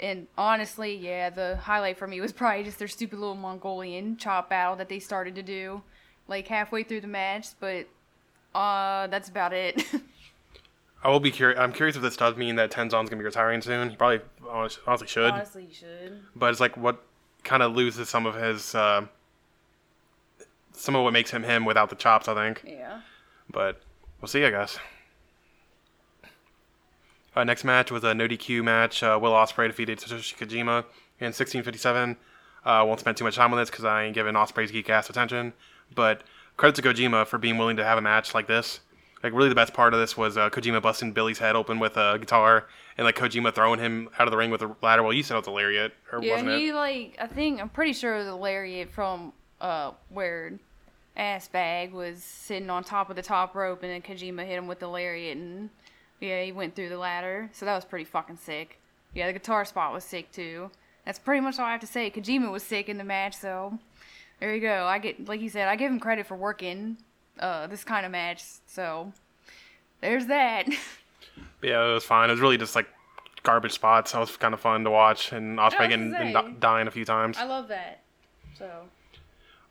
And 0.00 0.26
honestly, 0.36 0.96
yeah, 0.96 1.30
the 1.30 1.56
highlight 1.56 1.96
for 1.96 2.08
me 2.08 2.20
was 2.20 2.32
probably 2.32 2.64
just 2.64 2.78
their 2.78 2.88
stupid 2.88 3.18
little 3.18 3.36
Mongolian 3.36 4.16
chop 4.16 4.50
battle 4.50 4.76
that 4.76 4.88
they 4.88 4.98
started 4.98 5.36
to 5.36 5.42
do, 5.42 5.82
like 6.26 6.48
halfway 6.48 6.82
through 6.82 7.02
the 7.02 7.06
match. 7.06 7.48
But 7.60 7.86
uh, 8.54 9.06
that's 9.06 9.28
about 9.28 9.52
it. 9.52 9.84
I 11.04 11.08
will 11.08 11.20
be 11.20 11.30
curious. 11.30 11.58
I'm 11.58 11.72
curious 11.72 11.96
if 11.96 12.02
this 12.02 12.16
does 12.16 12.36
mean 12.36 12.56
that 12.56 12.70
Tenzan's 12.70 13.08
gonna 13.08 13.16
be 13.16 13.24
retiring 13.24 13.60
soon. 13.62 13.90
He 13.90 13.96
probably 13.96 14.20
honestly 14.48 15.06
should, 15.06 15.30
honestly, 15.32 15.68
should. 15.72 16.20
but 16.36 16.50
it's 16.50 16.60
like 16.60 16.76
what 16.76 17.02
kind 17.42 17.62
of 17.62 17.74
loses 17.74 18.08
some 18.08 18.26
of 18.26 18.34
his, 18.36 18.74
uh, 18.74 19.06
some 20.72 20.94
of 20.96 21.04
what 21.04 21.12
makes 21.12 21.30
him 21.30 21.42
him 21.42 21.64
without 21.64 21.90
the 21.90 21.96
chops. 21.96 22.28
I 22.28 22.34
think. 22.34 22.62
Yeah. 22.66 23.00
but 23.50 23.80
we'll 24.20 24.28
see, 24.28 24.44
I 24.44 24.50
guess. 24.50 24.78
Uh, 27.34 27.44
next 27.44 27.64
match 27.64 27.90
was 27.90 28.04
a 28.04 28.14
no 28.14 28.28
DQ 28.28 28.62
match. 28.62 29.02
Uh, 29.02 29.18
Will 29.20 29.32
Ospreay 29.32 29.66
defeated 29.68 29.98
Satoshi 29.98 30.34
Kojima 30.36 30.84
in 31.18 31.32
1657. 31.32 32.16
Uh, 32.64 32.84
won't 32.86 33.00
spend 33.00 33.16
too 33.16 33.24
much 33.24 33.36
time 33.36 33.52
on 33.52 33.58
this 33.58 33.70
because 33.70 33.84
I 33.84 34.04
ain't 34.04 34.14
giving 34.14 34.34
Ospreay's 34.34 34.70
geek 34.70 34.90
ass 34.90 35.08
attention. 35.08 35.52
But 35.94 36.22
credit 36.56 36.76
to 36.76 36.82
Kojima 36.88 37.26
for 37.26 37.38
being 37.38 37.56
willing 37.58 37.76
to 37.78 37.84
have 37.84 37.96
a 37.98 38.02
match 38.02 38.34
like 38.34 38.46
this 38.46 38.80
Like 39.22 39.32
really, 39.32 39.48
the 39.48 39.54
best 39.54 39.72
part 39.72 39.94
of 39.94 40.00
this 40.00 40.16
was 40.16 40.36
uh, 40.36 40.50
Kojima 40.50 40.82
busting 40.82 41.12
Billy's 41.12 41.38
head 41.38 41.56
open 41.56 41.78
with 41.78 41.96
a 41.96 42.18
guitar, 42.20 42.66
and 42.98 43.06
like 43.06 43.16
Kojima 43.16 43.54
throwing 43.54 43.80
him 43.80 44.10
out 44.18 44.26
of 44.28 44.30
the 44.30 44.36
ring 44.36 44.50
with 44.50 44.60
a 44.62 44.76
ladder. 44.82 45.02
Well, 45.02 45.12
you 45.14 45.22
said 45.22 45.34
it 45.34 45.38
was 45.38 45.46
a 45.46 45.50
lariat, 45.52 45.92
or 46.12 46.22
Yeah, 46.22 46.32
wasn't 46.34 46.50
he 46.50 46.68
it? 46.68 46.74
like 46.74 47.16
I 47.18 47.26
think 47.28 47.60
I'm 47.62 47.70
pretty 47.70 47.94
sure 47.94 48.14
it 48.14 48.18
was 48.18 48.28
a 48.28 48.34
lariat 48.36 48.90
from 48.90 49.32
uh 49.62 49.92
where 50.10 50.52
ass 51.16 51.48
bag 51.48 51.92
was 51.92 52.22
sitting 52.22 52.68
on 52.68 52.84
top 52.84 53.08
of 53.08 53.16
the 53.16 53.22
top 53.22 53.54
rope 53.54 53.82
and 53.82 53.90
then 53.90 54.02
Kojima 54.02 54.44
hit 54.46 54.58
him 54.58 54.66
with 54.66 54.80
the 54.80 54.88
lariat 54.88 55.36
and 55.36 55.70
yeah, 56.20 56.42
he 56.42 56.52
went 56.52 56.76
through 56.76 56.88
the 56.90 56.98
ladder. 56.98 57.48
So 57.52 57.64
that 57.66 57.74
was 57.74 57.84
pretty 57.84 58.04
fucking 58.04 58.36
sick. 58.36 58.78
Yeah, 59.14 59.26
the 59.26 59.32
guitar 59.32 59.64
spot 59.64 59.92
was 59.92 60.04
sick 60.04 60.30
too. 60.32 60.70
That's 61.04 61.18
pretty 61.18 61.40
much 61.40 61.58
all 61.58 61.64
I 61.66 61.72
have 61.72 61.80
to 61.80 61.86
say. 61.86 62.10
Kojima 62.10 62.52
was 62.52 62.62
sick 62.62 62.88
in 62.88 62.96
the 62.98 63.04
match, 63.04 63.34
so 63.36 63.78
there 64.40 64.54
you 64.54 64.60
go. 64.60 64.84
I 64.84 64.98
get 64.98 65.26
like 65.26 65.40
you 65.40 65.48
said, 65.48 65.68
I 65.68 65.76
give 65.76 65.90
him 65.90 66.00
credit 66.00 66.26
for 66.26 66.36
working 66.36 66.98
uh 67.40 67.66
this 67.68 67.84
kind 67.84 68.04
of 68.04 68.12
match. 68.12 68.42
So 68.66 69.12
there's 70.00 70.26
that. 70.26 70.68
Yeah, 71.62 71.90
it 71.90 71.94
was 71.94 72.04
fine. 72.04 72.28
It 72.28 72.32
was 72.32 72.40
really 72.40 72.58
just 72.58 72.74
like 72.74 72.88
garbage 73.42 73.72
spots. 73.72 74.12
That 74.12 74.18
was 74.18 74.36
kind 74.36 74.52
of 74.52 74.60
fun 74.60 74.84
to 74.84 74.90
watch, 74.90 75.32
and 75.32 75.58
Ospreay 75.58 75.88
getting 75.88 76.14
and 76.14 76.60
dying 76.60 76.88
a 76.88 76.90
few 76.90 77.04
times. 77.04 77.38
I 77.38 77.44
love 77.44 77.68
that. 77.68 78.02
So 78.58 78.68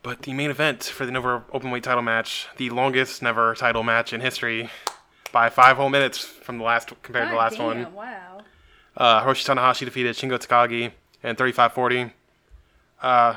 But 0.02 0.22
the 0.22 0.32
main 0.32 0.50
event 0.50 0.82
for 0.82 1.06
the 1.06 1.12
NEVER 1.12 1.44
Openweight 1.54 1.82
title 1.82 2.02
match, 2.02 2.48
the 2.56 2.70
longest 2.70 3.22
never 3.22 3.54
title 3.54 3.84
match 3.84 4.12
in 4.12 4.20
history, 4.20 4.68
by 5.30 5.48
five 5.48 5.76
whole 5.76 5.88
minutes 5.88 6.18
from 6.18 6.58
the 6.58 6.64
last 6.64 6.92
compared 7.02 7.28
to 7.28 7.30
the 7.32 7.38
last 7.38 7.58
one. 7.58 7.92
Wow. 7.94 8.40
Uh, 8.96 9.24
Hiroshi 9.24 9.46
Tanahashi 9.46 9.84
defeated 9.84 10.16
Shingo 10.16 10.38
Takagi 10.38 10.92
in 11.22 11.36
35-40. 11.36 12.12
Uh, 13.00 13.36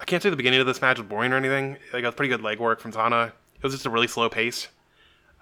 I 0.00 0.04
can't 0.04 0.22
say 0.22 0.30
the 0.30 0.36
beginning 0.36 0.60
of 0.60 0.66
this 0.66 0.82
match 0.82 0.98
was 0.98 1.06
boring 1.06 1.32
or 1.32 1.36
anything. 1.36 1.76
Like, 1.92 2.02
it 2.02 2.06
was 2.06 2.14
pretty 2.14 2.28
good 2.28 2.42
leg 2.42 2.58
work 2.58 2.80
from 2.80 2.92
Tana. 2.92 3.32
It 3.56 3.62
was 3.62 3.72
just 3.72 3.86
a 3.86 3.90
really 3.90 4.08
slow 4.08 4.28
pace. 4.28 4.68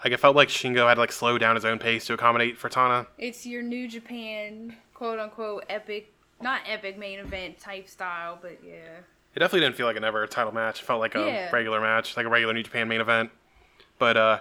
Like, 0.05 0.13
it 0.13 0.21
felt 0.21 0.37
like 0.37 0.49
Shingo 0.49 0.87
had 0.87 0.95
to, 0.95 1.01
like, 1.01 1.13
slow 1.13 1.39
down 1.39 1.57
his 1.57 1.65
own 1.65 1.79
pace 1.79 2.07
to 2.07 2.13
accommodate 2.13 2.57
for 2.59 2.69
Tana. 2.69 3.07
It's 3.19 3.47
your 3.47 3.63
New 3.63 3.89
Japan 3.89 4.77
quote 4.95 5.19
unquote 5.19 5.65
epic, 5.71 6.13
not 6.43 6.61
epic 6.69 6.99
main 6.99 7.19
event 7.19 7.59
type 7.59 7.89
style, 7.89 8.39
but 8.41 8.59
yeah. 8.63 9.01
It 9.35 9.39
definitely 9.41 9.61
didn't 9.61 9.77
feel 9.77 9.87
like 9.87 9.97
a 9.97 10.01
never 10.01 10.27
title 10.27 10.53
match. 10.53 10.81
It 10.81 10.85
felt 10.85 11.01
like 11.01 11.15
a 11.15 11.19
Yeah. 11.21 11.51
regular 11.53 11.81
match, 11.81 12.17
like 12.17 12.27
a 12.27 12.29
regular 12.29 12.53
New 12.53 12.63
Japan 12.63 12.89
main 12.89 13.01
event. 13.01 13.31
But 13.99 14.17
uh, 14.17 14.41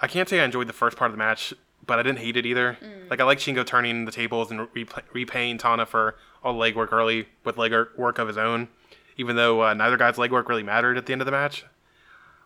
I 0.00 0.06
can't 0.06 0.28
say 0.28 0.40
I 0.40 0.44
enjoyed 0.44 0.68
the 0.68 0.72
first 0.72 0.96
part 0.96 1.10
of 1.10 1.12
the 1.16 1.18
match, 1.18 1.52
but 1.86 1.98
I 1.98 2.02
didn't 2.02 2.18
hate 2.20 2.36
it 2.36 2.46
either. 2.46 2.78
Like 3.10 3.20
I 3.20 3.24
like 3.24 3.38
Shingo 3.38 3.66
turning 3.66 4.04
the 4.04 4.12
tables 4.12 4.50
and 4.50 4.68
re- 4.74 4.86
repaying 5.12 5.58
Tana 5.58 5.86
for 5.86 6.16
all 6.44 6.56
the 6.56 6.60
legwork 6.60 6.92
early 6.92 7.28
with 7.44 7.56
leg 7.56 7.72
work 7.96 8.18
of 8.18 8.28
his 8.28 8.38
own, 8.38 8.68
even 9.16 9.34
though 9.36 9.62
uh, 9.64 9.74
neither 9.74 9.96
guy's 9.96 10.16
legwork 10.16 10.48
really 10.48 10.62
mattered 10.62 10.96
at 10.96 11.06
the 11.06 11.12
end 11.12 11.20
of 11.22 11.26
the 11.26 11.32
match. 11.32 11.64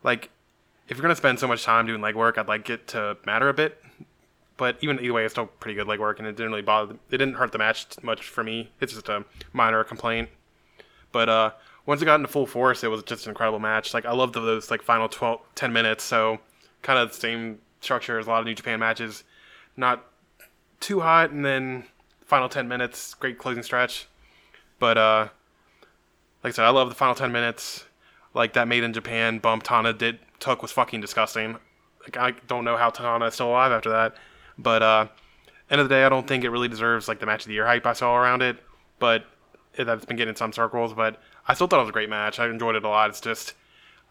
Like, 0.03 0.31
if 0.89 0.97
you're 0.97 1.03
gonna 1.03 1.15
spend 1.17 1.39
so 1.39 1.47
much 1.47 1.63
time 1.65 1.87
doing 1.87 2.01
legwork, 2.01 2.39
I'd 2.39 2.49
like 2.49 2.71
it 2.71 2.87
to 2.89 3.17
matter 3.27 3.49
a 3.49 3.55
bit. 3.55 3.83
But 4.57 4.77
even 4.81 4.99
either 5.01 5.13
way, 5.13 5.25
it's 5.25 5.35
still 5.35 5.47
pretty 5.47 5.75
good 5.75 5.87
legwork, 5.87 6.19
and 6.19 6.27
it 6.27 6.37
didn't 6.37 6.53
really 6.53 6.63
bother. 6.63 6.95
It 7.11 7.19
didn't 7.19 7.35
hurt 7.35 7.53
the 7.53 7.59
match 7.59 7.87
much 8.03 8.23
for 8.23 8.45
me. 8.45 8.71
It's 8.81 8.93
just 8.93 9.09
a 9.09 9.25
minor 9.53 9.83
complaint. 9.85 10.29
But 11.11 11.29
uh, 11.29 11.51
once 11.87 12.01
it 12.01 12.05
got 12.05 12.17
into 12.17 12.29
full 12.29 12.47
force, 12.47 12.85
it 12.85 12.89
was 12.89 13.03
just 13.03 13.27
an 13.27 13.31
incredible 13.31 13.59
match. 13.59 13.95
Like 13.95 14.07
I 14.07 14.13
loved 14.13 14.35
those 14.35 14.71
like 14.71 14.83
final 14.83 15.09
12, 15.09 15.41
10 15.55 15.73
minutes. 15.73 16.05
So 16.05 16.39
kind 16.83 16.99
of 16.99 17.11
the 17.11 17.15
same 17.15 17.59
structure 17.81 18.19
as 18.19 18.27
a 18.27 18.31
lot 18.31 18.41
of 18.41 18.47
New 18.47 18.55
Japan 18.55 18.81
matches. 18.81 19.25
Not 19.77 20.05
too 20.81 21.01
hot, 21.01 21.31
and 21.31 21.45
then 21.45 21.85
final 22.25 22.49
ten 22.49 22.69
minutes, 22.69 23.15
great 23.15 23.39
closing 23.39 23.63
stretch. 23.63 24.07
But 24.79 24.99
uh, 24.99 25.29
like 26.43 26.53
I 26.53 26.57
said, 26.57 26.65
I 26.65 26.71
love 26.71 26.89
the 26.89 26.95
final 26.95 27.15
ten 27.15 27.33
minutes. 27.33 27.85
Like 28.35 28.55
that 28.55 28.69
Made 28.69 28.85
in 28.85 28.93
Japan 28.93 29.39
bump 29.39 29.63
Tana 29.63 29.93
did 29.93 30.19
took 30.41 30.63
was 30.63 30.73
fucking 30.73 31.01
disgusting. 31.01 31.57
Like 32.03 32.17
I 32.17 32.33
don't 32.49 32.65
know 32.65 32.77
how 32.77 32.91
Tana 32.91 33.27
is 33.27 33.35
still 33.35 33.51
alive 33.51 33.73
after 33.73 33.91
that. 33.91 34.15
But 34.59 34.83
uh, 34.83 35.07
end 35.71 35.81
of 35.81 35.89
the 35.89 35.95
day, 35.95 36.05
I 36.05 36.09
don't 36.09 36.27
think 36.27 36.45
it 36.45 36.51
really 36.51 36.69
deserves 36.69 37.09
like 37.09 37.21
the 37.21 37.27
match 37.27 37.43
of 37.43 37.49
the 37.49 37.55
year 37.55 37.67
hype 37.67 37.87
I 37.87 37.93
saw 37.93 38.17
around 38.17 38.43
it. 38.43 38.57
But 38.99 39.25
it, 39.75 39.85
that's 39.85 40.05
been 40.05 40.17
getting 40.17 40.31
in 40.31 40.37
some 40.37 40.53
circles. 40.53 40.93
But 40.93 41.21
I 41.47 41.55
still 41.55 41.67
thought 41.67 41.79
it 41.79 41.83
was 41.83 41.89
a 41.91 41.93
great 41.93 42.11
match. 42.11 42.39
I 42.39 42.49
enjoyed 42.49 42.77
it 42.77 42.85
a 42.85 42.89
lot. 42.89 43.11
It's 43.11 43.21
just 43.21 43.55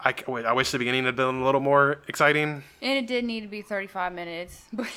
I, 0.04 0.14
I 0.28 0.54
wish 0.54 0.72
the 0.72 0.80
beginning 0.80 1.06
had 1.06 1.16
been 1.16 1.36
a 1.36 1.46
little 1.46 1.62
more 1.62 2.02
exciting. 2.08 2.64
And 2.82 2.98
it 2.98 3.08
did 3.08 3.24
need 3.24 3.42
to 3.42 3.48
be 3.48 3.62
35 3.62 4.14
minutes, 4.14 4.64
but 4.74 4.88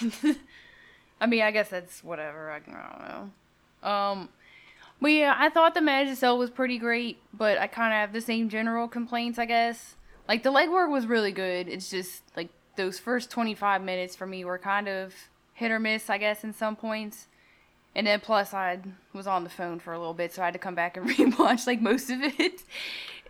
I 1.20 1.26
mean, 1.26 1.42
I 1.42 1.50
guess 1.50 1.68
that's 1.68 2.02
whatever. 2.02 2.50
I, 2.50 2.56
I 2.56 2.60
don't 2.60 3.08
know. 3.08 3.88
Um, 3.88 4.28
but 5.00 5.08
yeah, 5.08 5.34
I 5.36 5.50
thought 5.50 5.74
the 5.74 5.82
match 5.82 6.08
itself 6.08 6.38
was 6.38 6.50
pretty 6.50 6.78
great, 6.78 7.18
but 7.32 7.58
I 7.58 7.66
kind 7.66 7.92
of 7.92 7.98
have 7.98 8.12
the 8.12 8.20
same 8.20 8.48
general 8.48 8.88
complaints, 8.88 9.38
I 9.38 9.44
guess. 9.44 9.96
Like 10.26 10.42
the 10.42 10.50
legwork 10.50 10.90
was 10.90 11.06
really 11.06 11.32
good. 11.32 11.68
It's 11.68 11.90
just 11.90 12.22
like 12.36 12.48
those 12.76 12.98
first 12.98 13.30
25 13.30 13.82
minutes 13.82 14.16
for 14.16 14.26
me 14.26 14.44
were 14.44 14.58
kind 14.58 14.88
of 14.88 15.14
hit 15.52 15.70
or 15.70 15.78
miss, 15.78 16.08
I 16.08 16.16
guess, 16.16 16.44
in 16.44 16.54
some 16.54 16.76
points. 16.76 17.26
And 17.96 18.06
then 18.06 18.20
plus 18.20 18.52
I 18.52 18.80
was 19.12 19.26
on 19.26 19.44
the 19.44 19.50
phone 19.50 19.78
for 19.78 19.92
a 19.92 19.98
little 19.98 20.14
bit, 20.14 20.32
so 20.32 20.42
I 20.42 20.46
had 20.46 20.54
to 20.54 20.58
come 20.58 20.74
back 20.74 20.96
and 20.96 21.08
rewatch 21.10 21.66
like 21.66 21.80
most 21.80 22.10
of 22.10 22.18
it. 22.22 22.62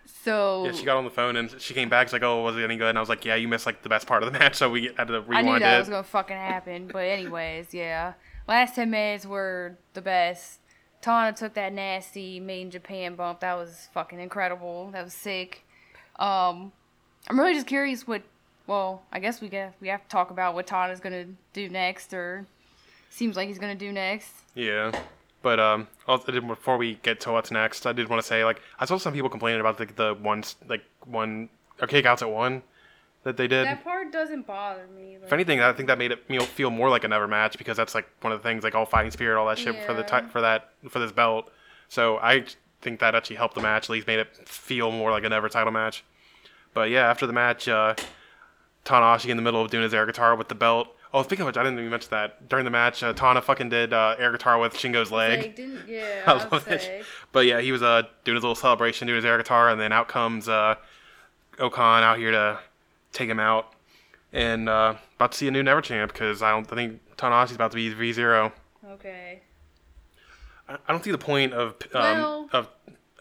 So 0.06 0.64
Yeah, 0.64 0.72
she 0.72 0.84
got 0.84 0.96
on 0.96 1.04
the 1.04 1.10
phone 1.10 1.36
and 1.36 1.54
she 1.60 1.74
came 1.74 1.88
back. 1.90 2.08
She's 2.08 2.14
like, 2.14 2.22
"Oh, 2.22 2.42
was 2.42 2.56
it 2.56 2.62
any 2.62 2.76
good?" 2.76 2.88
And 2.88 2.98
I 2.98 3.00
was 3.00 3.10
like, 3.10 3.24
"Yeah, 3.24 3.34
you 3.34 3.46
missed 3.46 3.66
like 3.66 3.82
the 3.82 3.88
best 3.90 4.06
part 4.06 4.22
of 4.22 4.32
the 4.32 4.38
match, 4.38 4.54
so 4.54 4.70
we 4.70 4.90
had 4.96 5.08
to 5.08 5.14
I 5.16 5.18
knew 5.18 5.24
rewind 5.26 5.62
that 5.62 5.76
it." 5.76 5.78
was 5.80 5.88
gonna 5.88 6.02
fucking 6.02 6.36
happen. 6.36 6.88
But 6.92 7.04
anyways, 7.04 7.74
yeah. 7.74 8.14
Last 8.48 8.74
ten 8.74 8.90
minutes 8.90 9.26
were 9.26 9.76
the 9.92 10.00
best. 10.02 10.60
Tana 11.02 11.34
took 11.36 11.52
that 11.54 11.74
nasty 11.74 12.40
made 12.40 12.62
in 12.62 12.70
Japan 12.70 13.14
bump. 13.14 13.40
That 13.40 13.54
was 13.58 13.88
fucking 13.92 14.18
incredible. 14.18 14.90
That 14.92 15.04
was 15.04 15.12
sick. 15.12 15.66
Um, 16.18 16.72
I'm 17.28 17.38
really 17.38 17.52
just 17.54 17.66
curious 17.66 18.06
what. 18.06 18.22
Well, 18.66 19.02
I 19.12 19.18
guess 19.18 19.42
we 19.42 19.50
get 19.50 19.74
we 19.82 19.88
have 19.88 20.02
to 20.02 20.08
talk 20.08 20.30
about 20.30 20.54
what 20.54 20.66
Tana's 20.66 21.00
gonna 21.00 21.26
do 21.52 21.68
next, 21.68 22.14
or 22.14 22.46
seems 23.14 23.36
like 23.36 23.48
he's 23.48 23.58
gonna 23.58 23.74
do 23.74 23.92
next. 23.92 24.32
Yeah, 24.54 24.92
but 25.42 25.60
um, 25.60 25.88
also, 26.08 26.32
before 26.40 26.76
we 26.76 26.94
get 27.02 27.20
to 27.20 27.32
what's 27.32 27.50
next, 27.50 27.86
I 27.86 27.92
did 27.92 28.08
want 28.08 28.20
to 28.22 28.26
say 28.26 28.44
like 28.44 28.60
I 28.78 28.84
saw 28.84 28.96
some 28.98 29.12
people 29.12 29.30
complaining 29.30 29.60
about 29.60 29.78
the 29.78 29.86
the 29.86 30.14
one 30.14 30.40
s- 30.40 30.56
like 30.68 30.84
one 31.06 31.48
or 31.80 31.86
kickouts 31.88 32.22
at 32.22 32.30
one 32.30 32.62
that 33.24 33.36
they 33.36 33.48
did. 33.48 33.66
That 33.66 33.82
part 33.84 34.12
doesn't 34.12 34.46
bother 34.46 34.86
me. 34.94 35.16
If 35.22 35.32
anything, 35.32 35.60
I 35.60 35.72
think 35.72 35.86
that 35.88 35.98
made 35.98 36.12
it 36.12 36.28
me 36.28 36.38
feel 36.40 36.70
more 36.70 36.90
like 36.90 37.04
a 37.04 37.08
never 37.08 37.26
match 37.26 37.56
because 37.58 37.76
that's 37.76 37.94
like 37.94 38.06
one 38.20 38.32
of 38.32 38.42
the 38.42 38.48
things 38.48 38.64
like 38.64 38.74
all 38.74 38.86
fighting 38.86 39.10
spirit, 39.10 39.38
all 39.38 39.46
that 39.48 39.58
shit 39.58 39.82
for 39.84 39.94
the 39.94 40.02
ti- 40.02 40.28
for 40.30 40.40
that 40.40 40.70
for 40.90 40.98
this 40.98 41.12
belt. 41.12 41.50
So 41.88 42.18
I 42.18 42.44
think 42.82 43.00
that 43.00 43.14
actually 43.14 43.36
helped 43.36 43.54
the 43.54 43.62
match. 43.62 43.84
At 43.86 43.90
least 43.90 44.06
made 44.06 44.18
it 44.18 44.48
feel 44.48 44.90
more 44.90 45.10
like 45.10 45.24
a 45.24 45.28
never 45.28 45.48
title 45.48 45.72
match. 45.72 46.04
But 46.74 46.90
yeah, 46.90 47.08
after 47.08 47.26
the 47.26 47.32
match, 47.32 47.68
uh, 47.68 47.94
Tanahashi 48.84 49.30
in 49.30 49.36
the 49.36 49.42
middle 49.42 49.62
of 49.62 49.70
doing 49.70 49.84
his 49.84 49.94
air 49.94 50.04
guitar 50.06 50.36
with 50.36 50.48
the 50.48 50.54
belt. 50.54 50.88
Oh, 51.14 51.22
speaking 51.22 51.42
of 51.42 51.46
which, 51.46 51.56
I 51.56 51.62
didn't 51.62 51.78
even 51.78 51.90
mention 51.90 52.10
that 52.10 52.48
during 52.48 52.64
the 52.64 52.72
match. 52.72 53.00
Uh, 53.04 53.12
Tana 53.12 53.40
fucking 53.40 53.68
did 53.68 53.92
uh, 53.92 54.16
air 54.18 54.32
guitar 54.32 54.58
with 54.58 54.74
Shingo's 54.74 55.12
leg. 55.12 55.54
didn't 55.54 55.86
yeah. 55.86 56.22
I 56.26 56.32
love. 56.32 56.68
But 57.30 57.46
yeah, 57.46 57.60
he 57.60 57.70
was 57.70 57.84
uh, 57.84 58.02
doing 58.24 58.34
his 58.34 58.42
little 58.42 58.56
celebration, 58.56 59.06
doing 59.06 59.16
his 59.18 59.24
air 59.24 59.38
guitar, 59.38 59.68
and 59.68 59.80
then 59.80 59.92
out 59.92 60.08
comes 60.08 60.48
uh, 60.48 60.74
O-Khan 61.60 62.02
out 62.02 62.18
here 62.18 62.32
to 62.32 62.58
take 63.12 63.28
him 63.28 63.38
out. 63.38 63.72
And 64.32 64.68
uh, 64.68 64.96
about 65.14 65.30
to 65.30 65.38
see 65.38 65.46
a 65.46 65.52
new 65.52 65.62
Never 65.62 65.80
Champ 65.80 66.12
because 66.12 66.42
I 66.42 66.50
don't 66.50 66.70
I 66.72 66.74
think 66.74 67.00
Tanahashi's 67.16 67.54
about 67.54 67.70
to 67.70 67.76
be 67.76 67.90
V 67.90 68.12
zero. 68.12 68.52
Okay. 68.84 69.40
I 70.68 70.74
I 70.88 70.92
don't 70.92 71.04
see 71.04 71.12
the 71.12 71.18
point 71.18 71.52
of 71.52 71.76
um, 71.94 72.02
Well- 72.02 72.48
of 72.52 72.68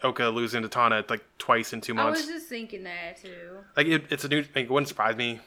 Oka 0.02 0.30
losing 0.30 0.62
to 0.62 0.68
Tana 0.68 1.04
like 1.08 1.24
twice 1.38 1.72
in 1.72 1.80
two 1.80 1.94
months. 1.94 2.18
I 2.18 2.26
was 2.26 2.26
just 2.26 2.48
thinking 2.48 2.82
that 2.82 3.22
too. 3.22 3.58
like 3.76 3.86
it, 3.86 4.04
it's 4.10 4.24
a 4.24 4.28
new. 4.28 4.38
Like, 4.38 4.64
it 4.64 4.70
wouldn't 4.70 4.88
surprise 4.88 5.14
me 5.14 5.38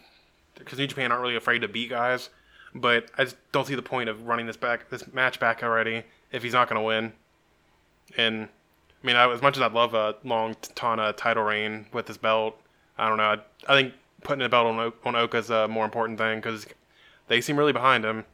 because 0.55 0.79
New 0.79 0.87
Japan 0.87 1.11
aren't 1.11 1.21
really 1.21 1.35
afraid 1.35 1.59
to 1.59 1.67
beat 1.67 1.89
guys. 1.89 2.29
But 2.79 3.09
I 3.17 3.23
just 3.23 3.37
don't 3.51 3.65
see 3.65 3.75
the 3.75 3.81
point 3.81 4.09
of 4.09 4.27
running 4.27 4.45
this 4.45 4.57
back, 4.57 4.89
this 4.89 5.11
match 5.13 5.39
back 5.39 5.63
already 5.63 6.03
if 6.31 6.43
he's 6.43 6.53
not 6.53 6.69
going 6.69 6.79
to 6.79 6.85
win. 6.85 7.13
And 8.17 8.47
I 9.03 9.07
mean, 9.07 9.15
I, 9.15 9.31
as 9.31 9.41
much 9.41 9.57
as 9.57 9.63
I'd 9.63 9.73
love 9.73 9.93
a 9.93 10.15
long 10.23 10.55
Tana 10.75 11.13
title 11.13 11.43
reign 11.43 11.87
with 11.91 12.07
his 12.07 12.17
belt, 12.17 12.59
I 12.97 13.07
don't 13.07 13.17
know. 13.17 13.23
I, 13.23 13.37
I 13.67 13.75
think 13.75 13.93
putting 14.23 14.45
a 14.45 14.49
belt 14.49 14.67
on 14.67 14.93
on 15.05 15.15
Oka 15.15 15.37
is 15.37 15.49
a 15.49 15.67
more 15.67 15.85
important 15.85 16.17
thing 16.17 16.39
because 16.39 16.67
they 17.27 17.41
seem 17.41 17.57
really 17.57 17.73
behind 17.73 18.05
him. 18.05 18.25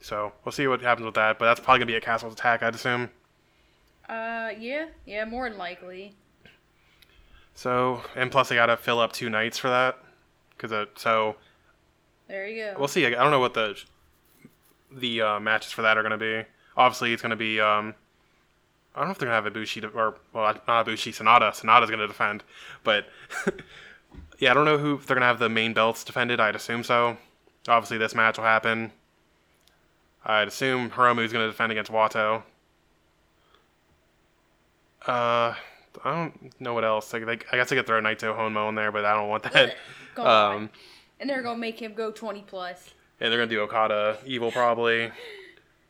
So 0.00 0.32
we'll 0.44 0.52
see 0.52 0.66
what 0.66 0.80
happens 0.82 1.04
with 1.04 1.14
that. 1.14 1.38
But 1.38 1.46
that's 1.46 1.60
probably 1.60 1.80
gonna 1.80 1.86
be 1.86 1.96
a 1.96 2.00
Castle's 2.00 2.34
attack, 2.34 2.62
I'd 2.62 2.74
assume. 2.74 3.10
Uh, 4.08 4.50
yeah, 4.58 4.88
yeah, 5.06 5.24
more 5.24 5.48
than 5.48 5.58
likely. 5.58 6.14
So 7.54 8.02
and 8.16 8.30
plus 8.30 8.48
they 8.48 8.56
gotta 8.56 8.76
fill 8.76 8.98
up 8.98 9.12
two 9.12 9.30
nights 9.30 9.58
for 9.58 9.68
that. 9.68 9.98
Cause 10.58 10.72
uh, 10.72 10.86
so 10.96 11.36
There 12.32 12.48
you 12.48 12.64
go. 12.64 12.76
We'll 12.78 12.88
see. 12.88 13.04
I 13.04 13.10
don't 13.10 13.30
know 13.30 13.40
what 13.40 13.52
the 13.52 13.78
the 14.90 15.20
uh, 15.20 15.40
matches 15.40 15.70
for 15.70 15.82
that 15.82 15.98
are 15.98 16.02
going 16.02 16.12
to 16.12 16.16
be. 16.16 16.48
Obviously, 16.78 17.12
it's 17.12 17.20
going 17.20 17.28
to 17.28 17.36
be. 17.36 17.60
Um, 17.60 17.94
I 18.94 19.00
don't 19.00 19.08
know 19.08 19.12
if 19.12 19.18
they're 19.18 19.28
going 19.28 19.44
to 19.44 19.50
have 19.50 19.52
Ibushi 19.52 19.82
to, 19.82 19.88
or 19.88 20.14
well, 20.32 20.54
not 20.66 20.86
Ibushi. 20.86 21.12
Sanada. 21.12 21.50
Sanada's 21.50 21.90
going 21.90 22.00
to 22.00 22.06
defend, 22.06 22.42
but 22.84 23.04
yeah, 24.38 24.50
I 24.50 24.54
don't 24.54 24.64
know 24.64 24.78
who 24.78 24.94
if 24.94 25.04
they're 25.06 25.14
going 25.14 25.20
to 25.20 25.26
have 25.26 25.40
the 25.40 25.50
main 25.50 25.74
belts 25.74 26.04
defended. 26.04 26.40
I'd 26.40 26.56
assume 26.56 26.82
so. 26.84 27.18
Obviously, 27.68 27.98
this 27.98 28.14
match 28.14 28.38
will 28.38 28.46
happen. 28.46 28.92
I'd 30.24 30.48
assume 30.48 30.88
Hiromu's 30.88 31.34
going 31.34 31.44
to 31.44 31.50
defend 31.50 31.70
against 31.70 31.92
Wato. 31.92 32.44
Uh, 35.06 35.52
I 35.52 35.56
don't 36.04 36.58
know 36.58 36.72
what 36.72 36.84
else. 36.84 37.12
Like, 37.12 37.46
I 37.52 37.56
guess 37.56 37.70
I 37.70 37.74
could 37.74 37.86
throw 37.86 38.00
Naito 38.00 38.34
Honma 38.34 38.70
in 38.70 38.74
there, 38.74 38.90
but 38.90 39.04
I 39.04 39.14
don't 39.14 39.28
want 39.28 39.42
that. 39.42 39.76
Um, 40.16 40.70
And 41.22 41.30
they're 41.30 41.40
gonna 41.42 41.56
make 41.58 41.80
him 41.80 41.94
go 41.94 42.10
twenty 42.10 42.42
plus. 42.46 42.90
and 43.20 43.30
they're 43.32 43.38
gonna 43.38 43.48
do 43.48 43.60
Okada 43.60 44.18
Evil 44.26 44.50
probably. 44.50 44.98
They're 45.06 45.12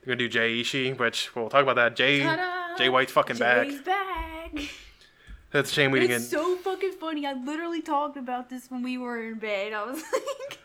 gonna 0.04 0.16
do 0.16 0.28
Jay 0.28 0.60
Ishii, 0.60 0.98
which 0.98 1.34
we'll 1.34 1.48
talk 1.48 1.62
about 1.62 1.76
that. 1.76 1.96
Jay 1.96 2.20
Ta-da! 2.22 2.76
Jay 2.76 2.88
White's 2.90 3.12
fucking 3.12 3.36
Jay's 3.36 3.80
back. 3.80 4.52
back. 4.54 4.64
That's 5.50 5.70
a 5.70 5.74
shame 5.74 5.90
we 5.90 6.00
didn't 6.00 6.16
It's 6.16 6.30
get. 6.30 6.38
so 6.38 6.56
fucking 6.56 6.92
funny. 7.00 7.26
I 7.26 7.32
literally 7.32 7.80
talked 7.80 8.16
about 8.18 8.50
this 8.50 8.70
when 8.70 8.82
we 8.82 8.98
were 8.98 9.22
in 9.22 9.38
bed. 9.38 9.72
I 9.72 9.84
was 9.84 10.02
like, 10.12 10.58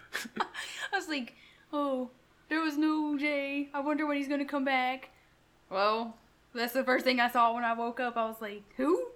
I 0.91 0.95
was 0.97 1.07
like, 1.07 1.33
oh, 1.71 2.09
there 2.49 2.59
was 2.61 2.77
no 2.77 3.17
Jay. 3.17 3.69
I 3.73 3.79
wonder 3.79 4.05
when 4.05 4.17
he's 4.17 4.27
gonna 4.27 4.43
come 4.45 4.65
back. 4.65 5.09
Well, 5.69 6.17
that's 6.53 6.73
the 6.73 6.83
first 6.83 7.05
thing 7.05 7.19
I 7.21 7.29
saw 7.29 7.53
when 7.53 7.63
I 7.63 7.71
woke 7.73 8.01
up. 8.01 8.17
I 8.17 8.25
was 8.25 8.41
like, 8.41 8.63
who? 8.75 8.97
And 8.97 9.07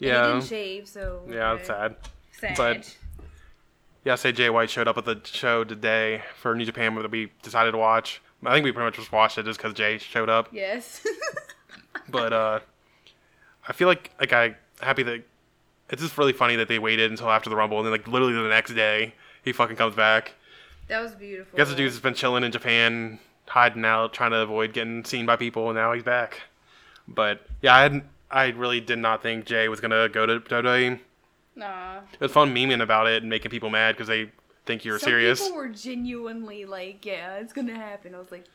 he 0.00 0.06
yeah, 0.08 0.26
didn't 0.26 0.44
shave, 0.44 0.86
so 0.88 1.22
yeah, 1.30 1.52
okay. 1.52 1.60
it's 1.60 1.68
sad. 1.68 1.96
Sad. 2.40 2.56
but- 2.58 2.96
Yeah, 4.04 4.16
say 4.16 4.32
Jay 4.32 4.50
White 4.50 4.68
showed 4.70 4.86
up 4.86 4.98
at 4.98 5.04
the 5.06 5.20
show 5.24 5.64
today 5.64 6.22
for 6.36 6.54
New 6.54 6.64
Japan 6.66 6.94
that 6.96 7.10
we 7.10 7.30
decided 7.42 7.72
to 7.72 7.78
watch. 7.78 8.20
I 8.44 8.52
think 8.52 8.64
we 8.64 8.72
pretty 8.72 8.84
much 8.86 8.96
just 8.96 9.10
watched 9.10 9.38
it 9.38 9.44
just 9.46 9.58
because 9.58 9.72
Jay 9.72 9.96
showed 9.98 10.28
up. 10.28 10.48
yes. 10.52 11.04
But 12.10 12.32
uh, 12.34 12.60
I 13.66 13.72
feel 13.72 13.88
like 13.88 14.10
like 14.20 14.32
I 14.32 14.56
happy 14.80 15.02
that 15.04 15.22
it's 15.88 16.02
just 16.02 16.18
really 16.18 16.32
funny 16.34 16.56
that 16.56 16.68
they 16.68 16.78
waited 16.78 17.10
until 17.10 17.30
after 17.30 17.48
the 17.48 17.56
Rumble 17.56 17.78
and 17.78 17.86
then 17.86 17.92
like 17.92 18.06
literally 18.06 18.34
the 18.34 18.48
next 18.48 18.74
day 18.74 19.14
he 19.42 19.52
fucking 19.52 19.76
comes 19.76 19.94
back. 19.94 20.34
that 20.88 21.00
was 21.00 21.12
beautiful. 21.14 21.56
I 21.56 21.58
guess 21.58 21.70
the 21.70 21.76
dude's 21.76 21.98
been 22.00 22.12
chilling 22.14 22.44
in 22.44 22.52
Japan, 22.52 23.20
hiding 23.48 23.84
out, 23.86 24.12
trying 24.12 24.32
to 24.32 24.38
avoid 24.38 24.72
getting 24.74 25.04
seen 25.04 25.24
by 25.24 25.36
people, 25.36 25.68
and 25.70 25.76
now 25.76 25.92
he's 25.92 26.02
back. 26.02 26.42
But 27.08 27.46
yeah, 27.62 27.74
I 27.74 27.82
hadn't, 27.82 28.04
I 28.30 28.48
really 28.48 28.80
did 28.80 28.98
not 28.98 29.22
think 29.22 29.46
Jay 29.46 29.68
was 29.68 29.80
gonna 29.80 30.08
go 30.10 30.26
to 30.26 30.40
WWE. 30.40 30.98
Nah. 31.56 31.98
It 32.12 32.20
was 32.20 32.32
fun 32.32 32.54
memeing 32.54 32.82
about 32.82 33.06
it 33.06 33.22
and 33.22 33.30
making 33.30 33.50
people 33.50 33.70
mad 33.70 33.92
because 33.94 34.08
they 34.08 34.30
think 34.66 34.84
you're 34.84 34.98
Some 34.98 35.08
serious. 35.08 35.40
people 35.42 35.56
were 35.56 35.68
genuinely 35.68 36.64
like, 36.64 37.04
yeah, 37.06 37.36
it's 37.36 37.52
gonna 37.52 37.74
happen. 37.76 38.14
I 38.14 38.18
was 38.18 38.30
like, 38.32 38.46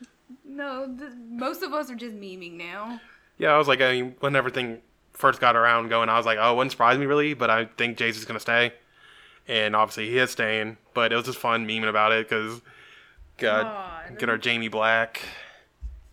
no, 0.44 0.86
th- 0.98 1.12
most 1.28 1.62
of 1.62 1.72
us 1.72 1.90
are 1.90 1.94
just 1.94 2.14
memeing 2.16 2.56
now. 2.58 3.00
Yeah, 3.38 3.50
I 3.52 3.58
was 3.58 3.68
like, 3.68 3.80
I 3.80 3.92
mean, 3.92 4.14
when 4.20 4.36
everything 4.36 4.82
first 5.12 5.40
got 5.40 5.56
around 5.56 5.88
going, 5.88 6.08
I 6.08 6.16
was 6.16 6.26
like, 6.26 6.38
oh, 6.40 6.52
it 6.52 6.56
wouldn't 6.56 6.72
surprise 6.72 6.98
me 6.98 7.06
really, 7.06 7.32
but 7.34 7.48
I 7.48 7.64
think 7.64 7.96
Jay's 7.96 8.16
just 8.16 8.26
gonna 8.28 8.38
stay, 8.40 8.72
and 9.48 9.74
obviously 9.74 10.10
he 10.10 10.18
is 10.18 10.30
staying. 10.30 10.76
But 10.92 11.12
it 11.12 11.16
was 11.16 11.24
just 11.24 11.38
fun 11.38 11.66
memeing 11.66 11.88
about 11.88 12.12
it 12.12 12.28
because, 12.28 12.60
God, 13.38 13.62
God. 13.62 14.18
get 14.18 14.28
our 14.28 14.36
Jamie 14.38 14.68
Black 14.68 15.22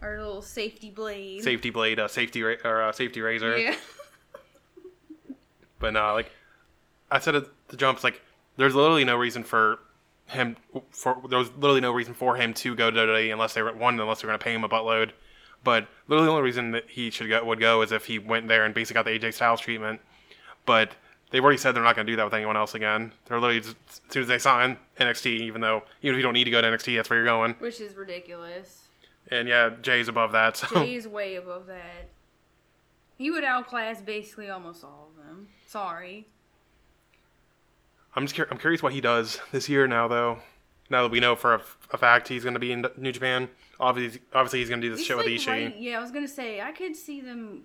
Our 0.01 0.19
little 0.19 0.41
safety 0.41 0.89
blade. 0.89 1.43
safety 1.43 1.69
blade, 1.69 1.99
uh, 1.99 2.07
safety 2.07 2.43
ra- 2.43 2.55
or 2.63 2.81
uh, 2.83 2.91
safety 2.93 3.19
razor. 3.19 3.57
Yeah. 3.57 3.75
But 5.79 5.93
no, 5.93 6.13
like 6.13 6.31
I 7.11 7.19
said 7.19 7.35
at 7.35 7.45
the 7.69 7.77
jumps, 7.77 8.03
like 8.03 8.21
there's 8.57 8.75
literally 8.75 9.05
no 9.05 9.15
reason 9.15 9.43
for 9.43 9.79
him 10.27 10.57
for 10.91 11.17
there 11.29 11.39
was 11.39 11.49
literally 11.53 11.79
no 11.79 11.91
reason 11.91 12.13
for 12.13 12.35
him 12.35 12.53
to 12.53 12.75
go 12.75 12.91
to 12.91 12.97
WWE 12.97 13.31
unless 13.31 13.53
they 13.53 13.61
were 13.61 13.73
one 13.73 13.99
unless 13.99 14.21
they're 14.21 14.27
gonna 14.27 14.37
pay 14.37 14.53
him 14.53 14.63
a 14.63 14.69
buttload. 14.69 15.11
But 15.63 15.87
literally 16.07 16.27
the 16.27 16.31
only 16.31 16.43
reason 16.43 16.71
that 16.71 16.89
he 16.89 17.09
should 17.09 17.29
go 17.29 17.43
would 17.43 17.59
go 17.59 17.81
is 17.81 17.91
if 17.91 18.05
he 18.05 18.19
went 18.19 18.47
there 18.47 18.65
and 18.65 18.73
basically 18.73 18.95
got 18.95 19.05
the 19.05 19.17
AJ 19.17 19.33
Styles 19.35 19.61
treatment. 19.61 20.01
But 20.65 20.91
they've 21.31 21.43
already 21.43 21.57
said 21.57 21.73
they're 21.73 21.83
not 21.83 21.95
gonna 21.95 22.07
do 22.07 22.17
that 22.17 22.25
with 22.25 22.33
anyone 22.33 22.57
else 22.57 22.75
again. 22.75 23.13
They're 23.25 23.39
literally 23.39 23.61
just, 23.61 23.77
as 23.87 24.01
soon 24.09 24.23
as 24.23 24.27
they 24.27 24.37
sign 24.37 24.77
NXT, 24.99 25.39
even 25.41 25.61
though 25.61 25.83
even 26.01 26.15
if 26.15 26.17
you 26.17 26.23
don't 26.23 26.33
need 26.33 26.43
to 26.43 26.51
go 26.51 26.61
to 26.61 26.67
NXT, 26.67 26.97
that's 26.97 27.09
where 27.09 27.17
you're 27.19 27.25
going. 27.25 27.55
Which 27.59 27.79
is 27.79 27.95
ridiculous. 27.95 28.87
And 29.31 29.47
yeah, 29.47 29.71
Jay's 29.81 30.07
above 30.07 30.33
that. 30.33 30.57
So 30.57 30.67
Jay 30.83 30.95
is 30.95 31.07
way 31.07 31.35
above 31.35 31.67
that. 31.67 32.09
He 33.17 33.31
would 33.31 33.43
outclass 33.43 34.01
basically 34.01 34.49
almost 34.49 34.83
all 34.83 35.09
of 35.11 35.25
them. 35.25 35.47
Sorry. 35.65 36.27
I'm 38.17 38.25
just 38.25 38.35
cur- 38.35 38.47
I'm 38.49 38.57
curious 38.57 38.81
what 38.81 38.93
he 38.93 38.99
does 39.01 39.39
this 39.51 39.69
year 39.69 39.85
now 39.87 40.07
though. 40.07 40.39
Now 40.89 41.03
that 41.03 41.11
we 41.11 41.19
know 41.19 41.35
for 41.35 41.53
a, 41.53 41.61
a 41.91 41.97
fact 41.97 42.27
he's 42.27 42.43
going 42.43 42.55
to 42.55 42.59
be 42.59 42.71
in 42.71 42.83
New 42.97 43.11
Japan, 43.11 43.47
obviously 43.79 44.21
obviously 44.33 44.59
he's 44.59 44.69
going 44.69 44.81
to 44.81 44.87
do 44.87 44.91
this 44.91 44.99
He's 45.01 45.07
shit 45.07 45.17
like 45.17 45.25
with 45.27 45.33
Ishii. 45.35 45.47
right- 45.47 45.77
yeah, 45.77 45.99
I 45.99 46.01
was 46.01 46.11
gonna 46.11 46.27
say 46.27 46.59
I 46.61 46.71
could 46.71 46.95
see 46.95 47.21
them 47.21 47.61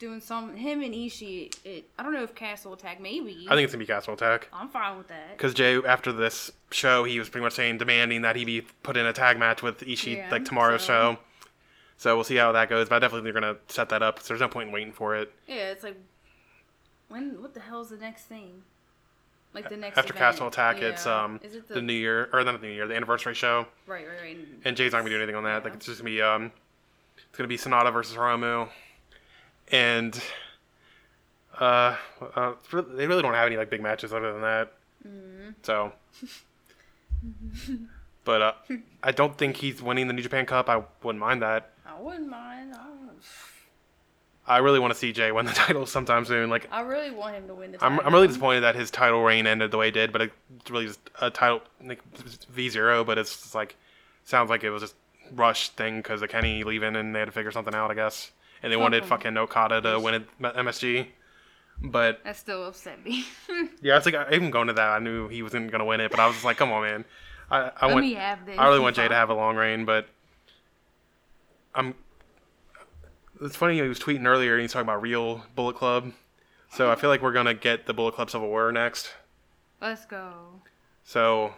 doing 0.00 0.20
some 0.20 0.56
him 0.56 0.82
and 0.82 0.92
Ishii. 0.92 1.54
It, 1.64 1.88
I 1.96 2.02
don't 2.02 2.12
know 2.12 2.24
if 2.24 2.34
Castle 2.34 2.72
Attack 2.72 3.00
maybe. 3.00 3.46
I 3.48 3.54
think 3.54 3.64
it's 3.64 3.72
going 3.72 3.78
to 3.78 3.78
be 3.78 3.86
Castle 3.86 4.14
Attack 4.14 4.48
I'm 4.52 4.68
fine 4.68 4.98
with 4.98 5.06
that. 5.08 5.36
because 5.36 5.54
Jay 5.54 5.76
after 5.76 6.12
this 6.12 6.50
show 6.72 7.04
he 7.04 7.18
was 7.20 7.28
pretty 7.28 7.44
much 7.44 7.52
saying 7.52 7.78
demanding 7.78 8.22
that 8.22 8.34
he 8.34 8.44
be 8.44 8.62
put 8.82 8.96
in 8.96 9.06
a 9.06 9.12
tag 9.12 9.38
match 9.38 9.62
with 9.62 9.78
Ishii 9.80 10.16
Yeah, 10.16 10.30
like 10.32 10.44
tomorrow's 10.44 10.82
so- 10.82 11.12
show. 11.14 11.18
So 11.96 12.16
we'll 12.16 12.24
see 12.24 12.34
how 12.36 12.50
that 12.52 12.68
goes, 12.68 12.88
but 12.88 12.96
I 12.96 12.98
definitely 12.98 13.24
think 13.30 13.34
they're 13.34 13.40
going 13.42 13.54
to 13.54 13.72
set 13.72 13.88
that 13.90 14.02
up. 14.02 14.16
'cause 14.18 14.26
there's 14.26 14.40
no 14.40 14.48
point 14.48 14.66
in 14.68 14.74
waiting 14.74 14.92
for 14.92 15.14
it. 15.14 15.32
Yeah, 15.46 15.70
it's 15.70 15.84
like 15.84 15.96
when 17.06 17.40
what 17.40 17.54
the 17.54 17.60
hell's 17.60 17.90
the 17.90 17.96
next 17.96 18.24
thing? 18.24 18.62
Like 19.54 19.68
the 19.68 19.76
next 19.76 19.96
After 19.96 20.12
event. 20.12 20.32
Castle 20.32 20.48
Attack, 20.48 20.82
it's 20.82 21.06
um 21.06 21.40
it 21.42 21.68
the, 21.68 21.80
New 21.80 21.92
Year 21.92 22.28
or 22.32 22.42
not 22.42 22.60
the 22.60 22.66
New 22.66 22.72
Year, 22.72 22.88
the 22.88 22.96
anniversary 22.96 23.34
show, 23.34 23.66
right, 23.86 24.04
right, 24.06 24.20
right. 24.20 24.38
and 24.64 24.76
Jay's 24.76 24.92
not 24.92 25.04
be 25.04 25.10
doing 25.10 25.22
anything 25.22 25.36
on 25.36 25.44
that. 25.44 25.64
Like 25.64 25.74
it's 25.74 25.86
just 25.86 26.02
going 26.02 26.12
to 26.12 26.16
be 26.16 26.22
um 26.22 26.52
it's 27.16 27.38
to 27.38 27.46
be 27.46 27.56
Sanada 27.56 27.92
versus 27.92 28.16
Hiromu, 28.16 28.68
and 29.70 30.20
uh, 31.60 31.96
uh 32.34 32.52
they 32.72 33.06
really 33.06 33.22
don't 33.22 33.34
have 33.34 33.46
any 33.46 33.56
like 33.56 33.70
big 33.70 33.80
matches 33.80 34.12
other 34.12 34.32
than 34.32 34.42
that. 34.42 34.72
Mm-hmm. 35.06 35.50
So, 35.62 35.92
but 38.24 38.42
uh, 38.42 38.52
I 39.02 39.12
don't 39.12 39.36
think 39.36 39.56
he's 39.56 39.80
winning 39.82 40.08
the 40.08 40.12
New 40.12 40.22
Japan 40.22 40.46
Cup. 40.46 40.68
I 40.68 40.82
wouldn't 41.02 41.20
mind 41.20 41.42
that. 41.42 41.72
I 41.86 42.00
wouldn't 42.00 42.28
mind. 42.28 42.74
I, 42.74 42.84
don't- 42.84 43.10
I 44.46 44.58
really 44.58 44.78
want 44.78 44.92
to 44.92 44.98
see 44.98 45.12
Jay 45.12 45.32
win 45.32 45.46
the 45.46 45.52
title 45.54 45.86
sometime 45.86 46.24
soon. 46.24 46.50
Like 46.50 46.68
I 46.70 46.80
really 46.82 47.10
want 47.10 47.34
him 47.34 47.46
to 47.48 47.54
win 47.54 47.72
the 47.72 47.78
title. 47.78 48.00
I'm. 48.00 48.06
I'm 48.06 48.12
really 48.12 48.26
disappointed 48.26 48.60
that 48.60 48.74
his 48.74 48.90
title 48.90 49.22
reign 49.22 49.46
ended 49.46 49.70
the 49.70 49.78
way 49.78 49.88
it 49.88 49.92
did, 49.94 50.12
but 50.12 50.22
it's 50.22 50.70
really 50.70 50.86
just 50.86 51.00
a 51.20 51.30
title 51.30 51.62
like 51.84 52.02
V 52.48 52.68
zero. 52.68 53.04
But 53.04 53.18
it's 53.18 53.30
just 53.42 53.54
like 53.54 53.76
sounds 54.24 54.50
like 54.50 54.64
it 54.64 54.70
was 54.70 54.82
just 54.82 54.94
rush 55.32 55.70
thing 55.70 55.98
because 55.98 56.20
of 56.22 56.28
Kenny 56.28 56.64
leaving 56.64 56.96
and 56.96 57.14
they 57.14 57.20
had 57.20 57.26
to 57.26 57.32
figure 57.32 57.50
something 57.50 57.74
out, 57.74 57.90
I 57.90 57.94
guess. 57.94 58.30
And 58.62 58.72
they 58.72 58.76
wanted 58.76 59.04
Fuck 59.04 59.26
'em. 59.26 59.34
fucking 59.34 59.36
Okada 59.38 59.80
to 59.82 60.00
win 60.00 60.14
it, 60.14 60.28
MSG. 60.40 61.08
But 61.82 62.22
That 62.24 62.36
still 62.36 62.66
upset 62.66 63.04
me. 63.04 63.24
yeah, 63.82 63.96
it's 63.96 64.06
like 64.06 64.14
I, 64.14 64.32
even 64.32 64.50
going 64.50 64.68
to 64.68 64.72
that, 64.74 64.88
I 64.88 64.98
knew 65.00 65.28
he 65.28 65.42
wasn't 65.42 65.70
gonna 65.70 65.84
win 65.84 66.00
it, 66.00 66.10
but 66.10 66.20
I 66.20 66.26
was 66.26 66.36
just 66.36 66.44
like, 66.44 66.56
come 66.56 66.70
on, 66.72 66.82
man. 66.82 67.04
I, 67.50 67.70
I 67.80 67.86
Let 67.86 67.94
want, 67.94 68.06
me 68.06 68.14
have 68.14 68.46
this. 68.46 68.58
I 68.58 68.66
really 68.68 68.80
want 68.80 68.96
Jay 68.96 69.06
to 69.08 69.14
have 69.14 69.28
a 69.28 69.34
long 69.34 69.56
reign, 69.56 69.84
but 69.84 70.06
I'm. 71.74 71.94
It's 73.40 73.56
funny 73.56 73.74
he 73.76 73.82
was 73.82 73.98
tweeting 73.98 74.26
earlier 74.26 74.54
and 74.54 74.62
he's 74.62 74.72
talking 74.72 74.86
about 74.86 75.02
real 75.02 75.44
Bullet 75.54 75.76
Club, 75.76 76.12
so 76.72 76.90
I 76.90 76.94
feel 76.94 77.10
like 77.10 77.20
we're 77.22 77.32
gonna 77.32 77.54
get 77.54 77.86
the 77.86 77.92
Bullet 77.94 78.14
Club 78.14 78.30
Civil 78.30 78.48
War 78.48 78.70
next. 78.72 79.12
Let's 79.80 80.06
go. 80.06 80.32
So 81.02 81.54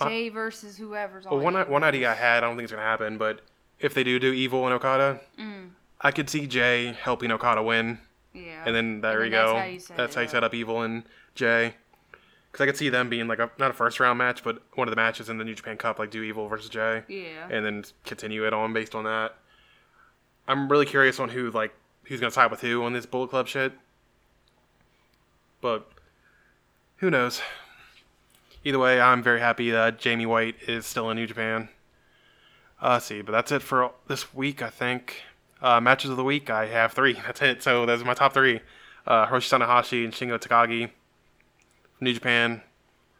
Jay 0.00 0.30
versus 0.30 0.76
whoever's 0.76 1.26
well, 1.26 1.36
on. 1.36 1.42
one 1.54 1.70
one 1.70 1.84
idea 1.84 2.10
I 2.10 2.14
had, 2.14 2.38
I 2.38 2.46
don't 2.46 2.56
think 2.56 2.64
it's 2.64 2.72
gonna 2.72 2.82
happen, 2.84 3.18
but 3.18 3.42
if 3.78 3.92
they 3.94 4.02
do 4.04 4.18
do 4.18 4.32
Evil 4.32 4.64
and 4.64 4.74
Okada, 4.74 5.20
Mm. 5.38 5.70
I 6.00 6.10
could 6.10 6.28
see 6.30 6.46
Jay 6.46 6.92
helping 7.02 7.30
Okada 7.30 7.62
win, 7.62 7.98
Yeah. 8.32 8.62
and 8.66 8.74
then 8.74 9.00
there 9.00 9.22
And 9.22 9.32
then 9.32 9.40
go. 9.44 9.52
That's 9.54 9.58
how 9.60 9.64
you 9.70 9.78
set, 9.80 9.96
That's 9.96 10.14
how 10.14 10.20
you 10.22 10.28
set 10.28 10.44
up 10.44 10.54
Evil 10.54 10.82
and 10.82 11.04
Jay. 11.34 11.74
Because 12.50 12.62
I 12.64 12.66
could 12.66 12.76
see 12.76 12.88
them 12.88 13.08
being 13.08 13.26
like 13.26 13.40
a, 13.40 13.50
not 13.58 13.70
a 13.70 13.74
first 13.74 13.98
round 14.00 14.16
match, 14.18 14.44
but 14.44 14.62
one 14.74 14.86
of 14.88 14.92
the 14.92 14.96
matches 14.96 15.28
in 15.28 15.38
the 15.38 15.44
New 15.44 15.54
Japan 15.54 15.76
Cup, 15.76 15.98
like 15.98 16.10
do 16.10 16.22
Evil 16.22 16.48
versus 16.48 16.68
Jay. 16.70 17.02
Yeah. 17.08 17.48
and 17.50 17.64
then 17.66 17.84
continue 18.04 18.46
it 18.46 18.52
on 18.54 18.72
based 18.72 18.94
on 18.94 19.04
that. 19.04 19.34
I'm 20.46 20.68
really 20.68 20.86
curious 20.86 21.18
on 21.18 21.30
who 21.30 21.50
like 21.50 21.74
who's 22.04 22.20
gonna 22.20 22.30
side 22.30 22.50
with 22.50 22.60
who 22.60 22.82
on 22.84 22.92
this 22.92 23.06
Bullet 23.06 23.30
Club 23.30 23.48
shit. 23.48 23.72
But 25.60 25.90
who 26.96 27.10
knows? 27.10 27.40
Either 28.64 28.78
way, 28.78 29.00
I'm 29.00 29.22
very 29.22 29.40
happy 29.40 29.70
that 29.70 29.98
Jamie 29.98 30.26
White 30.26 30.56
is 30.66 30.86
still 30.86 31.10
in 31.10 31.16
New 31.16 31.26
Japan. 31.26 31.68
Uh, 32.82 32.90
let's 32.90 33.06
see, 33.06 33.22
but 33.22 33.32
that's 33.32 33.52
it 33.52 33.62
for 33.62 33.92
this 34.08 34.34
week, 34.34 34.62
I 34.62 34.70
think. 34.70 35.22
Uh, 35.62 35.80
matches 35.80 36.10
of 36.10 36.16
the 36.16 36.24
week, 36.24 36.50
I 36.50 36.66
have 36.66 36.92
three. 36.92 37.12
That's 37.26 37.40
it. 37.40 37.62
So 37.62 37.86
those 37.86 38.02
are 38.02 38.04
my 38.04 38.12
top 38.12 38.34
three: 38.34 38.60
uh, 39.06 39.26
Hiroshi 39.26 39.58
Tanahashi 39.58 40.04
and 40.04 40.12
Shingo 40.12 40.38
Takagi. 40.38 40.90
New 42.00 42.12
Japan, 42.12 42.60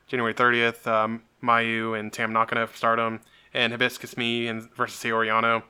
January 0.09 0.35
30th, 0.35 0.87
um, 0.87 1.23
Mayu 1.43 1.99
and 1.99 2.13
Tam 2.13 2.33
Nakano 2.33 2.67
for 2.67 2.77
Stardom, 2.77 3.21
and 3.55 3.73
Hibiscus 3.73 4.15
Mii 4.15 4.51
and 4.51 4.71
versus 4.75 5.11
Oriana. 5.11 5.63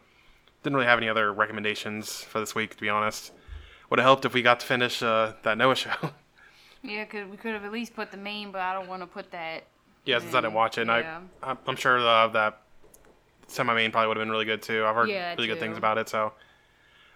Didn't 0.65 0.77
really 0.77 0.87
have 0.87 0.99
any 0.99 1.11
other 1.11 1.31
recommendations 1.31 2.23
for 2.23 2.41
this 2.41 2.55
week, 2.55 2.75
to 2.75 2.81
be 2.81 2.89
honest. 2.89 3.33
Would 3.91 3.99
have 4.01 4.05
helped 4.07 4.25
if 4.25 4.33
we 4.33 4.41
got 4.41 4.61
to 4.61 4.67
finish 4.67 5.03
uh, 5.03 5.35
that 5.45 5.57
Noah 5.59 5.77
show. 5.77 5.93
Yeah, 6.87 7.07
cause 7.07 7.27
we 7.31 7.39
could 7.39 7.55
have 7.55 7.65
at 7.65 7.73
least 7.73 7.95
put 7.97 8.11
the 8.11 8.19
main, 8.19 8.53
but 8.53 8.61
I 8.61 8.75
don't 8.75 8.87
want 8.89 9.01
to 9.01 9.07
put 9.07 9.31
that. 9.31 9.65
yeah, 10.05 10.19
since 10.19 10.35
I 10.35 10.43
didn't 10.43 10.53
watch 10.53 10.77
it, 10.77 10.83
and 10.83 10.91
Yeah. 10.91 11.21
I, 11.43 11.57
I'm- 11.67 11.77
sure 11.77 11.99
uh, 11.99 12.29
that 12.29 12.61
semi-main 13.47 13.91
probably 13.91 14.09
would 14.09 14.19
have 14.19 14.23
been 14.27 14.31
really 14.31 14.45
good 14.45 14.61
too. 14.61 14.85
I've 14.85 14.95
heard 14.95 15.09
Yeah, 15.09 15.31
really 15.35 15.47
good 15.47 15.59
things 15.61 15.79
about 15.79 15.97
it, 15.97 16.11
so 16.11 16.35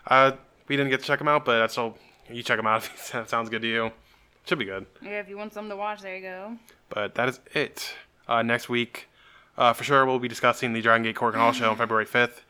uh, 0.07 0.33
we 0.69 0.77
didn't 0.79 0.89
get 0.91 1.01
to 1.01 1.07
check 1.07 1.19
them 1.19 1.29
out, 1.29 1.45
but 1.45 1.61
I 1.61 1.67
still 1.67 1.99
you 2.31 2.43
check 2.43 2.57
them 2.57 2.67
out 2.67 2.85
if 2.95 3.13
that 3.13 3.29
sounds 3.29 3.51
good 3.51 3.61
to 3.61 3.69
you. 3.69 3.93
Should 4.47 4.59
be 4.59 4.65
good. 4.65 4.87
Yeah, 5.03 5.21
if 5.21 5.29
you 5.29 5.37
want 5.37 5.53
something 5.53 5.69
to 5.69 5.77
watch, 5.77 6.01
there 6.01 6.17
you 6.17 6.23
go. 6.23 6.57
But 6.89 7.15
that 7.17 7.29
is 7.29 7.39
it. 7.53 7.93
Uh, 8.27 8.41
next 8.41 8.71
week, 8.71 9.07
uh, 9.59 9.75
for 9.75 9.85
sure, 9.85 10.07
we'll 10.07 10.19
be 10.19 10.29
discussing 10.29 10.73
the 10.73 10.81
Dragon 10.81 11.03
Gate 11.03 11.17
Korakuen 11.17 11.35
Hall 11.35 11.53
show 11.53 11.69
on 11.69 11.77
February 11.85 12.07
5th. 12.07 12.41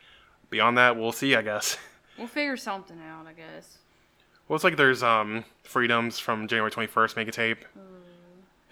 Beyond 0.50 0.78
that, 0.78 0.96
we'll 0.96 1.12
see, 1.12 1.34
I 1.34 1.42
guess. 1.42 1.76
We'll 2.18 2.26
figure 2.26 2.56
something 2.56 2.98
out, 3.00 3.28
I 3.28 3.32
guess. 3.32 3.78
Well, 4.48 4.56
it's 4.56 4.64
like 4.64 4.76
there's 4.76 5.04
um 5.04 5.44
freedoms 5.62 6.18
from 6.18 6.48
January 6.48 6.72
21st, 6.72 7.14
make 7.14 7.28
a 7.28 7.30
tape. 7.30 7.64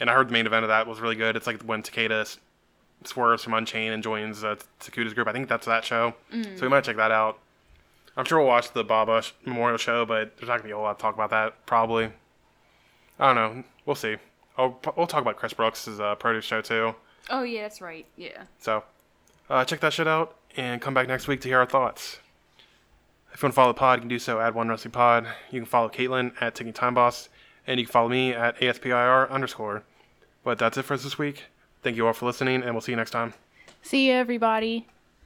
And 0.01 0.11
I 0.11 0.15
heard 0.15 0.27
the 0.29 0.33
main 0.33 0.47
event 0.47 0.65
of 0.65 0.69
that 0.69 0.89
was 0.89 0.99
really 0.99 1.15
good. 1.15 1.37
It's 1.37 1.47
like 1.47 1.63
when 1.63 1.81
Takeda 1.85 2.37
swerves 3.05 3.45
from 3.45 3.55
Unchained 3.55 3.95
and 3.95 4.03
joins 4.03 4.43
uh, 4.43 4.57
Takuta's 4.81 5.15
group. 5.15 5.29
I 5.29 5.33
think 5.33 5.49
that's 5.49 5.67
that 5.67 5.85
show. 5.85 6.15
So 6.33 6.63
we 6.63 6.69
might 6.69 6.83
check 6.83 6.97
that 6.97 7.13
out. 7.13 7.39
I'm 8.17 8.25
sure 8.25 8.39
we'll 8.39 8.49
watch 8.49 8.73
the 8.73 8.83
Baba 8.83 9.23
Memorial 9.45 9.79
show, 9.79 10.05
but 10.05 10.37
there's 10.39 10.49
not 10.49 10.57
gonna 10.57 10.65
be 10.65 10.71
a 10.73 10.75
whole 10.75 10.83
lot 10.83 10.99
to 10.99 11.03
talk 11.03 11.15
about 11.15 11.31
that. 11.31 11.67
Probably. 11.67 12.11
I 13.21 13.33
don't 13.33 13.37
know. 13.37 13.65
We'll 13.85 13.95
see. 13.95 14.17
Oh, 14.59 14.77
we'll 14.97 15.07
talk 15.07 15.23
about 15.23 15.37
Chris 15.37 15.53
Brooks' 15.53 15.87
uh, 15.87 16.17
produce 16.17 16.45
show 16.45 16.63
too. 16.63 16.97
Oh 17.31 17.45
yeah, 17.45 17.63
that's 17.63 17.81
right. 17.81 18.07
Yeah. 18.17 18.43
So, 18.59 18.83
uh, 19.49 19.65
check 19.65 19.79
that 19.81 19.93
shit 19.93 20.09
out 20.09 20.35
and 20.57 20.81
come 20.81 20.95
back 20.95 21.09
next 21.09 21.29
week 21.29 21.41
to 21.43 21.49
hear 21.49 21.59
our 21.59 21.67
thoughts. 21.67 22.19
If 23.33 23.43
you 23.43 23.47
want 23.47 23.53
to 23.53 23.57
follow 23.57 23.73
the 23.73 23.79
pod, 23.79 23.99
you 23.99 24.01
can 24.01 24.09
do 24.09 24.19
so 24.19 24.41
at 24.41 24.55
One 24.55 24.69
Wrestling 24.69 24.93
Pod. 24.93 25.27
You 25.51 25.61
can 25.61 25.67
follow 25.67 25.89
Caitlin 25.89 26.33
at 26.41 26.55
Taking 26.55 26.73
Time 26.73 26.95
Boss, 26.95 27.29
and 27.67 27.79
you 27.79 27.85
can 27.87 27.93
follow 27.93 28.09
me 28.09 28.33
at 28.33 28.61
ASPIR 28.63 29.31
underscore. 29.31 29.83
But 30.43 30.59
that's 30.59 30.79
it 30.79 30.85
for 30.85 30.95
us 30.95 31.03
this 31.03 31.19
week. 31.19 31.45
Thank 31.83 31.97
you 31.97 32.07
all 32.07 32.13
for 32.13 32.27
listening, 32.27 32.63
and 32.63 32.73
we'll 32.73 32.81
see 32.81 32.93
you 32.93 32.97
next 32.97 33.11
time. 33.11 33.35
See 33.83 34.09
you, 34.09 34.15
everybody. 34.15 34.87